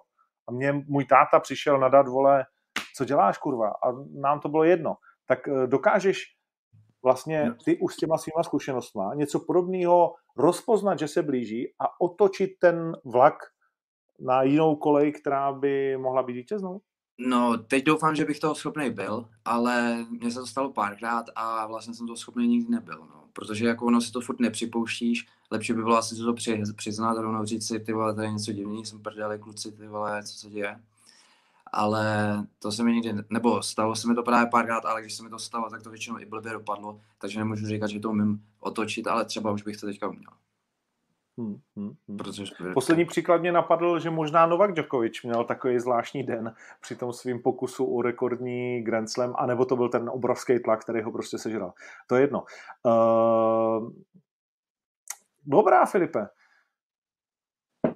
A 0.48 0.52
mě 0.52 0.72
můj 0.72 1.04
táta 1.04 1.40
přišel 1.40 1.78
nadat, 1.78 2.08
vole, 2.08 2.44
co 2.96 3.04
děláš, 3.04 3.38
kurva? 3.38 3.68
A 3.68 3.92
nám 4.20 4.40
to 4.40 4.48
bylo 4.48 4.64
jedno. 4.64 4.94
Tak 5.26 5.48
eh, 5.48 5.66
dokážeš 5.66 6.24
vlastně 7.02 7.54
ty 7.64 7.78
už 7.78 7.94
s 7.94 7.96
těma 7.96 8.18
svýma 8.18 8.42
zkušenostma 8.42 9.14
něco 9.14 9.40
podobného 9.40 10.14
rozpoznat, 10.36 10.98
že 10.98 11.08
se 11.08 11.22
blíží 11.22 11.74
a 11.78 12.00
otočit 12.00 12.50
ten 12.60 12.96
vlak 13.04 13.34
na 14.20 14.42
jinou 14.42 14.76
kolej, 14.76 15.12
která 15.12 15.52
by 15.52 15.96
mohla 15.96 16.22
být 16.22 16.32
vítěznou? 16.32 16.80
No, 17.18 17.58
teď 17.58 17.84
doufám, 17.84 18.14
že 18.14 18.24
bych 18.24 18.40
toho 18.40 18.54
schopný 18.54 18.90
byl, 18.90 19.28
ale 19.44 20.06
mně 20.10 20.30
se 20.30 20.40
to 20.40 20.46
stalo 20.46 20.72
párkrát 20.72 21.24
a 21.34 21.66
vlastně 21.66 21.94
jsem 21.94 22.06
toho 22.06 22.16
schopný 22.16 22.48
nikdy 22.48 22.70
nebyl, 22.70 22.98
no. 22.98 23.24
Protože 23.32 23.66
jako 23.66 23.86
ono 23.86 24.00
si 24.00 24.12
to 24.12 24.20
furt 24.20 24.40
nepřipouštíš, 24.40 25.26
lepší 25.50 25.72
by 25.72 25.82
bylo 25.82 25.96
asi 25.96 26.16
to 26.16 26.32
při, 26.32 26.62
přiznat 26.76 27.18
a 27.18 27.22
rovnou 27.22 27.44
říct 27.44 27.66
si, 27.66 27.80
ty 27.80 27.92
vole, 27.92 28.24
je 28.24 28.32
něco 28.32 28.52
divný, 28.52 28.84
jsem 28.84 29.02
prdeli 29.02 29.38
kluci, 29.38 29.72
ty 29.72 29.88
vole, 29.88 30.22
co 30.22 30.38
se 30.38 30.50
děje 30.50 30.80
ale 31.72 32.34
to 32.58 32.72
se 32.72 32.82
mi 32.82 32.92
nikdy, 32.92 33.14
nebo 33.30 33.62
stalo 33.62 33.94
se 33.96 34.08
mi 34.08 34.14
to 34.14 34.22
právě 34.22 34.50
párkrát, 34.50 34.84
ale 34.84 35.00
když 35.00 35.14
se 35.14 35.22
mi 35.22 35.30
to 35.30 35.38
stalo, 35.38 35.70
tak 35.70 35.82
to 35.82 35.90
většinou 35.90 36.18
i 36.18 36.26
blbě 36.26 36.52
dopadlo, 36.52 37.00
takže 37.18 37.38
nemůžu 37.38 37.66
říkat, 37.66 37.86
že 37.86 38.00
to 38.00 38.10
umím 38.10 38.42
otočit, 38.60 39.06
ale 39.06 39.24
třeba 39.24 39.50
už 39.50 39.62
bych 39.62 39.76
to 39.76 39.86
teďka 39.86 40.08
uměl. 40.08 40.30
Hmm, 41.38 41.60
hmm, 41.76 41.92
hmm. 42.08 42.16
Protože... 42.16 42.44
Poslední 42.74 43.04
příklad 43.04 43.40
mě 43.40 43.52
napadl, 43.52 43.98
že 43.98 44.10
možná 44.10 44.46
Novak 44.46 44.72
Djokovic 44.72 45.22
měl 45.22 45.44
takový 45.44 45.78
zvláštní 45.78 46.22
den 46.22 46.54
při 46.80 46.96
tom 46.96 47.12
svým 47.12 47.42
pokusu 47.42 47.84
o 47.84 48.02
rekordní 48.02 48.82
Grand 48.82 49.10
Slam, 49.10 49.34
anebo 49.38 49.64
to 49.64 49.76
byl 49.76 49.88
ten 49.88 50.08
obrovský 50.08 50.58
tlak, 50.58 50.82
který 50.82 51.02
ho 51.02 51.12
prostě 51.12 51.38
sežral. 51.38 51.72
To 52.06 52.14
je 52.14 52.20
jedno. 52.20 52.44
Uh... 52.82 53.90
Dobrá, 55.46 55.86
Filipe. 55.86 56.28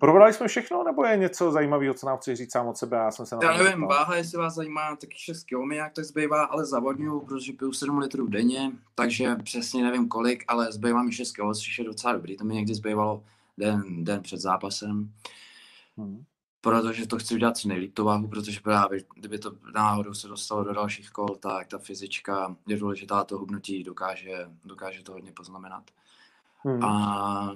Probrali 0.05 0.33
jsme 0.33 0.49
všechno, 0.49 0.85
nebo 0.85 1.05
je 1.05 1.17
něco 1.17 1.53
zajímavého, 1.53 1.95
co 1.95 2.07
nám 2.07 2.19
chci 2.19 2.37
říct 2.37 2.53
sám 2.53 2.67
od 2.67 2.77
sebe? 2.77 2.97
Já 2.97 3.11
jsem 3.11 3.27
se 3.27 3.37
Já 3.43 3.57
nevím, 3.57 3.73
ptal. 3.73 3.89
váha, 3.89 4.17
jestli 4.17 4.39
vás 4.39 4.55
zajímá, 4.55 4.97
taky 4.97 5.19
6 5.19 5.45
kg 5.45 5.75
jak 5.75 5.93
tak 5.93 6.05
zbývá, 6.05 6.45
ale 6.45 6.65
zavodňuju, 6.65 7.21
protože 7.21 7.53
piju 7.53 7.73
7 7.73 7.99
litrů 7.99 8.27
denně, 8.27 8.73
takže 8.95 9.37
přesně 9.45 9.83
nevím 9.83 10.09
kolik, 10.09 10.45
ale 10.49 10.73
zbývá 10.73 11.03
mi 11.03 11.13
6 11.13 11.33
kg, 11.33 11.41
což 11.55 11.79
je 11.79 11.85
docela 11.85 12.13
dobrý. 12.13 12.37
To 12.37 12.45
mi 12.45 12.55
někdy 12.55 12.75
zbývalo 12.75 13.25
den, 13.59 14.05
den 14.05 14.23
před 14.23 14.41
zápasem. 14.41 15.13
Hmm. 15.97 16.25
Protože 16.61 17.07
to 17.07 17.19
chci 17.19 17.35
udělat 17.35 17.57
co 17.57 17.69
nejlíp 17.69 17.95
tu 17.95 18.05
váhu, 18.05 18.29
protože 18.29 18.61
právě 18.61 19.01
kdyby 19.15 19.39
to 19.39 19.53
náhodou 19.75 20.15
se 20.15 20.29
dostalo 20.29 20.65
do 20.65 20.73
dalších 20.73 21.11
kol, 21.11 21.37
tak 21.41 21.67
ta 21.67 21.79
fyzička 21.79 22.57
je 22.67 22.77
důležitá, 22.77 23.25
to 23.25 23.39
hubnutí 23.39 23.85
dokáže, 23.85 24.49
dokáže 24.65 25.03
to 25.03 25.13
hodně 25.13 25.33
poznamenat. 25.33 25.83
Hmm. 26.65 26.85
A 26.85 27.55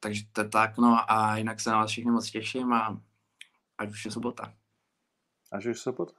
takže 0.00 0.22
to 0.32 0.48
tak, 0.48 0.78
no 0.78 0.98
a 1.08 1.36
jinak 1.36 1.60
se 1.60 1.70
na 1.70 1.78
vás 1.78 1.90
všichni 1.90 2.10
moc 2.10 2.30
těším 2.30 2.72
a 2.72 3.00
ať 3.78 3.90
už 3.90 4.04
je 4.04 4.10
sobota. 4.10 4.52
Až 5.52 5.64
je 5.64 5.74
sobota. 5.74 6.12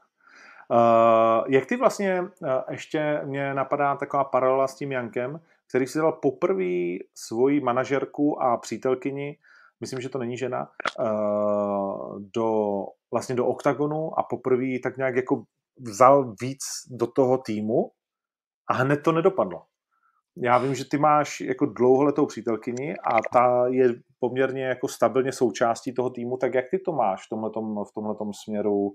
Uh, 0.69 1.45
jak 1.47 1.65
ty 1.65 1.77
vlastně, 1.77 2.21
uh, 2.21 2.49
ještě 2.69 3.21
mě 3.25 3.53
napadá 3.53 3.95
taková 3.95 4.23
paralela 4.23 4.67
s 4.67 4.75
tím 4.75 4.91
Jankem, 4.91 5.41
který 5.67 5.87
si 5.87 5.99
dal 5.99 6.11
poprvé 6.11 6.97
svoji 7.15 7.61
manažerku 7.61 8.41
a 8.41 8.57
přítelkyni, 8.57 9.37
myslím, 9.79 10.01
že 10.01 10.09
to 10.09 10.17
není 10.17 10.37
žena, 10.37 10.69
uh, 10.99 12.21
do, 12.33 12.85
vlastně 13.11 13.35
do 13.35 13.45
oktagonu 13.45 14.19
a 14.19 14.23
poprvé 14.23 14.79
tak 14.83 14.97
nějak 14.97 15.15
jako 15.15 15.43
vzal 15.79 16.35
víc 16.41 16.63
do 16.89 17.07
toho 17.07 17.37
týmu 17.37 17.91
a 18.67 18.73
hned 18.73 18.97
to 18.97 19.11
nedopadlo 19.11 19.63
já 20.41 20.57
vím, 20.57 20.75
že 20.75 20.85
ty 20.85 20.97
máš 20.97 21.41
jako 21.41 21.65
dlouholetou 21.65 22.25
přítelkyni 22.25 22.95
a 22.97 23.17
ta 23.33 23.67
je 23.67 23.93
poměrně 24.19 24.63
jako 24.63 24.87
stabilně 24.87 25.31
součástí 25.31 25.93
toho 25.93 26.09
týmu, 26.09 26.37
tak 26.37 26.53
jak 26.53 26.65
ty 26.71 26.79
to 26.79 26.91
máš 26.91 27.25
v 27.25 27.29
tomhletom, 27.29 27.83
v 27.89 27.93
tomhletom 27.93 28.33
směru? 28.33 28.91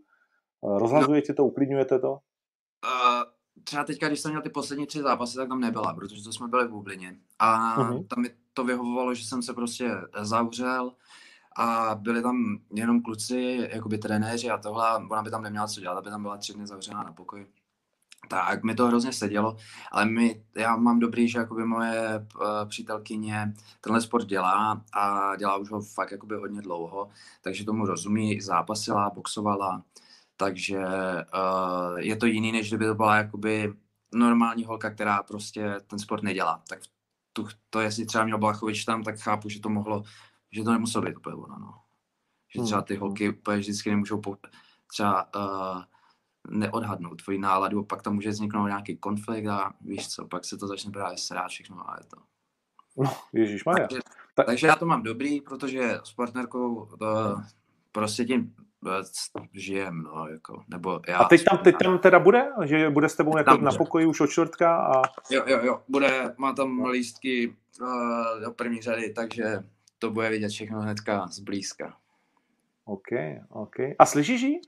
Eh, 0.64 0.78
rozhazujete 0.78 1.34
to, 1.34 1.44
uklidňujete 1.44 1.98
to? 1.98 2.10
Uh, 2.12 3.22
třeba 3.64 3.84
teďka, 3.84 4.08
když 4.08 4.20
jsem 4.20 4.30
měl 4.30 4.42
ty 4.42 4.50
poslední 4.50 4.86
tři 4.86 5.02
zápasy, 5.02 5.36
tak 5.36 5.48
tam 5.48 5.60
nebyla, 5.60 5.94
protože 5.94 6.24
to 6.24 6.32
jsme 6.32 6.48
byli 6.48 6.68
v 6.68 6.70
Bublině. 6.70 7.16
A 7.38 7.78
uh-huh. 7.78 8.06
tam 8.06 8.22
mi 8.22 8.30
to 8.54 8.64
vyhovovalo, 8.64 9.14
že 9.14 9.24
jsem 9.24 9.42
se 9.42 9.52
prostě 9.52 9.90
zavřel 10.20 10.92
a 11.56 11.94
byli 11.94 12.22
tam 12.22 12.58
jenom 12.74 13.02
kluci, 13.02 13.68
jakoby 13.72 13.98
trenéři 13.98 14.50
a 14.50 14.58
tohle, 14.58 14.96
ona 15.10 15.22
by 15.22 15.30
tam 15.30 15.42
neměla 15.42 15.66
co 15.66 15.80
dělat, 15.80 15.98
aby 15.98 16.10
tam 16.10 16.22
byla 16.22 16.36
tři 16.36 16.52
dny 16.52 16.66
zavřená 16.66 17.02
na 17.02 17.12
pokoji 17.12 17.46
tak 18.32 18.64
mi 18.64 18.74
to 18.74 18.86
hrozně 18.86 19.12
sedělo, 19.12 19.56
ale 19.92 20.04
my, 20.06 20.44
já 20.56 20.76
mám 20.76 20.98
dobrý, 20.98 21.28
že 21.28 21.38
jakoby 21.38 21.64
moje 21.64 22.26
uh, 22.40 22.68
přítelkyně 22.68 23.54
tenhle 23.80 24.00
sport 24.00 24.26
dělá 24.26 24.84
a 24.92 25.36
dělá 25.36 25.56
už 25.56 25.70
ho 25.70 25.80
fakt 25.80 26.10
jakoby 26.10 26.36
hodně 26.36 26.62
dlouho, 26.62 27.08
takže 27.42 27.64
tomu 27.64 27.86
rozumí, 27.86 28.40
zápasila, 28.40 29.10
boxovala, 29.10 29.82
takže 30.36 30.78
uh, 30.78 31.98
je 31.98 32.16
to 32.16 32.26
jiný, 32.26 32.52
než 32.52 32.68
kdyby 32.68 32.86
to 32.86 32.94
byla 32.94 33.16
jakoby 33.16 33.74
normální 34.14 34.64
holka, 34.64 34.90
která 34.90 35.22
prostě 35.22 35.74
ten 35.86 35.98
sport 35.98 36.22
nedělá. 36.22 36.62
Tak 36.68 36.80
tu, 37.32 37.48
to, 37.70 37.80
jestli 37.80 38.06
třeba 38.06 38.24
měl 38.24 38.38
Blachovič 38.38 38.84
tam, 38.84 39.02
tak 39.02 39.18
chápu, 39.18 39.48
že 39.48 39.60
to 39.60 39.68
mohlo, 39.68 40.02
že 40.52 40.62
to 40.62 40.72
nemuselo 40.72 41.04
být 41.04 41.16
úplně 41.16 41.36
ono, 41.36 41.58
no. 41.58 41.74
Že 42.54 42.62
třeba 42.62 42.82
ty 42.82 42.94
hmm. 42.94 43.00
holky 43.00 43.28
úplně 43.30 43.58
vždycky 43.58 43.90
nemůžou 43.90 44.20
po, 44.20 44.36
třeba 44.86 45.34
uh, 45.36 45.82
neodhadnout 46.50 47.22
tvoji 47.22 47.38
náladu, 47.38 47.84
pak 47.84 48.02
tam 48.02 48.14
může 48.14 48.30
vzniknout 48.30 48.66
nějaký 48.66 48.96
konflikt 48.96 49.46
a 49.46 49.72
víš 49.80 50.08
co, 50.08 50.26
pak 50.26 50.44
se 50.44 50.56
to 50.56 50.66
začne 50.66 50.92
právě 50.92 51.18
srát 51.18 51.48
všechno 51.48 51.90
a 51.90 51.96
je 51.98 52.04
to. 52.06 52.16
No, 52.96 53.16
Ježíš 53.32 53.64
Maria. 53.64 53.88
Takže, 53.88 54.02
Ta... 54.34 54.42
takže 54.42 54.66
já 54.66 54.76
to 54.76 54.86
mám 54.86 55.02
dobrý, 55.02 55.40
protože 55.40 55.98
s 56.04 56.12
partnerkou 56.12 56.88
to, 56.98 57.36
eh, 57.38 57.44
prostě 57.92 58.24
tím 58.24 58.54
eh, 58.88 59.02
žijem, 59.52 60.02
no, 60.02 60.28
jako, 60.28 60.64
nebo 60.68 61.00
já. 61.08 61.18
A 61.18 61.28
teď 61.28 61.44
tam, 61.44 61.58
teď 61.58 61.76
tam 61.82 61.98
teda 61.98 62.18
bude? 62.18 62.48
Že 62.64 62.90
bude 62.90 63.08
s 63.08 63.16
tebou 63.16 63.38
jako 63.38 63.56
na 63.56 63.72
pokoji 63.72 64.06
už 64.06 64.20
od 64.20 64.26
čtvrtka 64.26 64.76
a... 64.76 65.02
Jo, 65.30 65.44
jo, 65.46 65.60
jo, 65.62 65.82
bude, 65.88 66.34
má 66.38 66.52
tam 66.52 66.84
lístky 66.84 67.56
uh, 67.80 68.40
do 68.40 68.50
první 68.50 68.82
řady, 68.82 69.12
takže 69.12 69.64
to 69.98 70.10
bude 70.10 70.30
vidět 70.30 70.48
všechno 70.48 70.80
hnedka 70.80 71.26
zblízka. 71.26 71.96
OK, 72.84 73.08
OK. 73.48 73.76
A 73.98 74.06
slyšíš 74.06 74.42
jí 74.42 74.60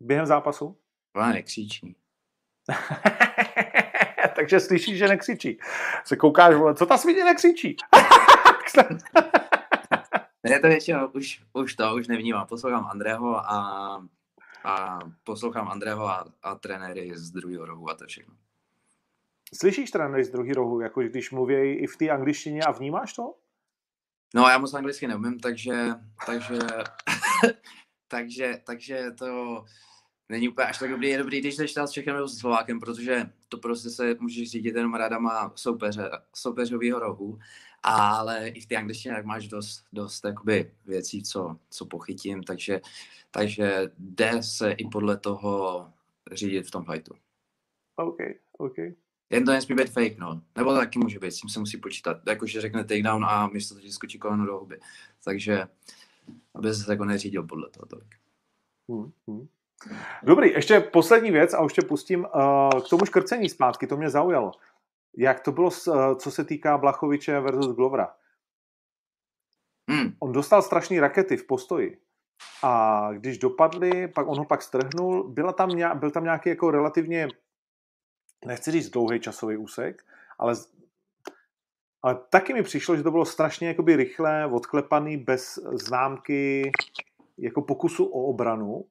během 0.00 0.26
zápasu? 0.26 0.76
Ona 1.16 1.28
nekřičí. 1.28 1.96
Takže 4.36 4.60
slyšíš, 4.60 4.98
že 4.98 5.08
nekřičí. 5.08 5.58
Se 6.04 6.16
koukáš, 6.16 6.54
vole, 6.54 6.74
co 6.74 6.86
ta 6.86 6.98
svině 6.98 7.24
nekřičí? 7.24 7.76
ne, 10.42 10.60
to 10.60 10.68
většinou 10.68 11.08
už, 11.08 11.42
už 11.52 11.74
to, 11.74 11.94
už 11.94 12.08
nevnímám. 12.08 12.46
Poslouchám 12.46 12.84
Andrého 12.84 13.36
a, 13.36 14.06
a 14.64 14.98
poslouchám 15.24 15.68
Andrého 15.68 16.08
a, 16.08 16.24
a 16.42 16.54
trenéry 16.54 17.10
z 17.14 17.30
druhého 17.30 17.66
rohu 17.66 17.90
a 17.90 17.94
to 17.94 18.06
všechno. 18.06 18.34
Slyšíš 19.54 19.90
trenéry 19.90 20.24
z 20.24 20.30
druhého 20.30 20.54
rohu, 20.54 20.80
jako 20.80 21.02
když 21.02 21.30
mluví 21.30 21.54
i 21.54 21.86
v 21.86 21.96
té 21.96 22.08
angličtině 22.08 22.62
a 22.62 22.70
vnímáš 22.70 23.12
to? 23.12 23.34
No, 24.34 24.48
já 24.48 24.58
moc 24.58 24.74
anglicky 24.74 25.08
neumím, 25.08 25.40
takže, 25.40 25.94
takže, 26.26 26.58
takže, 28.08 28.60
takže 28.64 29.10
to, 29.10 29.64
není 30.30 30.48
úplně 30.48 30.66
až 30.66 30.78
tak 30.78 30.90
dobrý. 30.90 31.08
Je 31.08 31.18
dobrý, 31.18 31.40
když 31.40 31.56
jdeš 31.56 31.74
s 31.76 31.90
Čechem 31.90 32.14
nebo 32.14 32.28
s 32.28 32.38
Slovákem, 32.38 32.80
protože 32.80 33.30
to 33.48 33.58
prostě 33.58 33.90
se 33.90 34.16
můžeš 34.20 34.50
řídit 34.50 34.76
jenom 34.76 34.94
radama 34.94 35.52
soupeře, 35.54 36.10
soupeřovýho 36.34 36.98
rohu, 36.98 37.38
ale 37.82 38.48
i 38.48 38.60
v 38.60 38.66
té 38.66 38.76
angličtině 38.76 39.14
tak 39.14 39.24
máš 39.24 39.48
dost, 39.48 39.84
dost 39.92 40.24
jakoby, 40.24 40.72
věcí, 40.86 41.22
co, 41.22 41.56
co 41.70 41.86
pochytím, 41.86 42.42
takže, 42.42 42.80
takže 43.30 43.92
jde 43.98 44.42
se 44.42 44.72
i 44.72 44.88
podle 44.88 45.16
toho 45.16 45.86
řídit 46.32 46.66
v 46.66 46.70
tom 46.70 46.84
fightu. 46.84 47.14
OK, 47.96 48.18
OK. 48.58 48.76
Jen 49.30 49.44
to 49.44 49.52
nesmí 49.52 49.74
být 49.74 49.90
fake, 49.90 50.18
no. 50.18 50.42
Nebo 50.56 50.70
to 50.70 50.76
taky 50.76 50.98
může 50.98 51.18
být, 51.18 51.32
s 51.32 51.40
tím 51.40 51.50
se 51.50 51.60
musí 51.60 51.76
počítat. 51.76 52.16
Jakože 52.28 52.60
řekne 52.60 52.84
takedown 52.84 53.24
a 53.24 53.46
místo 53.46 53.74
toho 53.74 53.82
ti 53.82 53.92
skočí 53.92 54.18
koleno 54.18 54.46
do 54.46 54.58
huby. 54.58 54.80
Takže, 55.24 55.66
aby 56.54 56.74
se 56.74 56.92
jako 56.92 57.04
neřídil 57.04 57.42
podle 57.42 57.70
toho 57.70 57.86
tolik. 57.86 58.14
Hmm, 58.88 59.12
hmm. 59.28 59.48
Dobrý, 60.22 60.50
ještě 60.50 60.80
poslední 60.80 61.30
věc 61.30 61.54
a 61.54 61.62
už 61.62 61.72
tě 61.72 61.82
pustím 61.82 62.20
uh, 62.20 62.82
k 62.82 62.88
tomu 62.88 63.06
škrcení 63.06 63.48
zpátky, 63.48 63.86
to 63.86 63.96
mě 63.96 64.10
zaujalo. 64.10 64.52
Jak 65.16 65.40
to 65.40 65.52
bylo, 65.52 65.70
uh, 65.86 66.14
co 66.16 66.30
se 66.30 66.44
týká 66.44 66.78
Blachoviče 66.78 67.40
versus 67.40 67.76
Glovra? 67.76 68.14
Hmm. 69.90 70.12
On 70.18 70.32
dostal 70.32 70.62
strašný 70.62 71.00
rakety 71.00 71.36
v 71.36 71.46
postoji. 71.46 71.98
A 72.62 73.08
když 73.12 73.38
dopadli, 73.38 74.08
pak 74.08 74.28
on 74.28 74.38
ho 74.38 74.44
pak 74.44 74.62
strhnul, 74.62 75.28
byla 75.28 75.52
tam, 75.52 75.70
byl 75.98 76.10
tam 76.10 76.24
nějaký 76.24 76.48
jako 76.48 76.70
relativně, 76.70 77.28
nechci 78.46 78.70
říct 78.70 78.90
dlouhý 78.90 79.20
časový 79.20 79.56
úsek, 79.56 80.04
ale, 80.38 80.54
ale 82.02 82.18
taky 82.30 82.54
mi 82.54 82.62
přišlo, 82.62 82.96
že 82.96 83.02
to 83.02 83.10
bylo 83.10 83.24
strašně 83.24 83.68
jakoby 83.68 83.96
rychlé, 83.96 84.46
odklepaný, 84.46 85.16
bez 85.16 85.58
známky 85.72 86.72
jako 87.38 87.62
pokusu 87.62 88.04
o 88.04 88.22
obranu. 88.22 88.84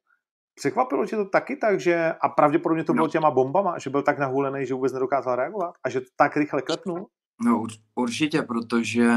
Překvapilo 0.59 1.05
tě 1.05 1.15
to 1.15 1.25
taky 1.25 1.55
tak, 1.55 1.79
že, 1.79 2.13
a 2.21 2.29
pravděpodobně 2.29 2.83
to 2.83 2.93
bylo 2.93 3.05
no. 3.05 3.11
těma 3.11 3.31
bombama, 3.31 3.79
že 3.79 3.89
byl 3.89 4.01
tak 4.01 4.19
nahulený, 4.19 4.65
že 4.65 4.73
vůbec 4.73 4.93
nedokázal 4.93 5.35
reagovat 5.35 5.75
a 5.83 5.89
že 5.89 6.01
to 6.01 6.07
tak 6.15 6.37
rychle 6.37 6.61
klepnul? 6.61 7.07
No 7.45 7.63
určitě, 7.95 8.41
protože 8.41 9.11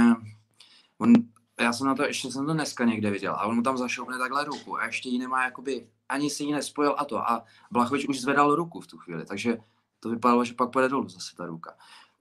on 0.99 1.13
já 1.61 1.73
jsem 1.73 1.87
na 1.87 1.95
to, 1.95 2.03
ještě 2.03 2.31
jsem 2.31 2.47
to 2.47 2.53
dneska 2.53 2.85
někde 2.85 3.11
viděl 3.11 3.33
a 3.33 3.47
on 3.47 3.57
mu 3.57 3.63
tam 3.63 3.79
zašoupne 3.79 4.19
takhle 4.19 4.45
ruku 4.45 4.79
a 4.79 4.87
ještě 4.87 5.09
ji 5.09 5.19
nemá 5.19 5.45
jakoby, 5.45 5.87
ani 6.09 6.31
si 6.31 6.45
ji 6.45 6.53
nespojil 6.53 6.95
a 6.99 7.05
to 7.05 7.19
a 7.19 7.45
Blachovič 7.71 8.09
už 8.09 8.21
zvedal 8.21 8.55
ruku 8.55 8.81
v 8.81 8.87
tu 8.87 8.99
chvíli, 8.99 9.25
takže 9.25 9.59
to 10.01 10.09
vypadalo, 10.09 10.45
že 10.45 10.55
pak 10.55 10.71
půjde 10.71 10.89
dolů 10.89 11.09
zase 11.09 11.37
ta 11.37 11.47
ruka. 11.47 11.75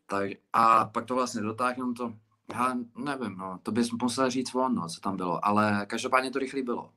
Tak, 0.07 0.29
a 0.53 0.85
pak 0.85 1.05
to 1.05 1.15
vlastně 1.15 1.41
dotáhnu 1.41 1.93
to, 1.93 2.13
já 2.53 2.75
nevím, 2.95 3.37
no, 3.37 3.59
to 3.63 3.71
bys 3.71 3.91
musel 3.91 4.29
říct 4.29 4.55
on, 4.55 4.75
no, 4.75 4.87
co 4.87 5.01
tam 5.01 5.17
bylo, 5.17 5.45
ale 5.45 5.85
každopádně 5.89 6.31
to 6.31 6.39
rychlý 6.39 6.61
bylo. 6.61 6.89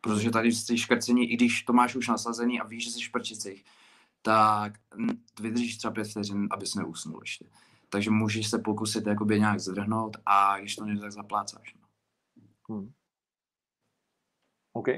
Protože 0.00 0.30
tady 0.30 0.52
jsi 0.52 0.78
škrcení, 0.78 1.32
i 1.32 1.36
když 1.36 1.62
to 1.62 1.72
máš 1.72 1.96
už 1.96 2.08
nasazený 2.08 2.60
a 2.60 2.66
víš, 2.66 2.84
že 2.84 2.90
jsi 2.90 3.02
šprčicích, 3.02 3.64
tak 4.22 4.72
vydržíš 5.40 5.76
třeba 5.76 5.94
pět 5.94 6.08
vteřin, 6.08 6.48
abys 6.50 6.74
neusnul 6.74 7.20
ještě. 7.22 7.46
Takže 7.88 8.10
můžeš 8.10 8.50
se 8.50 8.58
pokusit 8.58 9.06
jakoby 9.06 9.40
nějak 9.40 9.60
zvrhnout 9.60 10.16
a 10.26 10.58
když 10.58 10.76
to 10.76 10.84
nejde, 10.84 11.00
tak 11.00 11.12
zaplácáš. 11.12 11.74
No. 11.74 11.88
Hmm. 12.68 12.92
OK. 14.72 14.88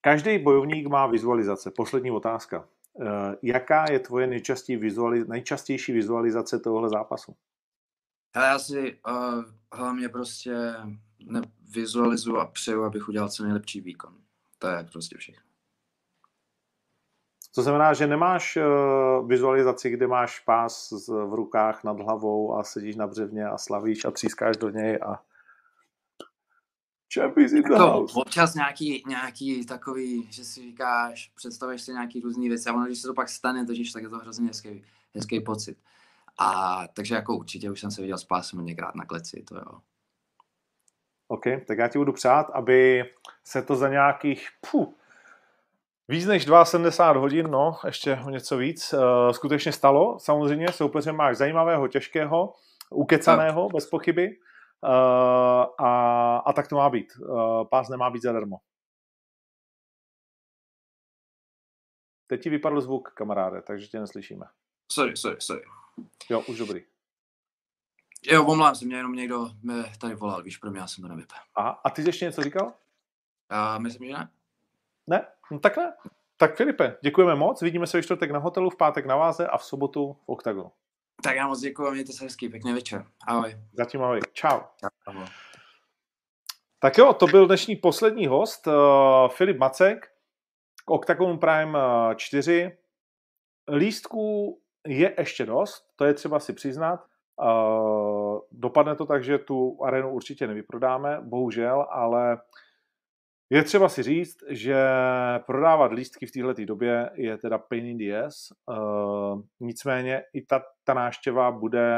Každý 0.00 0.38
bojovník 0.38 0.86
má 0.86 1.06
vizualizace. 1.06 1.70
Poslední 1.70 2.10
otázka. 2.10 2.68
Uh, 2.92 3.06
jaká 3.42 3.92
je 3.92 3.98
tvoje 3.98 4.26
nejčastější, 4.26 4.82
vizualiz- 4.82 5.28
nejčastější 5.28 5.92
vizualizace 5.92 6.58
tohohle 6.58 6.88
zápasu? 6.88 7.36
Hele, 8.36 8.48
já 8.48 8.58
si 8.58 8.98
uh, 9.08 9.44
hlavně 9.72 10.08
prostě 10.08 10.74
vizualizuju 11.70 12.36
a 12.36 12.46
přeju, 12.46 12.84
abych 12.84 13.08
udělal 13.08 13.28
co 13.28 13.42
nejlepší 13.44 13.80
výkon. 13.80 14.14
To 14.58 14.68
je 14.68 14.88
prostě 14.92 15.16
všechno. 15.18 15.42
To 17.54 17.62
znamená, 17.62 17.94
že 17.94 18.06
nemáš 18.06 18.56
uh, 18.56 19.28
vizualizaci, 19.28 19.90
kde 19.90 20.06
máš 20.06 20.40
pás 20.40 20.92
v 21.08 21.34
rukách 21.34 21.84
nad 21.84 22.00
hlavou 22.00 22.54
a 22.58 22.64
sedíš 22.64 22.96
na 22.96 23.06
břevně 23.06 23.46
a 23.46 23.58
slavíš 23.58 24.04
a 24.04 24.10
třískáš 24.10 24.56
do 24.56 24.70
něj 24.70 24.98
a 25.06 25.22
Champions 27.14 27.52
in 27.52 27.62
the 27.62 27.68
to, 27.68 27.78
house. 27.78 28.14
Občas 28.20 28.54
nějaký, 28.54 29.02
nějaký 29.06 29.66
takový, 29.66 30.28
že 30.30 30.44
si 30.44 30.60
říkáš, 30.62 31.32
představuješ 31.36 31.82
si 31.82 31.92
nějaký 31.92 32.20
různý 32.20 32.48
věci 32.48 32.68
a 32.68 32.74
ono, 32.74 32.86
když 32.86 32.98
se 32.98 33.08
to 33.08 33.14
pak 33.14 33.28
stane, 33.28 33.66
totiž 33.66 33.92
tak 33.92 34.02
je 34.02 34.08
to 34.08 34.18
hrozně 34.18 34.46
hezký, 34.46 34.84
hezký 35.14 35.40
pocit. 35.40 35.78
A 36.38 36.80
takže 36.88 37.14
jako 37.14 37.36
určitě 37.36 37.70
už 37.70 37.80
jsem 37.80 37.90
se 37.90 38.02
viděl 38.02 38.18
s 38.18 38.24
pásem 38.24 38.58
několikrát 38.58 38.94
na 38.94 39.04
kleci, 39.04 39.44
to 39.48 39.56
jo. 39.56 39.80
OK, 41.28 41.44
tak 41.66 41.78
já 41.78 41.88
ti 41.88 41.98
budu 41.98 42.12
přát, 42.12 42.50
aby 42.50 43.04
se 43.44 43.62
to 43.62 43.76
za 43.76 43.88
nějakých, 43.88 44.48
puh, 44.70 44.88
Víc 46.08 46.26
než 46.26 46.46
72 46.64 47.20
hodin, 47.20 47.50
no, 47.50 47.78
ještě 47.86 48.18
o 48.26 48.30
něco 48.30 48.56
víc, 48.56 48.92
uh, 48.92 49.00
skutečně 49.30 49.72
stalo. 49.72 50.18
Samozřejmě 50.18 50.72
soupeře 50.72 51.12
máš 51.12 51.36
zajímavého, 51.36 51.88
těžkého, 51.88 52.54
ukecaného, 52.90 53.60
no. 53.62 53.68
bez 53.68 53.90
pochyby. 53.90 54.28
Uh, 54.28 55.86
a, 55.86 56.36
a 56.46 56.52
tak 56.52 56.68
to 56.68 56.76
má 56.76 56.90
být. 56.90 57.06
Uh, 57.16 57.64
pás 57.64 57.88
nemá 57.88 58.10
být 58.10 58.22
zadarmo. 58.22 58.56
Teď 62.26 62.42
ti 62.42 62.50
vypadl 62.50 62.80
zvuk, 62.80 63.12
kamaráde, 63.14 63.62
takže 63.62 63.86
tě 63.86 64.00
neslyšíme. 64.00 64.46
Sorry, 64.92 65.16
sorry, 65.16 65.36
sorry. 65.40 65.62
Jo, 66.30 66.42
už 66.48 66.58
dobrý. 66.58 66.84
Jo, 68.30 68.46
omlám 68.46 68.74
se, 68.74 68.84
mě 68.84 68.96
jenom 68.96 69.12
někdo 69.12 69.48
mě 69.62 69.74
tady 70.00 70.14
volal, 70.14 70.42
víš, 70.42 70.56
pro 70.56 70.70
mě 70.70 70.80
já 70.80 70.86
jsem 70.86 71.02
to 71.02 71.08
nevypl. 71.08 71.34
Aha, 71.54 71.80
a 71.84 71.90
ty 71.90 72.02
jsi 72.02 72.08
ještě 72.08 72.24
něco 72.24 72.42
říkal? 72.42 72.72
Já 73.50 73.78
myslím, 73.78 74.08
že 74.08 74.14
ne. 74.14 74.30
Ne? 75.06 75.26
No 75.50 75.58
tak 75.58 75.76
ne. 75.76 75.92
Tak 76.36 76.56
Filipe, 76.56 76.96
děkujeme 77.02 77.34
moc. 77.34 77.62
Vidíme 77.62 77.86
se 77.86 77.98
ve 77.98 78.02
čtvrtek 78.02 78.30
na 78.30 78.38
hotelu, 78.38 78.70
v 78.70 78.76
pátek 78.76 79.06
na 79.06 79.16
váze 79.16 79.46
a 79.46 79.58
v 79.58 79.64
sobotu 79.64 80.12
v 80.12 80.28
Octagonu. 80.28 80.72
Tak 81.22 81.36
já 81.36 81.46
moc 81.46 81.60
děkuji, 81.60 81.90
mějte 81.90 82.12
se 82.12 82.24
hezký, 82.24 82.48
pěkný 82.48 82.72
večer. 82.72 83.06
Ahoj. 83.26 83.56
Zatím 83.72 84.02
ahoj. 84.02 84.20
Čau. 84.32 84.60
Ahoj. 85.06 85.26
Tak 86.78 86.98
jo, 86.98 87.12
to 87.12 87.26
byl 87.26 87.46
dnešní 87.46 87.76
poslední 87.76 88.26
host, 88.26 88.66
uh, 88.66 88.74
Filip 89.28 89.58
Macek, 89.58 90.12
Octagon 90.86 91.38
Prime 91.38 91.78
4. 92.16 92.78
Lístků 93.76 94.58
je 94.86 95.14
ještě 95.18 95.46
dost, 95.46 95.86
to 95.96 96.04
je 96.04 96.14
třeba 96.14 96.40
si 96.40 96.52
přiznat. 96.52 97.06
Uh, 97.42 97.95
dopadne 98.56 98.96
to 98.96 99.06
tak, 99.06 99.24
že 99.24 99.38
tu 99.38 99.78
arenu 99.84 100.10
určitě 100.10 100.46
nevyprodáme, 100.46 101.20
bohužel, 101.22 101.86
ale 101.90 102.38
je 103.50 103.62
třeba 103.62 103.88
si 103.88 104.02
říct, 104.02 104.36
že 104.48 104.76
prodávat 105.46 105.92
lístky 105.92 106.26
v 106.26 106.32
této 106.32 106.64
době 106.64 107.10
je 107.14 107.38
teda 107.38 107.58
pain 107.58 107.86
in 107.86 107.98
the 107.98 108.16
ass. 108.26 108.52
Uh, 108.66 109.42
nicméně 109.60 110.22
i 110.34 110.42
ta, 110.42 110.62
ta 110.84 110.94
náštěva 110.94 111.50
bude 111.50 111.88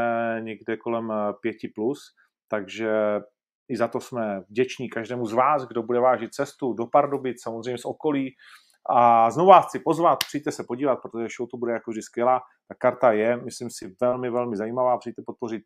někde 0.41 0.77
kolem 0.77 1.13
5 1.41 1.57
plus, 1.75 2.01
takže 2.49 2.91
i 3.69 3.77
za 3.77 3.89
to 3.89 4.01
jsme 4.01 4.41
vděční 4.49 4.89
každému 4.89 5.27
z 5.27 5.33
vás, 5.33 5.67
kdo 5.67 5.83
bude 5.83 6.01
vážit 6.01 6.35
cestu 6.35 6.73
do 6.73 6.87
Pardubic, 6.87 7.43
samozřejmě 7.43 7.79
z 7.79 7.85
okolí. 7.85 8.35
A 8.91 9.31
znovu 9.31 9.49
vás 9.49 9.67
chci 9.67 9.79
pozvat, 9.79 10.19
přijďte 10.19 10.53
se 10.53 10.65
podívat, 10.65 10.97
protože 10.97 11.27
show 11.37 11.49
to 11.51 11.57
bude 11.57 11.73
jako 11.73 11.91
vždy 11.91 12.03
skvělá. 12.03 12.41
Ta 12.69 12.75
karta 12.79 13.13
je, 13.13 13.37
myslím 13.37 13.71
si, 13.71 13.97
velmi, 14.01 14.31
velmi 14.31 14.57
zajímavá. 14.57 14.99
Přijďte 14.99 15.23
podpořit 15.27 15.63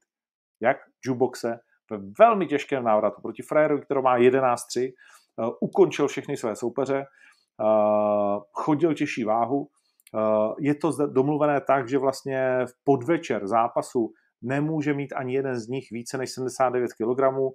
jak 0.63 0.77
juboxe 1.07 1.59
ve 1.91 1.99
velmi 2.19 2.47
těžkém 2.47 2.85
návratu 2.85 3.23
proti 3.23 3.43
Frajerovi, 3.43 3.83
který 3.83 4.03
má 4.03 4.19
11-3 4.19 4.93
Eh, 5.41 5.51
ukončil 5.61 6.09
všechny 6.09 6.37
své 6.37 6.57
soupeře, 6.57 6.99
eh, 6.99 8.41
chodil 8.53 8.95
těžší 8.95 9.25
váhu. 9.25 9.69
Eh, 10.15 10.55
je 10.61 10.75
to 10.75 11.07
domluvené 11.07 11.61
tak, 11.61 11.89
že 11.89 11.99
vlastně 11.99 12.67
v 12.67 12.85
podvečer 12.85 13.47
zápasu 13.47 14.13
nemůže 14.43 14.95
mít 14.95 15.13
ani 15.13 15.35
jeden 15.35 15.57
z 15.57 15.69
nich 15.69 15.91
více 15.91 16.19
než 16.19 16.31
79 16.31 16.93
kg. 16.93 17.55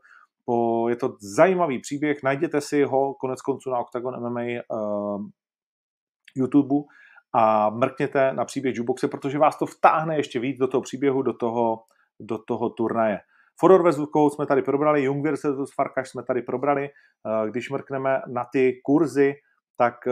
Je 0.89 0.95
to 0.95 1.15
zajímavý 1.35 1.79
příběh, 1.79 2.23
najděte 2.23 2.61
si 2.61 2.83
ho 2.83 3.13
konec 3.13 3.41
konců 3.41 3.69
na 3.69 3.79
Octagon 3.79 4.19
MMA 4.19 4.63
YouTube 6.35 6.75
a 7.33 7.69
mrkněte 7.69 8.33
na 8.33 8.45
příběh 8.45 8.75
Juboxe, 8.75 9.07
protože 9.07 9.37
vás 9.37 9.57
to 9.57 9.65
vtáhne 9.65 10.17
ještě 10.17 10.39
víc 10.39 10.57
do 10.57 10.67
toho 10.67 10.81
příběhu, 10.81 11.21
do 11.21 11.33
toho, 11.33 11.83
do 12.19 12.37
toho 12.37 12.69
turnaje. 12.69 13.19
Fodor. 13.59 13.93
Code 13.93 14.35
jsme 14.35 14.45
tady 14.45 14.61
probrali, 14.61 15.03
Jung 15.03 15.27
vs. 15.27 15.45
Farkaš 15.75 16.09
jsme 16.09 16.23
tady 16.23 16.41
probrali. 16.41 16.85
Eh, 16.85 17.49
když 17.49 17.69
mrkneme 17.69 18.21
na 18.27 18.45
ty 18.51 18.81
kurzy, 18.83 19.33
tak 19.77 20.07
eh, 20.07 20.11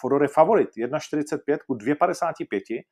Fodor 0.00 0.22
je 0.22 0.28
favorit. 0.28 0.68
1,45 0.76 1.58
ku 1.66 1.74
2,55. 1.74 2.82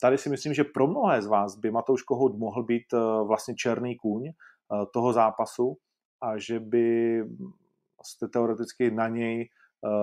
Tady 0.00 0.18
si 0.18 0.28
myslím, 0.28 0.54
že 0.54 0.64
pro 0.64 0.86
mnohé 0.86 1.22
z 1.22 1.26
vás 1.26 1.56
by 1.56 1.70
Matouš 1.70 2.02
Kohout 2.02 2.38
mohl 2.38 2.62
být 2.62 2.92
eh, 2.94 2.98
vlastně 3.26 3.54
černý 3.54 3.96
kůň 3.96 4.32
toho 4.92 5.12
zápasu 5.12 5.76
a 6.20 6.38
že 6.38 6.60
by 6.60 7.18
jste 8.04 8.28
teoreticky 8.28 8.90
na 8.90 9.08
něj 9.08 9.48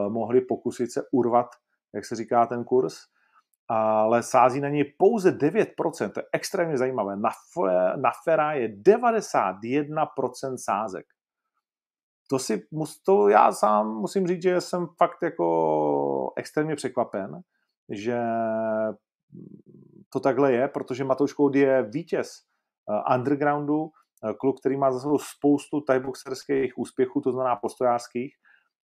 mohli 0.10 0.42
pokusit 0.42 0.92
se 0.92 1.02
urvat, 1.12 1.48
jak 1.94 2.06
se 2.06 2.16
říká, 2.16 2.46
ten 2.46 2.64
kurz 2.64 2.96
ale 3.74 4.24
sází 4.24 4.62
na 4.62 4.70
něj 4.70 4.94
pouze 4.98 5.32
9%, 5.32 6.12
to 6.12 6.20
je 6.20 6.26
extrémně 6.34 6.78
zajímavé. 6.78 7.16
Na, 7.16 7.30
na 7.96 8.12
Fera 8.24 8.54
je 8.54 8.68
91% 8.68 10.56
sázek. 10.58 11.06
To 12.30 12.40
si, 12.40 12.64
to 13.06 13.30
já 13.30 13.52
sám 13.52 13.88
musím 13.88 14.28
říct, 14.28 14.42
že 14.42 14.62
jsem 14.62 14.88
fakt 14.98 15.18
jako 15.24 16.34
extrémně 16.36 16.76
překvapen, 16.76 17.42
že 17.90 18.20
to 20.10 20.20
takhle 20.20 20.54
je, 20.54 20.68
protože 20.68 21.04
Matouš 21.04 21.34
Koud 21.34 21.56
je 21.56 21.84
vítěz 21.84 22.30
eh, 22.90 23.16
undergroundu, 23.16 23.90
eh, 24.30 24.34
kluk, 24.34 24.60
který 24.60 24.78
má 24.78 24.92
za 24.92 25.00
sebou 25.00 25.18
spoustu 25.18 25.82
tajboxerských 25.82 26.78
úspěchů, 26.78 27.22
to 27.22 27.32
znamená 27.32 27.56
postojářských, 27.56 28.36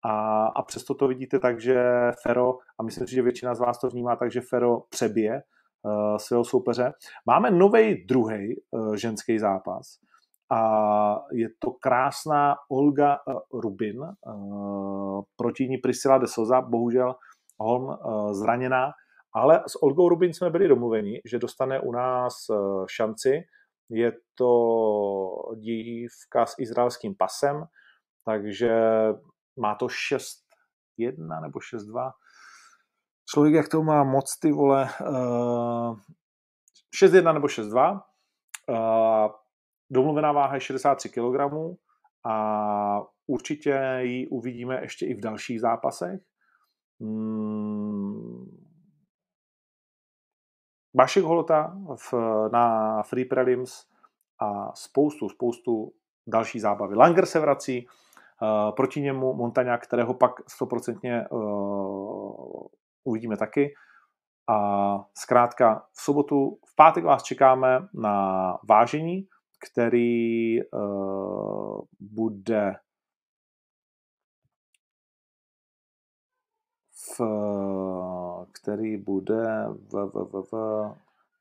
a, 0.03 0.45
a 0.45 0.61
přesto 0.61 0.93
to 0.93 1.07
vidíte 1.07 1.39
tak, 1.39 1.61
že 1.61 1.83
Fero, 2.23 2.57
a 2.79 2.83
myslím 2.83 3.07
si, 3.07 3.15
že 3.15 3.21
většina 3.21 3.55
z 3.55 3.59
vás 3.59 3.79
to 3.79 3.89
vnímá 3.89 4.15
tak, 4.15 4.31
že 4.31 4.41
Fero 4.41 4.79
přebije 4.89 5.41
uh, 5.83 6.17
svého 6.17 6.43
soupeře. 6.43 6.93
Máme 7.25 7.51
nový 7.51 8.05
druhý 8.05 8.55
uh, 8.71 8.95
ženský 8.95 9.39
zápas 9.39 9.97
a 10.51 10.61
je 11.31 11.49
to 11.59 11.71
krásná 11.71 12.55
Olga 12.71 13.17
uh, 13.27 13.61
Rubin 13.61 13.99
uh, 14.01 15.21
proti 15.35 15.67
ní 15.67 15.77
Priscila 15.77 16.17
de 16.17 16.27
Soza, 16.27 16.61
bohužel 16.61 17.15
Holm 17.59 17.83
uh, 17.83 18.33
zraněná, 18.33 18.91
ale 19.33 19.63
s 19.67 19.83
Olgou 19.83 20.09
Rubin 20.09 20.33
jsme 20.33 20.49
byli 20.49 20.67
domluveni, 20.67 21.21
že 21.25 21.39
dostane 21.39 21.79
u 21.79 21.91
nás 21.91 22.33
uh, 22.49 22.85
šanci. 22.89 23.41
Je 23.93 24.11
to 24.35 24.51
dívka 25.55 26.45
s 26.45 26.55
izraelským 26.59 27.15
pasem, 27.15 27.63
takže 28.25 28.71
má 29.57 29.75
to 29.75 29.87
6-1 29.87 31.41
nebo 31.41 31.59
6-2. 31.59 32.11
Člověk, 33.33 33.53
jak 33.53 33.69
to 33.69 33.83
má 33.83 34.03
moc, 34.03 34.39
ty 34.41 34.51
vole, 34.51 34.89
uh, 35.01 35.99
6-1 37.03 37.33
nebo 37.33 37.47
6-2. 37.47 38.01
Uh, 38.69 39.31
domluvená 39.89 40.31
váha 40.31 40.55
je 40.55 40.61
63 40.61 41.09
kg 41.09 41.39
a 42.25 43.01
určitě 43.27 43.99
ji 44.01 44.27
uvidíme 44.27 44.81
ještě 44.81 45.05
i 45.05 45.13
v 45.13 45.19
dalších 45.19 45.61
zápasech. 45.61 46.21
Hmm. 46.99 48.57
Bašek 50.95 51.23
Holota 51.23 51.77
v, 51.95 52.13
na 52.51 53.03
Free 53.03 53.25
Prelims 53.25 53.85
a 54.39 54.75
spoustu, 54.75 55.29
spoustu 55.29 55.93
další 56.27 56.59
zábavy. 56.59 56.95
Langer 56.95 57.25
se 57.25 57.39
vrací, 57.39 57.87
uh, 57.87 57.91
proti 58.75 59.01
němu 59.01 59.33
Montaňa, 59.33 59.77
kterého 59.77 60.13
pak 60.13 60.31
stoprocentně 60.49 61.27
uh, 61.27 62.67
uvidíme 63.03 63.37
taky. 63.37 63.73
A 64.49 64.57
zkrátka 65.17 65.85
v 65.93 66.01
sobotu, 66.01 66.59
v 66.65 66.75
pátek 66.75 67.03
vás 67.03 67.23
čekáme 67.23 67.87
na 67.93 68.57
vážení, 68.69 69.27
který 69.71 70.63
uh, 70.63 71.81
bude 71.99 72.75
v, 77.17 77.21
který 78.51 78.97
bude 78.97 79.65
v, 79.69 80.05
v, 80.05 80.25
v, 80.31 80.43
v, 80.51 80.55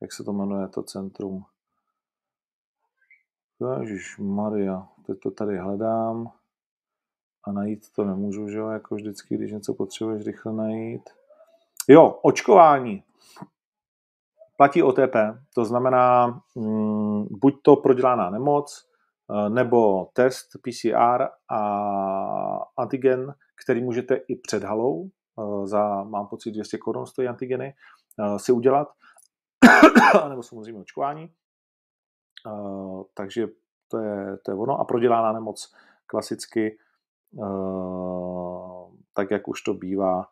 jak 0.01 0.13
se 0.13 0.25
to 0.25 0.33
jmenuje, 0.33 0.69
to 0.69 0.83
centrum. 0.83 1.45
Ježiš 3.81 4.19
Maria, 4.19 4.89
teď 5.07 5.19
to 5.23 5.31
tady 5.31 5.59
hledám 5.59 6.33
a 7.45 7.53
najít 7.53 7.93
to 7.93 8.05
nemůžu, 8.05 8.49
že 8.49 8.59
jo, 8.59 8.69
jako 8.69 8.95
vždycky, 8.95 9.37
když 9.37 9.53
něco 9.53 9.75
potřebuješ 9.75 10.27
rychle 10.27 10.53
najít. 10.53 11.11
Jo, 11.89 12.19
očkování. 12.23 13.05
Platí 14.57 14.83
OTP, 14.83 15.17
to 15.55 15.65
znamená 15.65 16.27
mm, 16.55 17.27
buď 17.31 17.55
to 17.63 17.77
prodělaná 17.77 18.31
nemoc, 18.31 18.89
eh, 19.31 19.51
nebo 19.51 20.09
test 20.13 20.49
PCR 20.63 21.27
a 21.49 21.61
antigen, 22.77 23.35
který 23.65 23.83
můžete 23.83 24.15
i 24.15 24.37
před 24.37 24.65
halou, 24.65 25.09
eh, 25.39 25.67
za, 25.67 26.05
mám 26.05 26.27
pocit, 26.27 26.51
200 26.51 26.79
korun 26.79 27.07
stojí 27.07 27.29
antigeny, 27.29 27.75
eh, 28.21 28.39
si 28.39 28.53
udělat, 28.53 28.89
nebo 30.29 30.43
samozřejmě 30.43 30.81
očkování. 30.81 31.33
Takže 33.15 33.47
to 33.89 33.99
je, 33.99 34.37
to 34.45 34.51
je 34.51 34.55
ono. 34.55 34.81
A 34.81 34.85
prodělaná 34.85 35.33
nemoc 35.33 35.75
klasicky, 36.07 36.79
tak 39.13 39.31
jak 39.31 39.49
už 39.49 39.63
to 39.63 39.75
bývá 39.75 40.29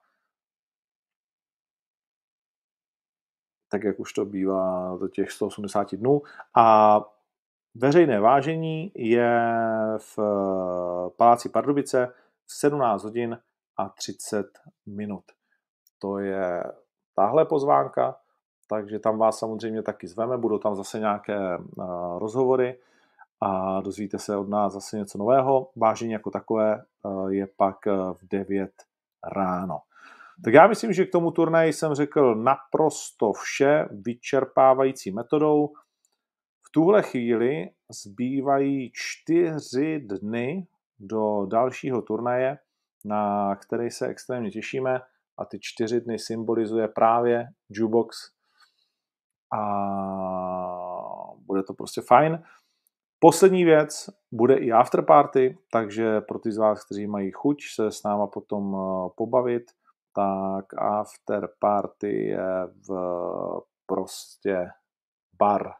tak 3.68 3.84
jak 3.84 4.00
už 4.00 4.12
to 4.12 4.24
bývá 4.24 4.96
do 5.00 5.08
těch 5.08 5.30
180 5.30 5.94
dnů. 5.94 6.22
A 6.54 7.00
veřejné 7.74 8.20
vážení 8.20 8.92
je 8.94 9.40
v 9.98 10.18
eh, 10.18 11.10
Paláci 11.16 11.48
Pardubice 11.48 12.12
v 12.46 12.52
17 12.52 13.04
hodin 13.04 13.38
a 13.76 13.88
30 13.88 14.46
minut. 14.86 15.24
To 15.98 16.18
je 16.18 16.64
tahle 17.14 17.44
pozvánka, 17.44 18.16
takže 18.68 18.98
tam 18.98 19.18
vás 19.18 19.38
samozřejmě 19.38 19.82
taky 19.82 20.08
zveme, 20.08 20.38
budou 20.38 20.58
tam 20.58 20.74
zase 20.74 20.98
nějaké 20.98 21.54
eh, 21.54 21.58
rozhovory 22.18 22.78
a 23.40 23.80
dozvíte 23.80 24.18
se 24.18 24.36
od 24.36 24.48
nás 24.48 24.72
zase 24.72 24.96
něco 24.96 25.18
nového. 25.18 25.70
Vážení 25.76 26.12
jako 26.12 26.30
takové 26.30 26.74
eh, 26.74 27.34
je 27.34 27.46
pak 27.56 27.86
v 28.12 28.28
9 28.30 28.70
ráno. 29.36 29.78
Tak 30.44 30.54
já 30.54 30.66
myslím, 30.66 30.92
že 30.92 31.04
k 31.04 31.12
tomu 31.12 31.30
turnaji 31.30 31.72
jsem 31.72 31.94
řekl 31.94 32.34
naprosto 32.34 33.32
vše 33.32 33.88
vyčerpávající 33.90 35.10
metodou. 35.10 35.68
V 36.66 36.70
tuhle 36.70 37.02
chvíli 37.02 37.70
zbývají 37.90 38.90
čtyři 38.94 40.00
dny 40.00 40.66
do 40.98 41.46
dalšího 41.46 42.02
turnaje, 42.02 42.58
na 43.04 43.54
který 43.56 43.90
se 43.90 44.06
extrémně 44.06 44.50
těšíme 44.50 45.00
a 45.38 45.44
ty 45.44 45.58
čtyři 45.60 46.00
dny 46.00 46.18
symbolizuje 46.18 46.88
právě 46.88 47.48
Jubox 47.70 48.16
a 49.54 49.62
bude 51.46 51.62
to 51.62 51.74
prostě 51.74 52.00
fajn. 52.00 52.42
Poslední 53.20 53.64
věc, 53.64 54.10
bude 54.32 54.54
i 54.54 54.72
afterparty, 54.72 55.58
takže 55.72 56.20
pro 56.20 56.38
ty 56.38 56.52
z 56.52 56.58
vás, 56.58 56.84
kteří 56.84 57.06
mají 57.06 57.30
chuť 57.30 57.62
se 57.74 57.90
s 57.90 58.02
náma 58.02 58.26
potom 58.26 58.76
eh, 58.76 59.10
pobavit, 59.16 59.62
tak 60.14 60.64
after 60.78 61.48
party 61.58 62.26
je 62.26 62.66
v 62.88 62.92
prostě 63.86 64.70
bar. 65.38 65.72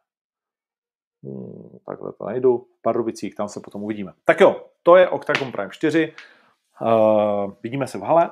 Hmm, 1.24 1.78
takhle 1.86 2.12
to 2.12 2.24
najdu. 2.24 2.58
V 2.58 2.82
Pardubicích, 2.82 3.34
tam 3.34 3.48
se 3.48 3.60
potom 3.60 3.82
uvidíme. 3.82 4.12
Tak 4.24 4.40
jo, 4.40 4.66
to 4.82 4.96
je 4.96 5.08
Octagon 5.08 5.52
Prime 5.52 5.70
4. 5.70 6.14
Uh, 6.80 6.88
eh, 6.88 7.56
vidíme 7.62 7.86
se 7.86 7.98
v 7.98 8.02
hale, 8.02 8.30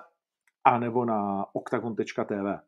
anebo 0.64 1.04
na 1.04 1.46
octagon.tv. 1.52 2.60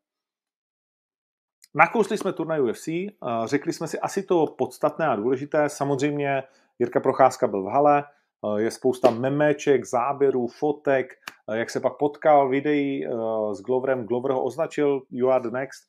Nakousli 1.78 2.18
jsme 2.18 2.32
turnaj 2.32 2.60
UFC, 2.60 2.88
uh, 2.88 3.46
řekli 3.46 3.72
jsme 3.72 3.88
si 3.88 4.00
asi 4.00 4.22
to 4.22 4.46
podstatné 4.46 5.06
a 5.06 5.16
důležité. 5.16 5.68
Samozřejmě 5.68 6.42
Jirka 6.78 7.00
Procházka 7.00 7.46
byl 7.46 7.62
v 7.62 7.66
hale, 7.66 8.05
uh, 8.40 8.56
je 8.56 8.70
spousta 8.70 9.10
memeček, 9.10 9.84
záběrů, 9.84 10.46
fotek, 10.46 11.14
jak 11.52 11.70
se 11.70 11.80
pak 11.80 11.96
potkal 11.98 12.48
videí 12.48 13.06
eh, 13.06 13.10
s 13.55 13.60
Gloverem, 13.60 14.06
Glover 14.06 14.32
ho 14.32 14.44
označil 14.44 15.02
You 15.10 15.28
are 15.28 15.42
the 15.42 15.50
next. 15.50 15.88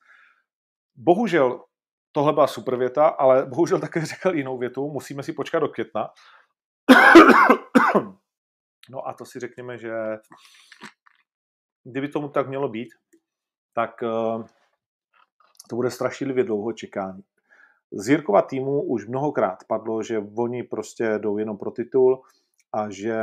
Bohužel 0.95 1.63
tohle 2.11 2.33
byla 2.33 2.47
super 2.47 2.75
věta, 2.75 3.07
ale 3.07 3.45
bohužel 3.45 3.79
také 3.79 4.05
řekl 4.05 4.35
jinou 4.35 4.57
větu, 4.57 4.91
musíme 4.91 5.23
si 5.23 5.33
počkat 5.33 5.59
do 5.59 5.67
května. 5.67 6.09
No 8.91 9.07
a 9.07 9.13
to 9.13 9.25
si 9.25 9.39
řekněme, 9.39 9.77
že 9.77 9.91
kdyby 11.83 12.07
tomu 12.07 12.29
tak 12.29 12.47
mělo 12.47 12.69
být, 12.69 12.89
tak 13.73 14.03
eh, 14.03 14.43
to 15.69 15.75
bude 15.75 15.91
strašlivě 15.91 16.43
dlouho 16.43 16.73
čekání. 16.73 17.23
Z 17.91 18.09
Jirkova 18.09 18.41
týmu 18.41 18.81
už 18.81 19.07
mnohokrát 19.07 19.63
padlo, 19.67 20.03
že 20.03 20.19
oni 20.37 20.63
prostě 20.63 21.17
jdou 21.17 21.37
jenom 21.37 21.57
pro 21.57 21.71
titul 21.71 22.21
a 22.73 22.89
že 22.89 23.21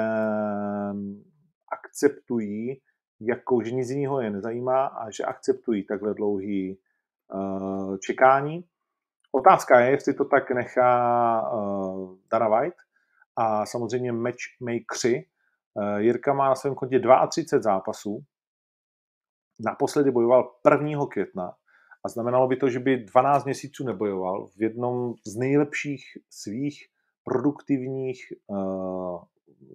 akceptují, 1.72 2.80
jako, 3.20 3.62
že 3.62 3.70
nic 3.70 3.90
jiného 3.90 4.20
je 4.20 4.30
nezajímá 4.30 4.86
a 4.86 5.10
že 5.10 5.24
akceptují 5.24 5.86
takhle 5.86 6.14
dlouhý 6.14 6.78
uh, 7.34 7.96
čekání. 7.96 8.64
Otázka 9.32 9.80
je, 9.80 9.90
jestli 9.90 10.14
to 10.14 10.24
tak 10.24 10.50
nechá 10.50 11.52
uh, 11.52 12.16
Dana 12.32 12.48
White 12.48 12.76
a 13.36 13.66
samozřejmě 13.66 14.12
matchmakeri. 14.12 15.26
Uh, 15.74 15.96
Jirka 15.96 16.32
má 16.32 16.48
na 16.48 16.54
svém 16.54 16.74
kontě 16.74 17.00
32 17.30 17.62
zápasů. 17.62 18.24
Naposledy 19.60 20.10
bojoval 20.10 20.54
1. 20.70 21.06
května 21.10 21.52
a 22.06 22.08
znamenalo 22.08 22.48
by 22.48 22.56
to, 22.56 22.70
že 22.70 22.78
by 22.78 22.96
12 22.96 23.44
měsíců 23.44 23.84
nebojoval 23.84 24.46
v 24.46 24.62
jednom 24.62 25.14
z 25.26 25.36
nejlepších 25.36 26.04
svých 26.30 26.86
produktivních 27.24 28.32
uh, 28.46 29.18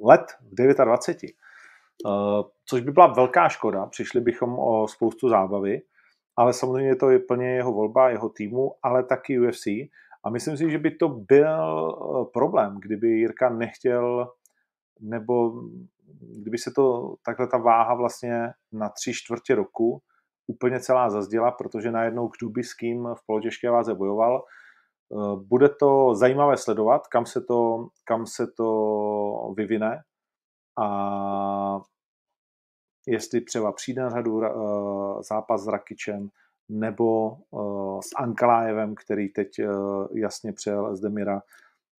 let 0.02 0.22
v 0.52 0.56
29. 0.56 1.24
Eh, 2.06 2.10
což 2.66 2.82
by 2.82 2.92
byla 2.92 3.08
velká 3.08 3.50
škoda, 3.50 3.86
přišli 3.86 4.22
bychom 4.22 4.60
o 4.60 4.88
spoustu 4.88 5.30
zábavy, 5.30 5.82
ale 6.36 6.54
samozřejmě 6.54 6.96
to 6.96 7.10
je 7.10 7.20
plně 7.20 7.50
jeho 7.56 7.74
volba, 7.74 8.10
jeho 8.10 8.30
týmu, 8.30 8.76
ale 8.84 9.04
taky 9.04 9.40
UFC. 9.40 9.68
A 10.24 10.30
myslím 10.30 10.58
si, 10.58 10.72
že 10.72 10.78
by 10.78 10.92
to 10.92 11.10
byl 11.10 11.48
eh, 11.48 12.26
problém, 12.34 12.78
kdyby 12.82 13.08
Jirka 13.08 13.50
nechtěl, 13.50 14.32
nebo 15.00 15.62
kdyby 16.20 16.58
se 16.58 16.72
to 16.72 17.16
takhle 17.26 17.48
ta 17.48 17.58
váha 17.58 17.94
vlastně 17.94 18.50
na 18.72 18.90
tři 18.90 19.14
čtvrtě 19.14 19.56
roku 19.56 20.02
úplně 20.48 20.80
celá 20.80 21.10
zazděla, 21.10 21.52
protože 21.52 21.92
najednou 21.92 22.28
kdo 22.28 22.64
s 22.64 22.74
kým 22.74 23.08
v 23.16 23.26
polotěžké 23.26 23.70
váze 23.70 23.94
bojoval. 23.96 24.44
Eh, 24.44 25.36
bude 25.36 25.70
to 25.70 26.16
zajímavé 26.16 26.58
sledovat, 26.58 27.08
kam 27.08 27.26
se 27.26 27.42
to, 27.42 27.88
kam 28.06 28.26
se 28.26 28.48
to 28.48 29.54
vyvine 29.58 30.04
a 30.80 31.80
jestli 33.08 33.42
třeba 33.42 33.72
přijde 33.72 34.02
na 34.02 34.10
řadu 34.10 34.36
uh, 34.36 35.22
zápas 35.22 35.64
s 35.64 35.68
Rakičem 35.68 36.30
nebo 36.70 37.38
uh, 37.50 38.00
s 38.02 38.10
Ankalájevem, 38.18 38.96
který 38.96 39.30
teď 39.30 39.48
jasně 40.14 40.54
přijel 40.54 40.96
Zdemira, 40.96 41.42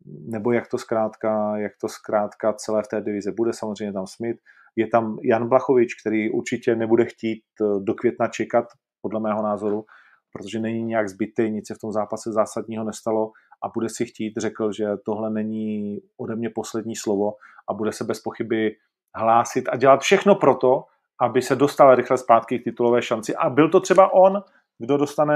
nebo 0.04 0.52
jak 0.52 0.68
to 0.68 0.78
zkrátka, 0.78 1.58
jak 1.58 1.72
to 1.80 1.88
zkrátka 1.88 2.52
celé 2.52 2.82
v 2.82 2.88
té 2.88 3.00
divize 3.00 3.32
bude. 3.32 3.52
Samozřejmě 3.52 3.92
tam 3.92 4.06
Smith, 4.06 4.40
je 4.76 4.86
tam 4.86 5.18
Jan 5.22 5.48
Blachovič, 5.48 5.94
který 6.00 6.30
určitě 6.30 6.76
nebude 6.76 7.04
chtít 7.04 7.42
do 7.78 7.94
května 7.94 8.28
čekat, 8.28 8.64
podle 9.02 9.20
mého 9.20 9.42
názoru, 9.42 9.84
protože 10.32 10.60
není 10.60 10.84
nějak 10.84 11.08
zbytý, 11.08 11.50
nic 11.50 11.66
se 11.66 11.74
v 11.74 11.78
tom 11.78 11.92
zápase 11.92 12.32
zásadního 12.32 12.84
nestalo 12.84 13.32
a 13.64 13.68
bude 13.74 13.88
si 13.88 14.06
chtít, 14.06 14.32
řekl, 14.36 14.72
že 14.72 14.86
tohle 15.04 15.30
není 15.30 16.00
ode 16.16 16.36
mě 16.36 16.50
poslední 16.50 16.96
slovo 16.96 17.34
a 17.68 17.74
bude 17.74 17.92
se 17.92 18.04
bez 18.04 18.20
pochyby 18.20 18.76
hlásit 19.14 19.68
a 19.68 19.76
dělat 19.76 20.00
všechno 20.00 20.34
proto, 20.34 20.84
aby 21.20 21.42
se 21.42 21.56
dostal 21.56 21.94
rychle 21.94 22.18
zpátky 22.18 22.58
k 22.58 22.64
titulové 22.64 23.02
šanci. 23.02 23.36
A 23.36 23.50
byl 23.50 23.68
to 23.68 23.80
třeba 23.80 24.12
on, 24.12 24.42
kdo 24.78 24.96
dostane 24.96 25.34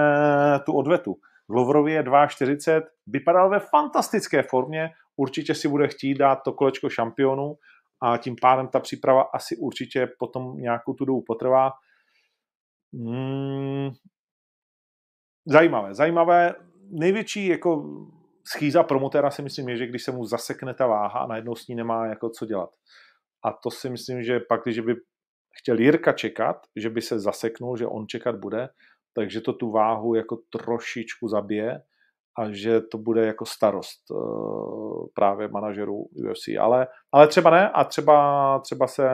tu 0.67 0.73
odvetu. 0.73 1.17
V 1.49 1.53
Lovrovi 1.53 1.93
je 1.93 2.03
2,40, 2.03 2.83
vypadal 3.07 3.51
ve 3.51 3.61
fantastické 3.61 4.43
formě, 4.43 4.91
určitě 5.17 5.55
si 5.55 5.69
bude 5.69 5.89
chtít 5.89 6.15
dát 6.15 6.37
to 6.37 6.53
kolečko 6.53 6.89
šampionu 6.89 7.57
a 8.07 8.17
tím 8.17 8.37
pádem 8.41 8.69
ta 8.69 8.81
příprava 8.81 9.23
asi 9.23 9.57
určitě 9.57 10.09
potom 10.19 10.57
nějakou 10.57 10.95
tu 10.95 11.05
dobu 11.05 11.23
potrvá. 11.27 11.73
Hmm. 12.95 13.91
Zajímavé, 15.47 15.95
zajímavé. 15.95 16.55
Největší 16.91 17.47
jako 17.47 17.85
schýza 18.49 18.83
promotéra 18.83 19.31
si 19.31 19.43
myslím 19.43 19.69
je, 19.69 19.77
že 19.77 19.87
když 19.87 20.03
se 20.03 20.13
mu 20.13 20.25
zasekne 20.25 20.75
ta 20.75 20.87
váha 20.87 21.21
a 21.21 21.27
najednou 21.27 21.55
s 21.55 21.69
ní 21.69 21.75
nemá 21.75 22.07
jako 22.07 22.31
co 22.31 22.47
dělat. 22.47 22.71
A 23.45 23.53
to 23.53 23.71
si 23.71 23.91
myslím, 23.91 24.23
že 24.23 24.41
pak, 24.41 24.61
když 24.65 24.81
by 24.81 24.95
chtěl 25.59 25.79
Jirka 25.79 26.13
čekat, 26.13 26.57
že 26.77 26.91
by 26.91 27.03
se 27.03 27.19
zaseknul, 27.19 27.77
že 27.77 27.87
on 27.87 28.09
čekat 28.09 28.37
bude, 28.37 28.69
takže 29.15 29.41
to 29.41 29.53
tu 29.53 29.71
váhu 29.71 30.15
jako 30.15 30.37
trošičku 30.51 31.29
zabije 31.29 31.81
a 32.39 32.51
že 32.51 32.81
to 32.81 32.99
bude 32.99 33.27
jako 33.27 33.47
starost 33.47 34.11
uh, 34.11 35.07
právě 35.15 35.49
manažerů 35.49 36.03
UFC. 36.03 36.49
Ale, 36.61 36.87
ale 37.13 37.29
třeba 37.29 37.51
ne 37.51 37.71
a 37.71 37.85
třeba, 37.85 38.59
třeba 38.59 38.87
se 38.87 39.09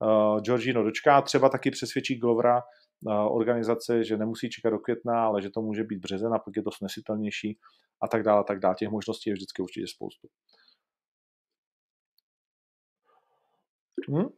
uh, 0.00 0.40
Georgino 0.40 0.82
dočká, 0.82 1.22
třeba 1.22 1.48
taky 1.48 1.70
přesvědčí 1.70 2.18
Glovera 2.18 2.56
uh, 2.56 3.36
organizace, 3.36 4.04
že 4.04 4.16
nemusí 4.16 4.50
čekat 4.50 4.70
do 4.70 4.78
května, 4.78 5.24
ale 5.24 5.42
že 5.42 5.50
to 5.50 5.62
může 5.62 5.84
být 5.84 5.98
březen 5.98 6.34
a 6.34 6.38
pak 6.38 6.56
je 6.56 6.62
to 6.62 6.70
snesitelnější 6.70 7.58
a 8.02 8.08
tak 8.08 8.22
dále, 8.22 8.40
a 8.40 8.44
tak 8.44 8.58
dále. 8.58 8.74
Těch 8.74 8.90
možností 8.90 9.30
je 9.30 9.34
vždycky 9.34 9.62
určitě 9.62 9.86
spoustu. 9.86 10.28
Hm? 14.10 14.28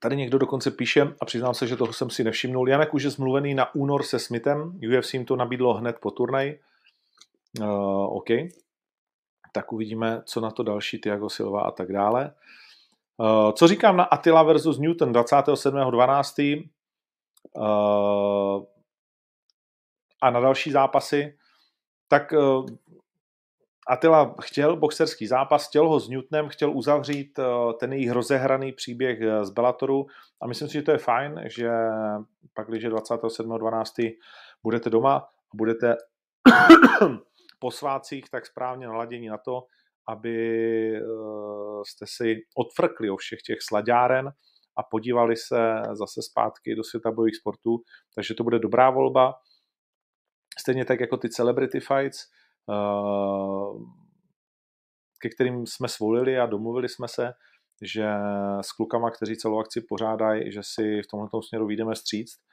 Tady 0.00 0.16
někdo 0.16 0.38
dokonce 0.38 0.70
píše, 0.70 1.14
a 1.20 1.24
přiznám 1.24 1.54
se, 1.54 1.66
že 1.66 1.76
toho 1.76 1.92
jsem 1.92 2.10
si 2.10 2.24
nevšimnul, 2.24 2.68
Janek 2.68 2.94
už 2.94 3.02
je 3.02 3.10
zmluvený 3.10 3.54
na 3.54 3.74
únor 3.74 4.02
se 4.02 4.18
Smithem, 4.18 4.78
UFC 4.98 5.14
jim 5.14 5.24
to 5.24 5.36
nabídlo 5.36 5.74
hned 5.74 5.96
po 6.00 6.10
turnaji. 6.10 6.60
Uh, 7.60 8.16
OK. 8.16 8.28
Tak 9.52 9.72
uvidíme, 9.72 10.22
co 10.24 10.40
na 10.40 10.50
to 10.50 10.62
další 10.62 10.98
Tiago 10.98 11.28
Silva 11.28 11.62
a 11.62 11.70
tak 11.70 11.92
dále. 11.92 12.34
Uh, 13.16 13.52
co 13.52 13.68
říkám 13.68 13.96
na 13.96 14.04
Attila 14.04 14.42
versus 14.42 14.78
Newton 14.78 15.12
27.12. 15.12 16.70
Uh, 17.56 18.64
a 20.22 20.30
na 20.30 20.40
další 20.40 20.70
zápasy, 20.70 21.38
tak 22.08 22.32
uh, 22.32 22.66
Attila 23.88 24.34
chtěl 24.42 24.76
boxerský 24.76 25.26
zápas, 25.26 25.68
chtěl 25.68 25.88
ho 25.88 26.00
s 26.00 26.08
Newtonem, 26.08 26.48
chtěl 26.48 26.70
uzavřít 26.70 27.38
uh, 27.38 27.72
ten 27.72 27.92
jejich 27.92 28.10
rozehraný 28.10 28.72
příběh 28.72 29.18
z 29.42 29.50
Bellatoru 29.50 30.06
a 30.40 30.46
myslím 30.46 30.68
si, 30.68 30.74
že 30.74 30.82
to 30.82 30.90
je 30.90 30.98
fajn, 30.98 31.40
že 31.44 31.70
pak, 32.54 32.68
když 32.68 32.82
je 32.82 32.90
27.12. 32.90 34.16
budete 34.62 34.90
doma 34.90 35.16
a 35.16 35.28
budete 35.54 35.96
po 37.64 37.70
svácích 37.70 38.24
tak 38.30 38.46
správně 38.46 38.86
naladění 38.86 39.28
na 39.28 39.38
to, 39.38 39.62
aby 40.08 40.36
eh, 40.96 41.00
jste 41.86 42.04
si 42.08 42.36
odfrkli 42.56 43.10
o 43.10 43.16
všech 43.16 43.38
těch 43.46 43.58
sladáren 43.62 44.28
a 44.78 44.82
podívali 44.90 45.36
se 45.36 45.82
zase 45.92 46.22
zpátky 46.22 46.74
do 46.76 46.84
světa 46.84 47.10
bojových 47.10 47.36
sportů. 47.36 47.78
Takže 48.14 48.34
to 48.34 48.44
bude 48.44 48.58
dobrá 48.58 48.90
volba. 48.90 49.34
Stejně 50.60 50.84
tak 50.84 51.00
jako 51.00 51.16
ty 51.16 51.28
celebrity 51.28 51.80
fights, 51.80 52.18
eh, 52.70 53.72
ke 55.22 55.28
kterým 55.28 55.66
jsme 55.66 55.88
svolili 55.88 56.38
a 56.38 56.46
domluvili 56.46 56.88
jsme 56.88 57.08
se, 57.08 57.32
že 57.82 58.06
s 58.60 58.72
klukama, 58.72 59.10
kteří 59.10 59.36
celou 59.36 59.58
akci 59.58 59.80
pořádají, 59.88 60.52
že 60.52 60.60
si 60.62 61.02
v 61.02 61.10
tomto 61.10 61.42
směru 61.42 61.66
vyjdeme 61.66 61.96
stříct 61.96 62.43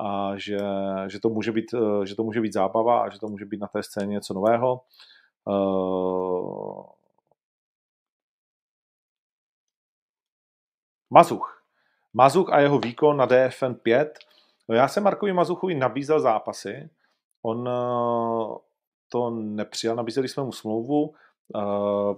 a 0.00 0.38
že, 0.38 0.58
že, 1.06 1.20
to 1.20 1.28
může 1.28 1.52
být, 1.52 1.74
eh, 1.74 2.06
že 2.06 2.14
to 2.14 2.24
může 2.24 2.40
být 2.40 2.52
zábava 2.52 3.02
a 3.02 3.08
že 3.08 3.18
to 3.18 3.28
může 3.28 3.44
být 3.44 3.60
na 3.60 3.66
té 3.66 3.82
scéně 3.82 4.12
něco 4.12 4.34
nového. 4.34 4.80
Uh, 5.44 6.84
Mazuch. 11.10 11.64
Mazuch 12.12 12.52
a 12.52 12.60
jeho 12.60 12.78
výkon 12.78 13.16
na 13.16 13.26
DFN 13.26 13.74
5. 13.82 14.18
No 14.68 14.74
já 14.74 14.88
jsem 14.88 15.02
Markovi 15.02 15.32
Mazuchovi 15.32 15.74
nabízel 15.74 16.20
zápasy. 16.20 16.90
On 17.42 17.68
uh, 17.68 18.56
to 19.08 19.30
nepřijal, 19.30 19.96
nabízeli 19.96 20.28
jsme 20.28 20.42
mu 20.42 20.52
smlouvu. 20.52 21.14
Uh, 21.54 22.16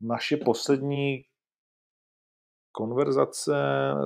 naše 0.00 0.36
poslední 0.36 1.24
konverzace 2.72 3.54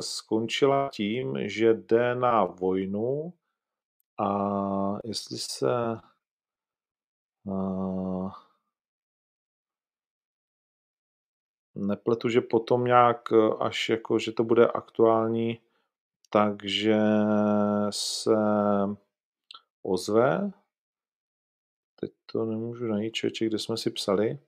skončila 0.00 0.88
tím, 0.92 1.48
že 1.48 1.74
jde 1.74 2.14
na 2.14 2.44
vojnu 2.44 3.32
a 4.18 4.28
jestli 5.04 5.38
se 5.38 6.00
uh, 7.44 8.32
nepletu, 11.74 12.28
že 12.28 12.40
potom 12.40 12.84
nějak 12.84 13.32
až 13.60 13.88
jako, 13.88 14.18
že 14.18 14.32
to 14.32 14.44
bude 14.44 14.68
aktuální, 14.68 15.60
takže 16.30 16.96
se 17.90 18.36
ozve. 19.82 20.52
Teď 22.00 22.12
to 22.32 22.44
nemůžu 22.44 22.86
najít, 22.86 23.14
člověče, 23.14 23.46
kde 23.46 23.58
jsme 23.58 23.76
si 23.76 23.90
psali. 23.90 24.38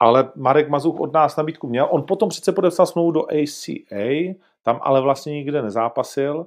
Ale 0.00 0.32
Marek 0.36 0.68
Mazuch 0.68 1.00
od 1.00 1.12
nás 1.12 1.36
nabídku 1.36 1.68
měl. 1.68 1.88
On 1.90 2.02
potom 2.02 2.28
přece 2.28 2.52
podepsal 2.52 2.86
smlouvu 2.86 3.10
do 3.10 3.22
ACA, 3.22 4.34
tam 4.62 4.80
ale 4.82 5.00
vlastně 5.00 5.32
nikde 5.32 5.62
nezápasil 5.62 6.46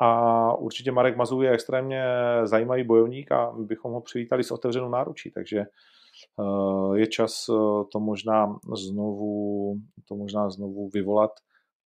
a 0.00 0.54
určitě 0.54 0.92
Marek 0.92 1.16
Mazuch 1.16 1.42
je 1.42 1.50
extrémně 1.50 2.04
zajímavý 2.44 2.84
bojovník 2.84 3.32
a 3.32 3.52
my 3.52 3.64
bychom 3.64 3.92
ho 3.92 4.00
přivítali 4.00 4.44
s 4.44 4.50
otevřenou 4.50 4.88
náručí, 4.88 5.30
takže 5.30 5.58
eh, 5.60 6.98
je 6.98 7.06
čas 7.06 7.46
eh, 7.48 7.84
to 7.92 8.00
možná 8.00 8.56
znovu, 8.76 9.74
to 10.08 10.14
možná 10.14 10.50
znovu 10.50 10.88
vyvolat 10.88 11.30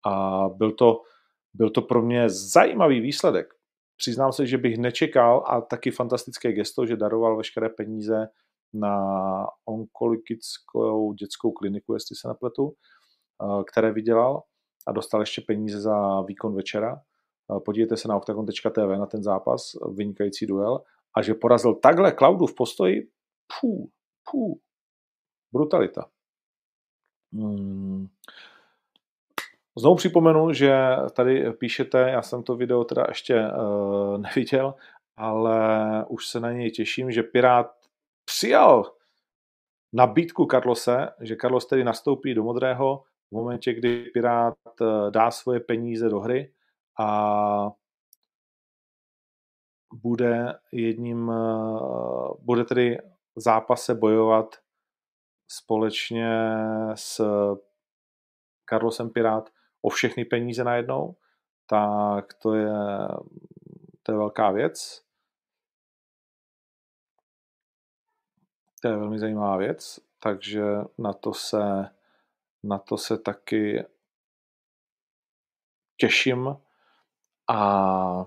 a 0.06 0.44
byl 0.56 0.72
to, 0.72 1.00
byl 1.54 1.70
to 1.70 1.82
pro 1.82 2.02
mě 2.02 2.28
zajímavý 2.28 3.00
výsledek. 3.00 3.54
Přiznám 3.96 4.32
se, 4.32 4.46
že 4.46 4.58
bych 4.58 4.78
nečekal 4.78 5.44
a 5.46 5.60
taky 5.60 5.90
fantastické 5.90 6.52
gesto, 6.52 6.86
že 6.86 6.96
daroval 6.96 7.36
veškeré 7.36 7.68
peníze 7.68 8.28
na 8.74 8.96
onkologickou 9.64 11.12
dětskou 11.12 11.52
kliniku, 11.52 11.94
jestli 11.94 12.16
se 12.16 12.28
nepletu, 12.28 12.74
eh, 13.42 13.64
které 13.64 13.92
vydělal 13.92 14.42
a 14.86 14.92
dostal 14.92 15.20
ještě 15.20 15.42
peníze 15.46 15.80
za 15.80 16.20
výkon 16.22 16.54
večera. 16.54 16.96
Eh, 16.96 17.60
podívejte 17.60 17.96
se 17.96 18.08
na 18.08 18.16
octagon.tv 18.16 18.98
na 18.98 19.06
ten 19.06 19.22
zápas, 19.22 19.62
vynikající 19.96 20.46
duel, 20.46 20.82
a 21.16 21.22
že 21.22 21.34
porazil 21.34 21.74
takhle 21.74 22.12
Klaudu 22.12 22.46
v 22.46 22.54
postoji, 22.54 23.08
pů, 23.60 23.90
pů, 24.30 24.60
brutalita. 25.52 26.06
Hmm. 27.32 28.06
Znovu 29.78 29.96
připomenu, 29.96 30.52
že 30.52 30.74
tady 31.12 31.52
píšete, 31.52 31.98
já 31.98 32.22
jsem 32.22 32.42
to 32.42 32.56
video 32.56 32.84
teda 32.84 33.04
ještě 33.08 33.34
uh, 33.34 34.18
neviděl, 34.22 34.74
ale 35.16 36.04
už 36.08 36.28
se 36.28 36.40
na 36.40 36.52
něj 36.52 36.70
těším, 36.70 37.10
že 37.10 37.22
Pirát 37.22 37.83
přijal 38.24 38.94
nabídku 39.92 40.46
Carlose, 40.46 41.08
že 41.20 41.36
Carlos 41.40 41.66
tedy 41.66 41.84
nastoupí 41.84 42.34
do 42.34 42.42
modrého 42.42 43.04
v 43.30 43.34
momentě, 43.34 43.74
kdy 43.74 44.04
Pirát 44.04 44.58
eh, 44.80 45.10
dá 45.10 45.30
svoje 45.30 45.60
peníze 45.60 46.08
do 46.08 46.20
hry 46.20 46.52
a 47.00 47.70
bude 49.94 50.58
jedním, 50.72 51.30
eh, 51.30 52.28
bude 52.38 52.64
tedy 52.64 52.98
v 53.36 53.40
zápase 53.40 53.94
bojovat 53.94 54.56
společně 55.48 56.28
s 56.94 57.20
Carlosem 58.68 59.10
Pirát 59.10 59.50
o 59.82 59.88
všechny 59.88 60.24
peníze 60.24 60.64
najednou, 60.64 61.16
tak 61.66 62.34
to 62.34 62.54
je, 62.54 62.72
to 64.02 64.12
je 64.12 64.18
velká 64.18 64.50
věc. 64.50 65.03
To 68.84 68.88
je 68.88 68.96
velmi 68.96 69.18
zajímavá 69.18 69.56
věc, 69.56 70.00
takže 70.18 70.62
na 70.98 71.12
to 71.12 71.34
se 71.34 71.90
na 72.62 72.78
to 72.78 72.98
se 72.98 73.18
taky 73.18 73.84
těším 75.96 76.56
a 77.48 78.26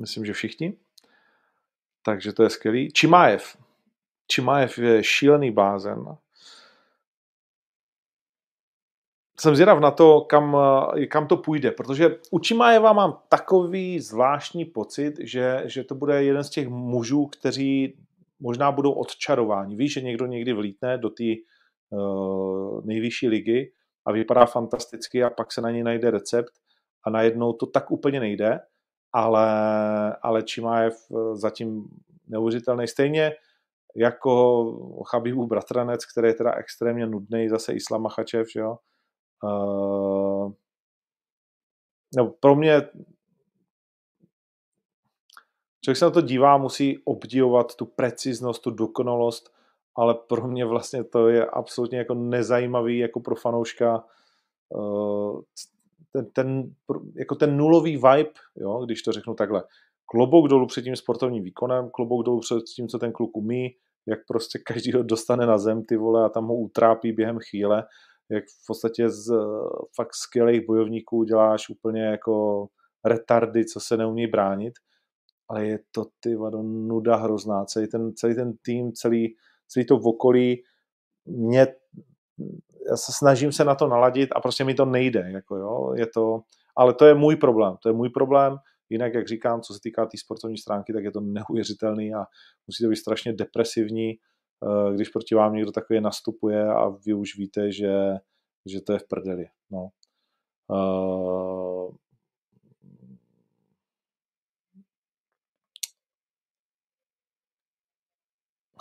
myslím, 0.00 0.24
že 0.24 0.32
všichni. 0.32 0.78
Takže 2.02 2.32
to 2.32 2.42
je 2.42 2.50
skvělý. 2.50 2.92
Čimájev. 2.92 3.56
Čimájev 4.26 4.78
je 4.78 5.04
šílený 5.04 5.50
blázen. 5.50 6.18
Jsem 9.40 9.54
zvědav 9.54 9.80
na 9.80 9.90
to, 9.90 10.20
kam, 10.20 10.56
kam 11.08 11.26
to 11.26 11.36
půjde, 11.36 11.70
protože 11.70 12.16
u 12.30 12.38
Čimájeva 12.38 12.92
mám 12.92 13.18
takový 13.28 14.00
zvláštní 14.00 14.64
pocit, 14.64 15.14
že, 15.20 15.62
že 15.66 15.84
to 15.84 15.94
bude 15.94 16.24
jeden 16.24 16.44
z 16.44 16.50
těch 16.50 16.68
mužů, 16.68 17.26
kteří 17.26 17.96
možná 18.40 18.72
budou 18.72 18.92
odčarováni. 18.92 19.76
Víš, 19.76 19.92
že 19.92 20.00
někdo 20.00 20.26
někdy 20.26 20.52
vlítne 20.52 20.98
do 20.98 21.10
té 21.10 21.24
uh, 21.90 22.84
nejvyšší 22.84 23.28
ligy 23.28 23.72
a 24.06 24.12
vypadá 24.12 24.46
fantasticky 24.46 25.24
a 25.24 25.30
pak 25.30 25.52
se 25.52 25.60
na 25.60 25.70
něj 25.70 25.82
najde 25.82 26.10
recept 26.10 26.52
a 27.04 27.10
najednou 27.10 27.52
to 27.52 27.66
tak 27.66 27.90
úplně 27.90 28.20
nejde, 28.20 28.60
ale, 29.12 29.48
ale 30.22 30.42
Čimájev 30.42 30.94
eh, 30.94 31.36
zatím 31.36 31.84
neuvěřitelný. 32.28 32.88
Stejně 32.88 33.32
jako 33.96 34.64
Chabibův 35.10 35.48
bratranec, 35.48 36.04
který 36.04 36.28
je 36.28 36.34
teda 36.34 36.54
extrémně 36.54 37.06
nudný, 37.06 37.48
zase 37.48 37.72
Islam 37.72 38.02
Machačev, 38.02 38.46
jo. 38.56 38.76
Uh, 39.42 40.52
no, 42.16 42.26
pro 42.40 42.54
mě 42.54 42.82
člověk 45.84 45.96
se 45.96 46.04
na 46.04 46.10
to 46.10 46.20
dívá, 46.20 46.56
musí 46.56 46.98
obdivovat 47.04 47.74
tu 47.74 47.86
preciznost, 47.86 48.62
tu 48.62 48.70
dokonalost, 48.70 49.54
ale 49.96 50.14
pro 50.14 50.48
mě 50.48 50.64
vlastně 50.64 51.04
to 51.04 51.28
je 51.28 51.46
absolutně 51.46 51.98
jako 51.98 52.14
nezajímavý 52.14 52.98
jako 52.98 53.20
pro 53.20 53.36
fanouška 53.36 54.04
uh, 54.68 55.40
ten, 56.12 56.30
ten, 56.32 56.74
jako 57.14 57.34
ten 57.34 57.56
nulový 57.56 57.96
vibe, 57.96 58.30
jo, 58.56 58.84
když 58.84 59.02
to 59.02 59.12
řeknu 59.12 59.34
takhle. 59.34 59.64
Klobouk 60.06 60.48
dolů 60.48 60.66
před 60.66 60.82
tím 60.82 60.96
sportovním 60.96 61.44
výkonem, 61.44 61.90
klobouk 61.90 62.24
dolů 62.24 62.40
před 62.40 62.62
tím, 62.62 62.88
co 62.88 62.98
ten 62.98 63.12
kluk 63.12 63.36
umí, 63.36 63.76
jak 64.06 64.18
prostě 64.28 64.58
každý 64.58 64.92
ho 64.92 65.02
dostane 65.02 65.46
na 65.46 65.58
zem, 65.58 65.84
ty 65.84 65.96
vole, 65.96 66.24
a 66.24 66.28
tam 66.28 66.46
ho 66.46 66.54
utrápí 66.54 67.12
během 67.12 67.38
chvíle, 67.38 67.84
jak 68.30 68.44
v 68.44 68.66
podstatě 68.66 69.10
z 69.10 69.34
fakt 69.94 70.14
skvělých 70.14 70.66
bojovníků 70.66 71.24
děláš 71.24 71.68
úplně 71.68 72.02
jako 72.02 72.66
retardy, 73.04 73.64
co 73.64 73.80
se 73.80 73.96
neumí 73.96 74.26
bránit, 74.26 74.74
ale 75.48 75.66
je 75.66 75.78
to 75.90 76.04
ty 76.20 76.36
vado 76.36 76.62
nuda 76.62 77.16
hrozná, 77.16 77.64
celý 77.64 77.88
ten, 77.88 78.12
celý 78.14 78.34
ten 78.34 78.52
tým, 78.62 78.92
celý, 78.92 79.36
celý 79.68 79.86
to 79.86 79.98
v 79.98 80.06
okolí, 80.06 80.62
mě 81.26 81.66
já 82.90 82.96
se 82.96 83.12
snažím 83.12 83.52
se 83.52 83.64
na 83.64 83.74
to 83.74 83.88
naladit 83.88 84.30
a 84.36 84.40
prostě 84.40 84.64
mi 84.64 84.74
to 84.74 84.84
nejde, 84.84 85.30
jako 85.30 85.56
jo, 85.56 85.94
je 85.96 86.06
to, 86.06 86.40
ale 86.76 86.94
to 86.94 87.06
je 87.06 87.14
můj 87.14 87.36
problém, 87.36 87.76
to 87.82 87.88
je 87.88 87.92
můj 87.92 88.10
problém, 88.10 88.56
jinak, 88.88 89.14
jak 89.14 89.28
říkám, 89.28 89.60
co 89.60 89.74
se 89.74 89.80
týká 89.82 90.04
té 90.04 90.10
tý 90.10 90.18
sportovní 90.18 90.58
stránky, 90.58 90.92
tak 90.92 91.04
je 91.04 91.12
to 91.12 91.20
neuvěřitelný 91.20 92.14
a 92.14 92.24
musí 92.66 92.84
to 92.84 92.88
být 92.90 92.96
strašně 92.96 93.32
depresivní, 93.32 94.10
eh, 94.10 94.16
když 94.94 95.08
proti 95.08 95.34
vám 95.34 95.54
někdo 95.54 95.72
takový 95.72 96.00
nastupuje 96.00 96.68
a 96.68 96.88
vy 96.88 97.14
už 97.14 97.38
víte, 97.38 97.72
že, 97.72 97.92
že 98.66 98.80
to 98.80 98.92
je 98.92 98.98
v 98.98 99.08
prdeli, 99.08 99.46
no. 99.70 99.88
Uh, 100.68 101.94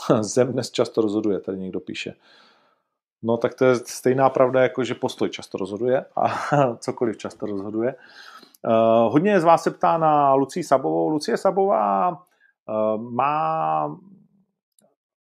Zem 0.21 0.51
dnes 0.51 0.71
často 0.71 1.01
rozhoduje, 1.01 1.39
tady 1.39 1.57
někdo 1.57 1.79
píše. 1.79 2.13
No 3.23 3.37
tak 3.37 3.53
to 3.53 3.65
je 3.65 3.75
stejná 3.75 4.29
pravda, 4.29 4.61
jako 4.61 4.83
že 4.83 4.95
postoj 4.95 5.29
často 5.29 5.57
rozhoduje 5.57 6.05
a 6.15 6.27
cokoliv 6.77 7.17
často 7.17 7.45
rozhoduje. 7.45 7.95
Uh, 8.65 9.11
hodně 9.11 9.39
z 9.39 9.43
vás 9.43 9.63
se 9.63 9.71
ptá 9.71 9.97
na 9.97 10.33
Lucii 10.33 10.63
Sabovou. 10.63 11.09
Lucie 11.09 11.37
Sabová 11.37 12.09
uh, 12.11 13.01
má 13.01 13.87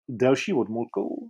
delší 0.09 0.53
odmulkou. 0.53 1.29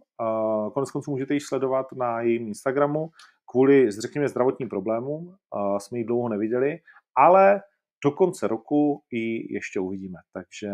Konec 0.73 0.91
konců 0.91 1.11
můžete 1.11 1.33
ji 1.33 1.39
sledovat 1.39 1.85
na 1.91 2.21
jejím 2.21 2.47
Instagramu. 2.47 3.09
Kvůli, 3.51 3.91
řekněme, 3.91 4.27
zdravotním 4.27 4.69
problémům 4.69 5.35
jsme 5.77 5.97
ji 5.97 6.03
dlouho 6.03 6.29
neviděli, 6.29 6.79
ale 7.17 7.61
do 8.03 8.11
konce 8.11 8.47
roku 8.47 9.03
ji 9.11 9.53
ještě 9.53 9.79
uvidíme. 9.79 10.19
Takže 10.33 10.71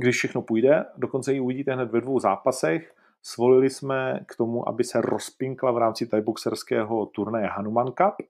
když 0.00 0.16
všechno 0.16 0.42
půjde, 0.42 0.84
dokonce 0.96 1.32
ji 1.32 1.40
uvidíte 1.40 1.74
hned 1.74 1.90
ve 1.90 2.00
dvou 2.00 2.18
zápasech. 2.20 2.94
Svolili 3.22 3.70
jsme 3.70 4.20
k 4.28 4.36
tomu, 4.36 4.68
aby 4.68 4.84
se 4.84 5.00
rozpinkla 5.00 5.72
v 5.72 5.78
rámci 5.78 6.06
tajboxerského 6.06 7.06
turnaje 7.06 7.46
Hanuman 7.46 7.86
Cup 7.86 8.28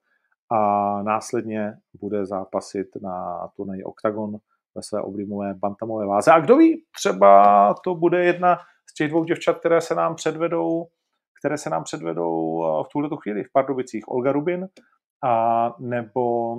a 0.51 1.03
následně 1.03 1.79
bude 2.01 2.27
zápasit 2.27 2.87
na 3.03 3.49
turnaji 3.57 3.85
Octagon 3.85 4.37
ve 4.77 4.83
své 4.83 5.03
oblíbené 5.03 5.55
bantamové 5.55 6.07
váze. 6.07 6.33
A 6.33 6.41
kdo 6.41 6.57
ví, 6.57 6.85
třeba 6.97 7.75
to 7.85 7.95
bude 7.95 8.25
jedna 8.25 8.59
z 8.91 8.95
těch 8.95 9.11
dvou 9.11 9.25
děvčat, 9.25 9.59
které 9.59 9.81
se 9.81 9.95
nám 9.95 10.15
předvedou, 10.15 10.87
které 11.41 11.59
se 11.59 11.71
nám 11.71 11.85
předvedou 11.85 12.63
v 12.83 12.89
tuhle 12.93 13.09
chvíli 13.23 13.45
v 13.45 13.53
Pardubicích. 13.53 14.09
Olga 14.09 14.33
Rubin 14.33 14.69
a 15.25 15.75
nebo 15.81 16.55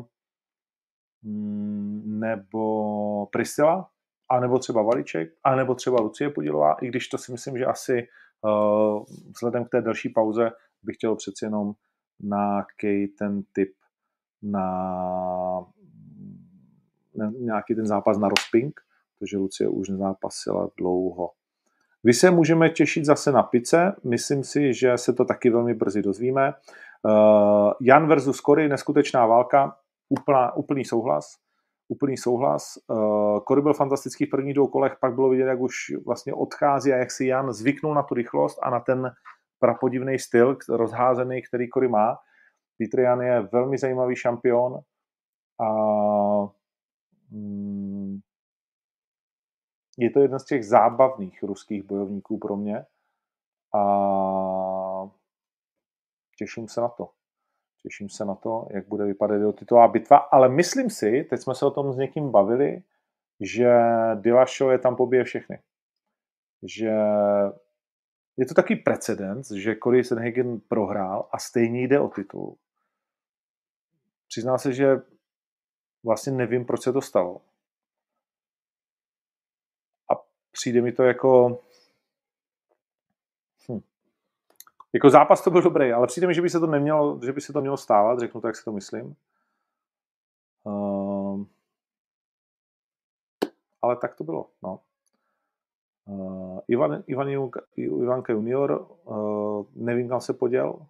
mm, 1.23 2.19
nebo 2.19 3.26
Priscila, 3.26 3.89
a 4.30 4.39
nebo 4.39 4.60
třeba 4.60 4.81
Valiček, 4.81 5.30
a 5.44 5.56
nebo 5.56 5.76
třeba 5.76 6.02
Lucie 6.02 6.30
Podílová, 6.30 6.73
i 6.73 6.88
když 6.88 7.07
to 7.07 7.18
si 7.18 7.31
myslím, 7.31 7.57
že 7.57 7.65
asi 7.65 8.07
uh, 8.41 9.03
vzhledem 9.35 9.65
k 9.65 9.69
té 9.69 9.81
další 9.81 10.10
pauze 10.10 10.52
bych 10.84 10.95
chtěl 10.95 11.15
přeci 11.15 11.45
jenom 11.45 11.73
nějaký 12.19 13.07
ten 13.07 13.44
typ 13.53 13.73
na, 14.41 14.61
na 14.61 15.65
nějaký 17.39 17.76
ten 17.76 17.88
zápas 17.88 18.18
na 18.18 18.30
rozpink, 18.30 18.81
protože 19.19 19.38
Lucie 19.38 19.69
už 19.69 19.89
nezápasila 19.89 20.69
dlouho. 20.77 21.31
Kdy 22.02 22.14
se 22.14 22.31
můžeme 22.31 22.69
těšit 22.69 23.06
zase 23.06 23.31
na 23.31 23.44
pice, 23.44 23.95
myslím 24.03 24.44
si, 24.44 24.73
že 24.73 24.98
se 24.98 25.14
to 25.14 25.26
taky 25.26 25.49
velmi 25.49 25.73
brzy 25.73 26.02
dozvíme. 26.02 26.53
Uh, 27.03 27.72
Jan 27.81 28.07
versus 28.07 28.41
Kory, 28.41 28.69
neskutečná 28.69 29.26
válka, 29.26 29.76
úplná, 30.10 30.56
úplný 30.56 30.85
souhlas 30.85 31.38
úplný 31.88 32.18
souhlas. 32.18 32.77
Uh, 33.48 33.61
byl 33.61 33.73
fantastický 33.73 34.26
v 34.26 34.30
prvních 34.30 34.53
dvou 34.53 34.68
kolech, 34.68 34.95
pak 35.02 35.15
bylo 35.15 35.30
vidět, 35.30 35.45
jak 35.45 35.60
už 35.60 35.73
vlastně 36.06 36.34
odchází 36.34 36.94
a 36.94 36.98
jak 36.98 37.11
si 37.11 37.26
Jan 37.26 37.53
zvyknul 37.53 37.94
na 37.94 38.03
tu 38.03 38.15
rychlost 38.15 38.60
a 38.61 38.69
na 38.69 38.80
ten 38.80 39.11
prapodivný 39.60 40.19
styl 40.19 40.57
rozházený, 40.69 41.41
který 41.41 41.69
Kory 41.69 41.88
má. 41.88 42.18
Petr 42.77 42.99
Jan 42.99 43.22
je 43.22 43.41
velmi 43.52 43.77
zajímavý 43.77 44.15
šampion 44.15 44.80
a 45.61 45.68
je 49.98 50.10
to 50.10 50.20
jeden 50.20 50.40
z 50.40 50.45
těch 50.45 50.66
zábavných 50.66 51.44
ruských 51.44 51.84
bojovníků 51.84 52.38
pro 52.38 52.56
mě 52.56 52.86
a 53.74 55.10
těším 56.38 56.68
se 56.68 56.82
na 56.82 56.88
to. 56.88 57.10
Těším 57.82 58.10
se 58.10 58.26
na 58.26 58.36
to, 58.36 58.68
jak 58.72 58.88
bude 58.88 59.06
vypadat 59.06 59.36
jeho 59.36 59.54
titulová 59.54 59.88
bitva, 59.88 60.18
ale 60.18 60.49
myslím 60.49 60.90
si, 60.90 61.24
teď 61.30 61.40
jsme 61.41 61.56
se 61.56 61.66
o 61.66 61.72
tom 61.72 61.94
s 61.94 61.98
někým 61.98 62.32
bavili, 62.32 62.84
že 63.40 63.72
Dillashaw 64.16 64.72
je 64.72 64.80
tam 64.80 64.95
pobije 64.95 65.24
všechny. 65.24 65.60
Že 66.64 66.91
je 68.38 68.45
to 68.45 68.54
takový 68.54 68.76
precedens, 68.76 69.52
že 69.52 69.76
Corey 69.84 70.04
Sanhagen 70.04 70.60
prohrál 70.60 71.30
a 71.32 71.40
stejně 71.40 71.82
jde 71.82 71.99
o 71.99 72.08
titul. 72.08 72.58
Přizná 74.28 74.58
se, 74.58 74.74
že 74.74 75.02
vlastně 76.03 76.32
nevím, 76.32 76.65
proč 76.65 76.82
se 76.84 76.94
to 76.94 77.02
stalo. 77.02 77.41
A 80.11 80.24
přijde 80.52 80.82
mi 80.82 80.91
to 80.91 81.03
jako 81.03 81.60
Jako 84.94 85.10
zápas 85.10 85.44
to 85.44 85.52
byl 85.52 85.61
dobrý, 85.61 85.91
ale 85.91 86.07
přijde 86.07 86.28
mi, 86.28 86.34
že 86.34 86.41
by 86.41 86.49
se 86.49 86.60
to 86.60 86.68
nemělo, 86.68 87.19
že 87.26 87.34
by 87.34 87.41
se 87.41 87.53
to 87.53 87.61
mělo 87.61 87.78
stávat, 87.78 88.19
řeknu 88.19 88.41
to, 88.41 88.48
jak 88.48 88.56
si 88.56 88.64
to 88.64 88.72
myslím. 88.72 89.15
Uh, 90.64 91.45
ale 93.82 93.95
tak 93.95 94.15
to 94.15 94.24
bylo, 94.24 94.49
no. 94.64 94.80
Uh, 96.06 96.60
Ivan, 96.68 97.03
Ivan 97.07 97.30
Ivanka 97.76 98.34
junior, 98.34 98.98
uh, 99.03 99.65
nevím, 99.76 100.10
kam 100.10 100.22
se 100.22 100.34
poděl. 100.34 100.86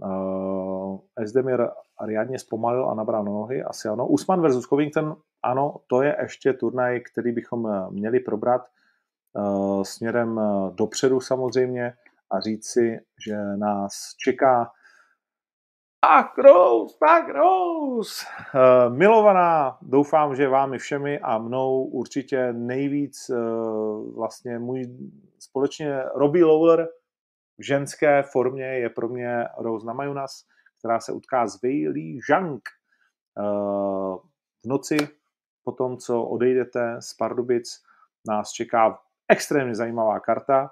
Uh, 0.00 0.98
Esdemir 1.16 1.68
riadně 2.06 2.38
zpomalil 2.38 2.90
a 2.90 2.94
nabral 2.94 3.24
nohy, 3.24 3.62
asi 3.62 3.88
ano. 3.88 4.06
Usman 4.06 4.40
versus 4.40 4.66
Covington, 4.66 5.16
ano, 5.42 5.76
to 5.86 6.02
je 6.02 6.16
ještě 6.20 6.52
turnaj, 6.52 7.00
který 7.00 7.32
bychom 7.32 7.90
měli 7.90 8.20
probrat 8.20 8.62
uh, 9.32 9.82
směrem 9.82 10.40
dopředu 10.74 11.20
samozřejmě 11.20 11.94
a 12.30 12.40
říct 12.40 12.66
si, 12.66 13.00
že 13.26 13.36
nás 13.56 14.14
čeká 14.24 14.70
Tak 16.04 16.38
Rose, 16.38 16.96
tak 16.98 17.28
Rose. 17.28 18.26
Uh, 18.54 18.96
milovaná, 18.96 19.78
doufám, 19.82 20.36
že 20.36 20.48
vámi 20.48 20.78
všemi 20.78 21.18
a 21.18 21.38
mnou 21.38 21.84
určitě 21.84 22.52
nejvíc 22.52 23.30
uh, 23.30 24.14
vlastně 24.14 24.58
můj 24.58 24.82
společně 25.38 26.02
Robbie 26.14 26.44
Lawler 26.44 26.88
v 27.58 27.66
ženské 27.66 28.22
formě 28.22 28.64
je 28.64 28.90
pro 28.90 29.08
mě 29.08 29.44
Rose 29.58 29.86
Namajunas, 29.86 30.44
která 30.78 31.00
se 31.00 31.12
utká 31.12 31.46
s 31.46 31.62
Weili 31.62 32.18
Zhang 32.28 32.62
uh, 33.38 34.16
v 34.64 34.66
noci 34.66 34.96
po 35.64 35.72
tom, 35.72 35.96
co 35.96 36.22
odejdete 36.22 36.96
z 37.00 37.14
Pardubic, 37.14 37.82
nás 38.28 38.50
čeká 38.50 38.98
extrémně 39.28 39.74
zajímavá 39.74 40.20
karta. 40.20 40.70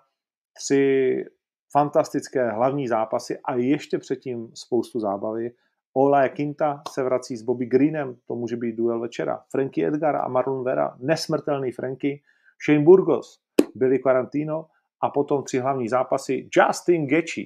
Tři 0.56 1.24
fantastické 1.72 2.50
hlavní 2.50 2.88
zápasy 2.88 3.38
a 3.44 3.54
ještě 3.54 3.98
předtím 3.98 4.50
spoustu 4.54 5.00
zábavy. 5.00 5.54
Olé 5.94 6.28
Quinta 6.28 6.82
se 6.90 7.02
vrací 7.02 7.36
s 7.36 7.42
Bobby 7.42 7.66
Greenem, 7.66 8.16
to 8.26 8.34
může 8.34 8.56
být 8.56 8.76
duel 8.76 9.00
večera. 9.00 9.44
Frankie 9.50 9.88
Edgar 9.88 10.16
a 10.16 10.28
Marlon 10.28 10.64
Vera, 10.64 10.96
nesmrtelný 10.98 11.72
Frankie. 11.72 12.18
Shane 12.66 12.84
Burgos, 12.84 13.40
Billy 13.74 13.98
Quarantino 13.98 14.66
a 15.00 15.10
potom 15.10 15.42
tři 15.44 15.58
hlavní 15.58 15.88
zápasy. 15.88 16.48
Justin 16.56 17.06
Gaethje. 17.06 17.44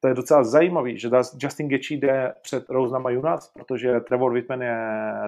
To 0.00 0.08
je 0.08 0.14
docela 0.14 0.44
zajímavý, 0.44 0.98
že 0.98 1.10
Justin 1.38 1.68
Gaethje 1.68 1.96
jde 1.96 2.34
před 2.42 2.70
Rose 2.70 2.92
Namajunas, 2.92 3.52
protože 3.52 4.00
Trevor 4.00 4.32
Whitman 4.32 4.62
je 4.62 4.76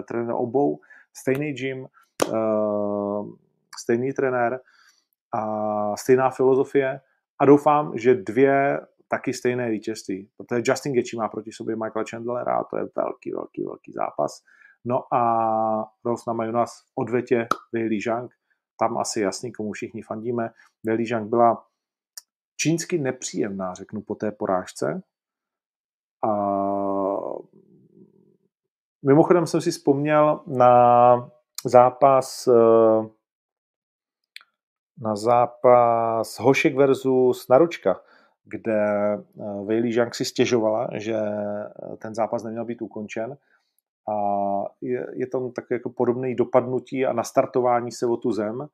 trenér 0.09 0.35
obou, 0.35 0.81
stejný 1.16 1.53
gym, 1.53 1.87
uh, 2.32 3.35
stejný 3.78 4.12
trenér 4.12 4.61
a 5.35 5.97
stejná 5.97 6.31
filozofie 6.31 7.01
a 7.41 7.45
doufám, 7.45 7.99
že 7.99 8.15
dvě 8.15 8.81
taky 9.09 9.32
stejné 9.32 9.70
vítězství, 9.70 10.28
protože 10.37 10.62
Justin 10.65 10.95
Gaethje 10.95 11.19
má 11.19 11.28
proti 11.28 11.53
sobě 11.53 11.77
Michaela 11.77 12.05
Chandlera 12.11 12.57
a 12.57 12.65
to 12.65 12.77
je 12.77 12.85
velký, 12.97 13.32
velký, 13.32 13.65
velký 13.65 13.93
zápas. 13.93 14.43
No 14.85 15.15
a 15.15 15.23
Rose 16.05 16.24
Namajunas 16.27 16.81
v 16.81 16.93
odvetě 16.95 17.47
Weili 17.73 18.01
Zhang, 18.01 18.31
tam 18.81 18.98
asi 18.98 19.20
jasný, 19.20 19.52
komu 19.52 19.73
všichni 19.73 20.02
fandíme. 20.02 20.51
Weili 20.85 21.07
Zhang 21.07 21.28
byla 21.28 21.66
čínsky 22.57 22.98
nepříjemná, 22.98 23.74
řeknu, 23.74 24.01
po 24.01 24.15
té 24.15 24.32
porážce. 24.32 25.02
A 26.28 26.32
mimochodem 29.07 29.47
jsem 29.47 29.61
si 29.61 29.70
vzpomněl 29.70 30.40
na 30.47 31.31
zápas 31.65 32.48
eh, 32.48 33.09
na 35.02 35.16
zápas 35.16 36.39
Hošek 36.39 36.77
versus 36.77 37.48
Naručka, 37.48 38.01
kde 38.44 39.12
eh, 39.15 39.65
Weili 39.65 39.93
Zhang 39.93 40.15
si 40.15 40.24
stěžovala, 40.24 40.89
že 40.93 41.16
eh, 41.16 41.97
ten 41.97 42.15
zápas 42.15 42.43
neměl 42.43 42.65
být 42.65 42.82
ukončen 42.82 43.36
a 44.09 44.15
je, 44.81 45.07
je 45.12 45.27
tam 45.27 45.53
také 45.53 45.74
jako 45.74 45.91
podobné 45.91 46.35
dopadnutí 46.35 47.07
a 47.07 47.12
nastartování 47.12 47.93
se 47.93 48.07
o 48.07 48.16
tu 48.16 48.32
zem, 48.32 48.69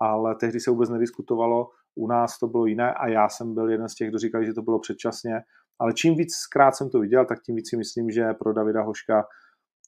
ale 0.00 0.34
tehdy 0.34 0.60
se 0.60 0.70
vůbec 0.70 0.90
nediskutovalo, 0.90 1.70
u 1.94 2.06
nás 2.06 2.38
to 2.38 2.46
bylo 2.46 2.66
jiné 2.66 2.94
a 2.94 3.08
já 3.08 3.28
jsem 3.28 3.54
byl 3.54 3.70
jeden 3.70 3.88
z 3.88 3.94
těch, 3.94 4.08
kdo 4.08 4.18
říkali, 4.18 4.46
že 4.46 4.54
to 4.54 4.62
bylo 4.62 4.78
předčasně, 4.78 5.42
ale 5.78 5.92
čím 5.92 6.14
víc 6.16 6.34
zkrát 6.34 6.76
jsem 6.76 6.90
to 6.90 7.00
viděl, 7.00 7.24
tak 7.24 7.42
tím 7.42 7.56
víc 7.56 7.70
si 7.70 7.76
myslím, 7.76 8.10
že 8.10 8.34
pro 8.34 8.52
Davida 8.52 8.82
Hoška 8.82 9.26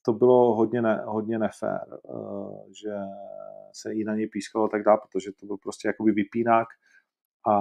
to 0.05 0.13
bylo 0.13 0.55
hodně, 0.55 0.81
ne, 0.81 1.01
hodně 1.05 1.39
nefér, 1.39 1.85
eh, 1.89 2.73
že 2.81 2.93
se 3.73 3.93
i 3.93 4.03
na 4.03 4.15
něj 4.15 4.27
pískalo 4.27 4.67
tak 4.67 4.83
dále, 4.83 4.99
protože 5.01 5.31
to 5.39 5.45
byl 5.45 5.57
prostě 5.57 5.87
jakoby 5.87 6.11
vypínák 6.11 6.67
a, 7.47 7.53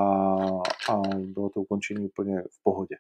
a 0.93 1.03
bylo 1.27 1.51
to 1.51 1.61
ukončení 1.61 2.07
úplně 2.07 2.43
v 2.43 2.63
pohodě. 2.63 2.97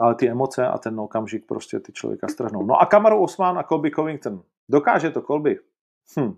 Ale 0.00 0.14
ty 0.14 0.28
emoce 0.28 0.66
a 0.66 0.78
ten 0.78 1.00
okamžik 1.00 1.46
prostě 1.46 1.80
ty 1.80 1.92
člověka 1.92 2.28
strhnou. 2.28 2.66
No 2.66 2.80
a 2.80 2.86
Kamaru 2.86 3.22
Osman 3.22 3.58
a 3.58 3.62
Colby 3.62 3.90
Covington. 3.90 4.42
Dokáže 4.68 5.10
to 5.10 5.22
Colby? 5.22 5.58
Hm. 6.18 6.36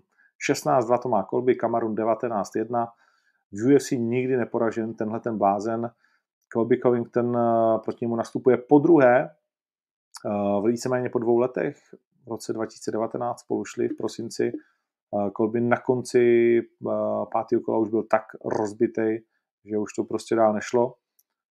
16-2 0.49 0.99
to 0.99 1.09
má 1.09 1.23
Colby, 1.23 1.55
Kamarun 1.55 1.95
19-1. 1.95 2.87
V 3.51 3.75
UFC 3.75 3.91
nikdy 3.91 4.37
neporažen 4.37 4.93
tenhle 4.93 5.19
ten 5.19 5.37
blázen. 5.37 5.91
Colby 6.53 6.77
Covington 6.77 7.37
eh, 7.37 7.79
proti 7.83 8.05
němu 8.05 8.15
nastupuje 8.15 8.57
po 8.57 8.79
druhé, 8.79 9.29
eh, 10.25 10.67
víceméně 10.67 11.09
po 11.09 11.19
dvou 11.19 11.37
letech. 11.37 11.77
V 12.25 12.27
roce 12.27 12.53
2019 12.53 13.39
spolu 13.39 13.65
šli 13.65 13.87
v 13.87 13.97
prosinci. 13.97 14.51
Colby 15.37 15.61
na 15.61 15.77
konci 15.77 16.57
eh, 16.59 16.91
pátého 17.31 17.61
kola 17.61 17.77
už 17.77 17.89
byl 17.89 18.03
tak 18.03 18.23
rozbitý, 18.45 19.17
že 19.65 19.77
už 19.77 19.93
to 19.93 20.03
prostě 20.03 20.35
dál 20.35 20.53
nešlo. 20.53 20.95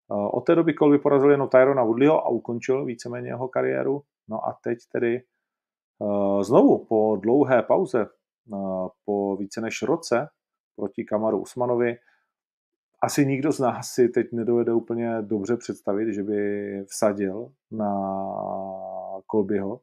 Od 0.08 0.40
té 0.40 0.54
doby 0.54 0.74
Colby 0.74 0.98
porazil 0.98 1.30
jenom 1.30 1.48
Tyrona 1.48 1.82
Woodleyho 1.82 2.24
a 2.24 2.28
ukončil 2.28 2.84
víceméně 2.84 3.28
jeho 3.28 3.48
kariéru. 3.48 4.02
No 4.28 4.46
a 4.46 4.58
teď 4.62 4.78
tedy 4.92 5.22
znovu 6.42 6.84
po 6.84 7.16
dlouhé 7.16 7.62
pauze 7.62 8.06
po 9.04 9.36
více 9.36 9.60
než 9.60 9.82
roce 9.82 10.28
proti 10.76 11.04
Kamaru 11.04 11.40
Usmanovi. 11.40 11.96
Asi 13.00 13.26
nikdo 13.26 13.52
z 13.52 13.58
nás 13.58 13.88
si 13.88 14.08
teď 14.08 14.32
nedovede 14.32 14.72
úplně 14.72 15.22
dobře 15.22 15.56
představit, 15.56 16.14
že 16.14 16.22
by 16.22 16.84
vsadil 16.84 17.52
na 17.70 18.12
Kolbyho, 19.26 19.80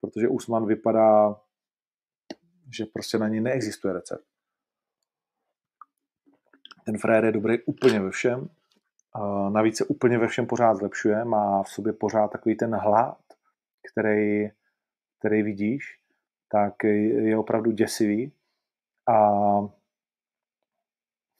protože 0.00 0.28
Usman 0.28 0.66
vypadá, 0.66 1.40
že 2.76 2.86
prostě 2.86 3.18
na 3.18 3.28
ní 3.28 3.40
neexistuje 3.40 3.94
recept. 3.94 4.24
Ten 6.86 6.98
frér 6.98 7.24
je 7.24 7.32
dobrý 7.32 7.62
úplně 7.62 8.00
ve 8.00 8.10
všem, 8.10 8.48
navíc 9.48 9.76
se 9.76 9.84
úplně 9.84 10.18
ve 10.18 10.28
všem 10.28 10.46
pořád 10.46 10.74
zlepšuje, 10.74 11.24
má 11.24 11.62
v 11.62 11.68
sobě 11.68 11.92
pořád 11.92 12.28
takový 12.28 12.56
ten 12.56 12.74
hlad, 12.74 13.18
který, 13.92 14.48
který 15.18 15.42
vidíš 15.42 16.00
tak 16.52 16.84
je 16.84 17.38
opravdu 17.38 17.70
děsivý. 17.70 18.32
A 19.08 19.40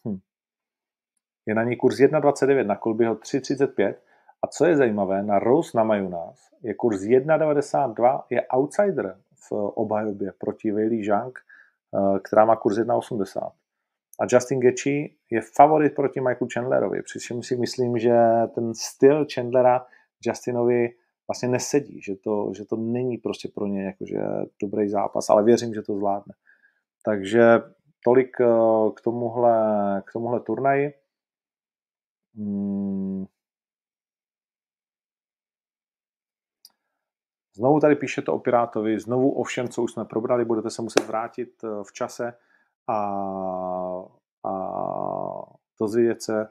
hm, 0.09 0.19
je 1.47 1.55
na 1.55 1.65
něj 1.65 1.77
kurz 1.77 1.97
1,29, 1.97 2.67
na 2.67 2.77
Kolbyho 2.77 3.15
3,35. 3.15 3.95
A 4.43 4.47
co 4.47 4.67
je 4.67 4.77
zajímavé, 4.77 5.23
na 5.23 5.39
Rose 5.39 5.79
na 5.79 5.85
Majunas 5.85 6.51
je 6.63 6.75
kurz 6.75 7.01
1,92, 7.01 8.25
je 8.31 8.47
outsider 8.47 9.19
v 9.35 9.53
obhajobě 9.53 10.33
proti 10.39 10.73
Weili 10.73 11.05
Zhang, 11.05 11.39
eh, 11.39 12.21
která 12.21 12.45
má 12.45 12.57
kurz 12.57 12.79
1,80. 12.79 13.53
A 14.21 14.25
Justin 14.33 14.61
Gaethje 14.61 15.09
je 15.31 15.41
favorit 15.57 15.95
proti 15.95 16.21
Michaelu 16.21 16.49
Chandlerovi, 16.55 17.03
přičemž 17.03 17.47
si 17.47 17.57
myslím, 17.57 17.99
že 17.99 18.17
ten 18.55 18.75
styl 18.75 19.27
Chandlera 19.35 19.87
Justinovi 20.27 20.89
vlastně 21.29 21.49
nesedí, 21.49 22.03
že 22.03 22.17
to, 22.17 22.53
že 22.57 22.65
to 22.65 22.77
není 22.77 23.19
prostě 23.19 23.49
pro 23.55 23.67
ně 23.67 23.85
jakože 23.85 24.19
dobrý 24.63 24.89
zápas, 24.89 25.31
ale 25.31 25.45
věřím, 25.45 25.75
že 25.75 25.83
to 25.83 25.97
zvládne. 25.97 26.35
Takže 27.05 27.59
tolik 28.05 28.41
eh, 28.41 28.47
k 28.97 29.01
tomuhle, 29.01 29.57
k 30.07 30.13
tomuhle 30.13 30.41
turnaji. 30.41 30.93
Hmm. 32.35 33.27
Znovu 37.57 37.81
tady 37.81 37.97
píšete 37.97 38.31
o 38.31 38.39
Pirátovi, 38.39 39.01
znovu 39.01 39.31
o 39.31 39.45
všem, 39.45 39.69
co 39.69 39.83
už 39.83 39.93
jsme 39.93 40.05
probrali, 40.05 40.45
budete 40.45 40.71
se 40.71 40.83
muset 40.83 41.07
vrátit 41.07 41.65
eh, 41.65 41.69
v 41.85 41.93
čase 41.93 42.33
a, 42.91 44.05
a 44.51 44.53
dozvědět 45.81 46.23
se, 46.23 46.49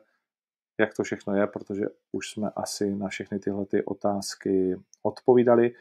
jak 0.79 0.93
to 0.93 1.03
všechno 1.03 1.35
je, 1.35 1.47
protože 1.47 1.85
už 2.11 2.29
jsme 2.29 2.51
asi 2.55 2.95
na 2.95 3.07
všechny 3.07 3.39
tyhle 3.39 3.65
ty 3.65 3.83
otázky 3.83 4.79
odpovídali. 5.03 5.71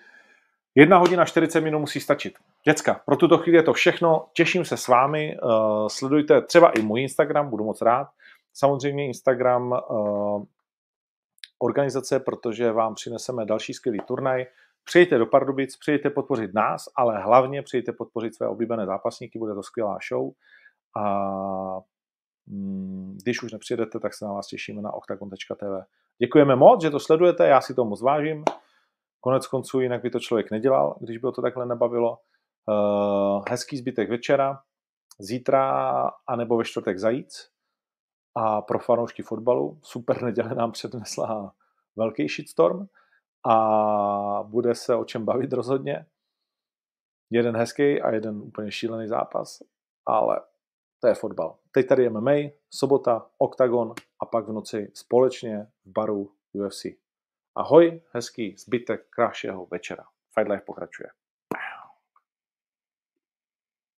Jedna 0.74 0.98
hodina 0.98 1.24
40 1.24 1.60
minut 1.60 1.78
musí 1.78 2.00
stačit. 2.00 2.38
Děcka, 2.64 3.00
pro 3.06 3.16
tuto 3.16 3.38
chvíli 3.38 3.58
je 3.58 3.62
to 3.62 3.72
všechno. 3.72 4.26
Těším 4.32 4.64
se 4.64 4.76
s 4.76 4.88
vámi. 4.88 5.38
Uh, 5.42 5.50
sledujte 5.88 6.42
třeba 6.42 6.70
i 6.70 6.82
můj 6.82 7.02
Instagram, 7.02 7.50
budu 7.50 7.64
moc 7.64 7.82
rád. 7.82 8.08
Samozřejmě 8.54 9.06
Instagram 9.06 9.72
uh, 9.90 10.44
organizace, 11.58 12.20
protože 12.20 12.72
vám 12.72 12.94
přineseme 12.94 13.44
další 13.44 13.74
skvělý 13.74 13.98
turnaj. 14.06 14.46
Přijďte 14.88 15.18
do 15.18 15.26
Pardubic, 15.26 15.76
přijďte 15.76 16.10
podpořit 16.10 16.54
nás, 16.54 16.84
ale 16.96 17.22
hlavně 17.22 17.62
přijďte 17.62 17.92
podpořit 17.92 18.34
své 18.34 18.48
oblíbené 18.48 18.86
zápasníky, 18.86 19.38
bude 19.38 19.54
to 19.54 19.62
skvělá 19.62 19.98
show. 20.08 20.30
A 20.96 21.80
Mm, 22.50 23.18
když 23.22 23.42
už 23.42 23.52
nepřijedete, 23.52 24.00
tak 24.00 24.14
se 24.14 24.24
na 24.24 24.32
vás 24.32 24.46
těšíme 24.46 24.82
na 24.82 24.92
octagon.tv. 24.92 25.86
Děkujeme 26.18 26.56
moc, 26.56 26.82
že 26.82 26.90
to 26.90 27.00
sledujete, 27.00 27.46
já 27.46 27.60
si 27.60 27.74
to 27.74 27.84
moc 27.84 28.02
vážím. 28.02 28.44
Konec 29.20 29.46
konců 29.46 29.80
jinak 29.80 30.02
by 30.02 30.10
to 30.10 30.20
člověk 30.20 30.50
nedělal, 30.50 30.96
když 31.00 31.18
by 31.18 31.26
ho 31.26 31.32
to 31.32 31.42
takhle 31.42 31.66
nebavilo. 31.66 32.18
Uh, 32.66 33.44
hezký 33.50 33.76
zbytek 33.76 34.10
večera, 34.10 34.60
zítra 35.18 36.10
anebo 36.26 36.56
ve 36.56 36.64
čtvrtek 36.64 36.98
zajíc. 36.98 37.50
A 38.34 38.62
pro 38.62 38.78
fanoušky 38.78 39.22
fotbalu 39.22 39.78
super 39.82 40.22
neděle 40.22 40.54
nám 40.54 40.72
přednesla 40.72 41.52
velký 41.96 42.28
shitstorm 42.28 42.86
a 43.50 44.42
bude 44.42 44.74
se 44.74 44.94
o 44.94 45.04
čem 45.04 45.24
bavit 45.24 45.52
rozhodně. 45.52 46.06
Jeden 47.30 47.56
hezký 47.56 48.02
a 48.02 48.10
jeden 48.10 48.36
úplně 48.36 48.72
šílený 48.72 49.08
zápas, 49.08 49.62
ale 50.06 50.40
to 51.00 51.08
je 51.08 51.14
fotbal. 51.14 51.58
Teď 51.72 51.86
tady 51.86 52.02
je 52.02 52.10
MMA, 52.10 52.32
sobota, 52.70 53.30
Octagon 53.38 53.94
a 54.22 54.26
pak 54.26 54.48
v 54.48 54.52
noci 54.52 54.90
společně 54.94 55.66
v 55.84 55.92
baru 55.92 56.32
UFC. 56.52 56.86
Ahoj, 57.54 58.02
hezký 58.12 58.56
zbytek 58.56 59.06
krásného 59.10 59.66
večera. 59.66 60.04
Fight 60.34 60.50
Life 60.50 60.64
pokračuje. 60.66 61.08